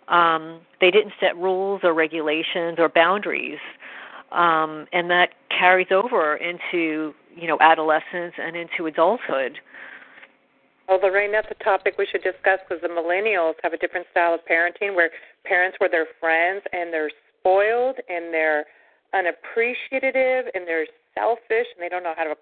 Um, 0.07 0.61
they 0.79 0.91
didn't 0.91 1.13
set 1.19 1.37
rules 1.37 1.81
or 1.83 1.93
regulations 1.93 2.75
or 2.79 2.89
boundaries, 2.89 3.59
um, 4.31 4.87
and 4.91 5.09
that 5.09 5.29
carries 5.49 5.87
over 5.91 6.35
into 6.35 7.13
you 7.35 7.47
know 7.47 7.57
adolescence 7.61 8.33
and 8.37 8.55
into 8.55 8.87
adulthood. 8.87 9.59
Well, 10.87 10.99
Lorraine, 11.01 11.31
that's 11.31 11.47
a 11.51 11.63
topic 11.63 11.95
we 11.97 12.05
should 12.11 12.23
discuss 12.23 12.59
because 12.67 12.81
the 12.81 12.89
millennials 12.89 13.53
have 13.63 13.71
a 13.71 13.77
different 13.77 14.07
style 14.11 14.33
of 14.33 14.41
parenting 14.49 14.95
where 14.95 15.09
parents 15.45 15.77
were 15.79 15.87
their 15.89 16.07
friends 16.19 16.63
and 16.73 16.91
they're 16.91 17.11
spoiled 17.39 17.95
and 18.09 18.33
they're 18.33 18.65
unappreciative 19.13 20.51
and 20.53 20.67
they're 20.67 20.87
selfish 21.15 21.67
and 21.75 21.79
they 21.79 21.89
don't 21.89 22.03
know 22.03 22.13
how 22.17 22.23
to. 22.23 22.35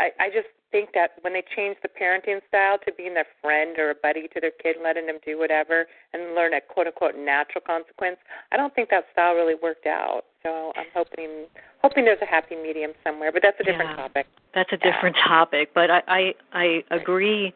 I 0.00 0.10
I 0.18 0.28
just 0.28 0.48
think 0.72 0.90
that 0.94 1.10
when 1.20 1.32
they 1.32 1.42
change 1.54 1.76
the 1.82 1.88
parenting 1.88 2.40
style 2.48 2.78
to 2.86 2.92
being 2.96 3.14
their 3.14 3.26
friend 3.42 3.76
or 3.78 3.90
a 3.90 3.94
buddy 3.94 4.28
to 4.32 4.40
their 4.40 4.52
kid, 4.62 4.76
letting 4.82 5.06
them 5.06 5.18
do 5.26 5.38
whatever 5.38 5.86
and 6.14 6.34
learn 6.34 6.54
a 6.54 6.60
quote 6.60 6.86
unquote 6.86 7.16
natural 7.16 7.62
consequence, 7.66 8.16
I 8.52 8.56
don't 8.56 8.74
think 8.74 8.88
that 8.90 9.04
style 9.12 9.34
really 9.34 9.56
worked 9.60 9.86
out. 9.86 10.22
So 10.42 10.72
I'm 10.76 10.86
hoping 10.94 11.46
hoping 11.82 12.04
there's 12.04 12.22
a 12.22 12.26
happy 12.26 12.56
medium 12.56 12.92
somewhere, 13.04 13.30
but 13.32 13.42
that's 13.42 13.60
a 13.60 13.64
different 13.64 13.90
Yeah. 13.90 13.96
topic. 13.96 14.26
That's 14.54 14.72
a 14.72 14.78
Yeah. 14.78 14.92
different 14.92 15.16
topic, 15.16 15.74
but 15.74 15.90
I 15.90 16.02
I, 16.08 16.34
I 16.52 16.84
agree 16.90 17.52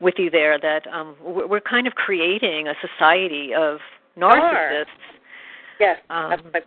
with 0.00 0.18
you 0.18 0.30
there 0.30 0.58
that 0.58 0.86
um, 0.86 1.16
we're 1.20 1.46
we're 1.46 1.60
kind 1.60 1.86
of 1.86 1.94
creating 1.94 2.68
a 2.68 2.74
society 2.80 3.54
of 3.54 3.80
narcissists. 4.16 4.86
Yes, 5.80 5.98
Um, 6.10 6.30
that's 6.30 6.44
what. 6.52 6.66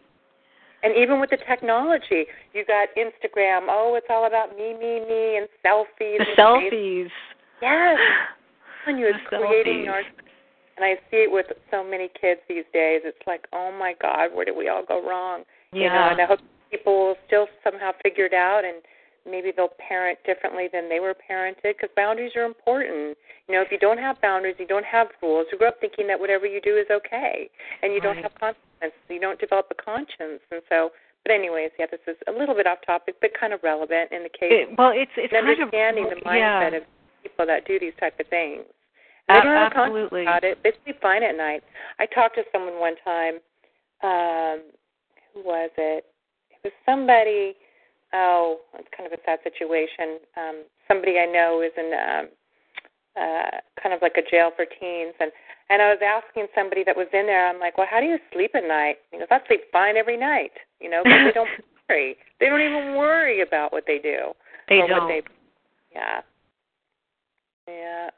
And 0.87 0.95
even 0.95 1.19
with 1.19 1.31
the 1.31 1.37
technology, 1.45 2.23
you 2.53 2.63
got 2.63 2.87
Instagram. 2.95 3.67
Oh, 3.69 3.95
it's 3.97 4.07
all 4.09 4.25
about 4.25 4.55
me, 4.55 4.71
me, 4.71 5.01
me, 5.03 5.35
and 5.35 5.47
selfies. 5.59 6.15
The 6.17 6.25
and 6.25 6.37
selfies. 6.39 7.09
Yes. 7.61 7.97
And 8.87 8.97
you 8.97 9.07
it's 9.07 9.19
creating 9.27 9.89
our 9.89 9.99
and 10.77 10.85
I 10.85 10.93
see 11.11 11.27
it 11.27 11.31
with 11.31 11.47
so 11.71 11.83
many 11.83 12.07
kids 12.21 12.39
these 12.47 12.63
days. 12.71 13.01
It's 13.03 13.17
like, 13.27 13.47
oh 13.51 13.75
my 13.77 13.95
God, 14.01 14.29
where 14.33 14.45
did 14.45 14.55
we 14.55 14.69
all 14.69 14.85
go 14.87 15.05
wrong? 15.05 15.43
You 15.73 15.89
know, 15.89 15.95
Yeah. 15.95 16.11
and 16.11 16.21
I 16.21 16.25
hope 16.25 16.39
people 16.71 16.93
will 16.93 17.15
still 17.27 17.47
somehow 17.65 17.91
figure 18.01 18.25
it 18.25 18.33
out 18.33 18.63
and 18.63 18.77
maybe 19.29 19.51
they'll 19.55 19.73
parent 19.87 20.17
differently 20.25 20.67
than 20.71 20.89
they 20.89 20.99
were 20.99 21.13
parented 21.15 21.75
because 21.77 21.89
boundaries 21.95 22.31
are 22.35 22.45
important. 22.45 23.17
You 23.47 23.55
know, 23.55 23.61
if 23.61 23.71
you 23.71 23.77
don't 23.79 23.97
have 23.97 24.19
boundaries, 24.21 24.55
you 24.59 24.67
don't 24.67 24.85
have 24.85 25.07
rules. 25.21 25.47
You 25.51 25.57
grow 25.57 25.69
up 25.69 25.79
thinking 25.79 26.07
that 26.07 26.19
whatever 26.19 26.45
you 26.45 26.61
do 26.61 26.77
is 26.77 26.85
okay, 26.91 27.49
and 27.81 27.93
you 27.93 28.01
don't 28.01 28.17
have 28.17 28.33
consequences. 28.35 28.99
You 29.09 29.19
don't 29.19 29.39
develop 29.39 29.67
a 29.71 29.75
conscience, 29.81 30.41
and 30.51 30.61
so. 30.69 30.91
But 31.23 31.33
anyways, 31.33 31.71
yeah, 31.77 31.87
this 31.91 31.99
is 32.07 32.15
a 32.27 32.31
little 32.31 32.55
bit 32.55 32.67
off 32.67 32.77
topic, 32.85 33.15
but 33.19 33.31
kind 33.37 33.51
of 33.51 33.59
relevant 33.61 34.11
in 34.11 34.23
the 34.23 34.29
case 34.29 34.47
It, 34.51 34.69
well, 34.77 34.91
it's 34.95 35.11
it's 35.17 35.33
and 35.33 35.45
kind 35.45 35.59
understanding 35.59 36.05
of 36.05 36.09
the 36.11 36.15
mindset 36.23 36.71
yeah. 36.71 36.77
of 36.77 36.83
people 37.21 37.45
that 37.45 37.67
do 37.67 37.79
these 37.79 37.93
type 37.99 38.17
of 38.19 38.27
things. 38.27 38.63
A- 39.29 39.33
They 39.33 39.39
don't 39.41 39.57
absolutely. 39.57 40.21
about 40.21 40.43
it. 40.45 40.57
They 40.63 40.71
sleep 40.85 41.01
fine 41.01 41.23
at 41.23 41.35
night. 41.35 41.63
I 41.99 42.05
talked 42.05 42.35
to 42.35 42.43
someone 42.51 42.79
one 42.79 42.95
time. 43.03 43.35
Um, 44.03 44.61
who 45.33 45.43
was 45.43 45.69
it? 45.77 46.05
It 46.51 46.59
was 46.63 46.73
somebody. 46.85 47.55
Oh, 48.13 48.59
it's 48.79 48.87
kind 48.95 49.05
of 49.11 49.17
a 49.17 49.21
sad 49.25 49.39
situation. 49.43 50.19
Um, 50.37 50.63
somebody 50.87 51.19
I 51.19 51.25
know 51.25 51.61
is 51.61 51.71
in 51.77 51.91
um, 51.93 52.25
uh, 53.19 53.57
kind 53.81 53.93
of 53.93 54.01
like 54.01 54.15
a 54.17 54.23
jail 54.29 54.51
for 54.55 54.65
teens, 54.65 55.13
and 55.19 55.31
and 55.69 55.81
I 55.81 55.89
was 55.89 55.99
asking 55.99 56.47
somebody 56.55 56.83
that 56.85 56.95
was 56.95 57.07
in 57.11 57.25
there. 57.27 57.47
I'm 57.49 57.59
like, 57.59 57.77
well, 57.77 57.87
how 57.89 57.99
do 57.99 58.05
you 58.05 58.17
sleep 58.31 58.51
at 58.55 58.63
night? 58.63 58.97
He 59.11 59.17
goes, 59.19 59.27
I 59.29 59.39
sleep 59.47 59.61
fine 59.71 59.97
every 59.97 60.15
night. 60.17 60.51
You 60.79 60.89
know, 60.89 61.01
because 61.03 61.25
they 61.27 61.33
don't 61.33 61.49
worry. 61.89 62.15
They 62.39 62.45
don't 62.47 62.61
even 62.61 62.95
worry 62.95 63.41
about 63.41 63.73
what 63.73 63.83
they 63.87 63.97
do 63.99 64.31
They 64.69 64.79
or 64.79 64.87
don't. 64.87 65.03
what 65.03 65.07
they 65.09 65.21
yeah 65.93 66.21
yeah 67.67 68.09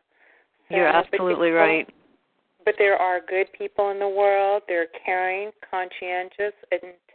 You're 0.70 0.88
So, 0.88 0.94
but 0.94 1.14
absolutely 1.14 1.50
people- 1.50 1.60
right. 1.60 1.90
but 2.66 2.76
there 2.78 2.98
are 2.98 3.20
good 3.28 3.48
people 3.58 3.90
in 3.92 4.00
the 4.00 4.10
world 4.10 4.64
they're 4.68 4.88
caring 5.06 5.52
conscientious 5.70 6.54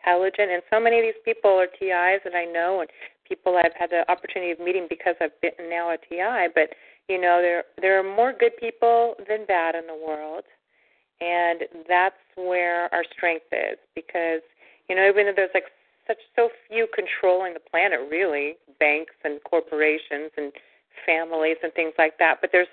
intelligent 0.05 0.51
and 0.51 0.63
so 0.71 0.81
many 0.81 0.99
of 0.99 1.05
these 1.05 1.23
people 1.25 1.51
are 1.51 1.67
TIs 1.67 2.21
that 2.25 2.35
I 2.35 2.45
know 2.45 2.81
and 2.81 2.91
people 3.29 3.57
I've 3.57 3.75
had 3.79 3.91
the 3.91 4.11
opportunity 4.11 4.53
of 4.53 4.61
meeting 4.61 4.87
because 4.89 5.15
I've 5.21 5.39
been 5.41 5.71
now 5.71 5.91
a 5.91 5.97
TI 5.97 6.49
but 6.55 6.71
you 7.09 7.21
know 7.21 7.41
there 7.41 7.65
there 7.81 7.99
are 7.99 8.17
more 8.17 8.33
good 8.33 8.57
people 8.59 9.15
than 9.29 9.47
bad 9.47 9.75
in 9.75 9.87
the 9.87 9.95
world 9.95 10.45
and 11.21 11.61
that's 11.89 12.17
where 12.37 12.93
our 12.95 13.05
strength 13.17 13.47
is 13.53 13.79
because 13.95 14.43
you 14.89 14.97
know 14.97 15.09
even 15.09 15.27
though 15.27 15.33
there's 15.37 15.55
like 15.55 15.71
such 16.07 16.19
so 16.37 16.51
few 16.69 16.87
controlling 16.95 17.55
the 17.55 17.61
planet 17.61 18.01
really 18.11 18.57
banks 18.79 19.15
and 19.25 19.41
corporations 19.45 20.31
and 20.37 20.53
families 21.07 21.57
and 21.63 21.73
things 21.73 21.93
like 21.99 22.19
that 22.19 22.39
but 22.41 22.51
there's 22.53 22.69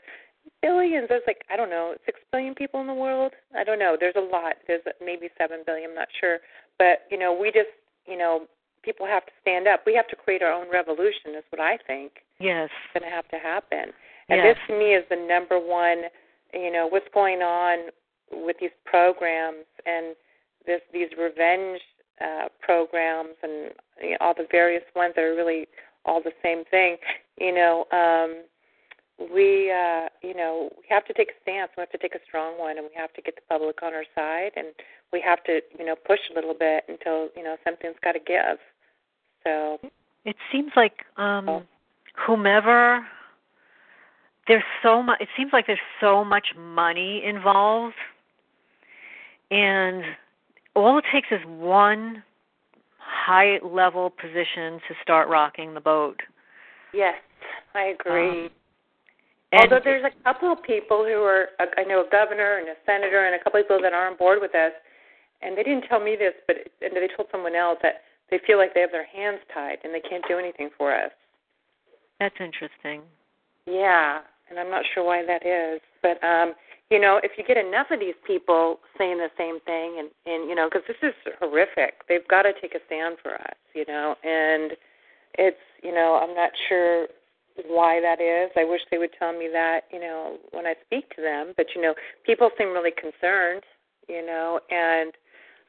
billions 0.61 1.08
there's 1.08 1.24
like 1.27 1.43
i 1.50 1.56
don't 1.56 1.69
know 1.69 1.95
six 2.06 2.19
billion 2.32 2.56
people 2.56 2.82
in 2.82 2.88
the 2.88 2.93
world? 2.93 3.34
I 3.56 3.64
don't 3.64 3.80
know. 3.80 3.98
There's 4.00 4.16
a 4.16 4.22
lot. 4.22 4.56
There's 4.68 4.82
maybe 5.03 5.30
seven 5.38 5.64
billion 5.66 5.92
i'm 5.92 5.95
not 5.95 6.08
sure 6.19 6.40
but 6.82 7.06
you 7.11 7.19
know 7.19 7.32
we 7.32 7.51
just 7.51 7.69
you 8.08 8.18
know 8.18 8.48
people 8.82 9.06
have 9.06 9.24
to 9.26 9.32
stand 9.42 9.68
up 9.68 9.82
we 9.85 9.93
have 9.93 10.08
to 10.08 10.16
create 10.16 10.42
our 10.42 10.51
own 10.51 10.66
revolution 10.72 11.38
is 11.38 11.43
what 11.51 11.61
i 11.61 11.77
think 11.85 12.11
Yes. 12.40 12.69
is 12.93 13.00
going 13.00 13.10
to 13.10 13.16
have 13.16 13.27
to 13.30 13.38
happen 13.38 13.93
and 14.30 14.38
Yes. 14.42 14.56
this 14.56 14.58
to 14.68 14.80
me 14.80 14.95
is 14.95 15.06
the 15.10 15.16
number 15.16 15.60
one 15.60 16.03
you 16.53 16.72
know 16.72 16.88
what's 16.88 17.08
going 17.14 17.42
on 17.43 17.90
with 18.32 18.58
these 18.60 18.76
programs 18.85 19.66
and 19.85 20.16
this 20.66 20.82
these 20.92 21.10
revenge 21.18 21.80
uh 22.19 22.48
programs 22.60 23.35
and 23.43 23.72
you 24.01 24.11
know, 24.11 24.18
all 24.22 24.34
the 24.34 24.48
various 24.51 24.84
ones 24.95 25.14
that 25.16 25.24
are 25.24 25.35
really 25.35 25.68
all 26.06 26.22
the 26.24 26.34
same 26.42 26.64
thing 26.72 26.98
you 27.40 27.53
know 27.53 27.85
um 27.92 28.43
we 29.20 29.72
uh 29.72 30.08
you 30.24 30.34
know 30.34 30.70
we 30.78 30.84
have 30.90 31.06
to 31.06 31.14
take 31.14 31.30
a 31.30 31.42
stance 31.44 31.70
we 31.78 31.82
have 31.82 31.92
to 31.92 31.98
take 31.98 32.16
a 32.16 32.20
strong 32.28 32.58
one 32.58 32.78
and 32.78 32.86
we 32.86 32.96
have 32.96 33.14
to 33.14 33.22
get 33.22 33.36
the 33.36 33.42
public 33.50 33.84
on 33.84 33.94
our 33.94 34.06
side 34.16 34.52
and 34.56 34.68
we 35.14 35.22
have 35.22 35.44
to 35.44 35.60
you 35.78 35.86
know 35.86 35.96
push 35.96 36.20
a 36.32 36.36
little 36.36 36.54
bit 36.54 36.84
until 36.88 37.30
you 37.36 37.44
know 37.44 37.56
something's 37.64 37.96
got 38.04 38.14
to 38.14 38.20
give 38.20 38.58
so 39.44 39.80
It 40.26 40.36
seems 40.52 40.72
like 40.76 41.06
um 41.18 41.48
Oh. 41.50 41.64
whomever 42.26 43.06
there's 44.48 44.64
so 44.82 45.04
much 45.04 45.22
it 45.22 45.30
seems 45.38 45.52
like 45.54 45.68
there's 45.68 45.80
so 46.00 46.24
much 46.26 46.48
money 46.58 47.24
involved 47.24 47.96
and 49.52 50.04
all 50.76 50.98
it 50.98 51.06
takes 51.12 51.28
is 51.32 51.42
one 51.46 52.24
high 52.98 53.60
level 53.64 54.10
position 54.10 54.80
to 54.88 54.96
start 55.04 55.28
rocking 55.28 55.74
the 55.74 55.82
boat. 55.82 56.20
yes 56.94 57.16
i 57.76 57.84
agree 57.84 58.46
Um, 58.46 58.50
And 59.52 59.64
Although 59.64 59.84
there's 59.84 60.06
a 60.06 60.24
couple 60.24 60.52
of 60.52 60.64
people 60.64 61.04
who 61.04 61.24
are, 61.24 61.48
I 61.60 61.84
know 61.84 62.06
a 62.08 62.10
governor 62.10 62.60
and 62.60 62.70
a 62.70 62.80
senator 62.86 63.26
and 63.26 63.36
a 63.36 63.44
couple 63.44 63.60
of 63.60 63.66
people 63.68 63.82
that 63.82 63.92
are 63.92 64.08
on 64.10 64.16
board 64.16 64.40
with 64.40 64.56
us, 64.56 64.72
and 65.42 65.58
they 65.58 65.64
didn't 65.64 65.84
tell 65.90 66.00
me 66.00 66.16
this, 66.16 66.34
but 66.48 66.56
and 66.82 66.96
they 66.96 67.10
told 67.18 67.28
someone 67.32 67.56
else 67.56 67.78
that 67.84 68.08
they 68.30 68.40
feel 68.48 68.58
like 68.58 68.74
they 68.74 68.80
have 68.80 68.92
their 68.92 69.06
hands 69.06 69.40
tied 69.54 69.80
and 69.84 69.94
they 69.94 70.00
can't 70.00 70.24
do 70.28 70.40
anything 70.40 70.70
for 70.78 70.96
us. 70.96 71.12
that's 72.20 72.36
interesting. 72.40 73.02
Yeah, 73.66 74.20
and 74.50 74.58
I'm 74.58 74.72
not 74.72 74.86
sure 74.94 75.04
why 75.04 75.26
that 75.26 75.46
is, 75.46 75.82
but 76.02 76.24
um, 76.24 76.54
you 76.90 77.00
know, 77.00 77.20
if 77.22 77.32
you 77.38 77.44
get 77.44 77.58
enough 77.58 77.88
of 77.92 78.00
these 78.00 78.16
people 78.26 78.80
saying 78.98 79.18
the 79.18 79.32
same 79.38 79.60
thing, 79.62 80.00
and 80.00 80.10
and 80.26 80.50
you 80.50 80.56
know, 80.56 80.70
because 80.72 80.88
this 80.88 80.98
is 81.04 81.34
horrific, 81.40 82.08
they've 82.08 82.28
got 82.30 82.44
to 82.44 82.54
take 82.62 82.74
a 82.74 82.80
stand 82.88 83.18
for 83.22 83.36
us, 83.36 83.60
you 83.76 83.84
know, 83.86 84.16
and 84.24 84.74
it's 85.36 85.60
you 85.84 85.94
know, 85.94 86.20
I'm 86.22 86.36
not 86.36 86.52
sure 86.70 87.08
why 87.68 88.00
that 88.02 88.22
is. 88.22 88.52
I 88.56 88.64
wish 88.64 88.82
they 88.90 88.98
would 88.98 89.14
tell 89.18 89.34
me 89.34 89.50
that, 89.52 89.82
you 89.92 90.00
know, 90.00 90.38
when 90.52 90.66
I 90.66 90.76
speak 90.86 91.16
to 91.16 91.22
them. 91.22 91.54
But 91.58 91.68
you 91.76 91.82
know, 91.82 91.94
people 92.26 92.50
seem 92.58 92.70
really 92.70 92.92
concerned, 92.92 93.64
you 94.08 94.26
know, 94.26 94.60
and 94.70 95.14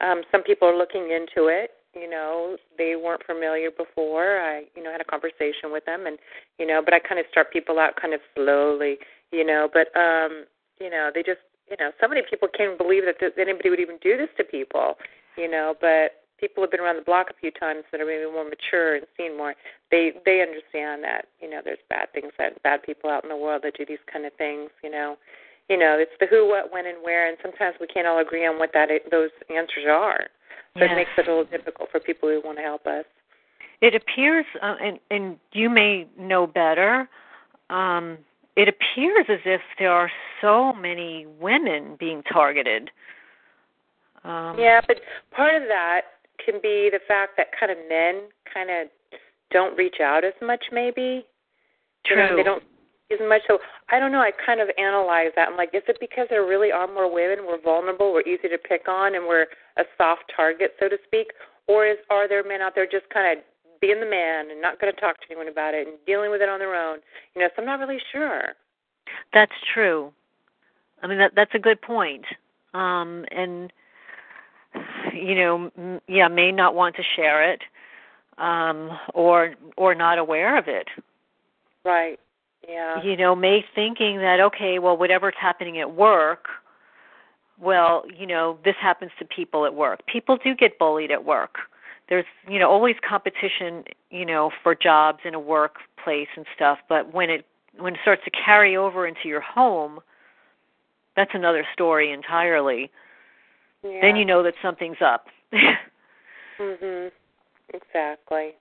um 0.00 0.22
some 0.30 0.42
people 0.42 0.68
are 0.68 0.76
looking 0.76 1.10
into 1.10 1.48
it. 1.48 1.70
You 1.94 2.08
know, 2.08 2.56
they 2.78 2.96
weren't 2.96 3.26
familiar 3.26 3.70
before. 3.70 4.40
I, 4.40 4.64
you 4.74 4.82
know, 4.82 4.90
had 4.90 5.02
a 5.02 5.04
conversation 5.04 5.70
with 5.70 5.84
them, 5.84 6.06
and 6.06 6.18
you 6.58 6.66
know, 6.66 6.80
but 6.82 6.94
I 6.94 6.98
kind 6.98 7.20
of 7.20 7.26
start 7.30 7.52
people 7.52 7.78
out 7.78 8.00
kind 8.00 8.14
of 8.14 8.20
slowly, 8.34 8.96
you 9.30 9.44
know. 9.44 9.68
But 9.70 9.94
um, 9.98 10.46
you 10.80 10.88
know, 10.88 11.10
they 11.14 11.22
just, 11.22 11.40
you 11.70 11.76
know, 11.78 11.90
so 12.00 12.08
many 12.08 12.22
people 12.28 12.48
can't 12.48 12.78
believe 12.78 13.04
that 13.04 13.20
th- 13.20 13.34
anybody 13.38 13.68
would 13.68 13.80
even 13.80 13.98
do 14.02 14.16
this 14.16 14.30
to 14.38 14.44
people, 14.44 14.94
you 15.36 15.50
know. 15.50 15.74
But 15.80 16.21
people 16.42 16.62
have 16.64 16.72
been 16.72 16.80
around 16.80 16.96
the 16.96 17.06
block 17.06 17.30
a 17.30 17.38
few 17.38 17.52
times 17.52 17.84
that 17.92 18.00
are 18.00 18.06
maybe 18.06 18.26
more 18.26 18.42
mature 18.42 18.96
and 18.96 19.06
seen 19.16 19.38
more. 19.38 19.54
They 19.92 20.10
they 20.26 20.42
understand 20.42 21.06
that 21.06 21.30
you 21.40 21.48
know 21.48 21.60
there's 21.64 21.78
bad 21.88 22.12
things 22.12 22.32
that 22.36 22.60
bad 22.64 22.82
people 22.82 23.08
out 23.08 23.22
in 23.22 23.30
the 23.30 23.36
world 23.36 23.62
that 23.62 23.78
do 23.78 23.86
these 23.86 24.02
kind 24.12 24.26
of 24.26 24.32
things. 24.34 24.70
You 24.82 24.90
know, 24.90 25.16
you 25.70 25.78
know 25.78 25.96
it's 26.02 26.10
the 26.18 26.26
who, 26.26 26.48
what, 26.48 26.72
when, 26.72 26.86
and 26.86 26.98
where, 27.02 27.28
and 27.28 27.38
sometimes 27.40 27.76
we 27.80 27.86
can't 27.86 28.08
all 28.08 28.18
agree 28.18 28.44
on 28.44 28.58
what 28.58 28.70
that 28.74 28.90
those 29.10 29.30
answers 29.48 29.86
are. 29.88 30.26
So 30.74 30.84
it 30.84 30.94
makes 30.96 31.10
it 31.18 31.28
a 31.28 31.30
little 31.30 31.44
difficult 31.44 31.90
for 31.92 32.00
people 32.00 32.30
who 32.30 32.40
want 32.42 32.56
to 32.56 32.62
help 32.62 32.86
us. 32.86 33.04
It 33.82 33.94
appears, 33.94 34.46
uh, 34.62 34.76
and, 34.80 34.98
and 35.10 35.36
you 35.52 35.68
may 35.68 36.06
know 36.18 36.46
better, 36.46 37.08
um, 37.68 38.16
it 38.56 38.68
appears 38.68 39.26
as 39.28 39.40
if 39.44 39.60
there 39.78 39.92
are 39.92 40.10
so 40.40 40.72
many 40.72 41.26
women 41.38 41.96
being 42.00 42.22
targeted. 42.22 42.90
Um, 44.24 44.56
Yeah, 44.58 44.80
but 44.86 44.96
part 45.30 45.54
of 45.60 45.68
that 45.68 46.02
can 46.44 46.60
be 46.62 46.90
the 46.90 47.00
fact 47.06 47.32
that 47.36 47.48
kind 47.58 47.72
of 47.72 47.78
men 47.88 48.28
kind 48.52 48.70
of 48.70 48.88
don't 49.50 49.76
reach 49.76 50.00
out 50.00 50.24
as 50.24 50.34
much, 50.40 50.64
maybe. 50.72 51.26
You 52.08 52.16
know, 52.16 52.28
True. 52.28 52.36
they 52.36 52.42
don't 52.42 52.62
as 53.12 53.20
much. 53.28 53.42
So 53.46 53.58
I 53.90 53.98
don't 53.98 54.12
know. 54.12 54.20
I 54.20 54.32
kind 54.44 54.60
of 54.60 54.68
analyze 54.78 55.30
that. 55.36 55.48
I'm 55.48 55.56
like, 55.56 55.70
is 55.74 55.82
it 55.88 55.98
because 56.00 56.26
there 56.30 56.46
really 56.46 56.72
are 56.72 56.86
more 56.86 57.12
women? 57.12 57.44
We're 57.46 57.60
vulnerable. 57.60 58.12
We're 58.12 58.22
easy 58.22 58.48
to 58.48 58.58
pick 58.58 58.88
on, 58.88 59.14
and 59.14 59.26
we're 59.26 59.46
a 59.76 59.84
soft 59.98 60.24
target, 60.34 60.74
so 60.80 60.88
to 60.88 60.96
speak. 61.04 61.28
Or 61.68 61.86
is 61.86 61.98
are 62.10 62.28
there 62.28 62.42
men 62.42 62.60
out 62.60 62.74
there 62.74 62.86
just 62.86 63.08
kind 63.12 63.38
of 63.38 63.44
being 63.80 64.00
the 64.00 64.08
man 64.08 64.50
and 64.50 64.60
not 64.60 64.80
going 64.80 64.92
to 64.92 65.00
talk 65.00 65.20
to 65.20 65.26
anyone 65.30 65.48
about 65.48 65.74
it 65.74 65.86
and 65.86 65.96
dealing 66.06 66.30
with 66.30 66.40
it 66.40 66.48
on 66.48 66.58
their 66.58 66.74
own? 66.74 66.98
You 67.34 67.42
know, 67.42 67.48
so 67.54 67.62
I'm 67.62 67.66
not 67.66 67.78
really 67.78 68.00
sure. 68.12 68.54
That's 69.32 69.52
true. 69.74 70.12
I 71.02 71.06
mean 71.08 71.18
that 71.18 71.32
that's 71.34 71.54
a 71.54 71.58
good 71.58 71.82
point. 71.82 72.24
Um 72.74 73.24
and 73.30 73.72
you 75.12 75.34
know, 75.34 75.70
m- 75.76 76.00
yeah, 76.08 76.28
may 76.28 76.52
not 76.52 76.74
want 76.74 76.96
to 76.96 77.02
share 77.02 77.42
it 77.50 77.62
um 78.38 78.90
or 79.14 79.54
or 79.76 79.94
not 79.94 80.18
aware 80.18 80.56
of 80.56 80.68
it. 80.68 80.88
Right. 81.84 82.18
Yeah. 82.66 83.02
You 83.02 83.16
know, 83.16 83.34
may 83.34 83.64
thinking 83.74 84.18
that 84.18 84.40
okay, 84.40 84.78
well 84.78 84.96
whatever's 84.96 85.34
happening 85.38 85.78
at 85.80 85.94
work, 85.94 86.48
well, 87.60 88.04
you 88.18 88.26
know, 88.26 88.58
this 88.64 88.76
happens 88.80 89.12
to 89.18 89.24
people 89.24 89.64
at 89.66 89.74
work. 89.74 90.04
People 90.06 90.36
do 90.36 90.54
get 90.54 90.78
bullied 90.78 91.10
at 91.10 91.24
work. 91.24 91.56
There's, 92.08 92.24
you 92.48 92.58
know, 92.58 92.68
always 92.68 92.96
competition, 93.08 93.84
you 94.10 94.26
know, 94.26 94.50
for 94.62 94.74
jobs 94.74 95.20
in 95.24 95.34
a 95.34 95.40
workplace 95.40 96.28
and 96.36 96.44
stuff, 96.54 96.78
but 96.88 97.14
when 97.14 97.30
it 97.30 97.46
when 97.78 97.94
it 97.94 98.00
starts 98.02 98.22
to 98.24 98.30
carry 98.30 98.76
over 98.76 99.06
into 99.06 99.28
your 99.28 99.40
home, 99.40 100.00
that's 101.16 101.30
another 101.34 101.66
story 101.72 102.12
entirely. 102.12 102.90
Yeah. 103.82 104.00
Then 104.00 104.16
you 104.16 104.24
know 104.24 104.42
that 104.42 104.54
something's 104.62 105.00
up. 105.00 105.26
Mhm. 106.60 107.10
Exactly. 107.74 108.54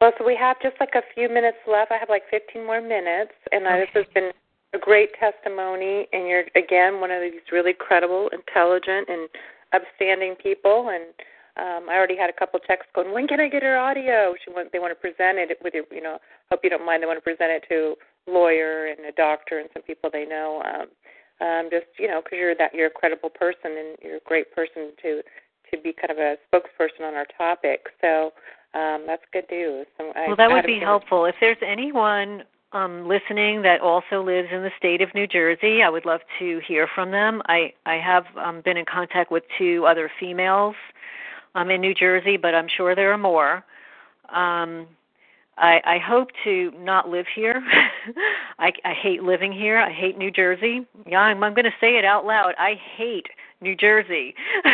Well, 0.00 0.12
so 0.18 0.24
we 0.24 0.36
have 0.36 0.60
just 0.62 0.76
like 0.78 0.94
a 0.94 1.02
few 1.14 1.28
minutes 1.28 1.58
left. 1.66 1.90
I 1.90 1.98
have 1.98 2.08
like 2.08 2.22
15 2.30 2.64
more 2.64 2.80
minutes, 2.80 3.32
and 3.50 3.66
okay. 3.66 3.80
this 3.80 3.88
has 3.94 4.06
been 4.14 4.30
a 4.74 4.78
great 4.78 5.10
testimony. 5.18 6.06
And 6.12 6.28
you're 6.28 6.44
again 6.54 7.00
one 7.00 7.10
of 7.10 7.20
these 7.20 7.40
really 7.50 7.72
credible, 7.72 8.28
intelligent, 8.32 9.08
and 9.08 9.28
upstanding 9.72 10.36
people. 10.36 10.90
And 10.90 11.10
um, 11.56 11.88
I 11.90 11.96
already 11.96 12.16
had 12.16 12.30
a 12.30 12.32
couple 12.38 12.60
texts 12.60 12.90
going, 12.94 13.12
"When 13.12 13.26
can 13.26 13.40
I 13.40 13.48
get 13.48 13.62
her 13.62 13.76
audio?" 13.76 14.34
She 14.44 14.50
want 14.52 14.70
they 14.72 14.78
want 14.78 14.92
to 14.92 15.00
present 15.00 15.38
it 15.38 15.58
with 15.62 15.74
your, 15.74 15.84
You 15.90 16.02
know, 16.02 16.18
hope 16.50 16.60
you 16.62 16.70
don't 16.70 16.86
mind. 16.86 17.02
They 17.02 17.06
want 17.06 17.18
to 17.18 17.22
present 17.22 17.50
it 17.50 17.64
to 17.68 17.96
a 18.28 18.30
lawyer 18.30 18.86
and 18.86 19.00
a 19.06 19.12
doctor 19.12 19.58
and 19.58 19.68
some 19.72 19.82
people 19.82 20.10
they 20.12 20.26
know. 20.26 20.62
Um, 20.64 20.88
um, 21.40 21.68
just 21.70 21.86
you 21.98 22.08
know, 22.08 22.20
because 22.22 22.38
you're 22.38 22.54
that 22.54 22.74
you're 22.74 22.88
a 22.88 22.90
credible 22.90 23.30
person 23.30 23.76
and 23.76 23.96
you're 24.02 24.16
a 24.16 24.26
great 24.26 24.54
person 24.54 24.92
to 25.02 25.22
to 25.70 25.82
be 25.82 25.92
kind 25.92 26.10
of 26.10 26.18
a 26.18 26.36
spokesperson 26.50 27.06
on 27.06 27.14
our 27.14 27.26
topic. 27.36 27.86
So 28.00 28.32
um, 28.74 29.04
that's 29.06 29.22
good 29.32 29.44
news. 29.50 29.86
So 29.96 30.12
well, 30.14 30.36
that 30.36 30.50
would 30.50 30.66
be 30.66 30.80
helpful. 30.80 31.24
If 31.24 31.36
there's 31.40 31.58
anyone 31.66 32.44
um, 32.72 33.08
listening 33.08 33.62
that 33.62 33.80
also 33.80 34.22
lives 34.22 34.48
in 34.52 34.62
the 34.62 34.70
state 34.76 35.00
of 35.00 35.14
New 35.14 35.26
Jersey, 35.26 35.82
I 35.82 35.88
would 35.88 36.04
love 36.04 36.20
to 36.38 36.60
hear 36.66 36.88
from 36.94 37.10
them. 37.10 37.40
I 37.46 37.72
I 37.86 37.94
have 37.96 38.24
um, 38.36 38.62
been 38.64 38.76
in 38.76 38.84
contact 38.84 39.30
with 39.30 39.44
two 39.56 39.86
other 39.86 40.10
females 40.20 40.74
um, 41.54 41.70
in 41.70 41.80
New 41.80 41.94
Jersey, 41.94 42.36
but 42.36 42.54
I'm 42.54 42.68
sure 42.68 42.94
there 42.94 43.12
are 43.12 43.18
more. 43.18 43.64
Um, 44.34 44.86
I, 45.58 45.80
I 45.84 45.98
hope 45.98 46.28
to 46.44 46.70
not 46.78 47.08
live 47.08 47.26
here. 47.34 47.62
I, 48.58 48.72
I 48.84 48.94
hate 48.94 49.22
living 49.22 49.52
here. 49.52 49.78
I 49.78 49.92
hate 49.92 50.16
New 50.16 50.30
Jersey. 50.30 50.86
Yeah, 51.06 51.20
I'm, 51.20 51.42
I'm 51.42 51.54
going 51.54 51.64
to 51.64 51.70
say 51.80 51.96
it 51.96 52.04
out 52.04 52.24
loud. 52.24 52.54
I 52.58 52.74
hate 52.96 53.26
New 53.60 53.74
Jersey. 53.74 54.34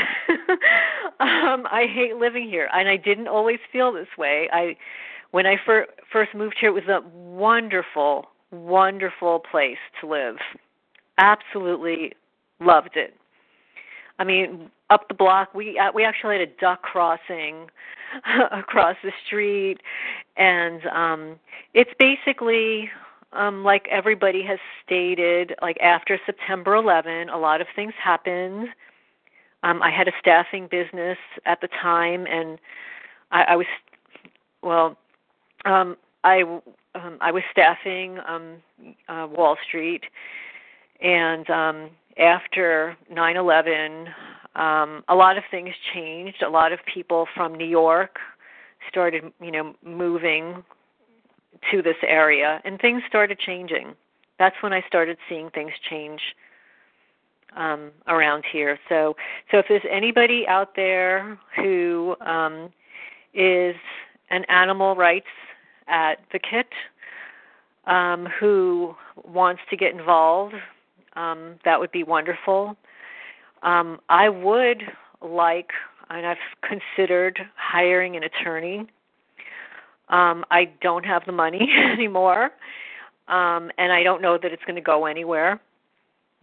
um, 1.20 1.66
I 1.70 1.86
hate 1.92 2.16
living 2.16 2.48
here, 2.48 2.68
and 2.72 2.88
I 2.88 2.96
didn't 2.96 3.28
always 3.28 3.58
feel 3.72 3.92
this 3.92 4.08
way. 4.18 4.48
I, 4.52 4.76
when 5.30 5.46
I 5.46 5.56
fir- 5.64 5.86
first 6.12 6.34
moved 6.34 6.56
here, 6.60 6.70
it 6.70 6.72
was 6.72 6.88
a 6.88 7.00
wonderful, 7.16 8.26
wonderful 8.50 9.40
place 9.50 9.78
to 10.00 10.06
live. 10.06 10.36
Absolutely 11.18 12.12
loved 12.60 12.96
it. 12.96 13.14
I 14.18 14.24
mean, 14.24 14.70
up 14.90 15.08
the 15.08 15.14
block, 15.14 15.54
we 15.54 15.78
uh, 15.78 15.90
we 15.92 16.04
actually 16.04 16.38
had 16.38 16.48
a 16.48 16.52
duck 16.60 16.82
crossing 16.82 17.66
across 18.52 18.96
the 19.02 19.12
street, 19.26 19.78
and 20.36 20.86
um, 20.86 21.36
it's 21.74 21.90
basically 21.98 22.90
um, 23.32 23.64
like 23.64 23.86
everybody 23.90 24.42
has 24.42 24.58
stated, 24.84 25.54
like 25.60 25.78
after 25.80 26.18
September 26.24 26.74
11, 26.74 27.28
a 27.28 27.38
lot 27.38 27.60
of 27.60 27.66
things 27.74 27.92
happened. 28.02 28.68
Um, 29.62 29.82
I 29.82 29.90
had 29.90 30.08
a 30.08 30.12
staffing 30.20 30.68
business 30.70 31.18
at 31.46 31.60
the 31.60 31.68
time, 31.68 32.26
and 32.26 32.58
I, 33.30 33.42
I 33.44 33.56
was, 33.56 33.66
well, 34.62 34.96
um, 35.64 35.96
I 36.22 36.42
um, 36.94 37.18
I 37.20 37.32
was 37.32 37.42
staffing 37.50 38.18
um, 38.26 38.56
uh, 39.08 39.26
Wall 39.30 39.56
Street, 39.66 40.04
and 41.00 41.48
um, 41.50 41.90
after 42.18 42.96
9/11, 43.10 44.08
um, 44.54 45.04
a 45.08 45.14
lot 45.14 45.36
of 45.36 45.44
things 45.50 45.74
changed. 45.92 46.42
A 46.42 46.48
lot 46.48 46.72
of 46.72 46.78
people 46.86 47.26
from 47.34 47.54
New 47.54 47.66
York 47.66 48.18
started, 48.88 49.32
you 49.40 49.50
know, 49.50 49.74
moving 49.82 50.62
to 51.70 51.82
this 51.82 51.96
area 52.02 52.60
and 52.64 52.80
things 52.80 53.02
started 53.08 53.38
changing 53.38 53.94
that's 54.38 54.56
when 54.60 54.72
i 54.72 54.82
started 54.86 55.16
seeing 55.28 55.50
things 55.50 55.72
change 55.88 56.20
um 57.56 57.90
around 58.08 58.44
here 58.50 58.78
so 58.88 59.14
so 59.50 59.58
if 59.58 59.66
there's 59.68 59.82
anybody 59.90 60.46
out 60.48 60.74
there 60.76 61.38
who 61.56 62.16
um 62.20 62.70
is 63.32 63.76
an 64.30 64.44
animal 64.48 64.94
rights 64.96 65.26
advocate 65.86 66.72
um 67.86 68.28
who 68.40 68.94
wants 69.24 69.62
to 69.70 69.76
get 69.76 69.92
involved 69.92 70.54
um 71.16 71.56
that 71.64 71.78
would 71.78 71.92
be 71.92 72.02
wonderful 72.02 72.76
um 73.62 74.00
i 74.08 74.28
would 74.28 74.82
like 75.22 75.70
and 76.10 76.26
i've 76.26 76.36
considered 76.62 77.38
hiring 77.56 78.16
an 78.16 78.22
attorney 78.22 78.86
um, 80.08 80.44
I 80.50 80.66
don't 80.80 81.04
have 81.04 81.24
the 81.24 81.32
money 81.32 81.70
anymore, 81.92 82.50
um, 83.28 83.70
and 83.78 83.92
I 83.92 84.02
don't 84.02 84.20
know 84.20 84.38
that 84.40 84.52
it's 84.52 84.64
going 84.64 84.76
to 84.76 84.82
go 84.82 85.06
anywhere. 85.06 85.60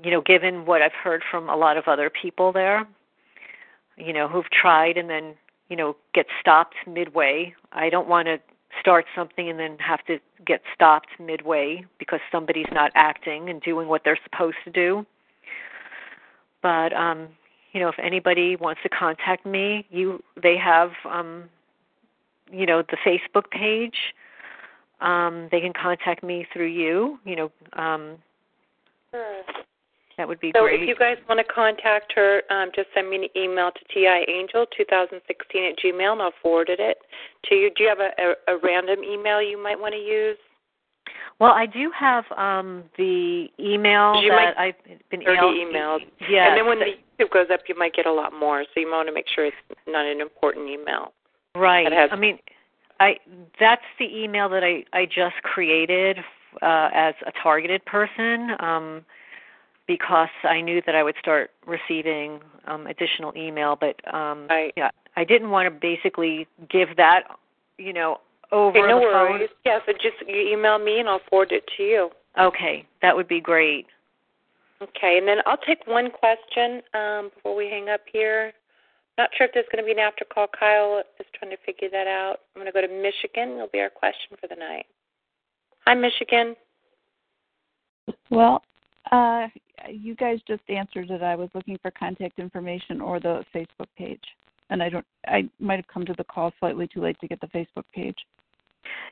You 0.03 0.11
know, 0.11 0.22
given 0.22 0.66
what 0.66 0.82
I've 0.82 0.93
heard 0.93 1.22
from 1.30 1.48
a 1.48 1.56
lot 1.56 1.77
of 1.77 1.88
other 1.88 2.09
people 2.09 2.51
there, 2.51 2.88
you 3.98 4.14
know, 4.14 4.27
who've 4.27 4.50
tried 4.50 4.98
and 4.98 5.09
then 5.09 5.35
you 5.69 5.75
know 5.75 5.95
get 6.14 6.25
stopped 6.40 6.75
midway. 6.88 7.53
I 7.72 7.90
don't 7.90 8.08
want 8.08 8.27
to 8.27 8.40
start 8.80 9.06
something 9.16 9.50
and 9.50 9.59
then 9.59 9.77
have 9.80 10.03
to 10.06 10.19
get 10.45 10.61
stopped 10.74 11.09
midway 11.19 11.85
because 12.00 12.19
somebody's 12.32 12.72
not 12.72 12.91
acting 12.95 13.50
and 13.50 13.61
doing 13.61 13.88
what 13.88 14.03
they're 14.03 14.19
supposed 14.24 14.58
to 14.64 14.72
do. 14.72 15.06
But 16.61 16.93
um, 16.93 17.30
you 17.74 17.80
know, 17.80 17.90
if 17.90 18.00
anybody 18.00 18.56
wants 18.56 18.82
to 18.83 18.90
contact 18.90 19.45
me, 19.45 19.85
you 19.90 20.24
they 20.41 20.58
have 20.58 20.91
um 21.09 21.45
you 22.51 22.66
know 22.66 22.82
the 22.82 22.98
Facebook 23.06 23.50
page. 23.50 24.14
Um, 25.00 25.48
they 25.51 25.59
can 25.61 25.74
contact 25.74 26.24
me 26.24 26.45
through 26.53 26.67
you. 26.67 27.19
You 27.25 27.35
know, 27.35 27.51
um, 27.74 28.17
sure. 29.11 29.43
That 30.17 30.27
would 30.27 30.40
be 30.40 30.51
so 30.56 30.61
great. 30.61 30.80
So 30.80 30.83
if 30.83 30.88
you 30.88 30.95
guys 30.95 31.17
want 31.27 31.40
to 31.45 31.53
contact 31.53 32.14
her, 32.15 32.41
um, 32.49 32.69
just 32.75 32.88
send 32.93 33.09
me 33.09 33.17
an 33.17 33.27
email 33.35 33.72
to 33.72 33.98
tiangel2016 33.98 35.72
at 35.72 35.77
gmail, 35.80 36.11
and 36.11 36.22
I'll 36.22 36.33
forward 36.41 36.69
it 36.69 36.98
to 37.49 37.56
you. 37.56 37.72
Do 37.75 37.83
you 37.83 37.90
have 37.90 37.99
a, 37.99 38.11
a, 38.22 38.56
a 38.56 38.59
random 38.64 39.03
email 39.03 39.41
you 39.41 39.61
might 39.61 39.80
want 39.80 39.93
to 39.93 39.99
use? 39.99 40.38
Well, 41.40 41.51
I 41.51 41.65
do 41.65 41.91
have 41.98 42.25
um 42.38 42.83
the 42.98 43.48
email 43.59 44.22
you 44.22 44.30
that 44.30 44.57
I've 44.59 44.75
been 45.09 45.22
emailed. 45.22 46.01
Yeah. 46.30 46.49
And 46.49 46.57
then 46.57 46.67
when 46.67 46.80
the 46.80 46.93
YouTube 47.19 47.31
goes 47.31 47.48
up, 47.51 47.61
you 47.67 47.77
might 47.77 47.93
get 47.93 48.06
a 48.06 48.14
lot 48.14 48.31
more. 48.31 48.64
So 48.73 48.80
you 48.80 48.90
might 48.90 48.98
want 48.98 49.09
to 49.09 49.14
make 49.14 49.25
sure 49.33 49.45
it's 49.45 49.56
not 49.88 50.06
an 50.06 50.22
important 50.22 50.69
email. 50.69 51.14
Right. 51.56 51.91
Has, 51.91 52.09
I 52.14 52.15
mean, 52.15 52.38
I 52.99 53.15
that's 53.59 53.81
the 53.98 54.06
email 54.06 54.49
that 54.49 54.64
I 54.64 54.83
I 54.93 55.06
just 55.06 55.41
created 55.43 56.19
uh, 56.61 56.90
as 56.93 57.15
a 57.25 57.31
targeted 57.41 57.83
person 57.85 58.51
um, 58.59 59.06
because 59.91 60.29
I 60.43 60.61
knew 60.61 60.81
that 60.85 60.95
I 60.95 61.03
would 61.03 61.15
start 61.19 61.51
receiving 61.67 62.39
um, 62.65 62.87
additional 62.87 63.33
email. 63.35 63.77
But 63.77 63.95
um, 64.13 64.47
right. 64.49 64.73
yeah, 64.77 64.89
I 65.17 65.25
didn't 65.25 65.49
want 65.49 65.67
to 65.67 65.71
basically 65.71 66.47
give 66.69 66.95
that 66.95 67.23
you 67.77 67.91
know 67.91 68.17
over 68.53 68.79
okay, 68.79 68.87
no 68.87 68.99
the 68.99 69.05
worries. 69.05 69.49
Yeah, 69.65 69.79
so 69.85 69.91
just 69.93 70.15
you 70.27 70.53
email 70.53 70.79
me 70.79 70.99
and 70.99 71.09
I'll 71.09 71.21
forward 71.29 71.51
it 71.51 71.63
to 71.75 71.83
you. 71.83 72.09
Okay, 72.39 72.85
that 73.01 73.13
would 73.15 73.27
be 73.27 73.41
great. 73.41 73.87
Okay, 74.81 75.17
and 75.17 75.27
then 75.27 75.39
I'll 75.45 75.57
take 75.67 75.85
one 75.85 76.09
question 76.09 76.81
um, 76.93 77.29
before 77.35 77.55
we 77.55 77.65
hang 77.65 77.89
up 77.89 78.01
here. 78.11 78.53
Not 79.17 79.29
sure 79.37 79.45
if 79.45 79.53
there's 79.53 79.67
going 79.71 79.83
to 79.83 79.85
be 79.85 79.91
an 79.91 79.99
after 79.99 80.25
call. 80.25 80.47
Kyle 80.57 81.03
is 81.19 81.25
trying 81.37 81.51
to 81.51 81.57
figure 81.65 81.89
that 81.91 82.07
out. 82.07 82.37
I'm 82.55 82.61
going 82.61 82.65
to 82.65 82.71
go 82.71 82.81
to 82.81 82.87
Michigan. 82.87 83.55
It'll 83.55 83.67
be 83.67 83.81
our 83.81 83.89
question 83.89 84.37
for 84.39 84.47
the 84.47 84.55
night. 84.55 84.85
Hi, 85.85 85.93
Michigan. 85.93 86.55
Well, 88.29 88.63
uh, 89.11 89.47
you 89.89 90.15
guys 90.15 90.39
just 90.47 90.61
answered 90.69 91.09
it. 91.09 91.21
I 91.21 91.35
was 91.35 91.49
looking 91.53 91.77
for 91.81 91.91
contact 91.91 92.39
information 92.39 93.01
or 93.01 93.19
the 93.19 93.43
Facebook 93.53 93.88
page, 93.97 94.23
and 94.69 94.81
I 94.83 94.89
don't. 94.89 95.05
I 95.27 95.49
might 95.59 95.77
have 95.77 95.88
come 95.88 96.05
to 96.05 96.13
the 96.17 96.23
call 96.23 96.53
slightly 96.59 96.88
too 96.88 97.01
late 97.01 97.19
to 97.21 97.27
get 97.27 97.41
the 97.41 97.47
Facebook 97.47 97.85
page. 97.93 98.17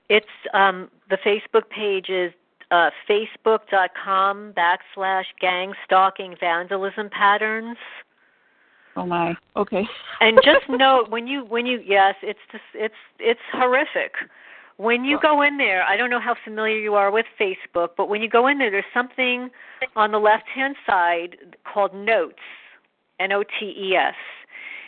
It's 0.09 0.25
um, 0.53 0.89
the 1.09 1.17
Facebook 1.17 1.69
page 1.69 2.09
is 2.09 2.31
uh, 2.71 2.89
facebook.com 3.09 4.53
backslash 4.53 5.25
gang 5.41 5.73
stalking 5.85 6.35
vandalism 6.39 7.09
patterns. 7.09 7.77
Oh 8.95 9.05
my. 9.05 9.35
Okay. 9.55 9.87
and 10.21 10.39
just 10.43 10.65
note 10.69 11.09
when 11.09 11.27
you 11.27 11.45
when 11.45 11.65
you 11.65 11.81
yes, 11.85 12.15
it's 12.21 12.39
just 12.51 12.63
it's 12.73 12.93
it's 13.19 13.39
horrific. 13.53 14.13
When 14.79 15.03
you 15.03 15.19
go 15.21 15.41
in 15.41 15.57
there, 15.57 15.83
I 15.83 15.97
don't 15.97 16.09
know 16.09 16.21
how 16.21 16.35
familiar 16.45 16.77
you 16.77 16.95
are 16.95 17.11
with 17.11 17.25
Facebook, 17.37 17.89
but 17.97 18.07
when 18.07 18.21
you 18.21 18.29
go 18.29 18.47
in 18.47 18.57
there, 18.57 18.71
there's 18.71 18.85
something 18.93 19.49
on 19.97 20.13
the 20.13 20.17
left 20.17 20.47
hand 20.47 20.73
side 20.87 21.35
called 21.65 21.93
Notes, 21.93 22.39
N 23.19 23.33
O 23.33 23.43
T 23.43 23.75
E 23.77 23.97
S. 23.97 24.15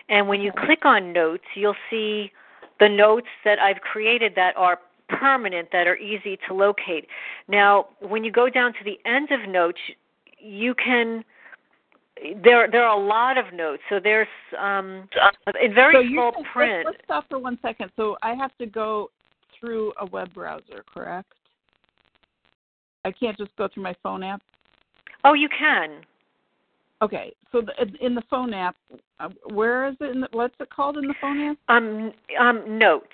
And 0.08 0.30
when 0.30 0.40
you 0.40 0.54
click 0.66 0.86
on 0.86 1.12
Notes, 1.12 1.44
you'll 1.56 1.76
see 1.90 2.32
the 2.80 2.88
notes 2.88 3.28
that 3.44 3.60
I've 3.60 3.82
created 3.82 4.32
that 4.38 4.56
are 4.56 4.80
permanent, 5.10 5.68
that 5.74 5.88
are 5.88 5.98
easy 5.98 6.40
to 6.48 6.54
locate. 6.54 7.06
Now, 7.50 7.88
when 8.00 8.24
you 8.24 8.32
go 8.32 8.50
down 8.50 8.72
to 8.72 8.80
the 8.86 8.98
end 9.06 9.30
of 9.32 9.50
Notes, 9.50 9.80
you 10.40 10.74
can 10.74 11.26
there 12.46 12.72
there 12.72 12.86
are 12.86 12.98
a 12.98 13.06
lot 13.06 13.38
of 13.38 13.54
notes. 13.54 13.84
So 13.90 14.00
there's 14.02 14.28
um 14.58 15.10
in 15.62 15.74
very 15.74 15.96
so 15.96 16.10
small 16.14 16.32
print. 16.54 16.86
Let's, 16.86 16.96
let's 16.96 17.04
stop 17.04 17.26
for 17.30 17.40
one 17.40 17.60
second. 17.62 17.92
So 17.98 18.16
I 18.24 18.36
have 18.36 18.58
to 18.58 18.66
go 18.66 19.10
through 19.62 19.94
a 20.02 20.06
web 20.08 20.34
browser, 20.34 20.84
correct? 20.94 21.32
I 23.06 23.12
can't 23.12 23.38
just 23.38 23.56
go 23.56 23.70
through 23.74 23.84
my 23.84 23.96
phone 24.04 24.24
app. 24.24 24.42
Oh, 25.24 25.34
you 25.34 25.48
can. 25.48 26.02
Okay, 27.02 27.34
so 27.52 27.62
the, 27.62 28.06
in 28.06 28.14
the 28.14 28.22
phone 28.30 28.54
app, 28.54 28.76
uh, 29.20 29.30
where 29.52 29.88
is 29.88 29.96
it? 30.00 30.12
In 30.12 30.22
the, 30.22 30.28
what's 30.34 30.54
it 30.60 30.70
called 30.70 30.98
in 30.98 31.08
the 31.08 31.16
phone 31.20 31.40
app? 31.40 31.58
Um, 31.68 32.12
um, 32.40 32.78
notes, 32.78 33.08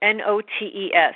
N 0.00 0.20
O 0.26 0.40
T 0.40 0.66
E 0.66 0.92
S. 0.94 1.14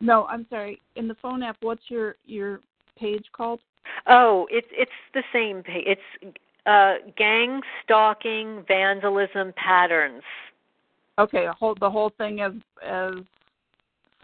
No, 0.00 0.26
I'm 0.26 0.46
sorry. 0.50 0.80
In 0.96 1.06
the 1.06 1.14
phone 1.22 1.42
app, 1.42 1.56
what's 1.60 1.82
your 1.88 2.16
your 2.26 2.60
page 2.98 3.24
called? 3.32 3.60
Oh, 4.08 4.48
it's 4.50 4.66
it's 4.72 4.90
the 5.12 5.22
same 5.32 5.62
page. 5.62 5.84
It's 5.86 6.36
uh, 6.66 6.94
gang 7.16 7.60
stalking 7.84 8.64
vandalism 8.66 9.52
patterns. 9.56 10.22
Okay, 11.18 11.46
whole, 11.56 11.76
the 11.78 11.90
whole 11.90 12.10
thing 12.18 12.40
as 12.40 12.52
as 12.84 13.14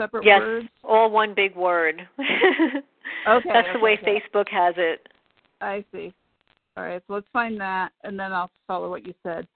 separate 0.00 0.24
yes, 0.24 0.40
words. 0.40 0.68
all 0.84 1.10
one 1.10 1.34
big 1.34 1.54
word. 1.54 2.06
okay, 2.18 2.80
that's 3.26 3.46
okay, 3.46 3.72
the 3.72 3.78
way 3.78 3.98
okay. 4.00 4.20
Facebook 4.20 4.48
has 4.48 4.74
it. 4.78 5.08
I 5.60 5.84
see. 5.92 6.12
All 6.76 6.84
right, 6.84 7.02
so 7.06 7.14
let's 7.14 7.26
find 7.32 7.60
that, 7.60 7.92
and 8.04 8.18
then 8.18 8.32
I'll 8.32 8.50
follow 8.66 8.88
what 8.88 9.06
you 9.06 9.12
said. 9.22 9.46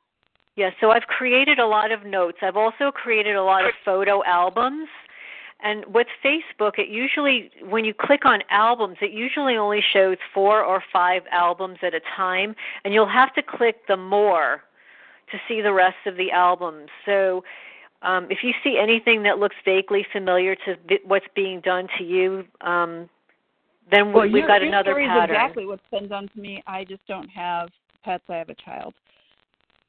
Yeah, 0.57 0.71
so 0.81 0.91
I've 0.91 1.05
created 1.05 1.59
a 1.59 1.67
lot 1.67 1.91
of 1.91 2.05
notes. 2.05 2.39
I've 2.43 2.57
also 2.57 2.91
created 2.93 3.37
a 3.37 3.43
lot 3.43 3.65
of 3.65 3.73
photo 3.85 4.23
albums. 4.25 4.89
And 5.63 5.85
with 5.87 6.07
Facebook, 6.23 6.79
it 6.79 6.89
usually, 6.89 7.51
when 7.67 7.85
you 7.85 7.95
click 7.95 8.27
on 8.27 8.41
albums, 8.51 8.99
it 9.01 9.13
usually 9.13 9.57
only 9.57 9.81
shows 9.93 10.19
four 10.35 10.63
or 10.63 10.83
five 10.93 11.23
albums 11.33 11.79
at 11.83 11.95
a 11.95 12.01
time, 12.17 12.55
and 12.85 12.93
you'll 12.93 13.09
have 13.09 13.33
to 13.35 13.43
click 13.43 13.77
the 13.89 13.97
more 13.97 14.63
to 15.31 15.39
see 15.49 15.63
the 15.63 15.73
rest 15.73 15.97
of 16.07 16.17
the 16.17 16.31
albums. 16.31 16.89
So 17.07 17.43
um, 18.05 18.27
if 18.31 18.39
you 18.43 18.53
see 18.63 18.79
anything 18.81 19.23
that 19.25 19.39
looks 19.39 19.57
vaguely 19.65 20.07
familiar 20.13 20.55
to 20.55 20.77
th- 20.89 21.01
what's 21.05 21.27
being 21.35 21.61
done 21.61 21.89
to 21.99 22.05
you, 22.05 22.45
um, 22.61 23.09
then 23.91 24.13
Well, 24.13 24.25
we've 24.25 24.37
your, 24.37 24.47
got 24.47 24.61
your 24.61 24.69
another 24.69 24.91
story 24.91 25.07
is 25.07 25.25
exactly 25.25 25.67
what's 25.67 25.83
been 25.91 26.09
done 26.09 26.29
to 26.29 26.41
me. 26.41 26.63
I 26.67 26.85
just 26.85 27.07
don't 27.07 27.29
have 27.29 27.69
pets. 28.05 28.25
I 28.29 28.37
have 28.37 28.51
a 28.51 28.55
child. 28.55 28.95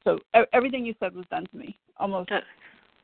So 0.04 0.18
e- 0.36 0.44
everything 0.52 0.84
you 0.84 0.94
said 1.00 1.14
was 1.14 1.26
done 1.30 1.46
to 1.46 1.56
me, 1.56 1.78
almost. 1.98 2.32
Uh, 2.32 2.40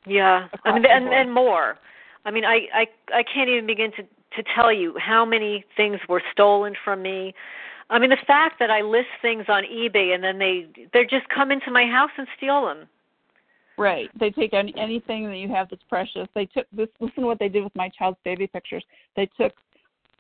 Yeah, 0.06 0.48
I 0.64 0.72
mean, 0.72 0.84
and 0.86 1.08
and 1.08 1.32
more. 1.32 1.78
I 2.24 2.30
mean, 2.30 2.44
I 2.44 2.66
I 2.74 2.86
I 3.14 3.22
can't 3.22 3.48
even 3.48 3.66
begin 3.66 3.92
to 3.92 4.02
to 4.02 4.48
tell 4.54 4.72
you 4.72 4.96
how 4.98 5.24
many 5.24 5.64
things 5.76 6.00
were 6.08 6.22
stolen 6.32 6.74
from 6.84 7.02
me. 7.02 7.34
I 7.90 7.98
mean, 7.98 8.10
the 8.10 8.24
fact 8.26 8.58
that 8.58 8.70
I 8.70 8.80
list 8.80 9.08
things 9.20 9.44
on 9.48 9.64
eBay 9.64 10.14
and 10.14 10.24
then 10.24 10.38
they 10.38 10.66
they 10.92 11.04
just 11.04 11.28
come 11.28 11.50
into 11.50 11.70
my 11.70 11.84
house 11.86 12.10
and 12.16 12.26
steal 12.36 12.64
them. 12.66 12.88
Right. 13.82 14.08
They 14.18 14.30
take 14.30 14.54
any, 14.54 14.72
anything 14.78 15.26
that 15.26 15.38
you 15.38 15.48
have 15.48 15.68
that's 15.68 15.82
precious. 15.88 16.28
They 16.34 16.46
took 16.46 16.66
this. 16.72 16.88
Listen 17.00 17.22
to 17.22 17.26
what 17.26 17.40
they 17.40 17.48
did 17.48 17.64
with 17.64 17.74
my 17.74 17.88
child's 17.88 18.18
baby 18.24 18.46
pictures. 18.46 18.84
They 19.16 19.28
took 19.38 19.52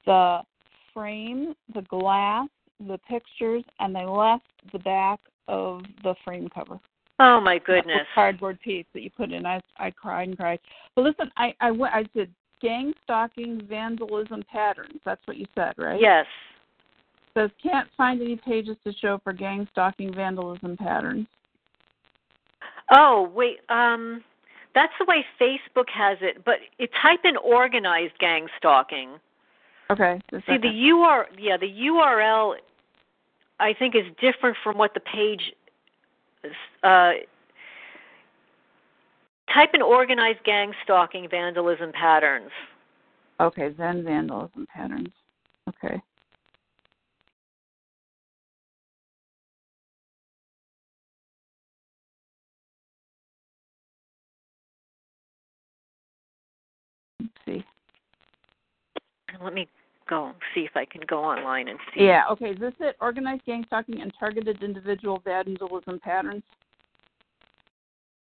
the 0.04 0.40
frame, 0.92 1.54
the 1.72 1.82
glass, 1.82 2.48
the 2.80 2.98
pictures, 3.08 3.62
and 3.78 3.94
they 3.94 4.04
left 4.04 4.44
the 4.72 4.80
back 4.80 5.20
of 5.46 5.82
the 6.02 6.14
frame 6.24 6.48
cover. 6.52 6.80
Oh 7.20 7.40
my 7.40 7.58
goodness. 7.58 8.00
cardboard 8.16 8.60
piece 8.60 8.86
that 8.94 9.02
you 9.02 9.10
put 9.10 9.30
in. 9.30 9.46
I 9.46 9.60
I 9.76 9.92
cried 9.92 10.28
and 10.28 10.36
cried. 10.36 10.58
But 10.96 11.02
listen, 11.02 11.30
I 11.36 11.54
I 11.60 11.70
went. 11.70 11.94
I 11.94 12.02
did 12.14 12.32
gang 12.60 12.92
stalking 13.04 13.64
vandalism 13.68 14.42
patterns. 14.50 15.00
That's 15.04 15.24
what 15.26 15.36
you 15.36 15.46
said, 15.54 15.74
right? 15.78 16.00
Yes. 16.00 16.26
says 17.34 17.50
can't 17.62 17.88
find 17.96 18.20
any 18.20 18.36
pages 18.36 18.76
to 18.84 18.92
show 18.94 19.20
for 19.22 19.32
gang 19.32 19.68
stalking 19.70 20.12
vandalism 20.12 20.76
patterns. 20.76 21.28
Oh 22.92 23.30
wait, 23.34 23.60
um, 23.70 24.22
that's 24.74 24.92
the 24.98 25.06
way 25.06 25.24
Facebook 25.40 25.88
has 25.92 26.18
it. 26.20 26.44
But 26.44 26.56
it, 26.78 26.90
type 27.00 27.20
in 27.24 27.36
organized 27.38 28.18
gang 28.18 28.46
stalking. 28.58 29.18
Okay. 29.90 30.20
See 30.30 30.36
the 30.36 30.42
second. 30.46 30.64
UR 30.64 31.26
yeah 31.38 31.56
the 31.56 31.66
URL 31.66 32.54
I 33.58 33.74
think 33.74 33.94
is 33.94 34.04
different 34.20 34.56
from 34.62 34.78
what 34.78 34.94
the 34.94 35.00
page 35.00 35.52
uh 36.82 37.12
type 39.52 39.70
in 39.74 39.82
organized 39.82 40.44
gang 40.44 40.72
stalking 40.82 41.28
vandalism 41.28 41.92
patterns. 41.92 42.50
Okay, 43.40 43.70
then 43.76 44.04
vandalism 44.04 44.66
patterns. 44.74 45.08
Okay. 45.68 46.00
Let 59.42 59.54
me 59.54 59.68
go 60.08 60.32
see 60.54 60.62
if 60.62 60.76
I 60.76 60.84
can 60.84 61.02
go 61.06 61.22
online 61.24 61.68
and 61.68 61.78
see. 61.94 62.04
Yeah, 62.04 62.22
okay. 62.30 62.50
Is 62.50 62.58
this 62.58 62.74
it? 62.80 62.96
Organized 63.00 63.44
gang 63.44 63.64
stalking 63.66 64.00
and 64.00 64.12
targeted 64.18 64.62
individual 64.62 65.22
vandalism 65.24 66.00
patterns? 66.02 66.42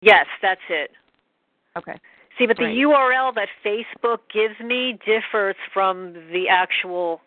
Yes, 0.01 0.25
that's 0.41 0.61
it. 0.69 0.91
Okay. 1.77 1.95
See, 2.37 2.47
but 2.47 2.57
the 2.57 2.63
URL 2.63 3.35
that 3.35 3.49
Facebook 3.65 4.19
gives 4.33 4.57
me 4.63 4.97
differs 5.05 5.55
from 5.73 6.13
the 6.31 6.45
actual 6.49 7.21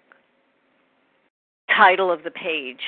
title 1.77 2.11
of 2.11 2.23
the 2.25 2.31
page. 2.31 2.81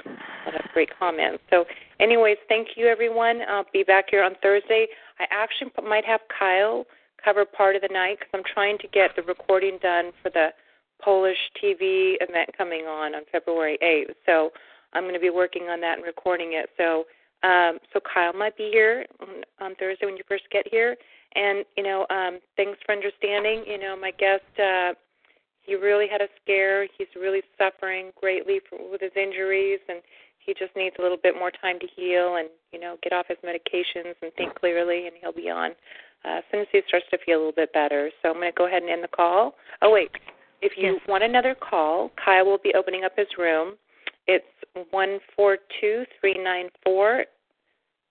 a 0.06 0.52
lot 0.52 0.56
of 0.56 0.72
great 0.74 0.90
comments. 0.98 1.44
So, 1.50 1.66
anyways, 2.00 2.38
thank 2.48 2.70
you, 2.76 2.88
everyone. 2.88 3.42
I'll 3.48 3.66
be 3.72 3.84
back 3.84 4.06
here 4.10 4.24
on 4.24 4.36
Thursday. 4.42 4.88
I 5.20 5.26
actually 5.30 5.72
might 5.88 6.06
have 6.06 6.22
Kyle 6.38 6.86
cover 7.24 7.46
part 7.46 7.76
of 7.76 7.82
the 7.82 7.90
night 7.92 8.20
because 8.20 8.32
I'm 8.34 8.54
trying 8.54 8.78
to 8.80 8.88
get 8.88 9.16
the 9.16 9.24
recording 9.24 9.80
done 9.82 10.12
for 10.22 10.30
the 10.30 10.50
Polish 11.02 11.38
TV 11.64 12.16
event 12.20 12.50
coming 12.58 12.86
on 12.86 13.16
on 13.16 13.24
February 13.32 13.78
8th. 13.82 14.14
So, 14.26 14.52
I'm 14.94 15.04
going 15.04 15.14
to 15.14 15.20
be 15.20 15.30
working 15.30 15.64
on 15.64 15.82
that 15.82 15.98
and 15.98 16.06
recording 16.06 16.54
it. 16.54 16.70
So, 16.78 17.06
um, 17.48 17.80
so 17.94 18.00
Kyle 18.02 18.34
might 18.34 18.58
be 18.58 18.70
here 18.72 19.06
on, 19.22 19.44
on 19.62 19.76
Thursday 19.76 20.06
when 20.06 20.18
you 20.18 20.24
first 20.28 20.44
get 20.52 20.68
here. 20.70 20.96
And 21.36 21.64
you 21.78 21.84
know, 21.84 22.06
um, 22.10 22.40
thanks 22.58 22.80
for 22.86 22.94
understanding. 22.94 23.64
You 23.68 23.80
know, 23.80 23.96
my 23.96 24.12
guest, 24.12 24.44
uh, 24.58 24.94
he 25.62 25.76
really 25.76 26.08
had 26.12 26.22
a 26.22 26.28
scare. 26.42 26.88
He's 26.98 27.08
really 27.16 27.42
suffering 27.58 28.12
greatly 28.20 28.60
for, 28.68 28.80
with 28.92 29.02
his 29.02 29.12
injuries, 29.16 29.80
and 29.88 30.02
he 30.40 30.54
just 30.54 30.76
needs 30.76 30.96
a 30.98 31.02
little 31.02 31.20
bit 31.22 31.36
more 31.36 31.52
time 31.52 31.80
to 31.80 31.88
heal 31.96 32.38
and 32.38 32.50
you 32.74 32.80
know 32.80 32.98
get 33.04 33.14
off 33.14 33.28
his 33.28 33.38
medications 33.46 34.16
and 34.24 34.34
think 34.34 34.56
clearly. 34.56 35.06
And 35.06 35.16
he'll 35.22 35.32
be 35.32 35.52
on 35.52 35.72
uh, 36.26 36.38
as 36.40 36.44
soon 36.52 36.62
as 36.62 36.68
he 36.72 36.82
starts 36.88 37.06
to 37.12 37.18
feel 37.26 37.38
a 37.38 37.40
little 37.40 37.52
bit 37.54 37.74
better. 37.74 38.10
So 38.22 38.30
I'm 38.30 38.36
going 38.36 38.52
to 38.52 38.58
go 38.58 38.68
ahead 38.68 38.84
and 38.84 38.92
end 38.92 39.04
the 39.04 39.08
call. 39.08 39.56
Oh 39.82 39.92
wait, 39.92 40.12
if 40.62 40.74
you 40.78 40.94
Yes. 40.94 41.02
want 41.08 41.24
another 41.24 41.56
call, 41.56 42.12
Kyle 42.24 42.46
will 42.46 42.58
be 42.58 42.74
opening 42.76 43.04
up 43.04 43.14
his 43.16 43.28
room. 43.38 43.76
It's 44.28 44.46
one 44.92 45.20
four 45.36 45.58
two 45.80 46.06
three 46.20 46.38
nine 46.38 46.70
four. 46.84 47.26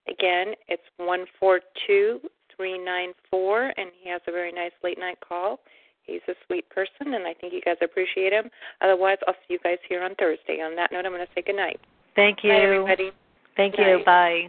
Again, 0.08 0.54
it's 0.68 0.82
one 0.96 1.26
four 1.38 1.60
two 1.86 2.20
three 2.56 2.78
nine 2.78 3.12
four, 3.30 3.72
and 3.76 3.90
he 4.02 4.08
has 4.10 4.20
a 4.26 4.32
very 4.32 4.52
nice 4.52 4.72
late 4.82 4.98
night 4.98 5.18
call. 5.26 5.60
He's 6.02 6.22
a 6.26 6.32
sweet 6.46 6.68
person, 6.70 7.12
and 7.14 7.26
I 7.26 7.34
think 7.34 7.52
you 7.52 7.60
guys 7.60 7.76
appreciate 7.82 8.32
him. 8.32 8.50
Otherwise, 8.80 9.18
I'll 9.28 9.34
see 9.46 9.54
you 9.54 9.58
guys 9.62 9.76
here 9.86 10.02
on 10.02 10.14
Thursday. 10.14 10.62
On 10.62 10.74
that 10.74 10.90
note, 10.90 11.04
I'm 11.04 11.12
going 11.12 11.24
to 11.24 11.32
say 11.34 11.42
good 11.42 11.56
night. 11.56 11.78
Thank 12.16 12.38
you. 12.42 12.50
Bye, 12.50 12.60
everybody. 12.62 13.12
Thank 13.56 13.76
Good 13.76 13.82
you. 13.86 13.96
night. 13.98 14.06
Bye. 14.06 14.48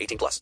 18 0.00 0.18
plus. 0.18 0.38